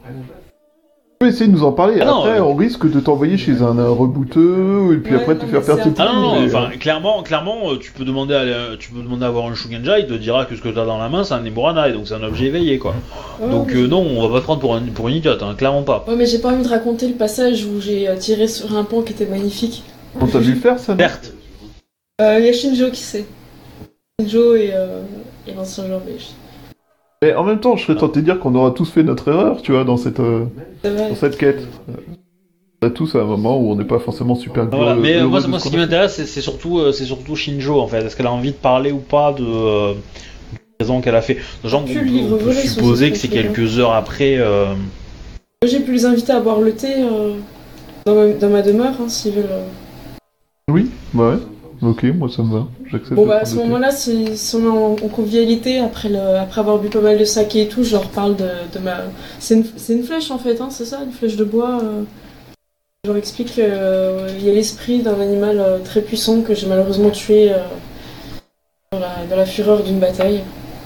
Peux 1.24 1.30
essayer 1.30 1.46
de 1.46 1.52
nous 1.52 1.64
en 1.64 1.72
parler. 1.72 2.00
Ah 2.02 2.04
non, 2.04 2.18
après, 2.18 2.38
euh, 2.38 2.44
on 2.44 2.54
risque 2.54 2.90
de 2.90 3.00
t'envoyer 3.00 3.38
chez 3.38 3.62
un, 3.62 3.78
un 3.78 3.88
rebooteux 3.88 4.92
et 4.92 4.98
puis 4.98 5.14
Ouais, 5.14 5.22
après 5.22 5.34
non, 5.36 5.40
te 5.40 5.46
faire 5.46 5.62
perdre 5.64 5.82
c'est 5.82 5.94
tes 5.94 6.02
ah 6.02 6.12
non, 6.12 6.20
non, 6.20 6.44
enfin 6.44 6.68
euh, 6.70 6.76
clairement, 6.76 7.22
clairement, 7.22 7.70
euh, 7.72 7.78
tu 7.78 7.92
peux 7.92 8.04
demander, 8.04 8.34
à, 8.34 8.76
tu 8.78 8.90
peux 8.90 9.00
demander 9.00 9.24
à 9.24 9.28
avoir 9.28 9.46
un 9.46 9.54
Shugenja, 9.54 9.98
il 10.00 10.06
te 10.06 10.12
dira 10.12 10.44
que 10.44 10.54
ce 10.54 10.60
que 10.60 10.68
t'as 10.68 10.84
dans 10.84 10.98
la 10.98 11.08
main 11.08 11.24
c'est 11.24 11.32
un 11.32 11.42
Emuranai, 11.46 11.94
donc 11.94 12.06
c'est 12.08 12.12
un 12.14 12.22
objet 12.22 12.44
éveillé 12.46 12.78
quoi. 12.78 12.92
Ouais, 13.40 13.48
Donc 13.50 13.68
mais- 13.72 13.80
euh, 13.80 13.86
non, 13.86 14.02
on 14.06 14.20
va 14.28 14.34
pas 14.34 14.40
te 14.40 14.44
prendre 14.44 14.60
pour, 14.60 14.74
un, 14.74 14.80
pour 14.82 15.08
une 15.08 15.14
idiote, 15.14 15.42
hein, 15.42 15.54
clairement 15.56 15.82
pas. 15.82 16.04
Ouais, 16.06 16.14
mais 16.14 16.26
j'ai 16.26 16.40
pas 16.40 16.50
envie 16.50 16.62
de 16.62 16.68
raconter 16.68 17.08
le 17.08 17.14
passage 17.14 17.64
où 17.64 17.80
j'ai 17.80 18.06
tiré 18.18 18.46
sur 18.46 18.76
un 18.76 18.84
pont 18.84 19.00
qui 19.00 19.14
était 19.14 19.24
magnifique. 19.24 19.82
on 20.20 20.26
t'a 20.26 20.40
vu 20.40 20.52
le 20.52 20.60
faire 20.60 20.78
ça 20.78 20.92
non? 20.92 20.98
Certes. 20.98 21.32
Euh, 22.20 22.36
Il 22.38 22.44
y 22.44 22.50
a 22.50 22.52
Shinjo 22.52 22.90
qui 22.90 23.00
sait. 23.00 23.24
Shinjo 24.20 24.56
et, 24.56 24.72
euh, 24.74 25.00
et 25.48 25.52
belge. 25.52 26.26
Mais 27.24 27.34
en 27.34 27.42
même 27.42 27.58
temps, 27.58 27.74
je 27.74 27.86
serais 27.86 27.96
tenté 27.96 28.20
de 28.20 28.26
dire 28.26 28.38
qu'on 28.38 28.54
aura 28.54 28.70
tous 28.72 28.90
fait 28.90 29.02
notre 29.02 29.28
erreur, 29.28 29.62
tu 29.62 29.72
vois, 29.72 29.84
dans 29.84 29.96
cette, 29.96 30.20
euh, 30.20 30.44
dans 30.82 31.14
cette 31.14 31.38
quête. 31.38 31.66
On 32.82 32.86
a 32.86 32.90
tous 32.90 33.14
à 33.14 33.20
un 33.20 33.24
moment 33.24 33.58
où 33.58 33.70
on 33.70 33.76
n'est 33.76 33.86
pas 33.86 33.98
forcément 33.98 34.34
super 34.34 34.66
Voilà, 34.66 34.94
mais 34.94 35.16
euh, 35.16 35.26
moi, 35.26 35.40
ce 35.40 35.46
qui 35.70 35.74
m'intéresse 35.74 36.22
c'est 36.22 36.40
surtout, 36.42 36.80
euh, 36.80 36.92
c'est 36.92 37.06
surtout 37.06 37.34
Shinjo 37.34 37.80
en 37.80 37.86
fait. 37.86 38.04
Est-ce 38.04 38.14
qu'elle 38.14 38.26
a 38.26 38.32
envie 38.32 38.50
de 38.50 38.56
parler 38.56 38.92
ou 38.92 38.98
pas 38.98 39.32
de 39.32 39.42
euh, 39.42 39.94
présent 40.78 41.00
qu'elle 41.00 41.14
a 41.14 41.22
fait? 41.22 41.38
Livre 41.64 42.34
on 42.34 42.44
peut 42.44 42.52
supposer 42.52 43.10
que 43.10 43.16
c'est 43.16 43.28
quelques 43.28 43.78
heures 43.78 43.94
après. 43.94 44.36
euh, 44.36 44.74
Moi, 44.74 45.70
J'ai 45.70 45.80
pu 45.80 45.92
les 45.92 46.04
inviter 46.04 46.32
à 46.32 46.40
boire 46.40 46.60
le 46.60 46.72
thé 46.74 46.92
euh, 46.98 47.36
dans, 48.04 48.14
ma, 48.16 48.28
dans 48.34 48.50
ma 48.50 48.60
demeure, 48.60 48.92
hein, 49.00 49.08
s'ils 49.08 49.32
veulent. 49.32 49.46
Oui, 50.70 50.90
bah 51.14 51.30
ouais. 51.30 51.38
Ok, 51.84 52.04
moi 52.04 52.28
ça 52.28 52.42
me 52.42 52.52
va. 52.52 52.66
J'accepte. 52.90 53.14
Bon, 53.14 53.26
bah 53.26 53.40
à 53.42 53.44
ce 53.44 53.56
moment-là, 53.56 53.90
si, 53.90 54.36
si 54.36 54.56
on 54.56 54.64
est 54.64 54.68
en, 54.68 54.92
en 54.92 55.08
convivialité, 55.08 55.78
après, 55.80 56.08
le, 56.08 56.18
après 56.38 56.60
avoir 56.60 56.78
bu 56.78 56.88
pas 56.88 57.00
mal 57.00 57.18
de 57.18 57.24
saké 57.24 57.62
et 57.62 57.68
tout, 57.68 57.84
je 57.84 57.92
leur 57.92 58.08
parle 58.08 58.36
de, 58.36 58.48
de 58.72 58.78
ma. 58.78 58.96
C'est 59.38 59.54
une, 59.56 59.64
une 59.90 60.02
flèche 60.02 60.30
en 60.30 60.38
fait, 60.38 60.60
hein, 60.60 60.68
c'est 60.70 60.84
ça, 60.86 61.00
une 61.04 61.12
flèche 61.12 61.36
de 61.36 61.44
bois. 61.44 61.80
euh. 61.82 62.02
Je 63.04 63.10
leur 63.10 63.18
explique 63.18 63.48
qu'il 63.52 63.64
y 63.64 64.50
a 64.50 64.54
l'esprit 64.54 65.02
d'un 65.02 65.20
animal 65.20 65.60
euh, 65.60 65.78
très 65.84 66.00
puissant 66.00 66.40
que 66.40 66.54
j'ai 66.54 66.66
malheureusement 66.66 67.10
tué 67.10 67.52
euh, 67.52 67.58
dans, 68.92 68.98
la, 68.98 69.26
dans 69.28 69.36
la 69.36 69.44
fureur 69.44 69.82
d'une 69.82 69.98
bataille. 69.98 70.40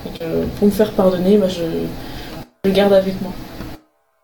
Et 0.04 0.18
que, 0.18 0.24
pour 0.58 0.66
me 0.66 0.72
faire 0.72 0.90
pardonner, 0.92 1.36
bah, 1.36 1.48
je, 1.48 1.62
je 1.62 2.70
le 2.70 2.74
garde 2.74 2.92
avec 2.92 3.22
moi. 3.22 3.30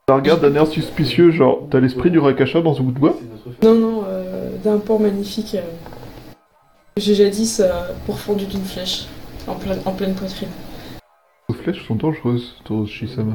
Ça 0.09 0.17
regarde 0.17 0.43
d'un 0.43 0.55
air 0.57 0.67
suspicieux, 0.67 1.31
genre, 1.31 1.69
t'as 1.71 1.79
l'esprit 1.79 2.11
du 2.11 2.19
Rakasha 2.19 2.61
dans 2.63 2.75
ce 2.75 2.83
bout 2.83 2.93
de 2.93 2.99
bois? 2.99 3.17
Non, 3.63 3.75
non, 3.75 4.03
euh, 4.09 4.51
d'un 4.65 4.79
port 4.79 4.99
magnifique. 4.99 5.57
J'ai 6.97 7.15
jadis 7.15 7.61
euh, 7.61 7.71
pourfendu 8.07 8.47
d'une 8.47 8.65
flèche 8.65 9.07
en, 9.47 9.55
plein- 9.55 9.79
en 9.85 9.93
pleine 9.93 10.15
poitrine. 10.15 10.49
Vos 11.49 11.55
flèches 11.55 11.87
sont 11.87 11.97
dangereuses, 11.97 12.55
Toroshi-sama. 12.65 13.35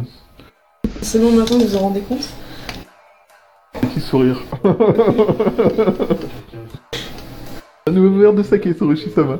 C'est 1.02 1.20
bon 1.20 1.32
maintenant 1.32 1.58
vous 1.60 1.66
vous 1.68 1.76
en 1.76 1.80
rendez 1.80 2.00
compte 2.02 2.28
Petit 3.82 4.00
sourire. 4.02 4.42
Un 7.88 7.92
nouveau 7.92 8.20
verre 8.20 8.34
de 8.34 8.44
saké, 8.44 8.74
Toroshi-sama. 8.74 9.40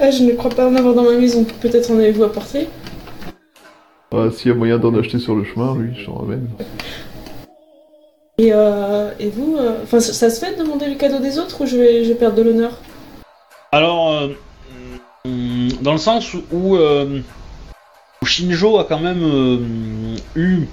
Ah, 0.00 0.10
je 0.10 0.24
ne 0.24 0.32
crois 0.32 0.50
pas 0.50 0.66
en 0.68 0.74
avoir 0.74 0.94
dans 0.94 1.02
ma 1.04 1.16
maison. 1.18 1.44
Peut-être 1.60 1.90
en 1.90 1.98
avez-vous 1.98 2.24
apporté 2.24 2.68
Ah, 4.12 4.28
S'il 4.32 4.50
y 4.50 4.54
a 4.54 4.56
moyen 4.56 4.78
d'en 4.78 4.94
acheter 4.98 5.18
sur 5.18 5.34
le 5.36 5.44
chemin, 5.44 5.74
oui, 5.76 5.88
je 5.96 6.06
t'en 6.06 6.14
ramène. 6.14 6.48
Et, 8.38 8.50
euh, 8.52 9.10
et 9.20 9.28
vous, 9.28 9.56
euh, 9.58 9.82
enfin, 9.84 10.00
ça, 10.00 10.12
ça 10.12 10.28
se 10.30 10.44
fait 10.44 10.54
de 10.56 10.62
demander 10.62 10.86
le 10.88 10.96
cadeau 10.96 11.18
des 11.20 11.38
autres 11.38 11.60
ou 11.62 11.66
je 11.66 11.76
vais, 11.76 12.02
je 12.04 12.08
vais 12.10 12.14
perdre 12.18 12.36
de 12.36 12.42
l'honneur? 12.42 12.72
Alors, 13.74 14.12
euh, 15.26 15.68
dans 15.82 15.90
le 15.92 15.98
sens 15.98 16.32
où, 16.52 16.76
euh, 16.76 17.20
où 18.22 18.24
Shinjo 18.26 18.78
a 18.78 18.84
quand 18.84 19.00
même 19.00 19.22
euh, 19.24 19.58
eu, 20.36 20.66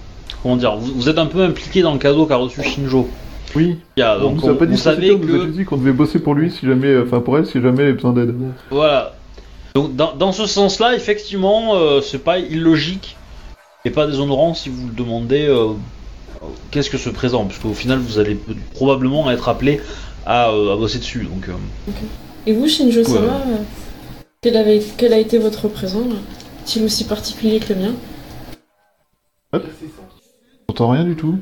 comment 0.43 0.55
dire, 0.55 0.75
vous, 0.77 0.93
vous 0.93 1.09
êtes 1.09 1.17
un 1.17 1.25
peu 1.25 1.41
impliqué 1.43 1.81
dans 1.81 1.93
le 1.93 1.97
cadeau 1.99 2.27
qu'a 2.27 2.35
reçu 2.35 2.61
Shinjo. 2.61 3.09
Oui. 3.55 3.79
Il 3.97 4.01
y 4.01 4.03
a- 4.03 4.17
On 4.19 4.33
donc, 4.33 4.43
on- 4.43 4.53
pas 4.55 4.65
dit 4.67 4.73
vous 4.73 4.77
que 4.77 4.83
savez 4.83 5.19
que 5.19 5.27
juste 5.27 5.57
dit 5.57 5.65
qu'on 5.65 5.77
devait 5.77 5.91
bosser 5.93 6.19
pour 6.19 6.35
lui 6.35 6.51
si 6.51 6.65
jamais, 6.67 6.95
enfin 6.99 7.21
pour 7.21 7.39
elle, 7.39 7.47
si 7.47 7.53
jamais 7.59 7.79
elle 7.79 7.83
avait 7.85 7.93
besoin 7.93 8.13
d'aide. 8.13 8.35
Voilà. 8.69 9.13
Donc 9.73 9.95
dans, 9.95 10.13
dans 10.13 10.31
ce 10.31 10.45
sens-là, 10.45 10.93
effectivement, 10.95 11.75
euh, 11.75 12.01
c'est 12.01 12.23
pas 12.23 12.37
illogique 12.37 13.17
et 13.83 13.89
pas 13.89 14.05
déshonorant 14.05 14.53
si 14.53 14.69
vous 14.69 14.85
le 14.87 14.93
demandez 14.93 15.47
euh, 15.47 15.69
qu'est-ce 16.69 16.91
que 16.91 16.99
ce 16.99 17.09
présent, 17.09 17.45
parce 17.45 17.57
qu'au 17.57 17.73
final 17.73 17.97
vous 17.97 18.19
allez 18.19 18.37
probablement 18.75 19.31
être 19.31 19.49
appelé 19.49 19.81
à, 20.25 20.49
euh, 20.51 20.73
à 20.73 20.77
bosser 20.77 20.99
dessus. 20.99 21.23
Donc 21.23 21.49
euh, 21.49 21.91
Et 22.47 22.53
vous, 22.53 22.67
Shinjo 22.67 23.03
Sama, 23.03 23.19
Ouais. 23.19 23.27
euh, 23.53 23.57
quel, 24.41 24.57
avait- 24.57 24.81
quel 24.97 25.13
a 25.13 25.17
été 25.19 25.37
votre 25.37 25.67
présent 25.67 26.03
Est-il 26.63 26.83
aussi 26.83 27.03
particulier 27.05 27.59
que 27.59 27.73
le 27.73 27.79
mien 27.79 27.93
J'entends 30.69 30.89
rien 30.89 31.03
du 31.03 31.15
tout. 31.15 31.37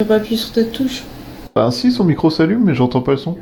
J'ai 0.00 0.06
pas 0.06 0.16
appuyé 0.16 0.36
sur 0.36 0.52
cette 0.54 0.72
touche. 0.72 1.02
Bah 1.54 1.70
si, 1.70 1.92
son 1.92 2.04
micro 2.04 2.30
s'allume, 2.30 2.64
mais 2.64 2.74
j'entends 2.74 3.02
pas 3.02 3.12
le 3.12 3.18
son. 3.18 3.36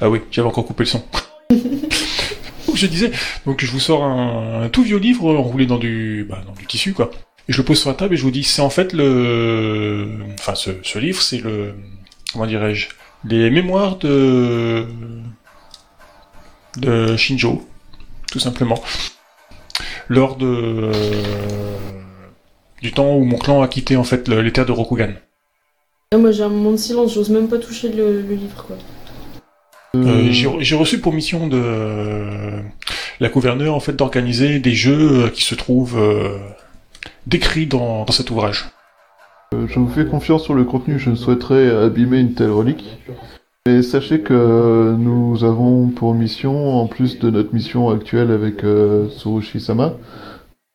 Ah 0.00 0.10
oui, 0.10 0.20
j'avais 0.30 0.48
encore 0.48 0.66
coupé 0.66 0.82
le 0.84 0.88
son. 0.88 1.02
donc 1.50 2.74
je 2.74 2.86
disais, 2.86 3.10
donc 3.46 3.64
je 3.64 3.70
vous 3.70 3.78
sors 3.80 4.02
un, 4.04 4.62
un 4.64 4.68
tout 4.68 4.82
vieux 4.82 4.98
livre 4.98 5.26
enroulé 5.36 5.66
dans 5.66 5.78
du, 5.78 6.26
bah, 6.28 6.42
dans 6.46 6.52
du 6.52 6.66
tissu 6.66 6.92
quoi. 6.92 7.10
Et 7.48 7.52
je 7.52 7.58
le 7.58 7.64
pose 7.64 7.78
sur 7.80 7.88
la 7.88 7.94
table 7.94 8.14
et 8.14 8.16
je 8.16 8.22
vous 8.22 8.30
dis, 8.30 8.42
c'est 8.44 8.62
en 8.62 8.70
fait 8.70 8.92
le, 8.92 10.08
enfin 10.38 10.54
ce, 10.54 10.70
ce 10.82 10.98
livre, 10.98 11.22
c'est 11.22 11.38
le, 11.38 11.74
comment 12.32 12.46
dirais-je, 12.46 12.88
les 13.24 13.48
mémoires 13.50 13.96
de 13.98 14.86
de 16.80 17.16
Shinjo, 17.16 17.62
tout 18.30 18.38
simplement, 18.38 18.80
lors 20.08 20.36
de 20.36 20.90
du 22.82 22.92
temps 22.92 23.16
où 23.16 23.24
mon 23.24 23.38
clan 23.38 23.60
a 23.62 23.68
quitté 23.68 23.96
en 23.96 24.04
fait 24.04 24.28
le- 24.28 24.40
les 24.40 24.52
terres 24.52 24.66
de 24.66 24.72
Rokugan. 24.72 25.12
Moi 26.16 26.30
j'ai 26.30 26.42
un 26.42 26.48
moment 26.48 26.72
de 26.72 26.76
silence, 26.76 27.12
j'ose 27.14 27.30
même 27.30 27.48
pas 27.48 27.58
toucher 27.58 27.90
le, 27.90 28.22
le 28.22 28.34
livre 28.34 28.64
quoi. 28.66 28.76
Euh, 29.96 30.28
j'ai 30.30 30.48
j'ai 30.60 30.76
reçu 30.76 31.00
pour 31.00 31.12
mission 31.12 31.48
de 31.48 31.60
euh, 31.60 32.60
la 33.20 33.28
gouverneure 33.30 33.74
en 33.74 33.80
fait 33.80 33.94
d'organiser 33.94 34.58
des 34.60 34.74
jeux 34.74 35.24
euh, 35.24 35.28
qui 35.28 35.42
se 35.42 35.54
trouvent 35.54 35.98
euh, 35.98 36.38
décrits 37.26 37.66
dans, 37.66 38.04
dans 38.04 38.12
cet 38.12 38.30
ouvrage. 38.30 38.66
Euh, 39.54 39.66
je 39.66 39.78
vous 39.78 39.88
fais 39.88 40.04
confiance 40.06 40.44
sur 40.44 40.54
le 40.54 40.64
contenu, 40.64 40.98
je 40.98 41.10
ne 41.10 41.16
souhaiterais 41.16 41.68
abîmer 41.84 42.18
une 42.20 42.34
telle 42.34 42.50
relique. 42.50 42.84
Mais 43.68 43.82
sachez 43.82 44.22
que 44.22 44.94
nous 44.98 45.44
avons 45.44 45.88
pour 45.88 46.14
mission, 46.14 46.78
en 46.80 46.86
plus 46.86 47.18
de 47.18 47.28
notre 47.28 47.52
mission 47.52 47.90
actuelle 47.90 48.30
avec 48.30 48.64
euh, 48.64 49.10
Tsurushi-sama, 49.10 49.92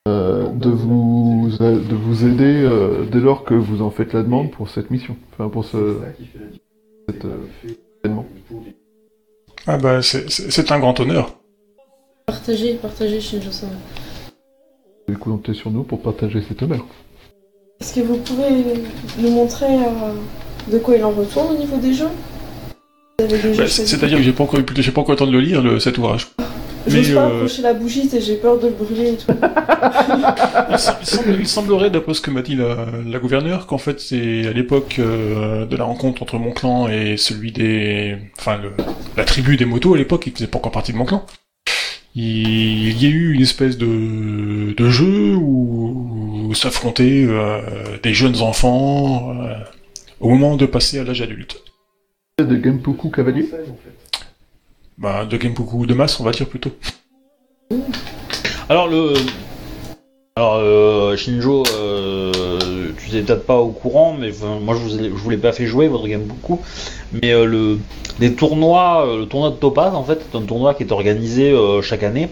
euh, 0.06 0.46
de, 0.50 0.68
vous, 0.70 1.50
de 1.58 1.94
vous 1.96 2.24
aider 2.24 2.62
euh, 2.62 3.04
dès 3.10 3.18
lors 3.18 3.42
que 3.42 3.54
vous 3.54 3.82
en 3.82 3.90
faites 3.90 4.12
la 4.12 4.22
demande 4.22 4.52
pour 4.52 4.68
cette 4.70 4.92
mission. 4.92 5.16
Enfin, 5.32 5.48
pour 5.48 5.64
ce 5.64 5.96
cet, 7.08 7.24
euh, 7.24 7.38
événement. 8.04 8.26
Ah 9.66 9.76
bah 9.76 10.00
c'est- 10.00 10.70
un 10.70 10.78
grand 10.78 11.00
honneur. 11.00 11.36
Partagez, 12.26 12.74
partagez 12.74 13.20
Shinjo 13.20 13.50
Sama. 13.50 13.72
Du 15.08 15.16
coup, 15.18 15.30
comptez 15.32 15.54
sur 15.54 15.72
nous 15.72 15.82
pour 15.82 16.00
partager 16.00 16.42
cet 16.46 16.62
honneur. 16.62 16.86
Est-ce 17.80 17.96
que 17.96 18.06
vous 18.06 18.18
pouvez 18.18 18.50
nous 19.18 19.30
montrer 19.30 19.66
euh, 19.80 20.70
de 20.72 20.78
quoi 20.78 20.94
il 20.96 21.02
en 21.04 21.10
retourne 21.10 21.56
au 21.56 21.58
niveau 21.58 21.76
des 21.78 21.92
jeux? 21.92 22.06
Bah, 23.18 23.68
C'est-à-dire 23.68 24.18
que 24.18 24.24
j'ai 24.24 24.32
pas 24.32 24.42
encore 24.44 24.60
eu, 24.60 24.64
j'ai 24.76 24.90
pas 24.90 25.00
encore 25.00 25.12
le 25.12 25.18
temps 25.18 25.26
de 25.26 25.32
le 25.32 25.40
lire 25.40 25.62
le, 25.62 25.78
cet 25.78 25.98
ouvrage. 25.98 26.28
J'ose 26.86 27.08
mais, 27.08 27.14
pas 27.14 27.26
euh, 27.28 27.36
approcher 27.36 27.62
la 27.62 27.72
bougie, 27.72 28.10
j'ai 28.20 28.36
peur 28.36 28.58
de 28.58 28.66
le 28.66 28.72
brûler 28.74 29.10
et 29.12 29.16
tout. 29.16 29.32
Il, 30.70 30.76
sem- 30.76 30.96
il 31.00 31.06
semble- 31.06 31.36
il 31.40 31.46
semblerait, 31.48 31.90
d'après 31.90 32.12
ce 32.14 32.20
que 32.20 32.30
m'a 32.30 32.42
dit 32.42 32.56
la, 32.56 32.86
la 33.06 33.18
gouverneure, 33.18 33.66
qu'en 33.66 33.78
fait 33.78 34.00
c'est 34.00 34.46
à 34.46 34.52
l'époque 34.52 34.96
euh, 34.98 35.64
de 35.64 35.76
la 35.76 35.84
rencontre 35.84 36.22
entre 36.22 36.36
mon 36.38 36.50
clan 36.52 36.88
et 36.88 37.16
celui 37.16 37.52
des, 37.52 38.16
enfin 38.38 38.58
le- 38.58 38.72
la 39.16 39.24
tribu 39.24 39.56
des 39.56 39.64
motos 39.64 39.94
à 39.94 39.98
l'époque, 39.98 40.24
qui 40.24 40.30
faisait 40.30 40.46
pas 40.48 40.58
encore 40.58 40.72
partie 40.72 40.92
de 40.92 40.98
mon 40.98 41.04
clan. 41.04 41.24
Il, 42.16 42.88
il 42.88 43.02
y 43.02 43.06
a 43.06 43.10
eu 43.10 43.32
une 43.32 43.42
espèce 43.42 43.78
de, 43.78 44.74
de 44.76 44.90
jeu 44.90 45.34
où, 45.36 46.46
où 46.48 46.54
s'affrontaient 46.54 47.24
euh, 47.28 47.60
des 48.02 48.12
jeunes 48.12 48.40
enfants 48.42 49.30
euh, 49.40 49.54
au 50.20 50.28
moment 50.30 50.56
de 50.56 50.66
passer 50.66 50.98
à 50.98 51.04
l'âge 51.04 51.22
adulte. 51.22 51.62
De 52.42 52.60
Genpuku 52.60 53.10
Cavalier 53.10 53.48
Bah, 54.98 55.24
de 55.24 55.40
Genpuku 55.40 55.86
de 55.86 55.94
masse, 55.94 56.18
on 56.18 56.24
va 56.24 56.32
dire 56.32 56.48
plutôt. 56.48 56.70
alors 58.68 58.88
le 58.88 59.14
alors 60.34 60.54
euh, 60.56 61.16
Shinjo, 61.16 61.62
euh, 61.76 62.90
tu 62.98 63.12
n'es 63.14 63.22
peut-être 63.22 63.46
pas 63.46 63.58
au 63.58 63.68
courant, 63.68 64.16
mais 64.18 64.30
enfin, 64.30 64.58
moi 64.60 64.74
je 64.74 64.80
vous, 64.80 64.98
ai- 64.98 65.04
je 65.10 65.14
vous 65.14 65.30
l'ai 65.30 65.36
pas 65.36 65.52
fait 65.52 65.66
jouer 65.66 65.86
votre 65.86 66.08
game 66.08 66.24
beaucoup, 66.24 66.60
mais 67.12 67.30
euh, 67.32 67.44
le 67.44 67.78
des 68.18 68.34
tournois, 68.34 69.06
le 69.16 69.26
tournoi 69.26 69.50
de 69.50 69.54
Topaz 69.56 69.94
en 69.94 70.02
fait, 70.02 70.18
c'est 70.28 70.36
un 70.36 70.42
tournoi 70.42 70.74
qui 70.74 70.82
est 70.82 70.90
organisé 70.90 71.52
euh, 71.52 71.82
chaque 71.82 72.02
année 72.02 72.28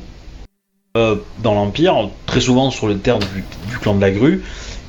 euh, 0.96 1.14
dans 1.44 1.54
l'Empire, 1.54 2.10
très 2.26 2.40
souvent 2.40 2.72
sur 2.72 2.88
les 2.88 2.96
terres 2.98 3.20
du, 3.20 3.44
du 3.70 3.78
clan 3.80 3.94
de 3.94 4.00
la 4.00 4.10
grue, 4.10 4.42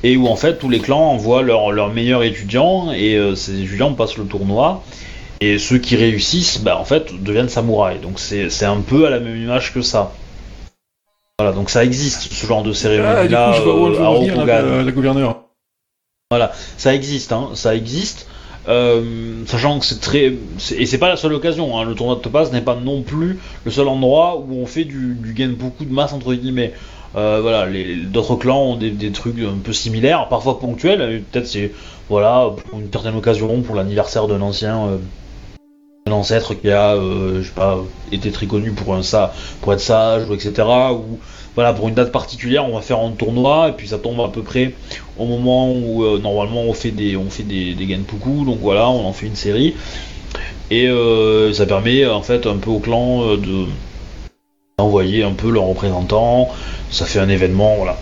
et 0.04 0.16
où 0.16 0.28
en 0.28 0.36
fait 0.36 0.58
tous 0.58 0.68
les 0.70 0.78
clans 0.78 1.10
envoient 1.10 1.42
leurs 1.42 1.72
leurs 1.72 1.92
meilleurs 1.92 2.22
étudiants, 2.22 2.92
et 2.92 3.16
euh, 3.16 3.34
ces 3.34 3.60
étudiants 3.60 3.92
passent 3.94 4.16
le 4.16 4.26
tournoi, 4.26 4.84
et 5.40 5.58
ceux 5.58 5.78
qui 5.78 5.96
réussissent, 5.96 6.60
bah, 6.62 6.78
en 6.78 6.84
fait, 6.84 7.20
deviennent 7.22 7.48
samouraïs. 7.48 8.00
Donc 8.00 8.20
c'est 8.20 8.64
un 8.64 8.80
peu 8.80 9.06
à 9.06 9.10
la 9.10 9.18
même 9.18 9.36
image 9.36 9.74
que 9.74 9.82
ça. 9.82 10.12
Voilà, 11.40 11.52
donc 11.52 11.68
ça 11.70 11.84
existe, 11.84 12.32
ce 12.32 12.46
genre 12.46 12.62
de 12.62 12.70
Ah, 12.70 12.74
cérémonie-là 12.74 13.54
euh, 13.66 14.02
à 14.02 14.06
Rokugan. 14.08 14.44
la, 14.44 14.82
la 14.84 14.92
gouverneure. 14.92 15.40
Ça 16.76 16.94
existe, 16.94 17.32
hein, 17.32 17.50
ça 17.54 17.74
existe. 17.74 18.28
Euh, 18.66 19.44
sachant 19.46 19.78
que 19.78 19.84
c'est 19.84 20.00
très. 20.00 20.32
Et 20.76 20.86
c'est 20.86 20.98
pas 20.98 21.08
la 21.08 21.16
seule 21.16 21.34
occasion, 21.34 21.78
hein, 21.78 21.84
le 21.84 21.94
tournoi 21.94 22.16
de 22.16 22.20
Topaz 22.20 22.50
n'est 22.50 22.62
pas 22.62 22.76
non 22.76 23.02
plus 23.02 23.38
le 23.64 23.70
seul 23.70 23.88
endroit 23.88 24.38
où 24.38 24.54
on 24.54 24.66
fait 24.66 24.84
du, 24.84 25.14
du 25.14 25.34
gain 25.34 25.52
beaucoup 25.56 25.84
de 25.84 25.92
masse, 25.92 26.12
entre 26.12 26.32
guillemets. 26.34 26.72
Euh, 27.16 27.40
voilà, 27.40 27.66
d'autres 28.06 28.36
clans 28.36 28.62
ont 28.62 28.76
des, 28.76 29.12
trucs 29.12 29.38
un 29.38 29.58
peu 29.62 29.72
similaires, 29.72 30.28
parfois 30.28 30.58
ponctuels. 30.58 31.22
Peut-être 31.30 31.46
c'est 31.46 31.72
voilà 32.08 32.50
pour 32.68 32.80
une 32.80 32.90
certaine 32.90 33.16
occasion, 33.16 33.62
pour 33.62 33.76
l'anniversaire 33.76 34.26
d'un 34.26 34.40
ancien, 34.40 34.86
euh, 34.86 34.96
un 36.06 36.12
ancêtre 36.12 36.54
qui 36.54 36.70
a, 36.70 36.94
euh, 36.94 37.40
je 37.40 37.46
sais 37.46 37.54
pas, 37.54 37.78
été 38.10 38.30
très 38.30 38.46
connu 38.46 38.72
pour 38.72 38.94
un 38.94 39.02
ça, 39.02 39.32
pour 39.60 39.72
être 39.72 39.80
sage, 39.80 40.28
ou 40.28 40.34
etc. 40.34 40.52
Ou 40.92 41.18
voilà 41.54 41.72
pour 41.72 41.88
une 41.88 41.94
date 41.94 42.10
particulière, 42.10 42.68
on 42.68 42.74
va 42.74 42.80
faire 42.80 42.98
un 42.98 43.12
tournoi 43.12 43.68
et 43.68 43.72
puis 43.72 43.86
ça 43.86 43.98
tombe 43.98 44.20
à 44.20 44.28
peu 44.28 44.42
près 44.42 44.74
au 45.16 45.24
moment 45.24 45.70
où 45.70 46.18
normalement 46.18 46.62
on 46.62 46.72
fait 46.72 46.90
des 46.90 47.16
on 47.16 47.30
fait 47.30 47.44
des, 47.44 47.74
donc 47.74 48.58
voilà, 48.60 48.90
on 48.90 49.06
en 49.06 49.12
fait 49.12 49.26
une 49.26 49.36
série. 49.36 49.74
Et 50.72 50.90
ça 51.52 51.66
permet 51.66 52.06
en 52.06 52.22
fait 52.22 52.46
un 52.48 52.56
peu 52.56 52.70
au 52.70 52.80
clan 52.80 53.36
de 53.36 53.66
d'envoyer 54.78 55.22
un 55.22 55.32
peu 55.32 55.50
leurs 55.50 55.64
représentants, 55.64 56.48
ça 56.90 57.04
fait 57.04 57.20
un 57.20 57.28
événement, 57.28 57.76
voilà. 57.76 57.96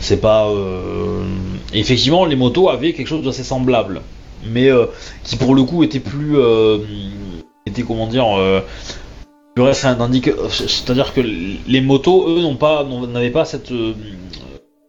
C'est 0.00 0.20
pas 0.20 0.48
euh, 0.48 1.24
effectivement 1.72 2.26
les 2.26 2.36
motos 2.36 2.68
avaient 2.68 2.92
quelque 2.92 3.06
chose 3.06 3.24
d'assez 3.24 3.44
semblable, 3.44 4.02
mais 4.44 4.68
euh, 4.68 4.86
qui 5.24 5.36
pour 5.36 5.54
le 5.54 5.62
coup 5.62 5.84
était 5.84 6.00
plus 6.00 6.36
euh, 6.36 6.78
était 7.64 7.82
comment 7.82 8.06
dire 8.06 8.26
que 9.56 10.32
c'est-à-dire 10.50 11.14
que 11.14 11.20
les 11.20 11.80
motos 11.80 12.28
eux 12.28 12.42
n'ont 12.42 12.56
pas 12.56 12.84
n'avaient 12.84 13.30
pas 13.30 13.44
cette 13.44 13.70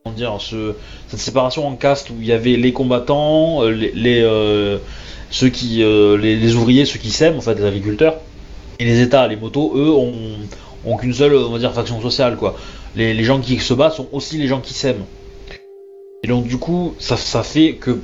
comment 0.04 0.16
dire 0.16 0.38
ce 0.40 0.74
cette 1.08 1.20
séparation 1.20 1.68
en 1.68 1.76
caste 1.76 2.10
où 2.10 2.16
il 2.20 2.26
y 2.26 2.34
avait 2.34 2.58
les 2.58 2.74
combattants, 2.74 3.62
les, 3.64 4.22
ceux 5.30 5.50
qui, 5.50 5.78
les, 5.78 6.36
les 6.36 6.56
ouvriers, 6.56 6.86
ceux 6.86 7.00
qui 7.00 7.12
sèment, 7.12 7.38
en 7.38 7.42
fait, 7.42 7.56
les 7.56 7.66
agriculteurs, 7.66 8.16
et 8.80 8.86
les 8.86 9.02
États, 9.02 9.28
les 9.28 9.36
motos, 9.36 9.74
eux, 9.76 9.92
ont, 9.92 10.14
qu'une 10.96 11.14
seule, 11.14 11.36
on 11.36 11.52
va 11.52 11.60
dire, 11.60 11.74
faction 11.74 12.02
sociale, 12.02 12.38
quoi. 12.38 12.56
Les, 12.96 13.24
gens 13.24 13.40
qui 13.40 13.60
se 13.60 13.74
battent 13.74 13.96
sont 13.96 14.08
aussi 14.12 14.38
les 14.38 14.48
gens 14.48 14.62
qui 14.62 14.74
sèment. 14.74 15.06
Et 16.24 16.28
donc, 16.28 16.48
du 16.48 16.58
coup, 16.58 16.96
ça, 16.98 17.18
fait 17.44 17.74
que, 17.74 18.00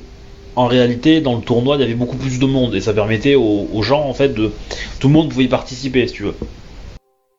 en 0.54 0.66
réalité, 0.66 1.20
dans 1.20 1.34
le 1.34 1.42
tournoi, 1.42 1.76
il 1.76 1.80
y 1.80 1.84
avait 1.84 1.94
beaucoup 1.94 2.16
plus 2.16 2.38
de 2.38 2.46
monde, 2.46 2.74
et 2.74 2.80
ça 2.80 2.92
permettait 2.92 3.34
aux, 3.34 3.82
gens, 3.82 4.02
en 4.02 4.12
fait, 4.12 4.34
de. 4.34 4.52
Tout 5.00 5.08
le 5.08 5.14
monde 5.14 5.30
pouvait 5.30 5.44
y 5.44 5.48
participer, 5.48 6.06
si 6.06 6.14
tu 6.14 6.22
veux. 6.24 6.34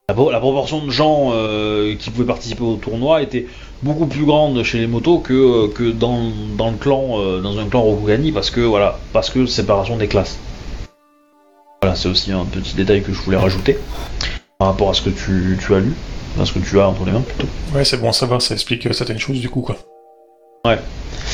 La, 0.08 0.14
pro- 0.14 0.30
la 0.30 0.40
proportion 0.40 0.84
de 0.84 0.90
gens 0.90 1.30
euh, 1.32 1.94
qui 1.96 2.10
pouvaient 2.10 2.26
participer 2.26 2.62
au 2.62 2.76
tournoi 2.76 3.22
était 3.22 3.46
beaucoup 3.82 4.06
plus 4.06 4.24
grande 4.24 4.62
chez 4.62 4.78
les 4.78 4.86
motos 4.86 5.18
que, 5.18 5.68
que 5.68 5.90
dans, 5.90 6.30
dans 6.56 6.70
le 6.70 6.76
clan 6.76 7.18
euh, 7.18 7.40
dans 7.40 7.58
un 7.58 7.66
clan 7.66 7.82
Rokugani 7.82 8.30
parce 8.30 8.50
que 8.50 8.60
voilà 8.60 9.00
parce 9.12 9.30
que 9.30 9.46
séparation 9.46 9.96
des 9.96 10.06
classes. 10.06 10.38
Voilà, 11.82 11.96
c'est 11.96 12.08
aussi 12.08 12.30
un 12.30 12.44
petit 12.44 12.76
détail 12.76 13.02
que 13.02 13.12
je 13.12 13.20
voulais 13.20 13.36
rajouter 13.36 13.76
par 14.58 14.68
rapport 14.68 14.90
à 14.90 14.94
ce 14.94 15.02
que 15.02 15.10
tu, 15.10 15.58
tu 15.60 15.74
as 15.74 15.80
lu, 15.80 15.92
à 16.40 16.44
ce 16.44 16.52
que 16.52 16.58
tu 16.58 16.80
as 16.80 16.88
entre 16.88 17.04
les 17.04 17.12
mains 17.12 17.20
plutôt. 17.20 17.48
Ouais, 17.74 17.84
c'est 17.84 17.98
bon 17.98 18.08
à 18.08 18.12
savoir, 18.12 18.40
ça 18.40 18.54
explique 18.54 18.86
euh, 18.86 18.92
certaines 18.92 19.18
choses 19.18 19.40
du 19.40 19.48
coup 19.48 19.60
quoi. 19.60 19.76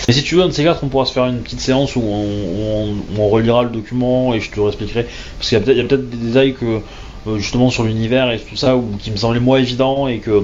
Et 0.09 0.13
si 0.13 0.23
tu 0.23 0.35
veux, 0.35 0.43
un 0.43 0.49
de 0.49 0.53
ces 0.53 0.65
quatre, 0.65 0.85
on 0.85 0.89
pourra 0.89 1.07
se 1.07 1.13
faire 1.13 1.25
une 1.27 1.41
petite 1.41 1.61
séance 1.61 1.97
où 1.97 2.01
on, 2.03 2.25
où 2.25 2.61
on- 2.61 2.89
où 2.91 3.21
on 3.23 3.29
relira 3.31 3.63
le 3.63 3.71
document 3.71 4.35
et 4.35 4.41
je 4.41 4.51
te 4.51 4.61
réexpliquerai. 4.61 5.07
Parce 5.39 5.49
qu'il 5.49 5.57
y 5.59 5.61
a 5.61 5.65
peut-être 5.65 6.11
des 6.11 6.17
détails 6.19 6.55
que, 6.55 6.81
euh, 7.27 7.39
justement, 7.39 7.71
sur 7.71 7.85
l'univers 7.85 8.31
et 8.31 8.39
tout 8.39 8.57
ça, 8.57 8.77
où, 8.77 8.85
qui 9.01 9.11
me 9.11 9.17
semblaient 9.17 9.41
moins 9.41 9.59
évidents 9.59 10.07
et 10.09 10.19
que, 10.19 10.43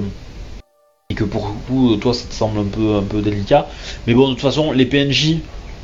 et 1.11 1.13
que 1.13 1.23
pour 1.23 1.47
le 1.47 1.53
coup, 1.67 1.95
toi, 1.97 2.13
ça 2.15 2.25
te 2.27 2.33
semble 2.33 2.59
un 2.59 2.63
peu, 2.63 2.95
un 2.95 3.03
peu 3.03 3.21
délicat. 3.21 3.67
Mais 4.07 4.15
bon, 4.15 4.29
de 4.29 4.33
toute 4.33 4.41
façon, 4.41 4.71
les 4.71 4.85
PNJ 4.87 5.37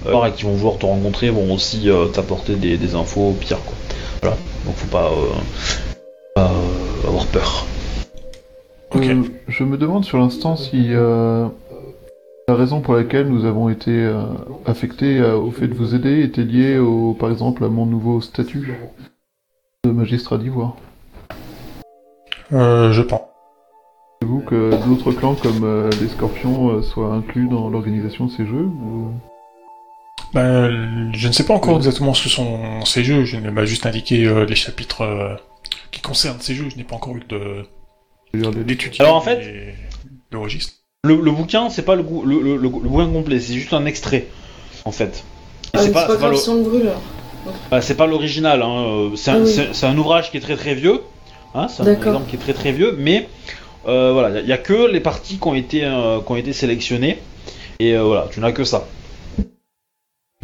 euh, 0.07 0.29
qui 0.31 0.43
vont 0.45 0.53
vouloir 0.53 0.77
te 0.79 0.85
rencontrer 0.87 1.29
vont 1.29 1.53
aussi 1.53 1.89
euh, 1.89 2.05
t'apporter 2.05 2.55
des, 2.55 2.77
des 2.77 2.95
infos 2.95 3.29
au 3.29 3.33
pire, 3.33 3.59
quoi. 3.63 3.75
Voilà. 4.23 4.37
Donc 4.65 4.75
faut 4.77 4.87
pas, 4.87 5.11
euh, 5.11 5.93
pas, 6.35 6.51
euh, 6.51 6.84
avoir 7.15 7.27
peur. 7.27 7.65
Euh, 8.95 9.23
je 9.47 9.63
me 9.63 9.77
demande 9.77 10.05
sur 10.05 10.17
l'instant 10.17 10.55
si 10.55 10.87
euh, 10.89 11.47
la 12.47 12.55
raison 12.55 12.81
pour 12.81 12.95
laquelle 12.95 13.27
nous 13.27 13.45
avons 13.45 13.69
été 13.69 13.91
euh, 13.91 14.23
affectés 14.65 15.19
euh, 15.19 15.35
au 15.35 15.51
fait 15.51 15.67
de 15.67 15.73
vous 15.73 15.95
aider 15.95 16.21
était 16.21 16.43
liée, 16.43 16.77
au, 16.77 17.13
par 17.13 17.31
exemple, 17.31 17.63
à 17.63 17.69
mon 17.69 17.85
nouveau 17.85 18.21
statut 18.21 18.77
de 19.85 19.91
magistrat 19.91 20.37
d'ivoire. 20.37 20.75
Euh, 22.53 22.91
je 22.91 23.01
pense. 23.01 23.21
Pensez-vous 24.21 24.41
que 24.41 24.71
d'autres 24.87 25.11
clans 25.11 25.35
comme 25.35 25.63
euh, 25.63 25.89
les 26.01 26.07
Scorpions 26.07 26.69
euh, 26.69 26.81
soient 26.81 27.13
inclus 27.13 27.47
dans 27.47 27.69
l'organisation 27.69 28.25
de 28.25 28.31
ces 28.31 28.45
jeux 28.45 28.65
ou... 28.65 29.11
Ben, 30.33 31.13
je 31.13 31.27
ne 31.29 31.33
sais 31.33 31.45
pas 31.45 31.53
encore 31.53 31.77
exactement 31.77 32.13
ce 32.13 32.23
que 32.23 32.29
sont 32.29 32.83
ces 32.83 33.05
jeux, 33.05 33.23
je 33.23 33.37
ne 33.37 33.49
m'a 33.51 33.63
juste 33.63 33.85
indiqué 33.85 34.25
euh, 34.25 34.45
les 34.45 34.55
chapitres 34.55 35.01
euh, 35.01 35.35
qui 35.91 36.01
concernent 36.01 36.39
ces 36.39 36.55
jeux, 36.55 36.69
je 36.69 36.75
n'ai 36.77 36.83
pas 36.83 36.95
encore 36.95 37.15
eu 37.17 37.23
de 37.29 37.65
d'étudier 38.63 39.01
Alors, 39.01 39.15
en 39.15 39.21
fait- 39.21 39.39
les- 39.39 39.73
le 40.31 40.39
registre. 40.39 40.73
Le, 41.05 41.15
le 41.15 41.31
bouquin, 41.31 41.69
c'est 41.69 41.83
pas 41.83 41.95
le, 41.95 42.03
le, 42.03 42.41
le, 42.41 42.55
le- 42.57 42.61
le 42.63 42.69
bouquin 42.69 43.07
complet, 43.07 43.39
c'est 43.39 43.53
juste 43.53 43.73
un 43.73 43.85
extrait, 43.85 44.27
en 44.85 44.91
fait. 44.91 45.23
Ah, 45.73 45.79
c'est 45.79 45.91
pas, 45.91 46.07
c'est 46.09 46.19
pas 46.19 46.31
bah, 47.69 47.81
c'est 47.81 47.95
pas 47.95 48.07
l'original, 48.07 48.63
hein, 48.63 48.85
euh, 48.87 49.15
c'est 49.15 49.31
un, 49.31 49.35
Ah 49.35 49.45
oui. 49.45 49.59
un 49.83 49.97
ouvrage 49.97 50.31
qui 50.31 50.37
est 50.37 50.41
très 50.41 50.55
très 50.55 50.73
vieux, 50.73 51.01
hein, 51.53 51.67
c'est 51.67 51.83
un 51.83 51.85
D'accord. 51.85 52.07
exemple 52.07 52.29
qui 52.29 52.35
est 52.37 52.39
très 52.39 52.53
très 52.53 52.71
vieux, 52.71 52.95
mais 52.97 53.29
euh, 53.87 54.11
voilà, 54.13 54.39
il 54.39 54.47
y, 54.47 54.51
a 54.51 54.57
que 54.57 54.89
les 54.91 54.99
parties 54.99 55.37
qui 55.37 55.47
ont 55.47 55.53
été, 55.53 55.83
euh, 55.85 56.21
qui 56.21 56.31
ont 56.31 56.35
été 56.37 56.53
sélectionnées, 56.53 57.19
et 57.79 57.93
euh, 57.93 58.01
voilà, 58.03 58.27
tu 58.31 58.39
n'as 58.39 58.51
que 58.51 58.63
ça. 58.63 58.87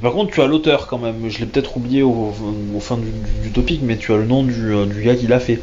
Par 0.02 0.14
contre, 0.14 0.32
tu 0.34 0.41
as 0.41 0.48
l'auteur 0.48 0.88
quand 0.88 0.98
même, 0.98 1.30
je 1.30 1.40
l'ai 1.40 1.45
peut-être 1.45 1.78
oublié 1.78 2.02
au, 2.02 2.34
au 2.76 2.80
fin 2.80 2.98
du, 2.98 3.06
du- 3.11 3.41
du 3.48 3.52
topic, 3.52 3.82
mais 3.84 3.98
tu 3.98 4.11
as 4.14 4.18
le 4.18 4.26
nom 4.26 4.44
du, 4.44 4.73
euh, 4.73 4.86
du 4.86 5.02
gars 5.03 5.15
qui 5.15 5.28
l'a 5.28 5.40
fait. 5.40 5.60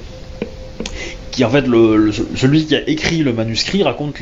Qui 1.32 1.44
en 1.44 1.50
fait, 1.50 1.62
le, 1.66 1.96
le- 1.96 2.12
celui 2.12 2.64
qui 2.66 2.76
a 2.76 2.88
écrit 2.88 3.18
le 3.18 3.32
manuscrit 3.32 3.82
raconte 3.82 4.16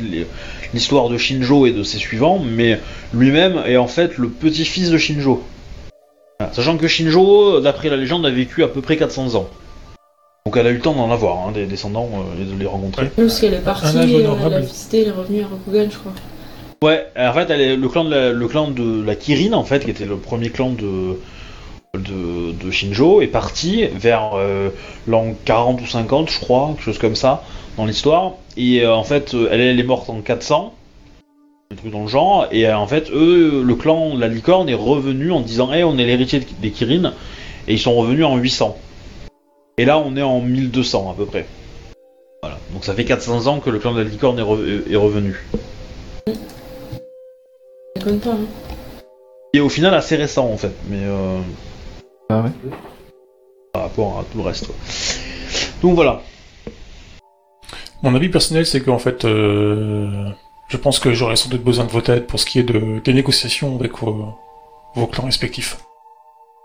l'histoire 0.73 1.09
de 1.09 1.17
Shinjo 1.17 1.65
et 1.67 1.71
de 1.71 1.83
ses 1.83 1.97
suivants, 1.99 2.39
mais 2.39 2.79
lui-même 3.13 3.61
est 3.67 3.77
en 3.77 3.87
fait 3.87 4.17
le 4.17 4.29
petit-fils 4.29 4.89
de 4.89 4.97
Shinjo. 4.97 5.43
Voilà. 6.39 6.53
Sachant 6.53 6.77
que 6.77 6.87
Shinjo, 6.87 7.59
d'après 7.61 7.89
la 7.89 7.97
légende, 7.97 8.25
a 8.25 8.31
vécu 8.31 8.63
à 8.63 8.67
peu 8.67 8.81
près 8.81 8.97
400 8.97 9.35
ans. 9.35 9.47
Donc 10.47 10.55
elle 10.57 10.65
a 10.67 10.69
eu 10.71 10.75
le 10.75 10.79
temps 10.79 10.93
d'en 10.95 11.11
avoir, 11.11 11.47
hein, 11.47 11.51
des 11.51 11.65
descendants, 11.65 12.09
euh, 12.15 12.41
et 12.41 12.45
de 12.45 12.57
les 12.57 12.65
rencontrer. 12.65 13.09
Qu'elle 13.41 13.53
est 13.53 13.57
partie, 13.59 13.97
euh, 14.15 14.35
elle 14.47 14.53
a 14.53 14.59
visité, 14.61 15.01
elle 15.01 15.07
est 15.09 15.11
revenue 15.11 15.41
à 15.41 15.47
Rokugan, 15.47 15.89
je 15.91 15.97
crois. 15.97 16.13
Ouais, 16.83 17.07
en 17.17 17.33
fait, 17.33 17.47
le, 17.49 17.87
clan 17.87 18.03
de 18.03 18.09
la, 18.11 18.31
le 18.33 19.15
Kirin, 19.15 19.53
en 19.53 19.63
fait, 19.63 19.83
qui 19.83 19.89
était 19.89 20.05
le 20.05 20.17
premier 20.17 20.49
clan 20.49 20.71
de, 20.71 21.17
Shinjo, 22.71 23.21
est 23.21 23.27
parti 23.27 23.85
vers 23.87 24.33
euh, 24.35 24.69
l'an 25.07 25.33
40 25.45 25.81
ou 25.81 25.87
50, 25.87 26.29
je 26.29 26.39
crois, 26.39 26.67
quelque 26.75 26.83
chose 26.83 26.99
comme 26.99 27.15
ça, 27.15 27.43
dans 27.77 27.85
l'histoire. 27.85 28.33
Et 28.57 28.81
euh, 28.81 28.93
en 28.93 29.03
fait, 29.03 29.35
elle, 29.49 29.61
est 29.79 29.83
morte 29.83 30.09
en 30.09 30.21
400, 30.21 30.73
un 31.71 31.75
truc 31.75 31.91
dans 31.91 32.01
le 32.03 32.07
genre, 32.07 32.47
et 32.51 32.67
euh, 32.67 32.77
en 32.77 32.85
fait, 32.85 33.09
eux, 33.11 33.63
le 33.65 33.75
clan 33.75 34.13
de 34.13 34.21
la 34.21 34.27
licorne 34.27 34.69
est 34.69 34.75
revenu 34.75 35.31
en 35.31 35.41
disant 35.41 35.73
Hey, 35.73 35.83
on 35.83 35.97
est 35.97 36.05
l'héritier 36.05 36.39
de- 36.41 36.45
des 36.61 36.69
Kirin, 36.69 37.13
et 37.67 37.73
ils 37.73 37.79
sont 37.79 37.95
revenus 37.95 38.25
en 38.25 38.37
800. 38.37 38.77
Et 39.79 39.85
là, 39.85 39.97
on 39.97 40.15
est 40.15 40.21
en 40.21 40.41
1200 40.41 41.09
à 41.11 41.15
peu 41.15 41.25
près. 41.25 41.47
Voilà, 42.43 42.59
donc 42.71 42.85
ça 42.85 42.93
fait 42.93 43.03
400 43.05 43.47
ans 43.47 43.59
que 43.59 43.71
le 43.71 43.79
clan 43.79 43.93
de 43.93 44.01
la 44.01 44.07
licorne 44.07 44.37
est, 44.37 44.43
re- 44.43 44.91
est 44.91 44.95
revenu. 44.95 45.43
Hein. 48.07 48.37
Et 49.53 49.59
au 49.59 49.69
final 49.69 49.93
assez 49.93 50.15
récent 50.15 50.47
en 50.47 50.57
fait, 50.57 50.73
mais 50.89 51.01
euh, 51.03 51.39
Ah 52.29 52.41
ouais? 52.41 52.51
par 53.73 53.83
rapport 53.83 54.19
à 54.19 54.23
tout 54.31 54.37
le 54.39 54.43
reste. 54.43 54.67
Donc 55.81 55.95
voilà. 55.95 56.21
Mon 58.03 58.13
avis 58.15 58.29
personnel, 58.29 58.65
c'est 58.65 58.81
qu'en 58.81 58.99
fait, 58.99 59.25
euh, 59.25 60.29
je 60.69 60.77
pense 60.77 60.99
que 60.99 61.13
j'aurais 61.13 61.35
sans 61.35 61.49
doute 61.49 61.63
besoin 61.63 61.85
de 61.85 61.91
votre 61.91 62.09
aide 62.11 62.27
pour 62.27 62.39
ce 62.39 62.45
qui 62.45 62.59
est 62.59 62.63
de, 62.63 62.99
des 63.03 63.13
négociations 63.13 63.75
avec 63.75 63.97
vos, 63.97 64.35
vos 64.95 65.07
clans 65.07 65.25
respectifs. 65.25 65.77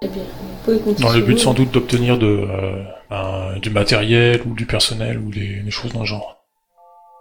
Eh 0.03 0.09
bien, 0.09 0.23
vous 0.23 0.65
pouvez 0.65 0.79
compter 0.79 1.03
Dans 1.03 1.13
le 1.13 1.21
but 1.21 1.39
sans 1.39 1.55
doute 1.55 1.71
d'obtenir 1.71 2.19
de, 2.19 2.27
euh, 2.27 2.83
ben, 3.09 3.59
du 3.61 3.71
matériel 3.71 4.43
ou 4.47 4.55
du 4.55 4.67
personnel 4.67 5.19
ou 5.19 5.31
des, 5.31 5.61
des 5.61 5.71
choses 5.71 5.93
dans 5.93 6.01
le 6.01 6.07
genre. 6.07 6.37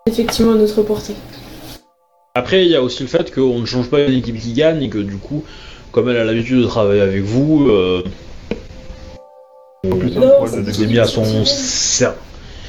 Effectivement, 0.07 0.53
à 0.53 0.55
notre 0.55 0.81
portée. 0.81 1.15
Après 2.33 2.63
il 2.65 2.71
y 2.71 2.75
a 2.75 2.81
aussi 2.81 3.03
le 3.03 3.09
fait 3.09 3.33
qu'on 3.33 3.59
ne 3.59 3.65
change 3.65 3.89
pas 3.89 3.99
une 4.01 4.13
équipe 4.17 4.39
qui 4.39 4.53
gagne 4.53 4.81
et 4.83 4.89
que 4.89 4.99
du 4.99 5.17
coup, 5.17 5.43
comme 5.91 6.09
elle 6.09 6.17
a 6.17 6.23
l'habitude 6.23 6.59
de 6.61 6.65
travailler 6.65 7.01
avec 7.01 7.23
vous, 7.23 7.67
euh, 7.69 8.03
Non, 9.83 10.45
c'est- 10.47 10.81
est 10.83 10.87
mis 10.87 10.99
à 10.99 11.05
son 11.05 11.43
ser- 11.43 12.11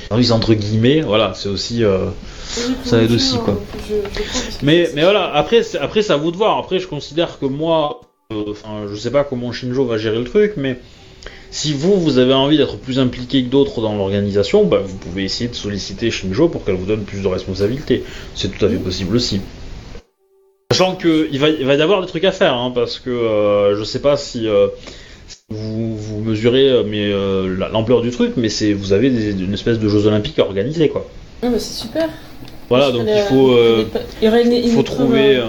service 0.08 0.30
entre 0.32 0.54
guillemets. 0.54 1.02
Voilà, 1.02 1.32
c'est 1.34 1.48
aussi. 1.48 1.84
euh, 1.84 2.06
Ça 2.84 3.00
aide 3.02 3.12
aussi, 3.12 3.38
quoi. 3.38 3.58
Je- 3.88 3.94
je 3.94 4.00
crois 4.00 4.40
que- 4.60 4.64
Mais, 4.64 4.90
mais 4.94 5.02
voilà, 5.02 5.32
après, 5.34 5.62
c'est- 5.62 5.78
après 5.78 6.02
c'est 6.02 6.12
à 6.12 6.16
vous 6.16 6.32
de 6.32 6.36
voir. 6.36 6.58
Après, 6.58 6.78
je 6.80 6.88
considère 6.88 7.38
que 7.38 7.46
moi, 7.46 8.00
euh, 8.32 8.44
enfin, 8.50 8.86
je 8.90 8.96
sais 8.96 9.10
pas 9.12 9.22
comment 9.24 9.52
Shinjo 9.52 9.84
va 9.84 9.96
gérer 9.96 10.18
le 10.18 10.24
truc, 10.24 10.54
mais 10.56 10.78
si 11.50 11.72
vous, 11.72 12.00
vous 12.00 12.18
avez 12.18 12.32
envie 12.34 12.56
d'être 12.56 12.76
plus 12.78 12.98
impliqué 12.98 13.42
que 13.44 13.48
d'autres 13.50 13.80
dans 13.80 13.94
l'organisation, 13.94 14.64
bah, 14.64 14.80
vous 14.84 14.96
pouvez 14.96 15.24
essayer 15.24 15.48
de 15.48 15.54
solliciter 15.54 16.10
Shinjo 16.10 16.48
pour 16.48 16.64
qu'elle 16.64 16.76
vous 16.76 16.86
donne 16.86 17.02
plus 17.04 17.22
de 17.22 17.28
responsabilités. 17.28 18.04
C'est 18.34 18.48
tout 18.56 18.64
à 18.64 18.68
fait 18.68 18.76
possible 18.76 19.14
aussi. 19.16 19.40
Sachant 20.70 20.96
qu'il 20.96 21.38
va, 21.38 21.50
il 21.50 21.66
va 21.66 21.74
y 21.74 21.82
avoir 21.82 22.00
des 22.00 22.06
trucs 22.06 22.24
à 22.24 22.32
faire, 22.32 22.54
hein, 22.54 22.72
parce 22.74 22.98
que 22.98 23.10
euh, 23.10 23.76
je 23.78 23.84
sais 23.84 23.98
pas 24.00 24.16
si 24.16 24.48
euh, 24.48 24.68
si 25.28 25.36
vous, 25.50 25.96
vous 25.96 26.20
mesurez 26.20 26.68
euh, 26.70 26.82
mais, 26.86 27.12
euh, 27.12 27.54
la- 27.58 27.68
l'ampleur 27.68 28.00
du 28.00 28.10
truc, 28.10 28.32
mais 28.38 28.48
c'est 28.48 28.72
vous 28.72 28.94
avez 28.94 29.10
des- 29.10 29.32
une 29.32 29.52
espèce 29.52 29.78
de 29.78 29.88
Jeux 29.88 30.06
Olympiques 30.06 30.38
à 30.38 30.44
organiser, 30.44 30.88
quoi. 30.88 31.06
Ah, 31.42 31.48
bah, 31.50 31.58
c'est 31.58 31.82
super. 31.82 32.08
Voilà, 32.70 32.86
Je 32.86 32.92
donc 32.92 33.06
il 33.06 33.22
faut. 33.28 33.52
Il 34.22 34.72
trouver 34.82 35.42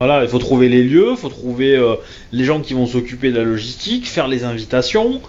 voilà 0.00 0.22
il 0.22 0.28
faut 0.28 0.38
trouver 0.38 0.68
les 0.68 0.82
lieux 0.84 1.16
faut 1.16 1.28
trouver 1.28 1.74
euh, 1.74 1.94
les 2.32 2.44
gens 2.44 2.60
qui 2.60 2.74
vont 2.74 2.86
s'occuper 2.86 3.32
de 3.32 3.38
la 3.38 3.42
logistique 3.44 4.06
faire 4.08 4.28
les 4.28 4.44
invitations 4.44 5.20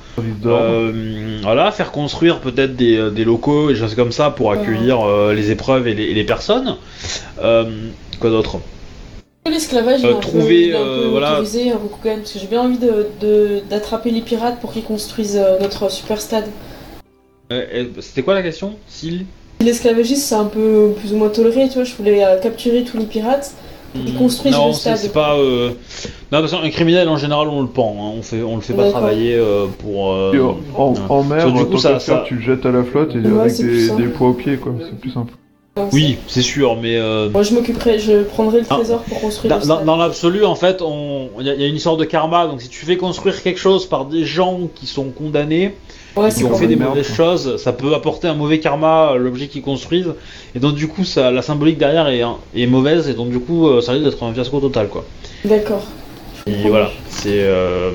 euh, 0.45 1.39
voilà 1.41 1.71
faire 1.71 1.91
construire 1.91 2.39
peut-être 2.39 2.75
des, 2.75 2.95
euh, 2.97 3.09
des 3.09 3.23
locaux 3.25 3.69
et 3.69 3.73
des 3.73 3.79
choses 3.79 3.95
comme 3.95 4.11
ça 4.11 4.29
pour 4.29 4.51
accueillir 4.51 5.01
euh, 5.01 5.33
les 5.33 5.49
épreuves 5.51 5.87
et 5.87 5.95
les, 5.95 6.03
et 6.05 6.13
les 6.13 6.23
personnes 6.23 6.75
Euh, 7.41 7.87
quoi 8.19 8.29
d'autre? 8.29 8.57
L'esclavage, 9.49 10.01
il 10.01 10.05
Euh, 10.05 10.09
est 10.09 10.11
un 10.11 10.15
peu- 10.17 10.21
trouver, 10.21 10.67
il 10.67 11.07
voilà. 11.09 11.37
parce 11.37 11.51
que 11.53 12.39
j'ai 12.39 12.47
bien 12.47 12.61
envie 12.61 12.77
de- 12.77 13.07
de- 13.21 13.61
d'attraper 13.69 14.11
les 14.11 14.21
pirates 14.21 14.59
pour 14.59 14.71
qu'ils 14.73 14.83
construisent 14.83 15.37
euh, 15.41 15.57
notre 15.59 15.89
super 15.89 16.19
stade. 16.21 16.45
C'était 18.01 18.21
quoi 18.21 18.35
la 18.35 18.43
question? 18.43 18.75
S'il? 18.87 19.25
L'esclavagisme, 19.61 20.21
c'est 20.21 20.35
un 20.35 20.45
peu 20.45 20.93
plus 20.99 21.13
ou 21.13 21.17
moins 21.17 21.29
toléré, 21.29 21.67
tu 21.69 21.75
vois, 21.75 21.83
je 21.85 21.95
voulais 21.95 22.21
capturer 22.43 22.83
tous 22.83 22.97
les 22.97 23.05
pirates. 23.05 23.53
Ils 23.95 24.15
construisent 24.15 24.53
non, 24.53 24.67
le 24.67 24.73
c'est- 24.73 24.79
stade. 24.79 24.97
c'est 24.97 25.13
pas 25.13 25.35
euh, 25.35 25.69
non 26.31 26.39
parce 26.41 26.51
qu'un 26.51 26.69
criminel 26.69 27.09
en 27.09 27.17
général 27.17 27.47
on 27.47 27.61
le 27.61 27.67
pend 27.67 27.95
hein. 27.99 28.13
on 28.17 28.21
fait 28.21 28.41
on 28.43 28.55
le 28.55 28.61
fait 28.61 28.73
pas 28.73 28.89
travailler 28.91 29.35
euh, 29.35 29.65
pour 29.79 30.11
euh, 30.13 30.53
en, 30.75 30.93
en- 31.09 31.23
mer, 31.23 31.51
du 31.51 31.65
coup, 31.65 31.77
ça- 31.77 31.99
ça- 31.99 32.23
tu 32.25 32.35
le 32.35 32.41
jettes 32.41 32.65
à 32.65 32.71
la 32.71 32.83
flotte 32.83 33.15
et 33.15 33.19
Ouais, 33.19 33.41
avec 33.41 33.57
des, 33.57 33.89
des 33.89 34.03
poids 34.07 34.29
au 34.29 34.33
pied, 34.33 34.57
quoi. 34.57 34.73
C'est 34.79 34.99
plus 34.99 35.11
simple. 35.11 35.33
Oui 35.93 36.17
c'est 36.27 36.41
sûr 36.41 36.75
mais 36.75 36.97
euh, 36.97 37.29
Moi, 37.29 37.43
je 37.43 37.53
m'occuperai, 37.53 37.99
je 37.99 38.23
prendrai 38.23 38.59
le 38.59 38.65
Ah. 38.69 38.75
trésor 38.75 38.99
pour 39.03 39.21
construire 39.21 39.59
Dans, 39.59 39.83
dans- 39.83 39.97
l'absolu, 39.97 40.43
en 40.45 40.55
fait, 40.55 40.81
on- 40.81 41.29
il 41.39 41.45
y, 41.45 41.49
a- 41.49 41.53
il 41.55 41.61
y 41.61 41.63
a 41.63 41.67
une 41.67 41.75
histoire 41.75 41.97
de 41.97 42.05
karma. 42.05 42.47
Donc, 42.47 42.61
si 42.61 42.69
tu 42.69 42.85
fais 42.85 42.97
construire 42.97 43.41
quelque 43.41 43.59
chose 43.59 43.85
par 43.85 44.05
des 44.05 44.23
gens 44.25 44.59
qui 44.75 44.85
sont 44.87 45.05
condamnés, 45.05 45.75
Ouais, 46.15 46.29
qui 46.31 46.43
ont 46.43 46.53
fait 46.55 46.67
des 46.67 46.75
mauvaises 46.75 47.07
quoi. 47.07 47.15
choses, 47.15 47.57
ça 47.57 47.71
peut 47.71 47.93
apporter 47.93 48.27
un 48.27 48.33
mauvais 48.33 48.59
karma 48.59 49.09
à 49.11 49.15
l'objet 49.15 49.47
qu'ils 49.47 49.61
construisent. 49.61 50.13
Et 50.55 50.59
donc, 50.59 50.75
du 50.75 50.87
coup, 50.87 51.03
ça, 51.05 51.31
la 51.31 51.41
symbolique 51.41 51.77
derrière 51.77 52.07
est, 52.07 52.23
est 52.55 52.67
mauvaise. 52.67 53.07
Et 53.09 53.13
donc, 53.13 53.29
du 53.29 53.39
coup, 53.39 53.67
euh, 53.67 53.81
ça 53.81 53.91
risque 53.93 54.05
d'être 54.05 54.23
un 54.23 54.33
fiasco 54.33 54.59
total, 54.59 54.87
quoi. 54.89 55.05
D'accord. 55.45 55.83
Et 56.47 56.67
voilà, 56.69 56.89
c'est. 57.09 57.27
euh, 57.43 57.91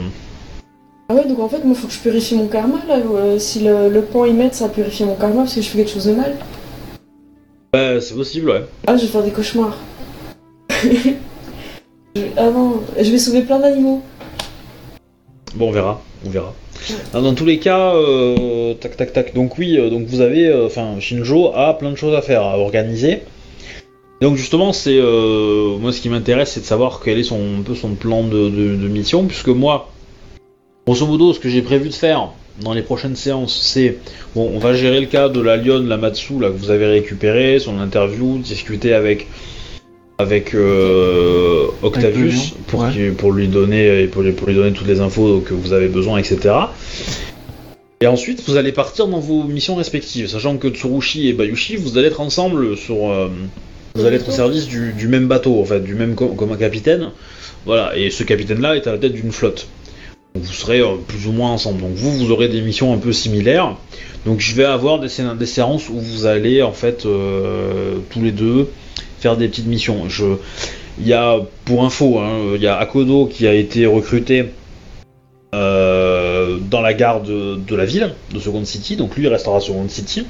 Ah 1.10 1.14
ouais, 1.14 1.26
donc 1.26 1.38
en 1.40 1.48
fait, 1.48 1.62
moi, 1.64 1.74
faut 1.74 1.86
que 1.86 1.92
je 1.92 1.98
purifie 1.98 2.34
mon 2.34 2.46
karma, 2.46 2.78
là. 2.88 2.96
si 3.38 3.60
le, 3.60 3.88
le 3.90 4.02
pan 4.02 4.24
y 4.24 4.32
met, 4.32 4.48
ça 4.52 4.68
purifie 4.68 5.04
mon 5.04 5.16
karma 5.16 5.42
parce 5.42 5.54
que 5.54 5.60
je 5.60 5.68
fais 5.68 5.78
quelque 5.78 5.90
chose 5.90 6.06
de 6.06 6.12
mal. 6.14 6.36
Ouais, 7.74 7.98
c'est 8.00 8.14
possible, 8.14 8.50
ouais. 8.50 8.64
Ah, 8.86 8.96
je 8.96 9.02
vais 9.02 9.08
faire 9.08 9.22
des 9.24 9.32
cauchemars. 9.32 9.76
Je- 12.16 12.20
Ah 12.36 12.48
non, 12.50 12.80
je 12.96 13.10
vais 13.10 13.18
sauver 13.18 13.42
plein 13.42 13.58
d'animaux. 13.58 14.00
Bon, 15.56 15.70
on 15.70 15.72
verra, 15.72 16.00
on 16.24 16.30
verra. 16.30 16.54
Dans, 17.12 17.22
dans 17.22 17.34
tous 17.34 17.44
les 17.44 17.58
cas, 17.58 17.92
euh, 17.96 18.74
tac 18.74 18.96
tac 18.96 19.12
tac. 19.12 19.34
Donc 19.34 19.58
oui, 19.58 19.76
euh, 19.76 19.90
donc 19.90 20.06
vous 20.06 20.20
avez, 20.20 20.46
euh, 20.46 20.66
enfin, 20.66 21.00
Shinjo 21.00 21.50
a 21.52 21.76
plein 21.76 21.90
de 21.90 21.96
choses 21.96 22.14
à 22.14 22.22
faire, 22.22 22.42
à 22.42 22.56
organiser. 22.58 23.22
Donc 24.20 24.36
justement, 24.36 24.72
c'est 24.72 24.96
euh, 24.96 25.76
moi 25.78 25.92
ce 25.92 26.00
qui 26.00 26.08
m'intéresse, 26.08 26.52
c'est 26.52 26.60
de 26.60 26.66
savoir 26.66 27.00
quel 27.04 27.18
est 27.18 27.24
son 27.24 27.40
un 27.58 27.62
peu 27.62 27.74
son 27.74 27.96
plan 27.96 28.22
de, 28.22 28.48
de- 28.48 28.76
de 28.76 28.88
mission, 28.88 29.24
puisque 29.26 29.48
moi, 29.48 29.90
grosso 30.86 31.06
modo, 31.08 31.32
ce 31.32 31.40
que 31.40 31.48
j'ai 31.48 31.62
prévu 31.62 31.88
de 31.88 31.94
faire 31.94 32.28
dans 32.60 32.72
les 32.72 32.82
prochaines 32.82 33.16
séances, 33.16 33.58
c'est 33.62 33.96
bon, 34.34 34.50
on 34.54 34.58
va 34.58 34.74
gérer 34.74 35.00
le 35.00 35.06
cas 35.06 35.28
de 35.28 35.40
la 35.40 35.56
Lyon, 35.56 35.84
la 35.86 35.96
Matsu, 35.96 36.34
là 36.40 36.48
que 36.48 36.56
vous 36.56 36.70
avez 36.70 36.86
récupéré, 36.86 37.58
son 37.58 37.78
interview, 37.80 38.38
discuter 38.38 38.92
avec 38.94 39.26
avec 40.18 40.54
euh, 40.54 41.66
Octavius 41.82 42.52
Avec 42.52 42.66
pour 42.68 42.80
ouais. 42.82 42.92
qu'il- 42.92 43.14
pour 43.14 43.32
lui 43.32 43.48
donner 43.48 44.06
pour 44.06 44.22
lui, 44.22 44.30
pour 44.32 44.46
lui 44.46 44.54
donner 44.54 44.72
toutes 44.72 44.86
les 44.86 45.00
infos 45.00 45.40
que 45.40 45.54
vous 45.54 45.72
avez 45.72 45.88
besoin, 45.88 46.18
etc. 46.18 46.54
Et 48.00 48.06
ensuite, 48.06 48.42
vous 48.46 48.56
allez 48.56 48.70
partir 48.72 49.08
dans 49.08 49.18
vos 49.18 49.42
missions 49.44 49.74
respectives, 49.76 50.28
sachant 50.28 50.56
que 50.56 50.68
Tsurushi 50.68 51.28
et 51.28 51.32
Bayushi, 51.32 51.76
vous 51.76 51.98
allez 51.98 52.08
être 52.08 52.20
ensemble 52.20 52.76
sur. 52.76 53.10
euh, 53.10 53.28
vous 53.96 54.04
allez 54.04 54.16
être 54.16 54.28
au 54.28 54.32
service 54.32 54.66
du, 54.66 54.92
du 54.92 55.08
même 55.08 55.26
bateau, 55.28 55.60
en 55.60 55.64
fait, 55.64 55.80
du 55.80 55.94
même 55.94 56.14
co- 56.14 56.28
comme 56.28 56.52
un 56.52 56.56
capitaine. 56.56 57.10
Voilà, 57.64 57.96
et 57.96 58.10
ce 58.10 58.22
capitaine-là 58.24 58.76
est 58.76 58.86
à 58.86 58.92
la 58.92 58.98
tête 58.98 59.12
d'une 59.12 59.32
flotte. 59.32 59.68
Vous 60.36 60.52
serez 60.52 60.80
euh, 60.80 60.96
plus 61.06 61.28
ou 61.28 61.32
moins 61.32 61.52
ensemble. 61.52 61.80
Donc 61.80 61.92
vous, 61.94 62.10
vous 62.10 62.32
aurez 62.32 62.48
des 62.48 62.60
missions 62.60 62.92
un 62.92 62.98
peu 62.98 63.12
similaires. 63.12 63.76
Donc 64.26 64.40
je 64.40 64.52
vais 64.56 64.64
avoir 64.64 64.98
des, 64.98 65.08
des 65.38 65.46
séances 65.46 65.88
où 65.88 66.00
vous 66.00 66.26
allez, 66.26 66.60
en 66.60 66.72
fait, 66.72 67.06
euh, 67.06 67.98
tous 68.10 68.20
les 68.20 68.32
deux, 68.32 68.68
faire 69.20 69.36
des 69.36 69.46
petites 69.46 69.68
missions. 69.68 70.08
Je, 70.08 70.24
il 70.98 71.06
y 71.06 71.12
a, 71.12 71.38
pour 71.64 71.84
info, 71.84 72.18
hein, 72.18 72.54
il 72.56 72.60
y 72.60 72.66
a 72.66 72.76
Akodo 72.76 73.26
qui 73.26 73.46
a 73.46 73.54
été 73.54 73.86
recruté 73.86 74.46
euh, 75.54 76.23
dans 76.70 76.80
la 76.80 76.94
gare 76.94 77.22
de, 77.22 77.56
de 77.56 77.76
la 77.76 77.84
ville, 77.84 78.14
de 78.32 78.38
Second 78.38 78.64
City, 78.64 78.96
donc 78.96 79.16
lui 79.16 79.24
il 79.24 79.28
restera 79.28 79.56
à 79.56 79.60
Second 79.60 79.88
City. 79.88 80.26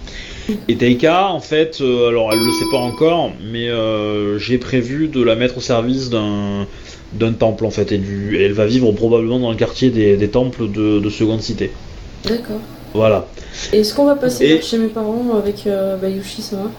Et 0.68 0.76
Taika, 0.76 1.28
en 1.28 1.40
fait, 1.40 1.78
euh, 1.80 2.08
alors 2.08 2.30
elle 2.32 2.38
le 2.38 2.52
sait 2.52 2.70
pas 2.70 2.78
encore, 2.78 3.32
mais 3.52 3.68
euh, 3.68 4.38
j'ai 4.38 4.58
prévu 4.58 5.08
de 5.08 5.22
la 5.22 5.36
mettre 5.36 5.58
au 5.58 5.60
service 5.60 6.10
d'un 6.10 6.66
d'un 7.12 7.32
temple 7.32 7.64
en 7.64 7.70
fait, 7.70 7.92
et, 7.92 7.98
du, 7.98 8.36
et 8.36 8.44
elle 8.44 8.52
va 8.54 8.66
vivre 8.66 8.90
probablement 8.90 9.38
dans 9.38 9.50
le 9.50 9.56
quartier 9.56 9.90
des, 9.90 10.16
des 10.16 10.28
temples 10.28 10.70
de, 10.70 10.98
de 10.98 11.10
Seconde 11.10 11.42
Cité. 11.42 11.70
D'accord. 12.24 12.58
Voilà. 12.92 13.26
Est-ce 13.72 13.94
qu'on 13.94 14.06
va 14.06 14.16
passer 14.16 14.44
Et- 14.46 14.62
chez 14.62 14.78
mes 14.78 14.88
parents 14.88 15.36
avec 15.36 15.66
euh, 15.66 15.96
Bayushi, 15.96 16.42
ça 16.42 16.56
va? 16.56 16.70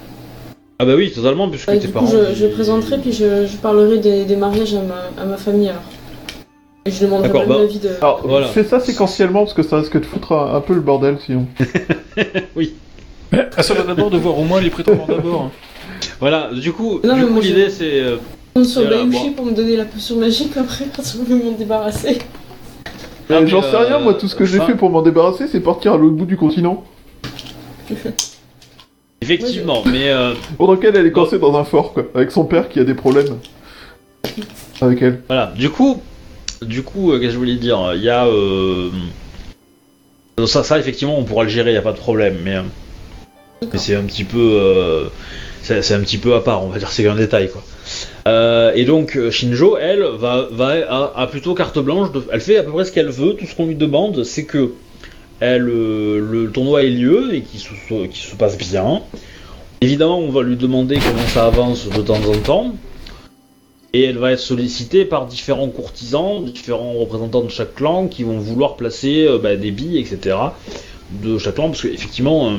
Ah 0.79 0.83
bah 0.85 0.95
oui, 0.97 1.09
totalement, 1.09 1.49
puisque 1.49 1.69
Ouais, 1.69 1.79
tes 1.79 1.87
Du 1.87 1.93
parents... 1.93 2.05
coup, 2.05 2.11
je, 2.11 2.35
je 2.35 2.47
présenterai, 2.47 2.97
puis 2.97 3.13
je, 3.13 3.45
je 3.47 3.55
parlerai 3.61 3.97
des, 3.99 4.25
des 4.25 4.35
mariages 4.35 4.73
à 4.73 4.81
ma, 4.81 5.23
à 5.23 5.25
ma 5.25 5.37
famille 5.37 5.69
alors. 5.69 5.81
Et 6.87 6.91
je 6.91 7.01
demanderai 7.03 7.29
même 7.39 7.47
bah, 7.47 7.57
l'avis 7.59 7.79
de. 7.79 7.89
Alors, 7.99 8.21
Voilà. 8.25 8.47
fais 8.47 8.63
ça 8.63 8.79
séquentiellement 8.79 9.39
parce 9.41 9.53
que 9.55 9.63
ça 9.63 9.77
risque 9.77 9.99
de 9.99 10.05
foutre 10.05 10.33
un, 10.33 10.55
un 10.55 10.61
peu 10.61 10.73
le 10.75 10.81
bordel 10.81 11.17
sinon. 11.25 11.47
Mais 12.55 13.39
à 13.57 13.63
ça 13.63 13.73
va 13.73 13.81
d'abord 13.83 14.11
de 14.11 14.17
voir 14.17 14.37
au 14.37 14.43
moins 14.43 14.61
les 14.61 14.69
prétendants 14.69 15.07
d'abord. 15.07 15.41
hein. 15.43 15.51
Voilà, 16.19 16.51
du 16.53 16.71
coup, 16.73 16.99
Non, 17.03 17.15
du 17.15 17.21
mais 17.21 17.25
coup 17.27 17.33
moi, 17.33 17.41
je- 17.41 17.47
l'idée 17.47 17.69
c'est... 17.71 17.99
euh, 18.01 18.17
compte 18.53 18.65
sur 18.65 18.81
Voilà, 18.81 18.97
Bayushi 19.03 19.29
bon. 19.29 19.33
pour 19.33 19.45
me 19.45 19.51
donner 19.51 19.75
la 19.77 19.85
potion 19.85 20.17
magique 20.17 20.55
après 20.57 20.85
quand 20.95 21.01
je 21.03 21.17
vais 21.33 21.43
m'en 21.43 21.51
débarrasser. 21.53 22.19
Ah, 23.31 23.43
J'en 23.47 23.63
sais 23.63 23.75
rien, 23.75 23.95
euh, 23.95 24.03
moi 24.03 24.13
tout 24.13 24.27
ce 24.27 24.35
que 24.35 24.45
j'ai 24.45 24.59
fait 24.59 24.75
pour 24.75 24.91
m'en 24.91 25.01
débarrasser, 25.01 25.47
c'est 25.47 25.59
partir 25.61 25.93
à 25.93 25.97
l'autre 25.97 26.15
bout 26.15 26.25
du 26.25 26.37
continent. 26.37 26.83
Effectivement, 29.21 29.81
mais... 29.85 30.09
euh, 30.09 30.33
Pendant 30.57 30.75
qu'elle, 30.75 30.95
elle 30.95 31.07
est 31.07 31.11
coincée 31.11 31.39
dans 31.39 31.55
un 31.57 31.63
fort, 31.63 31.93
quoi, 31.93 32.03
avec 32.13 32.29
son 32.31 32.45
père 32.45 32.69
qui 32.69 32.79
a 32.79 32.83
des 32.83 32.93
problèmes. 32.93 33.37
Avec 34.81 35.01
elle. 35.01 35.21
Voilà, 35.27 35.51
du 35.55 35.69
coup, 35.71 35.99
du 36.65 36.83
coup, 36.83 37.11
euh, 37.11 37.15
qu'est-ce 37.19 37.27
que 37.29 37.33
je 37.33 37.37
voulais 37.37 37.55
dire 37.55 37.91
Il 37.95 38.01
y 38.01 38.09
a 38.09 38.25
euh, 38.27 38.89
ça, 40.45 40.63
ça 40.63 40.77
effectivement, 40.79 41.17
on 41.17 41.23
pourra 41.23 41.43
le 41.43 41.49
gérer, 41.49 41.71
il 41.71 41.75
y 41.75 41.77
a 41.77 41.81
pas 41.81 41.93
de 41.93 41.97
problème, 41.97 42.37
mais, 42.43 42.55
euh, 42.55 42.61
mais 43.71 43.79
c'est 43.79 43.95
un 43.95 44.03
petit 44.03 44.23
peu, 44.25 45.09
c'est 45.61 45.93
un 45.93 45.99
petit 46.01 46.17
peu 46.17 46.35
à 46.35 46.41
part, 46.41 46.63
on 46.63 46.67
va 46.69 46.77
dire, 46.79 46.91
c'est 46.91 47.07
un 47.07 47.15
détail 47.15 47.49
quoi. 47.49 47.63
Euh, 48.27 48.71
et 48.75 48.85
donc 48.85 49.17
Shinjo, 49.29 49.77
elle, 49.77 50.03
va, 50.17 50.47
va 50.51 50.73
a, 50.89 51.21
a 51.21 51.27
plutôt 51.27 51.53
carte 51.53 51.77
blanche. 51.79 52.11
de- 52.11 52.23
elle 52.31 52.41
fait 52.41 52.57
à 52.57 52.63
peu 52.63 52.71
près 52.71 52.83
ce 52.85 52.91
qu'elle 52.91 53.09
veut. 53.09 53.35
Tout 53.35 53.45
ce 53.45 53.55
qu'on 53.55 53.67
lui 53.67 53.75
demande, 53.75 54.23
c'est 54.23 54.45
que 54.45 54.71
elle, 55.39 55.69
euh, 55.69 56.19
le 56.19 56.49
tournoi 56.51 56.83
ait 56.83 56.89
lieu 56.89 57.33
et 57.35 57.41
qu'il 57.41 57.59
se, 57.59 57.69
se 58.11 58.35
passe 58.35 58.57
bien. 58.57 59.01
Évidemment, 59.81 60.17
on 60.19 60.29
va 60.31 60.41
lui 60.41 60.55
demander 60.55 60.95
comment 60.97 61.27
ça 61.27 61.45
avance 61.45 61.87
de 61.87 62.01
temps 62.01 62.15
en 62.27 62.37
temps. 62.39 62.75
Et 63.95 64.03
elle 64.03 64.17
va 64.17 64.33
être 64.33 64.39
sollicitée 64.39 65.05
par 65.05 65.25
différents 65.25 65.69
courtisans, 65.69 66.43
différents 66.43 66.91
représentants 66.91 67.43
de 67.43 67.49
chaque 67.49 67.75
clan 67.75 68.07
qui 68.07 68.23
vont 68.23 68.39
vouloir 68.39 68.75
placer 68.75 69.25
euh, 69.25 69.37
bah, 69.37 69.55
des 69.55 69.71
billes, 69.71 69.99
etc. 69.99 70.35
de 71.23 71.37
chaque 71.37 71.55
clan, 71.55 71.69
parce 71.69 71.81
qu'effectivement, 71.81 72.49
un, 72.49 72.57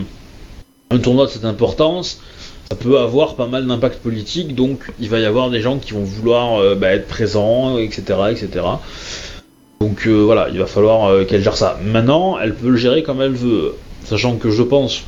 un 0.91 0.99
tournoi 0.99 1.27
de 1.27 1.31
cette 1.31 1.45
importance, 1.45 2.23
ça 2.71 2.77
peut 2.77 2.99
avoir 2.99 3.35
pas 3.35 3.47
mal 3.47 3.67
d'impact 3.67 4.01
politique, 4.03 4.55
donc 4.55 4.81
il 4.99 5.11
va 5.11 5.19
y 5.19 5.27
avoir 5.27 5.51
des 5.51 5.61
gens 5.61 5.79
qui 5.79 5.93
vont 5.93 6.05
vouloir 6.05 6.59
euh, 6.59 6.75
bah, 6.75 6.95
être 6.95 7.07
présents, 7.07 7.77
etc. 7.77 8.03
etc. 8.31 8.65
Donc 9.81 10.07
euh, 10.07 10.23
voilà, 10.23 10.49
il 10.51 10.59
va 10.59 10.67
falloir 10.67 11.11
euh, 11.11 11.25
qu'elle 11.25 11.43
gère 11.43 11.59
ça. 11.59 11.79
Maintenant, 11.85 12.39
elle 12.39 12.55
peut 12.55 12.71
le 12.71 12.79
gérer 12.79 13.03
comme 13.03 13.21
elle 13.21 13.35
veut, 13.35 13.75
sachant 14.05 14.37
que 14.37 14.51
je 14.51 14.63
pense. 14.63 15.03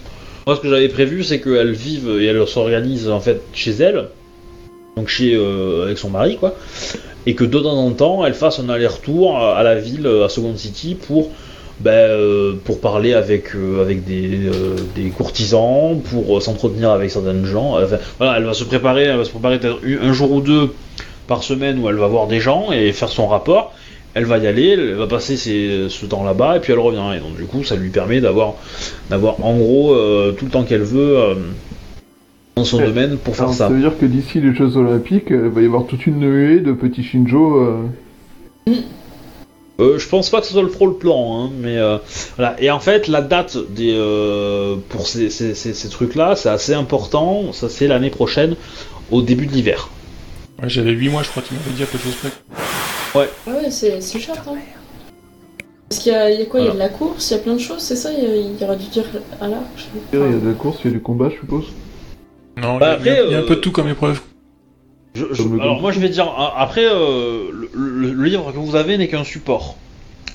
Moi, 0.46 0.56
ce 0.56 0.60
que 0.60 0.68
j'avais 0.68 0.88
prévu, 0.90 1.24
c'est 1.24 1.40
qu'elle 1.40 1.72
vive 1.72 2.10
et 2.20 2.26
elle 2.26 2.46
s'organise 2.46 3.08
en 3.08 3.20
fait 3.20 3.40
chez 3.54 3.70
elle, 3.72 4.08
donc 4.98 5.08
chez 5.08 5.34
euh, 5.34 5.84
avec 5.84 5.98
son 5.98 6.10
mari, 6.10 6.36
quoi, 6.36 6.54
et 7.26 7.34
que 7.34 7.44
de 7.44 7.58
temps 7.58 7.76
en 7.76 7.90
temps, 7.92 8.26
elle 8.26 8.34
fasse 8.34 8.58
un 8.58 8.68
aller-retour 8.68 9.38
à 9.38 9.62
la 9.62 9.76
ville, 9.76 10.06
euh, 10.06 10.24
à 10.24 10.28
Second 10.28 10.56
City, 10.56 10.96
pour 10.96 11.30
ben, 11.80 11.92
euh, 11.92 12.54
pour 12.64 12.80
parler 12.80 13.14
avec 13.14 13.52
avec 13.80 14.04
des, 14.04 14.50
des 14.96 15.10
courtisans, 15.10 16.00
pour 16.10 16.42
s'entretenir 16.42 16.90
avec 16.90 17.10
certaines 17.10 17.44
gens. 17.44 17.78
Voilà, 18.18 18.36
elle 18.36 18.44
va 18.44 18.54
se 18.54 18.64
préparer, 18.64 19.04
elle 19.04 19.18
va 19.18 19.24
se 19.24 19.30
préparer 19.30 19.60
peut-être 19.60 19.78
un 20.02 20.12
jour 20.12 20.32
ou 20.32 20.40
deux 20.40 20.74
par 21.28 21.44
semaine 21.44 21.78
où 21.78 21.88
elle 21.88 21.96
va 21.96 22.08
voir 22.08 22.26
des 22.26 22.40
gens 22.40 22.72
et 22.72 22.92
faire 22.92 23.10
son 23.10 23.28
rapport. 23.28 23.74
Elle 24.14 24.24
va 24.24 24.38
y 24.38 24.48
aller, 24.48 24.70
elle 24.70 24.94
va 24.94 25.06
passer 25.06 25.36
ce 25.36 26.06
temps 26.06 26.24
là-bas 26.24 26.56
et 26.56 26.60
puis 26.60 26.72
elle 26.72 26.80
revient. 26.80 27.16
Et 27.16 27.20
donc 27.20 27.36
du 27.36 27.44
coup, 27.44 27.62
ça 27.62 27.76
lui 27.76 27.90
permet 27.90 28.20
d'avoir 28.20 28.54
d'avoir 29.10 29.36
en 29.44 29.56
gros 29.56 29.94
tout 30.36 30.46
le 30.46 30.50
temps 30.50 30.64
qu'elle 30.64 30.82
veut 30.82 31.36
dans 32.58 32.64
son 32.64 32.78
Ouais. 32.78 32.86
domaine 32.86 33.16
pour 33.16 33.34
faire 33.36 33.44
Alors, 33.46 33.54
ça. 33.54 33.68
ça 33.68 33.72
veut 33.74 33.80
dire 33.80 33.98
que 33.98 34.06
d'ici 34.06 34.40
les 34.40 34.54
Jeux 34.54 34.76
Olympiques, 34.76 35.30
euh, 35.32 35.46
il 35.46 35.50
va 35.52 35.60
y 35.62 35.66
avoir 35.66 35.86
toute 35.86 36.06
une 36.06 36.18
nuée 36.20 36.60
de 36.60 36.72
petits 36.72 37.02
Shinjo. 37.02 37.56
euh, 37.56 37.82
Euh, 39.80 39.96
je 39.96 40.08
pense 40.08 40.28
pas 40.28 40.40
que 40.40 40.46
ce 40.46 40.52
soit 40.54 40.62
le 40.64 40.70
trop 40.70 40.88
le 40.88 40.94
plan, 40.94 41.40
hein, 41.44 41.50
mais 41.60 41.76
euh, 41.76 41.98
voilà. 42.36 42.56
Et 42.60 42.68
en 42.68 42.80
fait, 42.80 43.06
la 43.06 43.22
date 43.22 43.56
des 43.70 43.94
euh, 43.94 44.74
pour 44.88 45.06
ces, 45.06 45.30
ces, 45.30 45.54
ces, 45.54 45.72
ces 45.72 45.88
trucs-là, 45.88 46.34
c'est 46.34 46.48
assez 46.48 46.74
important. 46.74 47.52
Ça, 47.52 47.68
c'est 47.68 47.86
l'année 47.86 48.10
prochaine, 48.10 48.56
au 49.12 49.22
début 49.22 49.46
de 49.46 49.52
l'hiver. 49.52 49.88
Ouais, 50.60 50.68
J'avais 50.68 50.90
8 50.90 51.10
mois, 51.10 51.22
je 51.22 51.28
crois, 51.30 51.44
tu 51.46 51.54
m'avais 51.54 51.70
dit 51.76 51.82
à 51.84 51.86
peu 51.86 51.96
de 51.96 52.02
choses 52.02 52.16
près. 52.16 52.30
Ah 53.14 53.50
ouais, 53.52 53.70
c'est 53.70 54.00
chouette, 54.18 54.40
hein. 54.48 54.54
Parce 55.88 56.02
qu'il 56.02 56.12
y, 56.12 56.14
a 56.16 56.28
il 56.30 56.40
y 56.40 56.42
a 56.42 56.46
quoi 56.46 56.58
Il 56.60 56.66
y 56.66 56.68
a 56.68 56.72
de 56.72 56.78
la 56.78 56.88
course, 56.88 57.30
il 57.30 57.34
y 57.34 57.36
a 57.36 57.40
plein 57.40 57.54
de 57.54 57.60
choses, 57.60 57.78
c'est 57.78 57.96
ça? 57.96 58.10
Il 58.12 58.22
y 58.22 58.26
a- 58.26 58.36
il 58.36 58.60
y 58.60 58.64
aura 58.64 58.74
du 58.76 58.84
tir 58.86 59.04
à 59.40 59.46
l'arc 59.48 59.62
je 59.76 59.82
sais 59.82 59.88
Il 60.12 60.18
y 60.18 60.22
a 60.22 60.38
de 60.40 60.48
la 60.48 60.54
course, 60.54 60.78
il 60.84 60.90
y 60.90 60.90
a 60.90 60.96
du 60.96 61.00
combat, 61.00 61.30
je 61.30 61.36
suppose. 61.36 61.66
Non, 62.60 62.78
Bah, 62.78 62.96
il 63.00 63.06
y 63.06 63.08
a- 63.08 63.12
après, 63.12 63.24
il 63.26 63.32
y 63.32 63.34
a 63.34 63.38
un 63.38 63.42
euh, 63.42 63.46
peu 63.46 63.56
de 63.56 63.60
tout 63.60 63.72
comme 63.72 63.88
épreuve. 63.88 64.20
Je- 65.14 65.24
je- 65.32 65.42
Comme 65.42 65.56
le 65.56 65.62
alors 65.62 65.80
moi, 65.80 65.90
je 65.92 66.00
vais 66.00 66.08
dire 66.08 66.26
a- 66.26 66.60
après, 66.60 66.84
euh, 66.86 67.50
le, 67.52 67.70
le- 67.72 68.12
le 68.12 68.24
livre 68.24 68.52
que 68.52 68.58
vous 68.58 68.76
avez 68.76 68.96
n'est 68.98 69.08
qu'un 69.08 69.24
support. 69.24 69.76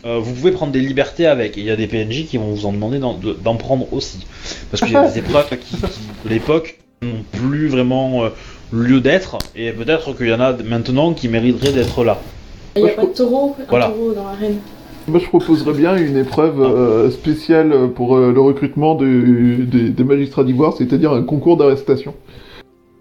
Euh, 0.05 0.19
vous 0.19 0.33
pouvez 0.33 0.51
prendre 0.51 0.73
des 0.73 0.81
libertés 0.81 1.25
avec, 1.27 1.57
et 1.57 1.61
il 1.61 1.65
y 1.65 1.71
a 1.71 1.75
des 1.77 1.87
PNJ 1.87 2.25
qui 2.25 2.37
vont 2.37 2.51
vous 2.53 2.65
en 2.65 2.73
demander 2.73 2.99
d'en 2.99 3.13
de- 3.13 3.33
d'en 3.33 3.55
prendre 3.55 3.87
aussi. 3.93 4.25
Parce 4.69 4.81
qu'il 4.83 4.91
y 4.91 4.95
a 4.97 5.07
des 5.07 5.19
épreuves 5.19 5.49
qui, 5.57 5.77
l'époque, 6.25 6.79
n'ont 7.01 7.23
plus 7.31 7.67
vraiment 7.69 8.25
euh, 8.25 8.29
lieu 8.73 8.99
d'être, 8.99 9.37
et 9.55 9.71
peut-être 9.71 10.13
qu'il 10.13 10.27
y 10.27 10.33
en 10.33 10.41
a 10.41 10.51
maintenant 10.53 11.13
qui 11.13 11.29
mériteraient 11.29 11.71
d'être 11.71 12.03
là. 12.03 12.19
Il 12.75 12.83
n'y 12.83 12.89
a 12.89 12.93
pas 12.93 13.03
de 13.05 13.13
taureau, 13.13 13.55
un 13.59 13.63
Voilà. 13.69 13.85
taureau 13.87 14.11
dans 14.13 14.23
l'arène? 14.25 14.57
Moi, 15.07 15.19
je 15.19 15.27
proposerais 15.27 15.73
bien 15.73 15.97
une 15.97 16.15
épreuve 16.17 16.61
euh, 16.61 17.11
spéciale 17.11 17.89
pour 17.93 18.15
euh, 18.15 18.31
le 18.31 18.39
recrutement 18.39 18.95
de- 18.95 19.63
des- 19.65 19.89
des 19.89 20.03
magistrats 20.03 20.43
d'ivoire, 20.45 20.73
c'est-à-dire 20.73 21.11
un 21.11 21.23
concours 21.23 21.57
d'arrestation. 21.57 22.15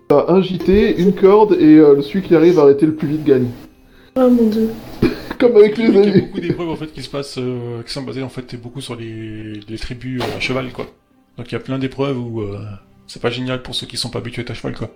T'as 0.09 0.25
un 0.29 0.43
JT, 0.43 1.01
une 1.01 1.13
corde, 1.15 1.57
et 1.61 1.77
euh, 1.79 2.01
celui 2.03 2.23
qui 2.23 2.35
arrive 2.35 2.59
à 2.59 2.63
arrêter 2.63 2.87
le 2.87 2.95
plus 2.95 3.07
vite 3.09 3.25
gagne. 3.25 3.47
Oh 4.17 4.29
mon 4.29 4.49
dieu. 4.49 4.71
Comme 5.39 5.57
avec 5.57 5.79
les 5.79 5.85
Il 5.87 5.95
y 5.95 5.99
a 5.99 6.03
amis. 6.03 6.21
beaucoup 6.23 6.41
d'épreuves 6.41 6.69
en 6.69 6.77
fait 6.77 6.93
qui 6.93 7.03
se 7.03 7.09
passent, 7.09 7.39
euh, 7.39 7.83
qui 7.87 7.93
sont 7.93 8.03
basées 8.03 8.23
en 8.23 8.29
fait 8.29 8.55
beaucoup 8.61 8.81
sur 8.81 8.95
les, 8.97 9.61
les 9.69 9.79
tribus 9.79 10.21
euh, 10.23 10.37
à 10.37 10.41
cheval 10.41 10.71
quoi. 10.73 10.87
Donc 11.39 11.51
il 11.51 11.53
y 11.53 11.57
a 11.57 11.61
plein 11.61 11.79
d'épreuves 11.79 12.19
où 12.19 12.43
euh, 12.43 12.59
c'est 13.07 13.23
pas 13.23 13.31
génial 13.31 13.63
pour 13.63 13.75
ceux 13.75 13.87
qui 13.87 13.97
sont 13.97 14.11
pas 14.11 14.19
habitués 14.19 14.45
à 14.47 14.55
cheval 14.55 14.75
quoi. 14.77 14.91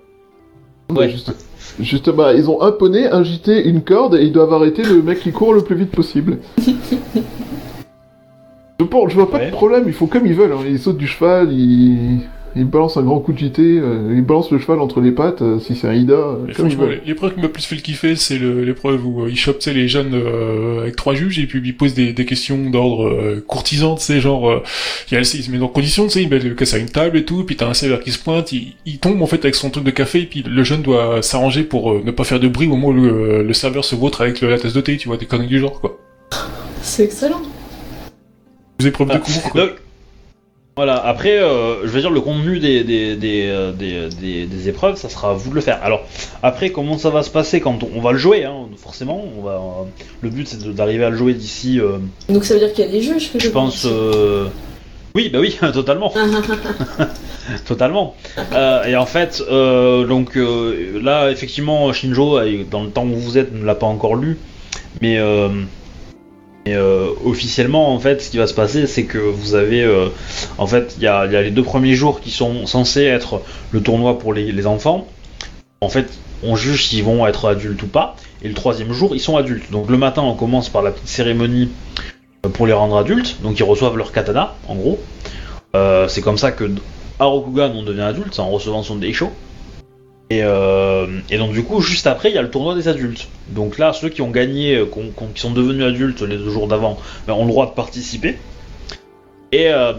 Ouais. 0.95 1.11
Juste- 1.11 1.35
justement, 1.81 2.31
ils 2.31 2.49
ont 2.51 2.63
un 2.63 2.73
poney, 2.73 3.07
un 3.11 3.23
JT, 3.23 3.67
une 3.69 3.83
corde, 3.83 4.15
et 4.17 4.23
ils 4.23 4.33
doivent 4.33 4.53
arrêter 4.53 4.83
le 4.83 5.03
mec 5.03 5.21
qui 5.21 5.33
court 5.33 5.53
le 5.55 5.63
plus 5.63 5.77
vite 5.77 5.91
possible. 5.91 6.39
je, 8.81 8.85
pense, 8.85 9.11
je 9.11 9.15
vois 9.17 9.31
pas 9.31 9.39
Ouais. 9.39 9.47
de 9.47 9.51
problème, 9.53 9.85
ils 9.87 9.93
font 9.93 10.07
comme 10.07 10.27
ils 10.27 10.35
veulent, 10.35 10.53
hein. 10.53 10.61
ils 10.67 10.79
sautent 10.79 10.97
du 10.99 11.07
cheval, 11.07 11.53
ils... 11.53 12.21
il 12.57 12.65
balance 12.65 12.97
un 12.97 13.03
grand 13.03 13.21
coup 13.21 13.33
de 13.33 13.39
JT, 13.39 13.61
euh, 13.61 14.15
il 14.17 14.23
balance 14.23 14.51
le 14.51 14.59
cheval 14.59 14.81
entre 14.81 15.01
les 15.01 15.13
pattes, 15.13 15.43
euh, 15.43 15.59
si 15.61 15.77
c'est 15.77 15.87
un 15.87 15.93
Ida, 15.93 16.15
euh, 16.15 16.47
Et 16.49 16.53
comme 16.55 16.67
il 16.67 16.73
franchement, 16.73 16.87
veut. 16.93 17.01
l'épreuve 17.07 17.35
qui 17.35 17.41
m'a 17.41 17.49
plus 17.49 17.65
fait 17.65 17.75
le 17.77 17.83
kiffer, 17.83 18.17
c'est 18.17 18.39
le- 18.39 18.65
l'épreuve 18.65 19.07
où 19.07 19.23
euh, 19.25 19.29
il 19.31 19.37
chope 19.37 19.59
tu 19.59 19.65
sais, 19.65 19.75
les 19.75 19.89
jeunes 19.89 20.15
euh, 20.15 20.81
avec 20.81 20.97
trois 20.97 21.15
juges 21.15 21.39
et 21.39 21.47
puis 21.47 21.61
il 21.65 21.77
pose 21.77 21.95
des, 21.95 22.13
des 22.13 22.25
questions 22.25 22.71
d'ordre 22.71 23.09
euh, 23.09 23.45
courtisan, 23.47 23.95
tu 23.97 24.05
sais, 24.05 24.21
genre, 24.21 24.49
euh, 24.51 24.63
il, 25.11 25.15
y 25.15 25.17
a, 25.17 25.21
il 25.21 25.27
se 25.27 25.51
met 25.51 25.61
en 25.61 25.69
condition, 25.69 26.05
tu 26.05 26.11
sais, 26.11 26.23
il 26.23 26.29
met 26.31 26.39
le 26.39 26.55
casse 26.55 26.75
à 26.75 26.79
une 26.79 26.89
table 26.89 27.19
et 27.19 27.25
tout, 27.25 27.45
puis 27.45 27.57
t'as 27.57 27.69
un 27.69 27.75
serveur 27.75 28.01
qui 28.01 28.11
se 28.13 28.19
pointe, 28.19 28.51
il, 28.53 28.75
il 28.87 28.99
tombe 28.99 29.21
en 29.23 29.27
fait 29.27 29.45
avec 29.45 29.55
son 29.55 29.71
truc 29.71 29.85
de 29.85 29.91
café, 29.91 30.23
et 30.23 30.27
puis 30.27 30.43
le 30.43 30.65
jeune 30.65 30.83
doit 30.83 31.21
s'arranger 31.23 31.63
pour 31.63 31.93
euh, 31.93 32.03
ne 32.05 32.11
pas 32.11 32.25
faire 32.25 32.41
de 32.41 32.49
bruit 32.49 32.67
au 32.67 32.71
moment 32.71 32.89
où 32.89 32.93
le, 32.93 33.43
le 33.43 33.53
serveur 33.53 33.85
se 33.85 33.95
vautre 33.95 34.23
avec 34.23 34.41
le- 34.41 34.49
la 34.51 34.59
tasse 34.59 34.73
de 34.73 34.81
thé, 34.81 34.97
tu 34.97 35.09
vois, 35.09 35.17
des 35.19 35.27
conneries 35.27 35.49
du 35.49 35.59
genre, 35.61 35.81
quoi. 35.81 35.99
C'est 36.83 37.05
excellent. 37.05 37.43
Des 38.79 38.89
épreuves 38.89 39.09
de 39.09 39.13
Ah, 39.15 39.19
cours, 39.19 39.51
quoi. 39.53 39.61
Donc, 39.63 39.71
voilà, 40.77 40.97
après, 41.07 41.39
euh, 41.43 41.87
je 41.87 41.89
veux 41.89 42.01
dire, 42.03 42.11
le 42.11 42.21
contenu 42.21 42.59
des, 42.59 42.85
des, 42.85 43.17
des, 43.17 43.47
euh, 43.47 43.73
des, 43.73 44.09
des- 44.21 44.45
des 44.45 44.69
épreuves, 44.69 44.97
ça 44.97 45.09
sera 45.09 45.31
à 45.31 45.33
vous 45.33 45.49
de 45.49 45.55
le 45.55 45.63
faire. 45.63 45.81
Alors, 45.83 46.03
après, 46.43 46.69
comment 46.69 46.99
ça 46.99 47.09
va 47.09 47.23
se 47.23 47.31
passer 47.31 47.61
quand 47.63 47.83
on, 47.83 47.89
on 47.97 48.03
va 48.03 48.13
le 48.13 48.19
jouer, 48.19 48.45
hein, 48.45 48.67
forcément, 48.77 49.25
on 49.39 49.43
va, 49.43 49.53
euh, 49.53 49.85
le 50.21 50.29
but 50.29 50.47
c'est 50.47 50.63
d'arriver 50.75 51.05
à 51.07 51.09
le 51.09 51.17
jouer 51.17 51.33
d'ici, 51.33 51.81
euh, 51.81 51.97
Donc 52.29 52.45
ça 52.45 52.53
veut 52.53 52.61
dire 52.61 52.75
qu'il 52.75 52.85
y 52.85 52.89
a 52.89 52.91
des 52.91 53.01
juges 53.01 53.33
que 53.33 53.39
je 53.41 53.49
pense... 53.49 53.87
euh, 53.91 54.49
Oui, 55.15 55.31
bah 55.31 55.39
oui, 55.41 55.57
totalement. 55.73 56.13
Totalement. 57.67 58.15
Euh, 58.53 58.85
et 58.85 58.97
en 58.97 59.07
fait, 59.07 59.43
euh, 59.51 60.05
donc 60.05 60.37
euh, 60.37 61.01
là, 61.03 61.31
effectivement, 61.31 61.91
Shinjo, 61.93 62.39
euh, 62.39 62.65
dans 62.71 62.83
le 62.83 62.91
temps 62.91 63.05
où 63.07 63.15
vous 63.17 63.39
êtes, 63.39 63.55
ne 63.55 63.65
l'a 63.65 63.77
pas 63.77 63.87
encore 63.87 64.15
lu, 64.17 64.37
mais, 65.01 65.17
mais, 66.67 66.75
euh, 66.75 67.11
officiellement, 67.25 67.95
en 67.95 67.99
fait, 68.01 68.21
ce 68.21 68.31
qui 68.31 68.39
va 68.39 68.47
se 68.47 68.55
passer, 68.55 68.87
c'est 68.87 69.05
que 69.05 69.19
vous 69.19 69.55
avez, 69.55 69.83
euh, 69.83 70.09
en 70.59 70.67
fait, 70.67 70.97
il 70.99 71.05
y 71.05 71.07
a, 71.07 71.25
les 71.27 71.51
deux 71.53 71.63
premiers 71.63 71.95
jours 71.95 72.21
qui 72.21 72.31
sont 72.31 72.67
censés 72.67 73.05
être 73.05 73.41
le 73.71 73.81
tournoi 73.81 74.19
pour 74.19 74.35
les, 74.35 74.67
enfants. 74.67 75.07
En 75.81 75.89
fait, 75.89 76.07
on 76.43 76.57
juge 76.57 76.87
s'ils 76.87 77.05
vont 77.05 77.25
être 77.27 77.49
adultes 77.49 77.83
ou 77.83 77.87
pas, 77.87 78.17
et 78.43 78.49
le 78.49 78.55
troisième 78.55 78.93
jour, 78.93 79.15
ils 79.15 79.21
sont 79.21 79.37
adultes. 79.37 79.71
Donc 79.71 79.89
le 79.89 79.97
matin, 79.97 80.23
on 80.23 80.35
commence 80.35 80.69
par 80.69 80.83
la 80.83 80.91
petite 80.91 81.09
cérémonie 81.09 81.71
euh, 82.45 82.49
pour 82.49 82.67
les 82.67 82.73
rendre 82.73 82.97
adultes, 82.97 83.37
donc 83.43 83.59
ils 83.61 83.65
reçoivent 83.65 83.97
leur 83.97 84.11
katana, 84.11 84.55
en 84.69 84.75
gros. 84.75 84.99
C'est 86.09 86.23
comme 86.23 86.39
ça 86.39 86.53
que 86.53 86.71
à 87.19 87.27
Rokugan 87.27 87.71
on 87.75 87.83
devient 87.83 88.01
adulte, 88.01 88.33
c'est 88.33 88.41
en 88.41 88.49
recevant 88.49 88.83
son 88.83 88.97
Deisho. 88.97 89.31
Et, 90.29 90.43
euh, 90.43 91.07
et 91.31 91.39
donc 91.39 91.53
du 91.53 91.63
coup, 91.63 91.81
juste 91.81 92.07
après, 92.07 92.31
il 92.31 92.35
y 92.35 92.39
a 92.39 92.43
le 92.43 92.51
tournoi 92.51 92.75
des 92.75 92.89
adultes. 92.89 93.29
Donc 93.49 93.79
là, 93.79 93.93
ceux 93.93 94.09
qui 94.09 94.23
ont 94.23 94.31
gagné, 94.31 94.75
euh, 94.75 94.87
qui 95.35 95.41
sont 95.41 95.53
devenus 95.53 95.85
adultes 95.85 96.23
les 96.23 96.37
deux 96.37 96.51
jours 96.51 96.67
d'avant, 96.67 96.99
ben, 97.27 97.35
ont 97.35 97.45
le 97.45 97.51
droit 97.51 97.67
de 97.67 97.73
participer. 97.73 98.37
Et, 99.53 99.69
euh, 99.69 99.93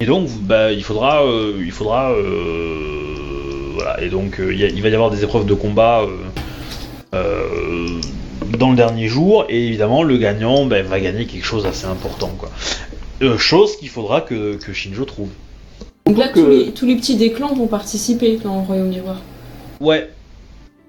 et 0.00 0.06
donc, 0.06 0.28
bah, 0.42 0.70
il 0.70 0.84
faudra, 0.84 1.24
euh, 1.24 1.62
il 1.64 1.72
faudra, 1.72 2.12
voilà. 3.74 4.02
Et 4.02 4.10
donc, 4.10 4.38
il 4.38 4.82
va 4.82 4.88
y 4.88 4.94
avoir 4.94 5.10
des 5.10 5.24
épreuves 5.24 5.46
de 5.46 5.54
combat 5.54 6.04
dans 7.12 8.70
le 8.70 8.76
dernier 8.76 9.08
jour, 9.08 9.46
et 9.48 9.66
évidemment, 9.66 10.02
le 10.02 10.18
gagnant 10.18 10.66
ben, 10.66 10.84
va 10.84 11.00
gagner 11.00 11.26
quelque 11.26 11.44
chose 11.44 11.62
d'assez 11.62 11.86
important, 11.86 12.32
quoi. 12.36 12.50
Chose 13.38 13.76
qu'il 13.78 13.88
faudra 13.88 14.20
que 14.20 14.58
Shinjo 14.74 15.06
trouve. 15.06 15.30
Donc 16.06 16.18
là, 16.18 16.28
que- 16.28 16.40
tous, 16.40 16.46
les, 16.50 16.72
tous 16.72 16.86
les 16.86 16.96
petits 16.96 17.16
des 17.16 17.32
clans 17.32 17.54
vont 17.54 17.66
participer 17.66 18.36
dans 18.42 18.56
le 18.60 18.66
Royaume 18.66 18.88
Miroir. 18.88 19.16
Ouais. 19.80 20.10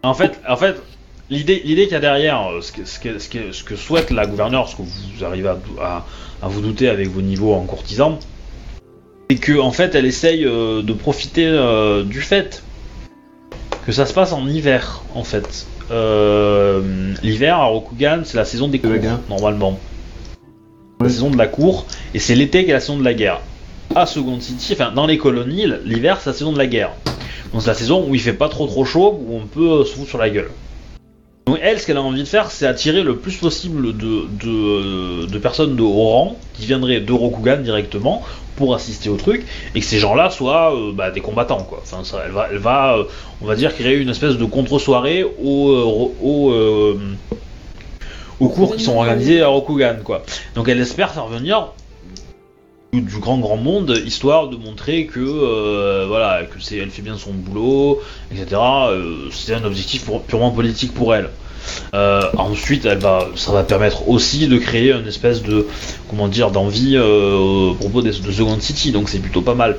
En 0.04 0.14
fait, 0.14 0.40
en 0.48 0.58
fait, 0.58 0.76
l'idée, 1.30 1.62
l'idée 1.66 1.84
qu'il 1.84 1.94
y 1.94 1.96
a 1.96 2.00
derrière, 2.02 2.52
euh, 2.52 2.62
ce 2.62 2.72
que, 2.72 2.86
ce, 2.86 3.00
que, 3.00 3.18
ce, 3.18 3.30
que, 3.30 3.52
ce 3.52 3.64
que 3.64 3.76
souhaite 3.76 4.12
la 4.12 4.26
gouverneure, 4.26 4.68
ce 4.68 4.76
que 4.76 4.82
vous 4.82 5.24
arrivez 5.24 5.48
à, 5.50 5.58
à, 5.82 6.06
à 6.42 6.48
vous 6.48 6.62
douter 6.62 6.90
avec 6.90 7.08
vos 7.10 7.22
niveaux 7.22 7.54
en 7.54 7.62
courtisan, 7.62 8.20
c'est 9.30 9.38
que 9.38 9.58
en 9.58 9.72
fait, 9.72 9.96
elle 9.96 10.06
essaye 10.06 10.46
euh, 10.46 10.82
de 10.84 10.94
profiter 10.94 11.48
euh, 11.48 12.04
du 12.04 12.22
fait 12.22 12.62
que 13.86 13.92
ça 13.92 14.06
se 14.06 14.14
passe 14.14 14.34
en 14.34 14.48
hiver, 14.48 15.04
en 15.16 15.24
fait. 15.24 15.66
Euh, 15.92 17.14
L'hiver 17.24 17.58
à 17.58 17.66
Rokugan, 17.66 18.22
c'est 18.26 18.38
la 18.38 18.46
saison 18.46 18.68
des 18.68 18.80
cours, 18.80 18.92
normalement. 19.30 19.80
La 21.00 21.10
saison 21.10 21.30
de 21.30 21.38
la 21.38 21.48
cour, 21.48 21.86
et 22.14 22.20
c'est 22.20 22.36
l'été 22.36 22.64
qui 22.66 22.72
est 22.72 22.74
la 22.74 22.80
saison 22.80 22.98
de 22.98 23.04
la 23.04 23.14
guerre. 23.14 23.42
À 23.94 24.06
Second 24.06 24.40
City, 24.40 24.74
enfin 24.74 24.92
dans 24.92 25.06
les 25.06 25.18
colonies, 25.18 25.68
l'hiver 25.86 26.20
c'est 26.20 26.32
la 26.32 26.34
saison 26.34 26.52
de 26.52 26.58
la 26.58 26.68
guerre. 26.68 26.92
Donc 27.54 27.62
c'est 27.62 27.68
la 27.68 27.76
saison 27.76 28.06
où 28.08 28.16
il 28.16 28.22
fait 28.22 28.34
pas 28.34 28.50
trop 28.50 28.68
trop 28.68 28.84
chaud, 28.84 29.20
où 29.26 29.36
on 29.36 29.46
peut 29.46 29.82
euh, 29.82 29.86
se 29.86 29.94
foutre 29.94 30.10
sur 30.10 30.18
la 30.18 30.30
gueule. 30.30 30.50
Donc 31.48 31.60
elle, 31.62 31.80
ce 31.80 31.86
qu'elle 31.86 31.98
a 31.98 32.02
envie 32.02 32.24
de 32.24 32.28
faire, 32.28 32.50
c'est 32.50 32.66
attirer 32.66 33.04
le 33.04 33.18
plus 33.18 33.38
possible 33.38 33.96
de, 33.96 34.26
de, 34.44 35.28
de 35.28 35.38
personnes 35.38 35.76
de 35.76 35.82
haut 35.84 36.10
rang 36.10 36.38
qui 36.56 36.66
viendraient 36.66 37.00
de 37.02 37.14
Rokugan 37.14 37.58
directement 37.58 38.24
pour 38.56 38.74
assister 38.74 39.10
au 39.10 39.18
truc, 39.18 39.46
et 39.76 39.80
que 39.82 39.86
ces 39.86 40.00
gens-là 40.00 40.30
soient 40.30 40.74
euh, 40.74 40.92
bah, 40.94 41.12
des 41.12 41.22
combattants 41.22 41.64
quoi. 41.64 41.82
Enfin, 41.84 42.04
ça, 42.04 42.24
elle 42.26 42.32
va, 42.32 42.48
elle 42.52 42.58
va, 42.58 42.98
euh, 42.98 43.04
on 43.42 43.46
va 43.46 43.56
dire 43.56 43.74
créer 43.76 43.98
une 43.98 44.10
espèce 44.10 44.38
de 44.38 44.46
contre-soirée 44.46 45.24
au, 45.24 45.70
euh, 45.70 46.10
au, 46.22 46.52
euh, 46.52 47.00
aux 48.40 48.50
cours 48.50 48.76
qui 48.76 48.84
sont 48.84 48.98
organisés 48.98 49.42
à 49.42 49.48
Rokugan 49.48 49.98
quoi. 50.04 50.24
Donc 50.56 50.68
elle 50.68 50.80
espère 50.80 51.14
faire 51.14 51.28
venir 51.28 51.68
du, 53.02 53.18
grand 53.20 53.38
grand 53.38 53.58
monde 53.58 54.00
histoire 54.06 54.48
de 54.50 54.56
montrer 54.58 55.06
que 55.06 55.20
euh, 55.20 56.06
voilà 56.08 56.44
que 56.44 56.60
c'est 56.62 56.78
elle 56.78 56.90
fait 56.90 57.02
bien 57.02 57.18
son 57.18 57.32
boulot 57.34 58.00
etc 58.32 58.46
Euh, 58.90 59.30
c'est 59.32 59.54
un 59.54 59.64
objectif 59.64 60.06
pour- 60.06 60.24
purement 60.24 60.52
politique 60.52 60.94
pour 60.94 61.14
elle. 61.16 61.30
Euh, 61.96 62.22
ensuite 62.38 62.86
elle 62.86 63.00
va 63.00 63.28
ça 63.36 63.52
va 63.52 63.64
permettre 63.64 64.08
aussi 64.08 64.48
de 64.48 64.58
créer 64.58 64.92
une 64.94 65.08
espèce 65.08 65.42
de 65.42 65.66
comment 66.10 66.28
dire 66.28 66.52
d'envie 66.52 66.98
au 66.98 67.76
propos 67.80 68.02
des- 68.04 68.10
de 68.28 68.32
Second 68.32 68.60
City 68.60 68.92
donc 68.92 69.10
c'est 69.10 69.20
plutôt 69.20 69.42
pas 69.42 69.56
mal. 69.56 69.78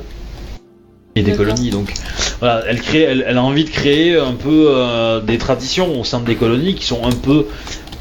Et 1.19 1.23
des 1.23 1.33
colonies 1.33 1.71
donc. 1.71 1.95
Voilà 2.41 2.63
elle 2.69 2.81
crée 2.83 3.03
elle, 3.03 3.25
elle 3.27 3.39
a 3.39 3.43
envie 3.43 3.65
de 3.65 3.71
créer 3.71 4.19
un 4.19 4.35
peu 4.35 4.59
des 5.27 5.39
traditions 5.39 5.99
au 6.01 6.05
sein 6.05 6.21
des 6.21 6.35
colonies 6.35 6.75
qui 6.75 6.85
sont 6.85 7.03
un 7.07 7.13
peu 7.29 7.47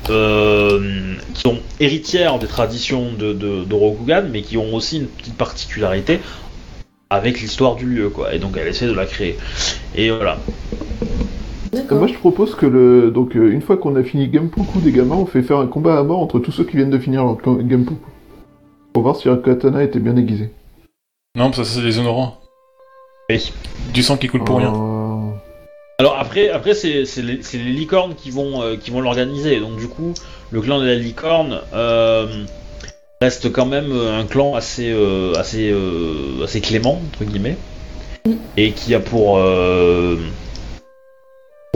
euh, 0.10 1.16
qui 1.34 1.42
sont 1.42 1.58
héritières 1.80 2.40
des 2.40 2.48
traditions 2.48 3.14
de, 3.14 3.34
de, 3.34 3.64
de 3.64 3.74
Rokugan, 3.74 4.24
mais 4.32 4.42
qui 4.42 4.58
ont 4.58 4.74
aussi 4.74 5.00
une 5.00 5.08
petite 5.08 5.36
particularité 5.36 6.20
avec 7.10 7.42
l'histoire 7.42 7.76
du 7.76 7.86
lieu, 7.86 8.10
quoi. 8.10 8.34
Et 8.34 8.40
donc 8.40 8.58
elle 8.58 8.68
essaie 8.68 8.88
de 8.88 8.94
la 8.94 9.06
créer. 9.06 9.38
Et 9.96 10.10
voilà. 10.10 10.38
Moi 11.92 12.08
je 12.08 12.14
propose 12.14 12.56
que 12.56 12.66
le 12.66 13.12
donc 13.12 13.36
euh, 13.36 13.52
une 13.52 13.62
fois 13.62 13.78
qu'on 13.78 13.96
a 13.96 14.04
fini 14.04 14.32
Genpuku 14.32 14.80
des 14.80 14.92
gamins, 14.92 15.16
on 15.16 15.26
fait 15.26 15.44
faire 15.44 15.58
un 15.58 15.68
combat 15.68 16.00
à 16.00 16.04
mort 16.04 16.20
entre 16.20 16.40
tous 16.40 16.52
ceux 16.52 16.64
qui 16.64 16.78
viennent 16.78 16.90
de 16.90 17.00
finir 17.00 17.24
leur 17.24 17.38
Genpuku. 17.44 17.96
Pour 18.94 19.04
voir 19.04 19.18
si 19.18 19.28
un 19.28 19.36
katana 19.36 19.84
était 19.84 20.00
bien 20.00 20.16
aiguisé. 20.16 20.52
Non, 21.38 21.52
ça 21.52 21.66
c'est 21.66 21.82
les 21.82 22.00
honorants. 22.00 22.40
Oui. 23.30 23.52
Du 23.94 24.04
sang 24.04 24.18
qui 24.18 24.28
coule 24.28 24.44
pour 24.44 24.58
rien. 24.58 24.72
Alors 25.98 26.18
après, 26.20 26.50
après 26.50 26.74
c'est 26.74 27.06
les, 27.22 27.72
licornes 27.72 28.16
qui 28.16 28.30
vont, 28.30 28.62
euh, 28.62 28.76
qui 28.76 28.92
vont 28.92 29.00
l'organiser. 29.00 29.60
Donc 29.62 29.78
du 29.78 29.88
coup, 29.88 30.14
le 30.52 30.62
clan 30.62 30.80
de 30.80 30.86
la 30.86 30.96
licorne 30.96 31.62
euh, 31.74 32.44
reste 33.22 33.50
quand 33.52 33.66
même 33.66 33.92
euh, 33.94 34.20
un 34.20 34.26
clan 34.26 34.56
assez, 34.56 34.94
assez, 35.38 35.74
assez 36.44 36.60
clément 36.60 37.02
entre 37.14 37.24
guillemets, 37.24 37.56
et 38.58 38.72
qui 38.72 38.94
a 38.94 39.00
pour, 39.00 39.40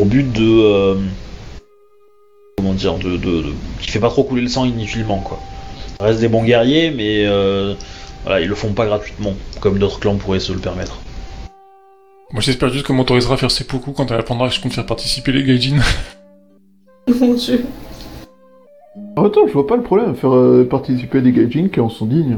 but 0.05 0.33
de, 0.33 0.97
comment 2.57 2.73
dire, 2.73 2.95
de, 2.95 3.15
de, 3.15 3.45
qui 3.79 3.89
fait 3.89 3.99
pas 3.99 4.09
trop 4.09 4.23
couler 4.23 4.41
le 4.41 4.49
sang 4.49 4.65
inutilement 4.65 5.19
quoi. 5.19 5.39
Reste 6.01 6.19
des 6.19 6.27
bons 6.27 6.43
guerriers, 6.43 6.91
mais 6.91 7.25
voilà, 8.25 8.41
ils 8.41 8.49
le 8.49 8.55
font 8.55 8.73
pas 8.73 8.85
gratuitement, 8.85 9.35
comme 9.61 9.79
d'autres 9.79 10.01
clans 10.01 10.17
pourraient 10.17 10.41
se 10.41 10.51
le 10.51 10.59
permettre. 10.59 10.99
Moi 12.31 12.41
j'espère 12.41 12.69
juste 12.69 12.85
qu'on 12.85 12.93
m'autorisera 12.93 13.33
à 13.33 13.37
faire 13.37 13.51
seppuku 13.51 13.91
quand 13.91 14.11
elle 14.11 14.19
apprendra 14.19 14.49
que 14.49 14.53
je 14.55 14.61
compte 14.61 14.73
faire 14.73 14.85
participer 14.85 15.31
les 15.31 15.43
gaijin. 15.43 15.77
Mon 17.19 17.33
dieu. 17.33 17.65
En 19.15 19.23
même 19.23 19.31
temps, 19.31 19.47
je 19.47 19.53
vois 19.53 19.65
pas 19.65 19.75
le 19.77 19.83
problème 19.83 20.11
à 20.11 20.13
faire 20.13 20.33
euh, 20.35 20.67
participer 20.69 21.21
des 21.21 21.31
gaijin 21.31 21.69
qui 21.69 21.79
en 21.79 21.89
sont 21.89 22.05
dignes. 22.05 22.37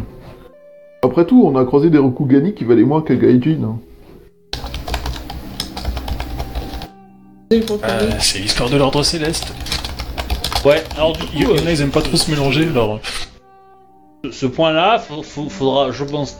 Après 1.03 1.25
tout, 1.25 1.43
on 1.45 1.57
a 1.57 1.65
croisé 1.65 1.89
des 1.89 1.97
Rokugani 1.97 2.53
qui 2.53 2.63
valaient 2.63 2.83
moins 2.83 3.01
qu'un 3.01 3.15
gaijin. 3.15 3.63
hein. 3.63 3.79
Euh, 7.53 8.09
c'est 8.19 8.39
l'histoire 8.39 8.69
de 8.69 8.77
l'ordre 8.77 9.03
céleste. 9.03 9.53
Ouais, 10.63 10.81
alors 10.95 11.11
du 11.13 11.23
Il 11.33 11.41
y 11.41 11.43
coup, 11.43 11.51
en 11.51 11.67
a, 11.67 11.71
ils 11.71 11.81
aiment 11.81 11.89
pas 11.91 12.01
trop 12.01 12.15
se 12.15 12.31
mélanger, 12.31 12.65
alors... 12.67 12.99
ce 14.31 14.45
point-là, 14.45 14.99
faudra, 14.99 15.91
je 15.91 16.03
pense, 16.05 16.37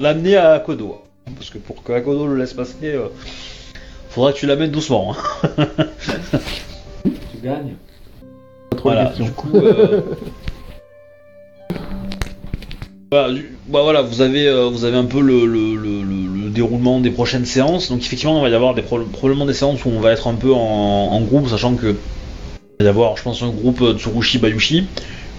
l'amener 0.00 0.36
à 0.36 0.54
Akodo. 0.54 0.96
Parce 1.36 1.50
que 1.50 1.58
pour 1.58 1.82
que 1.82 1.92
Akodo 1.92 2.26
le 2.26 2.36
laisse 2.36 2.52
passer, 2.54 2.74
euh, 2.84 3.08
faudra 4.10 4.32
que 4.32 4.38
tu 4.38 4.46
l'amènes 4.46 4.70
doucement. 4.70 5.14
hein. 5.14 5.56
Tu 7.04 7.38
gagnes. 7.42 7.74
Pas 8.70 8.76
trop 8.76 8.88
Voilà, 8.90 9.06
du 9.10 9.30
coup. 9.32 9.50
euh, 9.54 10.00
Voilà, 13.10 13.32
du- 13.32 13.56
bah 13.68 13.80
voilà, 13.82 14.02
vous 14.02 14.20
avez, 14.20 14.46
euh, 14.46 14.68
vous 14.68 14.84
avez 14.84 14.96
un 14.96 15.06
peu 15.06 15.20
le, 15.20 15.46
le- 15.46 15.74
le- 15.76 16.02
le- 16.02 16.42
le 16.44 16.50
déroulement 16.50 17.00
des 17.00 17.10
prochaines 17.10 17.46
séances. 17.46 17.88
Donc 17.90 18.00
effectivement, 18.00 18.36
il 18.38 18.42
va 18.42 18.48
y 18.50 18.54
avoir 18.54 18.74
des, 18.74 18.82
pro- 18.82 19.00
probablement 19.04 19.46
des 19.46 19.54
séances 19.54 19.82
où 19.84 19.88
on 19.88 20.00
va 20.00 20.12
être 20.12 20.26
un 20.28 20.34
peu 20.34 20.52
en, 20.52 20.58
en 20.58 21.20
groupe, 21.22 21.48
sachant 21.48 21.74
que 21.74 21.96
il 22.80 22.84
va 22.84 22.84
y 22.84 22.88
avoir, 22.88 23.16
je 23.16 23.22
pense, 23.22 23.42
un 23.42 23.48
groupe 23.48 23.80
euh, 23.80 23.94
Tsurushi 23.96 24.38
Bayushi, 24.38 24.86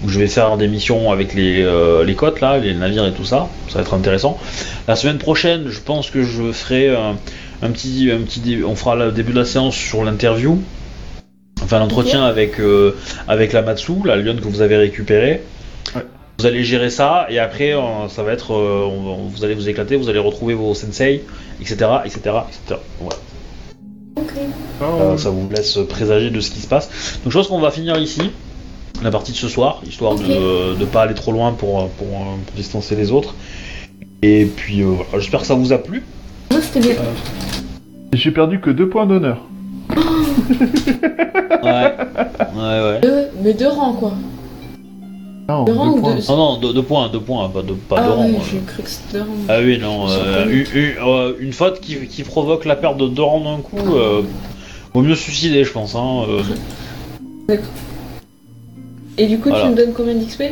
où 0.03 0.09
je 0.09 0.19
vais 0.19 0.27
faire 0.27 0.57
des 0.57 0.67
missions 0.67 1.11
avec 1.11 1.33
les, 1.33 1.61
euh, 1.61 2.03
les 2.03 2.15
côtes 2.15 2.41
là, 2.41 2.57
les 2.57 2.73
navires 2.73 3.05
et 3.05 3.11
tout 3.11 3.25
ça. 3.25 3.49
Ça 3.67 3.75
va 3.75 3.81
être 3.81 3.93
intéressant. 3.93 4.39
La 4.87 4.95
semaine 4.95 5.17
prochaine, 5.17 5.67
je 5.67 5.79
pense 5.79 6.09
que 6.09 6.23
je 6.23 6.51
ferai 6.51 6.89
un, 6.95 7.17
un 7.61 7.71
petit, 7.71 8.09
un 8.11 8.21
petit, 8.21 8.59
on 8.65 8.75
fera 8.75 8.95
le 8.95 9.11
début 9.11 9.33
de 9.33 9.39
la 9.39 9.45
séance 9.45 9.75
sur 9.75 10.03
l'interview, 10.03 10.61
enfin 11.61 11.79
l'entretien 11.79 12.23
avec 12.23 12.59
euh, 12.59 12.95
avec 13.27 13.53
la 13.53 13.61
Matsu, 13.61 13.93
la 14.05 14.15
lionne 14.15 14.39
que 14.39 14.47
vous 14.47 14.61
avez 14.61 14.77
récupérée. 14.77 15.41
Ouais. 15.95 16.05
Vous 16.37 16.45
allez 16.45 16.63
gérer 16.63 16.89
ça 16.89 17.27
et 17.29 17.39
après 17.39 17.73
euh, 17.73 18.07
ça 18.07 18.23
va 18.23 18.31
être, 18.31 18.51
on 18.51 19.27
vous 19.27 19.43
allez 19.43 19.55
vous 19.55 19.67
éclater, 19.67 19.97
vous 19.97 20.09
allez 20.09 20.19
retrouver 20.19 20.53
vos 20.53 20.73
sensei, 20.73 21.23
etc., 21.59 21.75
etc., 22.05 22.19
etc. 22.47 22.79
Voilà. 23.01 23.17
Ça 25.17 25.29
vous 25.29 25.49
laisse 25.49 25.77
présager 25.89 26.29
de 26.29 26.39
ce 26.39 26.51
qui 26.51 26.59
se 26.59 26.67
passe. 26.67 27.19
Donc 27.23 27.33
je 27.33 27.37
pense 27.37 27.47
qu'on 27.47 27.59
va 27.59 27.71
finir 27.71 27.97
ici 27.97 28.31
la 29.03 29.11
partie 29.11 29.31
de 29.31 29.37
ce 29.37 29.47
soir, 29.47 29.81
histoire 29.87 30.15
de 30.15 30.75
ne 30.79 30.85
pas 30.85 31.03
aller 31.03 31.13
trop 31.13 31.31
loin 31.31 31.51
pour, 31.53 31.87
pour, 31.89 32.07
pour 32.07 32.55
distancer 32.55 32.95
les 32.95 33.11
autres. 33.11 33.35
Et 34.21 34.45
puis 34.45 34.81
euh, 34.81 34.87
voilà, 34.87 35.19
j'espère 35.19 35.41
que 35.41 35.47
ça 35.47 35.55
vous 35.55 35.71
a 35.71 35.77
plu. 35.77 36.03
Moi, 36.51 36.61
c'était 36.61 36.81
bien. 36.81 36.95
J'ai 38.13 38.31
perdu 38.31 38.59
que 38.59 38.69
deux 38.69 38.89
points 38.89 39.05
d'honneur. 39.05 39.37
Ouais, 41.63 41.93
ouais, 42.55 42.81
ouais. 42.81 42.99
Deux, 43.01 43.27
mais 43.43 43.53
deux 43.53 43.67
rangs, 43.67 43.93
quoi. 43.93 44.13
Non, 45.47 45.63
Deux 45.63 45.73
rangs 45.73 45.85
deux 45.93 45.97
ou 45.97 46.01
points. 46.01 46.15
deux 46.15 46.21
Non, 46.29 46.35
non, 46.37 46.57
deux, 46.57 46.73
deux 46.73 46.83
points, 46.83 47.09
deux 47.09 47.19
points, 47.21 47.49
pas 47.49 47.61
deux, 47.61 47.73
pas 47.75 47.95
Ah 47.99 48.03
deux 48.07 48.11
rangs. 48.11 48.25
oui, 48.27 48.35
euh. 48.35 48.39
j'ai 48.51 48.59
cru 48.59 48.83
que 48.83 48.89
c'était 48.89 49.13
deux 49.17 49.23
rangs. 49.23 49.27
Ah 49.47 49.57
oui, 49.63 49.77
non, 49.79 50.09
euh, 50.09 50.45
pas 50.45 50.51
une, 50.51 50.59
une- 50.59 50.93
euh, 51.03 51.33
une 51.39 51.53
faute 51.53 51.79
qui, 51.79 51.95
qui 52.07 52.23
provoque 52.23 52.65
la 52.65 52.75
perte 52.75 52.97
de 52.97 53.07
deux 53.07 53.23
rangs 53.23 53.39
d'un 53.55 53.61
coup, 53.61 53.95
euh, 53.95 54.21
vaut 54.93 55.01
mieux 55.01 55.15
se 55.15 55.23
suicider, 55.23 55.63
je 55.63 55.71
pense. 55.71 55.95
Hein, 55.95 56.23
euh. 57.49 57.55
Et 59.21 59.27
du 59.27 59.37
coup, 59.37 59.49
Voilà. 59.49 59.65
tu 59.65 59.69
me 59.71 59.75
donnes 59.75 59.93
combien 59.93 60.15
d'XP 60.15 60.43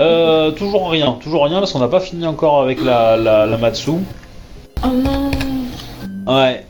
Euh, 0.00 0.50
toujours 0.52 0.90
rien, 0.90 1.16
toujours 1.22 1.44
rien, 1.44 1.58
parce 1.60 1.72
qu'on 1.72 1.78
n'a 1.78 1.88
pas 1.88 2.00
fini 2.00 2.26
encore 2.26 2.60
avec 2.62 2.82
la, 2.84 3.16
la, 3.16 3.46
la 3.46 3.56
Matsu. 3.56 3.90
Oh 4.84 4.86
non 4.86 5.30
Ouais. 6.32 6.64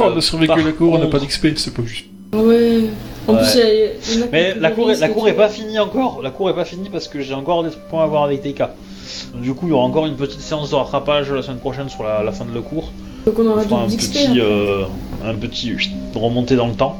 Oh, 0.00 0.04
on 0.12 0.16
a 0.16 0.20
survécu 0.20 0.48
Par 0.48 0.58
la 0.64 0.72
cour, 0.72 0.92
on 0.94 0.98
n'a 0.98 1.06
pas 1.06 1.18
d'XP, 1.18 1.48
c'est 1.56 1.74
pas 1.74 1.82
juste. 1.84 2.06
Ouais. 2.32 2.84
En 3.26 3.34
Ouais. 3.34 3.38
plus, 3.40 3.54
il 3.54 3.58
y 3.58 3.62
a- 3.62 3.66
il 4.14 4.18
y 4.18 4.18
en 4.18 4.22
a 4.22 4.26
qui 4.26 4.32
Mais 4.32 4.54
la 4.54 4.70
cour, 4.70 4.90
est, 4.90 4.98
la 5.00 5.08
cour 5.08 5.28
est 5.28 5.32
pas 5.34 5.48
finie 5.48 5.78
encore. 5.78 6.20
La 6.22 6.30
cour 6.30 6.50
est 6.50 6.54
pas 6.54 6.64
finie 6.64 6.88
parce 6.90 7.08
que 7.08 7.20
j'ai 7.20 7.34
encore 7.34 7.62
des 7.64 7.70
points 7.90 8.04
à 8.04 8.06
voir 8.06 8.24
avec. 8.24 8.42
Donc, 8.44 9.42
Du 9.42 9.54
coup, 9.54 9.66
il 9.66 9.70
y 9.70 9.72
aura 9.72 9.84
encore 9.84 10.06
une 10.06 10.16
petite 10.16 10.40
séance 10.40 10.70
de 10.70 10.74
rattrapage 10.74 11.30
la 11.32 11.42
semaine 11.42 11.58
prochaine 11.58 11.88
sur 11.88 12.02
la, 12.04 12.22
la 12.22 12.32
fin 12.32 12.44
de 12.44 12.54
la 12.54 12.60
cour. 12.60 12.90
Donc 13.26 13.38
on 13.38 13.42
On 13.46 13.50
aura 13.52 13.62
fera 13.62 13.82
un 13.82 13.86
du 13.86 13.96
XP. 13.96 14.12
petit, 14.12 14.26
après. 14.26 14.40
euh, 14.40 14.84
un 15.24 15.34
petit 15.34 15.72
remonté 16.14 16.56
dans 16.56 16.66
le 16.66 16.74
temps. 16.74 16.96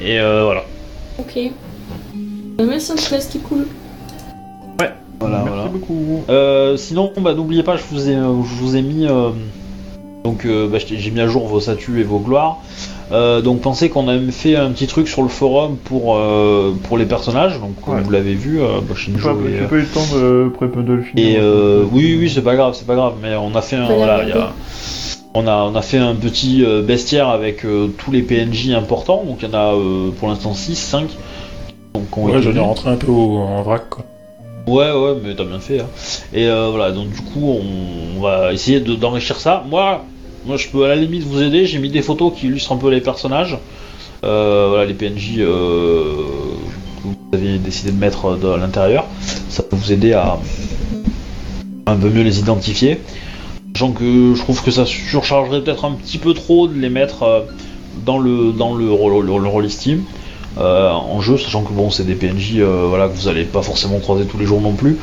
Et 0.00 0.18
euh, 0.20 0.44
voilà. 0.44 0.64
Ok. 1.18 1.38
Merci 2.58 2.92
en 2.92 2.96
tout 2.96 3.08
cas, 3.10 3.20
c'était 3.20 3.38
cool. 3.40 3.66
Voilà, 5.20 5.36
Merci 5.44 5.48
voilà. 5.54 5.68
beaucoup. 5.70 6.24
Euh, 6.30 6.76
sinon, 6.76 7.12
bah, 7.20 7.32
n'oubliez 7.34 7.62
pas, 7.62 7.76
je 7.76 7.82
vous 7.92 8.10
ai, 8.10 8.16
euh, 8.16 8.42
je 8.42 8.54
vous 8.60 8.74
ai 8.76 8.82
mis, 8.82 9.06
euh, 9.06 9.30
donc 10.24 10.44
euh, 10.44 10.66
bah, 10.68 10.78
j'ai 10.84 11.10
mis 11.12 11.20
à 11.20 11.28
jour 11.28 11.46
vos 11.46 11.60
statuts 11.60 12.00
et 12.00 12.02
vos 12.02 12.18
gloires. 12.18 12.58
Euh, 13.12 13.40
donc 13.40 13.60
pensez 13.60 13.88
qu'on 13.88 14.08
a 14.08 14.14
même 14.14 14.32
fait 14.32 14.56
un 14.56 14.70
petit 14.70 14.88
truc 14.88 15.06
sur 15.06 15.22
le 15.22 15.28
forum 15.28 15.76
pour 15.76 16.16
euh, 16.16 16.72
pour 16.88 16.98
les 16.98 17.04
personnages. 17.04 17.60
Donc 17.60 17.80
comme 17.84 17.94
Ouais. 17.94 18.00
vous 18.02 18.10
l'avez 18.10 18.34
vu, 18.34 18.60
euh, 18.60 18.80
bah, 18.80 18.94
J'ai 18.96 19.12
Shinjo 19.12 19.34
pas, 19.34 19.48
et, 19.48 19.58
j'ai 19.60 19.66
pas 19.66 19.76
eu 19.76 19.80
le 19.82 19.86
temps 19.86 20.16
de 20.16 20.48
préparer 20.52 20.82
de 20.84 20.92
le 20.92 21.02
finir. 21.02 21.24
Et 21.24 21.36
euh, 21.38 21.84
oui, 21.92 22.16
oui, 22.18 22.28
c'est 22.28 22.42
pas 22.42 22.56
grave, 22.56 22.74
c'est 22.76 22.86
pas 22.86 22.96
grave, 22.96 23.14
mais 23.22 23.36
on 23.36 23.54
a 23.54 23.62
fait 23.62 23.76
un, 23.76 23.86
voilà, 23.86 24.24
il 24.24 24.28
y 24.30 24.32
a, 24.32 24.52
on 25.34 25.46
a, 25.46 25.56
on 25.70 25.74
a 25.76 25.82
fait 25.82 25.98
un 25.98 26.16
petit 26.16 26.64
bestiaire 26.84 27.28
avec 27.28 27.64
euh, 27.64 27.86
tous 27.98 28.10
les 28.10 28.22
PNJ 28.22 28.70
importants, 28.70 29.22
donc 29.24 29.36
il 29.42 29.48
y 29.48 29.50
en 29.52 29.54
a 29.54 29.74
euh, 29.74 30.10
pour 30.18 30.26
l'instant 30.28 30.52
6, 30.52 30.74
5. 30.74 31.06
Donc 31.94 32.16
on 32.16 32.26
Ouais, 32.26 32.40
j'en 32.42 32.54
ai 32.54 32.58
rentré 32.58 32.90
un 32.90 32.96
peu 32.96 33.10
au- 33.10 33.38
en 33.38 33.62
vrac, 33.62 33.88
quoi. 33.90 34.04
Ouais, 34.66 34.92
ouais, 34.92 35.16
mais 35.24 35.34
t'as 35.34 35.44
bien 35.44 35.58
fait. 35.58 35.80
Hein. 35.80 35.86
Et 36.32 36.46
euh, 36.46 36.68
voilà, 36.70 36.92
donc 36.92 37.08
du 37.10 37.20
coup, 37.20 37.40
on, 37.44 38.18
on 38.18 38.20
va 38.20 38.52
essayer 38.52 38.80
de- 38.80 38.94
d'enrichir 38.94 39.40
ça. 39.40 39.64
Moi, 39.68 40.04
moi, 40.46 40.56
je 40.56 40.68
peux 40.68 40.84
à 40.84 40.88
la 40.88 40.96
limite 40.96 41.24
vous 41.24 41.42
aider. 41.42 41.66
J'ai 41.66 41.78
mis 41.78 41.90
des 41.90 42.02
photos 42.02 42.32
qui 42.36 42.46
illustrent 42.46 42.72
un 42.72 42.76
peu 42.76 42.88
les 42.90 43.00
personnages. 43.00 43.58
Euh, 44.24 44.66
voilà, 44.70 44.84
les 44.84 44.94
PNJ 44.94 45.38
euh, 45.38 46.14
que 47.02 47.08
vous 47.08 47.16
avez 47.32 47.58
décidé 47.58 47.90
de 47.90 47.96
mettre 47.98 48.36
de- 48.36 48.48
à 48.48 48.56
l'intérieur. 48.56 49.04
Ça 49.48 49.62
peut 49.64 49.74
vous 49.76 49.92
aider 49.92 50.12
à 50.12 50.38
un 51.86 51.96
peu 51.96 52.08
mieux 52.08 52.22
les 52.22 52.38
identifier. 52.38 53.00
Sachant 53.74 53.90
que 53.92 54.34
je 54.34 54.40
trouve 54.40 54.62
que 54.62 54.70
ça 54.70 54.86
surchargerait 54.86 55.62
peut-être 55.62 55.84
un 55.84 55.92
petit 55.92 56.18
peu 56.18 56.34
trop 56.34 56.68
de 56.68 56.78
les 56.78 56.88
mettre 56.90 57.46
dans 58.06 58.18
le 58.18 58.52
dans 58.52 58.74
le, 58.74 58.90
rôle- 58.92 59.24
le, 59.26 59.38
le 59.38 59.48
rôle 59.48 59.68
Steam 59.68 60.02
en 60.58 61.20
jeu, 61.20 61.38
sachant 61.38 61.62
que 61.62 61.72
bon, 61.72 61.90
c'est 61.90 62.04
des 62.04 62.14
PNJ 62.14 62.56
euh, 62.58 62.86
voilà, 62.88 63.08
que 63.08 63.14
vous 63.14 63.28
allez 63.28 63.44
pas 63.44 63.62
forcément 63.62 63.98
croiser 63.98 64.24
tous 64.26 64.38
les 64.38 64.46
jours 64.46 64.60
non 64.60 64.72
plus. 64.74 64.96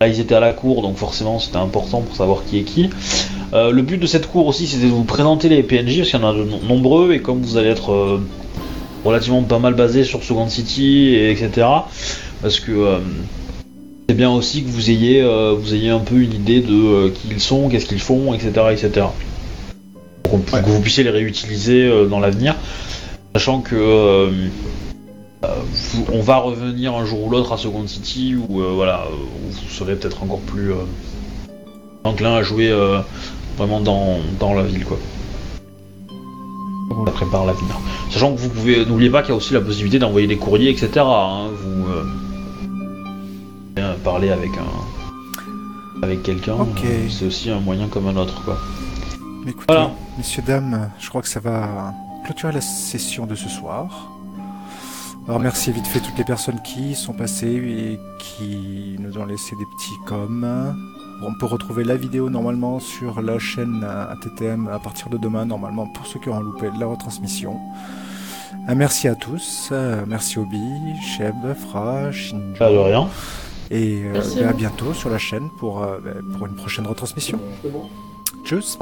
Là, 0.00 0.08
ils 0.08 0.20
étaient 0.20 0.34
à 0.34 0.40
la 0.40 0.52
cour, 0.52 0.82
donc 0.82 0.96
forcément, 0.96 1.38
c'était 1.38 1.56
important 1.56 2.00
pour 2.00 2.16
savoir 2.16 2.44
qui 2.44 2.58
est 2.58 2.62
qui. 2.62 2.90
Euh, 3.52 3.70
le 3.70 3.82
but 3.82 3.98
de 3.98 4.06
cette 4.06 4.26
cour 4.26 4.46
aussi, 4.46 4.66
c'était 4.66 4.86
de 4.86 4.90
vous 4.90 5.04
présenter 5.04 5.48
les 5.48 5.62
PNJ, 5.62 5.98
parce 5.98 6.10
qu'il 6.10 6.20
y 6.20 6.22
en 6.22 6.28
a 6.30 6.32
de 6.34 6.44
no- 6.44 6.58
nombreux, 6.68 7.12
et 7.12 7.20
comme 7.20 7.40
vous 7.42 7.56
allez 7.56 7.68
être 7.68 7.92
euh, 7.92 8.20
relativement 9.04 9.42
pas 9.42 9.58
mal 9.58 9.74
basé 9.74 10.02
sur 10.04 10.22
Second 10.24 10.48
City, 10.48 11.14
et 11.14 11.30
etc., 11.30 11.66
parce 12.42 12.58
que 12.60 12.72
euh, 12.72 12.98
c'est 14.08 14.16
bien 14.16 14.30
aussi 14.30 14.62
que 14.64 14.68
vous 14.68 14.90
ayez, 14.90 15.22
euh, 15.22 15.54
vous 15.58 15.74
ayez 15.74 15.90
un 15.90 16.00
peu 16.00 16.16
une 16.16 16.34
idée 16.34 16.60
de 16.60 16.74
euh, 16.74 17.10
qui 17.10 17.28
ils 17.30 17.40
sont, 17.40 17.68
qu'est-ce 17.68 17.86
qu'ils 17.86 18.00
font, 18.00 18.34
etc., 18.34 18.50
etc. 18.72 19.06
Pour 20.24 20.40
que 20.60 20.68
vous 20.68 20.80
puissiez 20.80 21.04
les 21.04 21.10
réutiliser 21.10 21.84
euh, 21.84 22.06
dans 22.06 22.18
l'avenir, 22.18 22.56
sachant 23.34 23.60
que 23.60 23.76
euh, 23.76 24.26
euh, 24.26 24.30
on 26.12 26.20
va 26.20 26.36
revenir 26.36 26.94
un 26.94 27.04
jour 27.04 27.24
ou 27.24 27.30
l'autre 27.30 27.52
à 27.52 27.56
Second 27.56 27.86
City 27.86 28.34
où 28.36 28.60
euh, 28.60 28.72
voilà, 28.74 29.02
euh, 29.02 29.14
où 29.14 29.50
vous 29.52 29.68
serez 29.70 29.96
peut-être 29.96 30.22
encore 30.22 30.40
plus 30.40 30.72
euh, 30.72 30.76
enclin 32.04 32.34
à 32.34 32.42
jouer 32.42 32.70
euh, 32.70 33.00
vraiment 33.56 33.80
dans, 33.80 34.18
dans 34.38 34.54
la 34.54 34.62
ville 34.62 34.84
quoi. 34.84 34.98
Ça 37.06 37.12
prépare 37.12 37.44
l'avenir. 37.44 37.74
Sachant 38.10 38.32
que 38.34 38.38
vous 38.40 38.48
pouvez, 38.48 38.84
n'oubliez 38.86 39.10
pas 39.10 39.22
qu'il 39.22 39.30
y 39.30 39.32
a 39.32 39.36
aussi 39.36 39.52
la 39.52 39.60
possibilité 39.60 39.98
d'envoyer 39.98 40.26
des 40.26 40.36
courriers, 40.36 40.70
etc. 40.70 41.00
hein, 41.04 41.48
vous 41.60 41.86
euh, 43.78 43.94
parler 44.04 44.30
avec 44.30 44.50
un 44.58 46.02
avec 46.02 46.22
quelqu'un, 46.22 46.52
euh, 46.84 47.08
c'est 47.08 47.24
aussi 47.26 47.50
un 47.50 47.60
moyen 47.60 47.88
comme 47.88 48.06
un 48.08 48.16
autre 48.16 48.44
quoi. 48.44 48.58
Écoutez, 49.46 49.64
Voilà. 49.68 49.90
messieurs, 50.18 50.42
dames, 50.46 50.90
je 50.98 51.08
crois 51.08 51.22
que 51.22 51.28
ça 51.28 51.40
va 51.40 51.94
clôturer 52.26 52.52
la 52.52 52.60
session 52.60 53.24
de 53.26 53.34
ce 53.34 53.48
soir. 53.48 54.10
Alors 55.26 55.40
merci 55.40 55.72
vite 55.72 55.86
fait 55.86 56.00
toutes 56.00 56.18
les 56.18 56.24
personnes 56.24 56.60
qui 56.62 56.94
sont 56.94 57.14
passées 57.14 57.46
et 57.56 57.98
qui 58.18 58.96
nous 58.98 59.16
ont 59.18 59.24
laissé 59.24 59.56
des 59.56 59.64
petits 59.64 59.94
coms. 60.06 60.76
On 61.22 61.32
peut 61.34 61.46
retrouver 61.46 61.82
la 61.84 61.96
vidéo 61.96 62.28
normalement 62.28 62.78
sur 62.78 63.22
la 63.22 63.38
chaîne 63.38 63.82
ATTM 63.84 64.68
à 64.68 64.78
partir 64.78 65.08
de 65.08 65.16
demain, 65.16 65.46
normalement, 65.46 65.86
pour 65.86 66.06
ceux 66.06 66.18
qui 66.20 66.28
auront 66.28 66.40
loupé 66.40 66.68
la 66.78 66.86
retransmission. 66.86 67.58
Un 68.68 68.74
merci 68.74 69.08
à 69.08 69.14
tous, 69.14 69.70
euh, 69.72 70.04
merci 70.06 70.38
Obi, 70.38 70.60
Cheb, 71.16 71.34
Fra, 71.54 72.10
Shinjo, 72.12 72.58
Pas 72.58 72.70
de 72.70 72.76
rien. 72.76 73.08
et 73.70 74.02
euh, 74.04 74.48
à 74.48 74.52
bientôt 74.52 74.92
sur 74.94 75.08
la 75.10 75.18
chaîne 75.18 75.48
pour, 75.58 75.82
euh, 75.82 75.98
pour 76.36 76.46
une 76.46 76.54
prochaine 76.54 76.86
retransmission. 76.86 77.38
Tchuss 78.44 78.76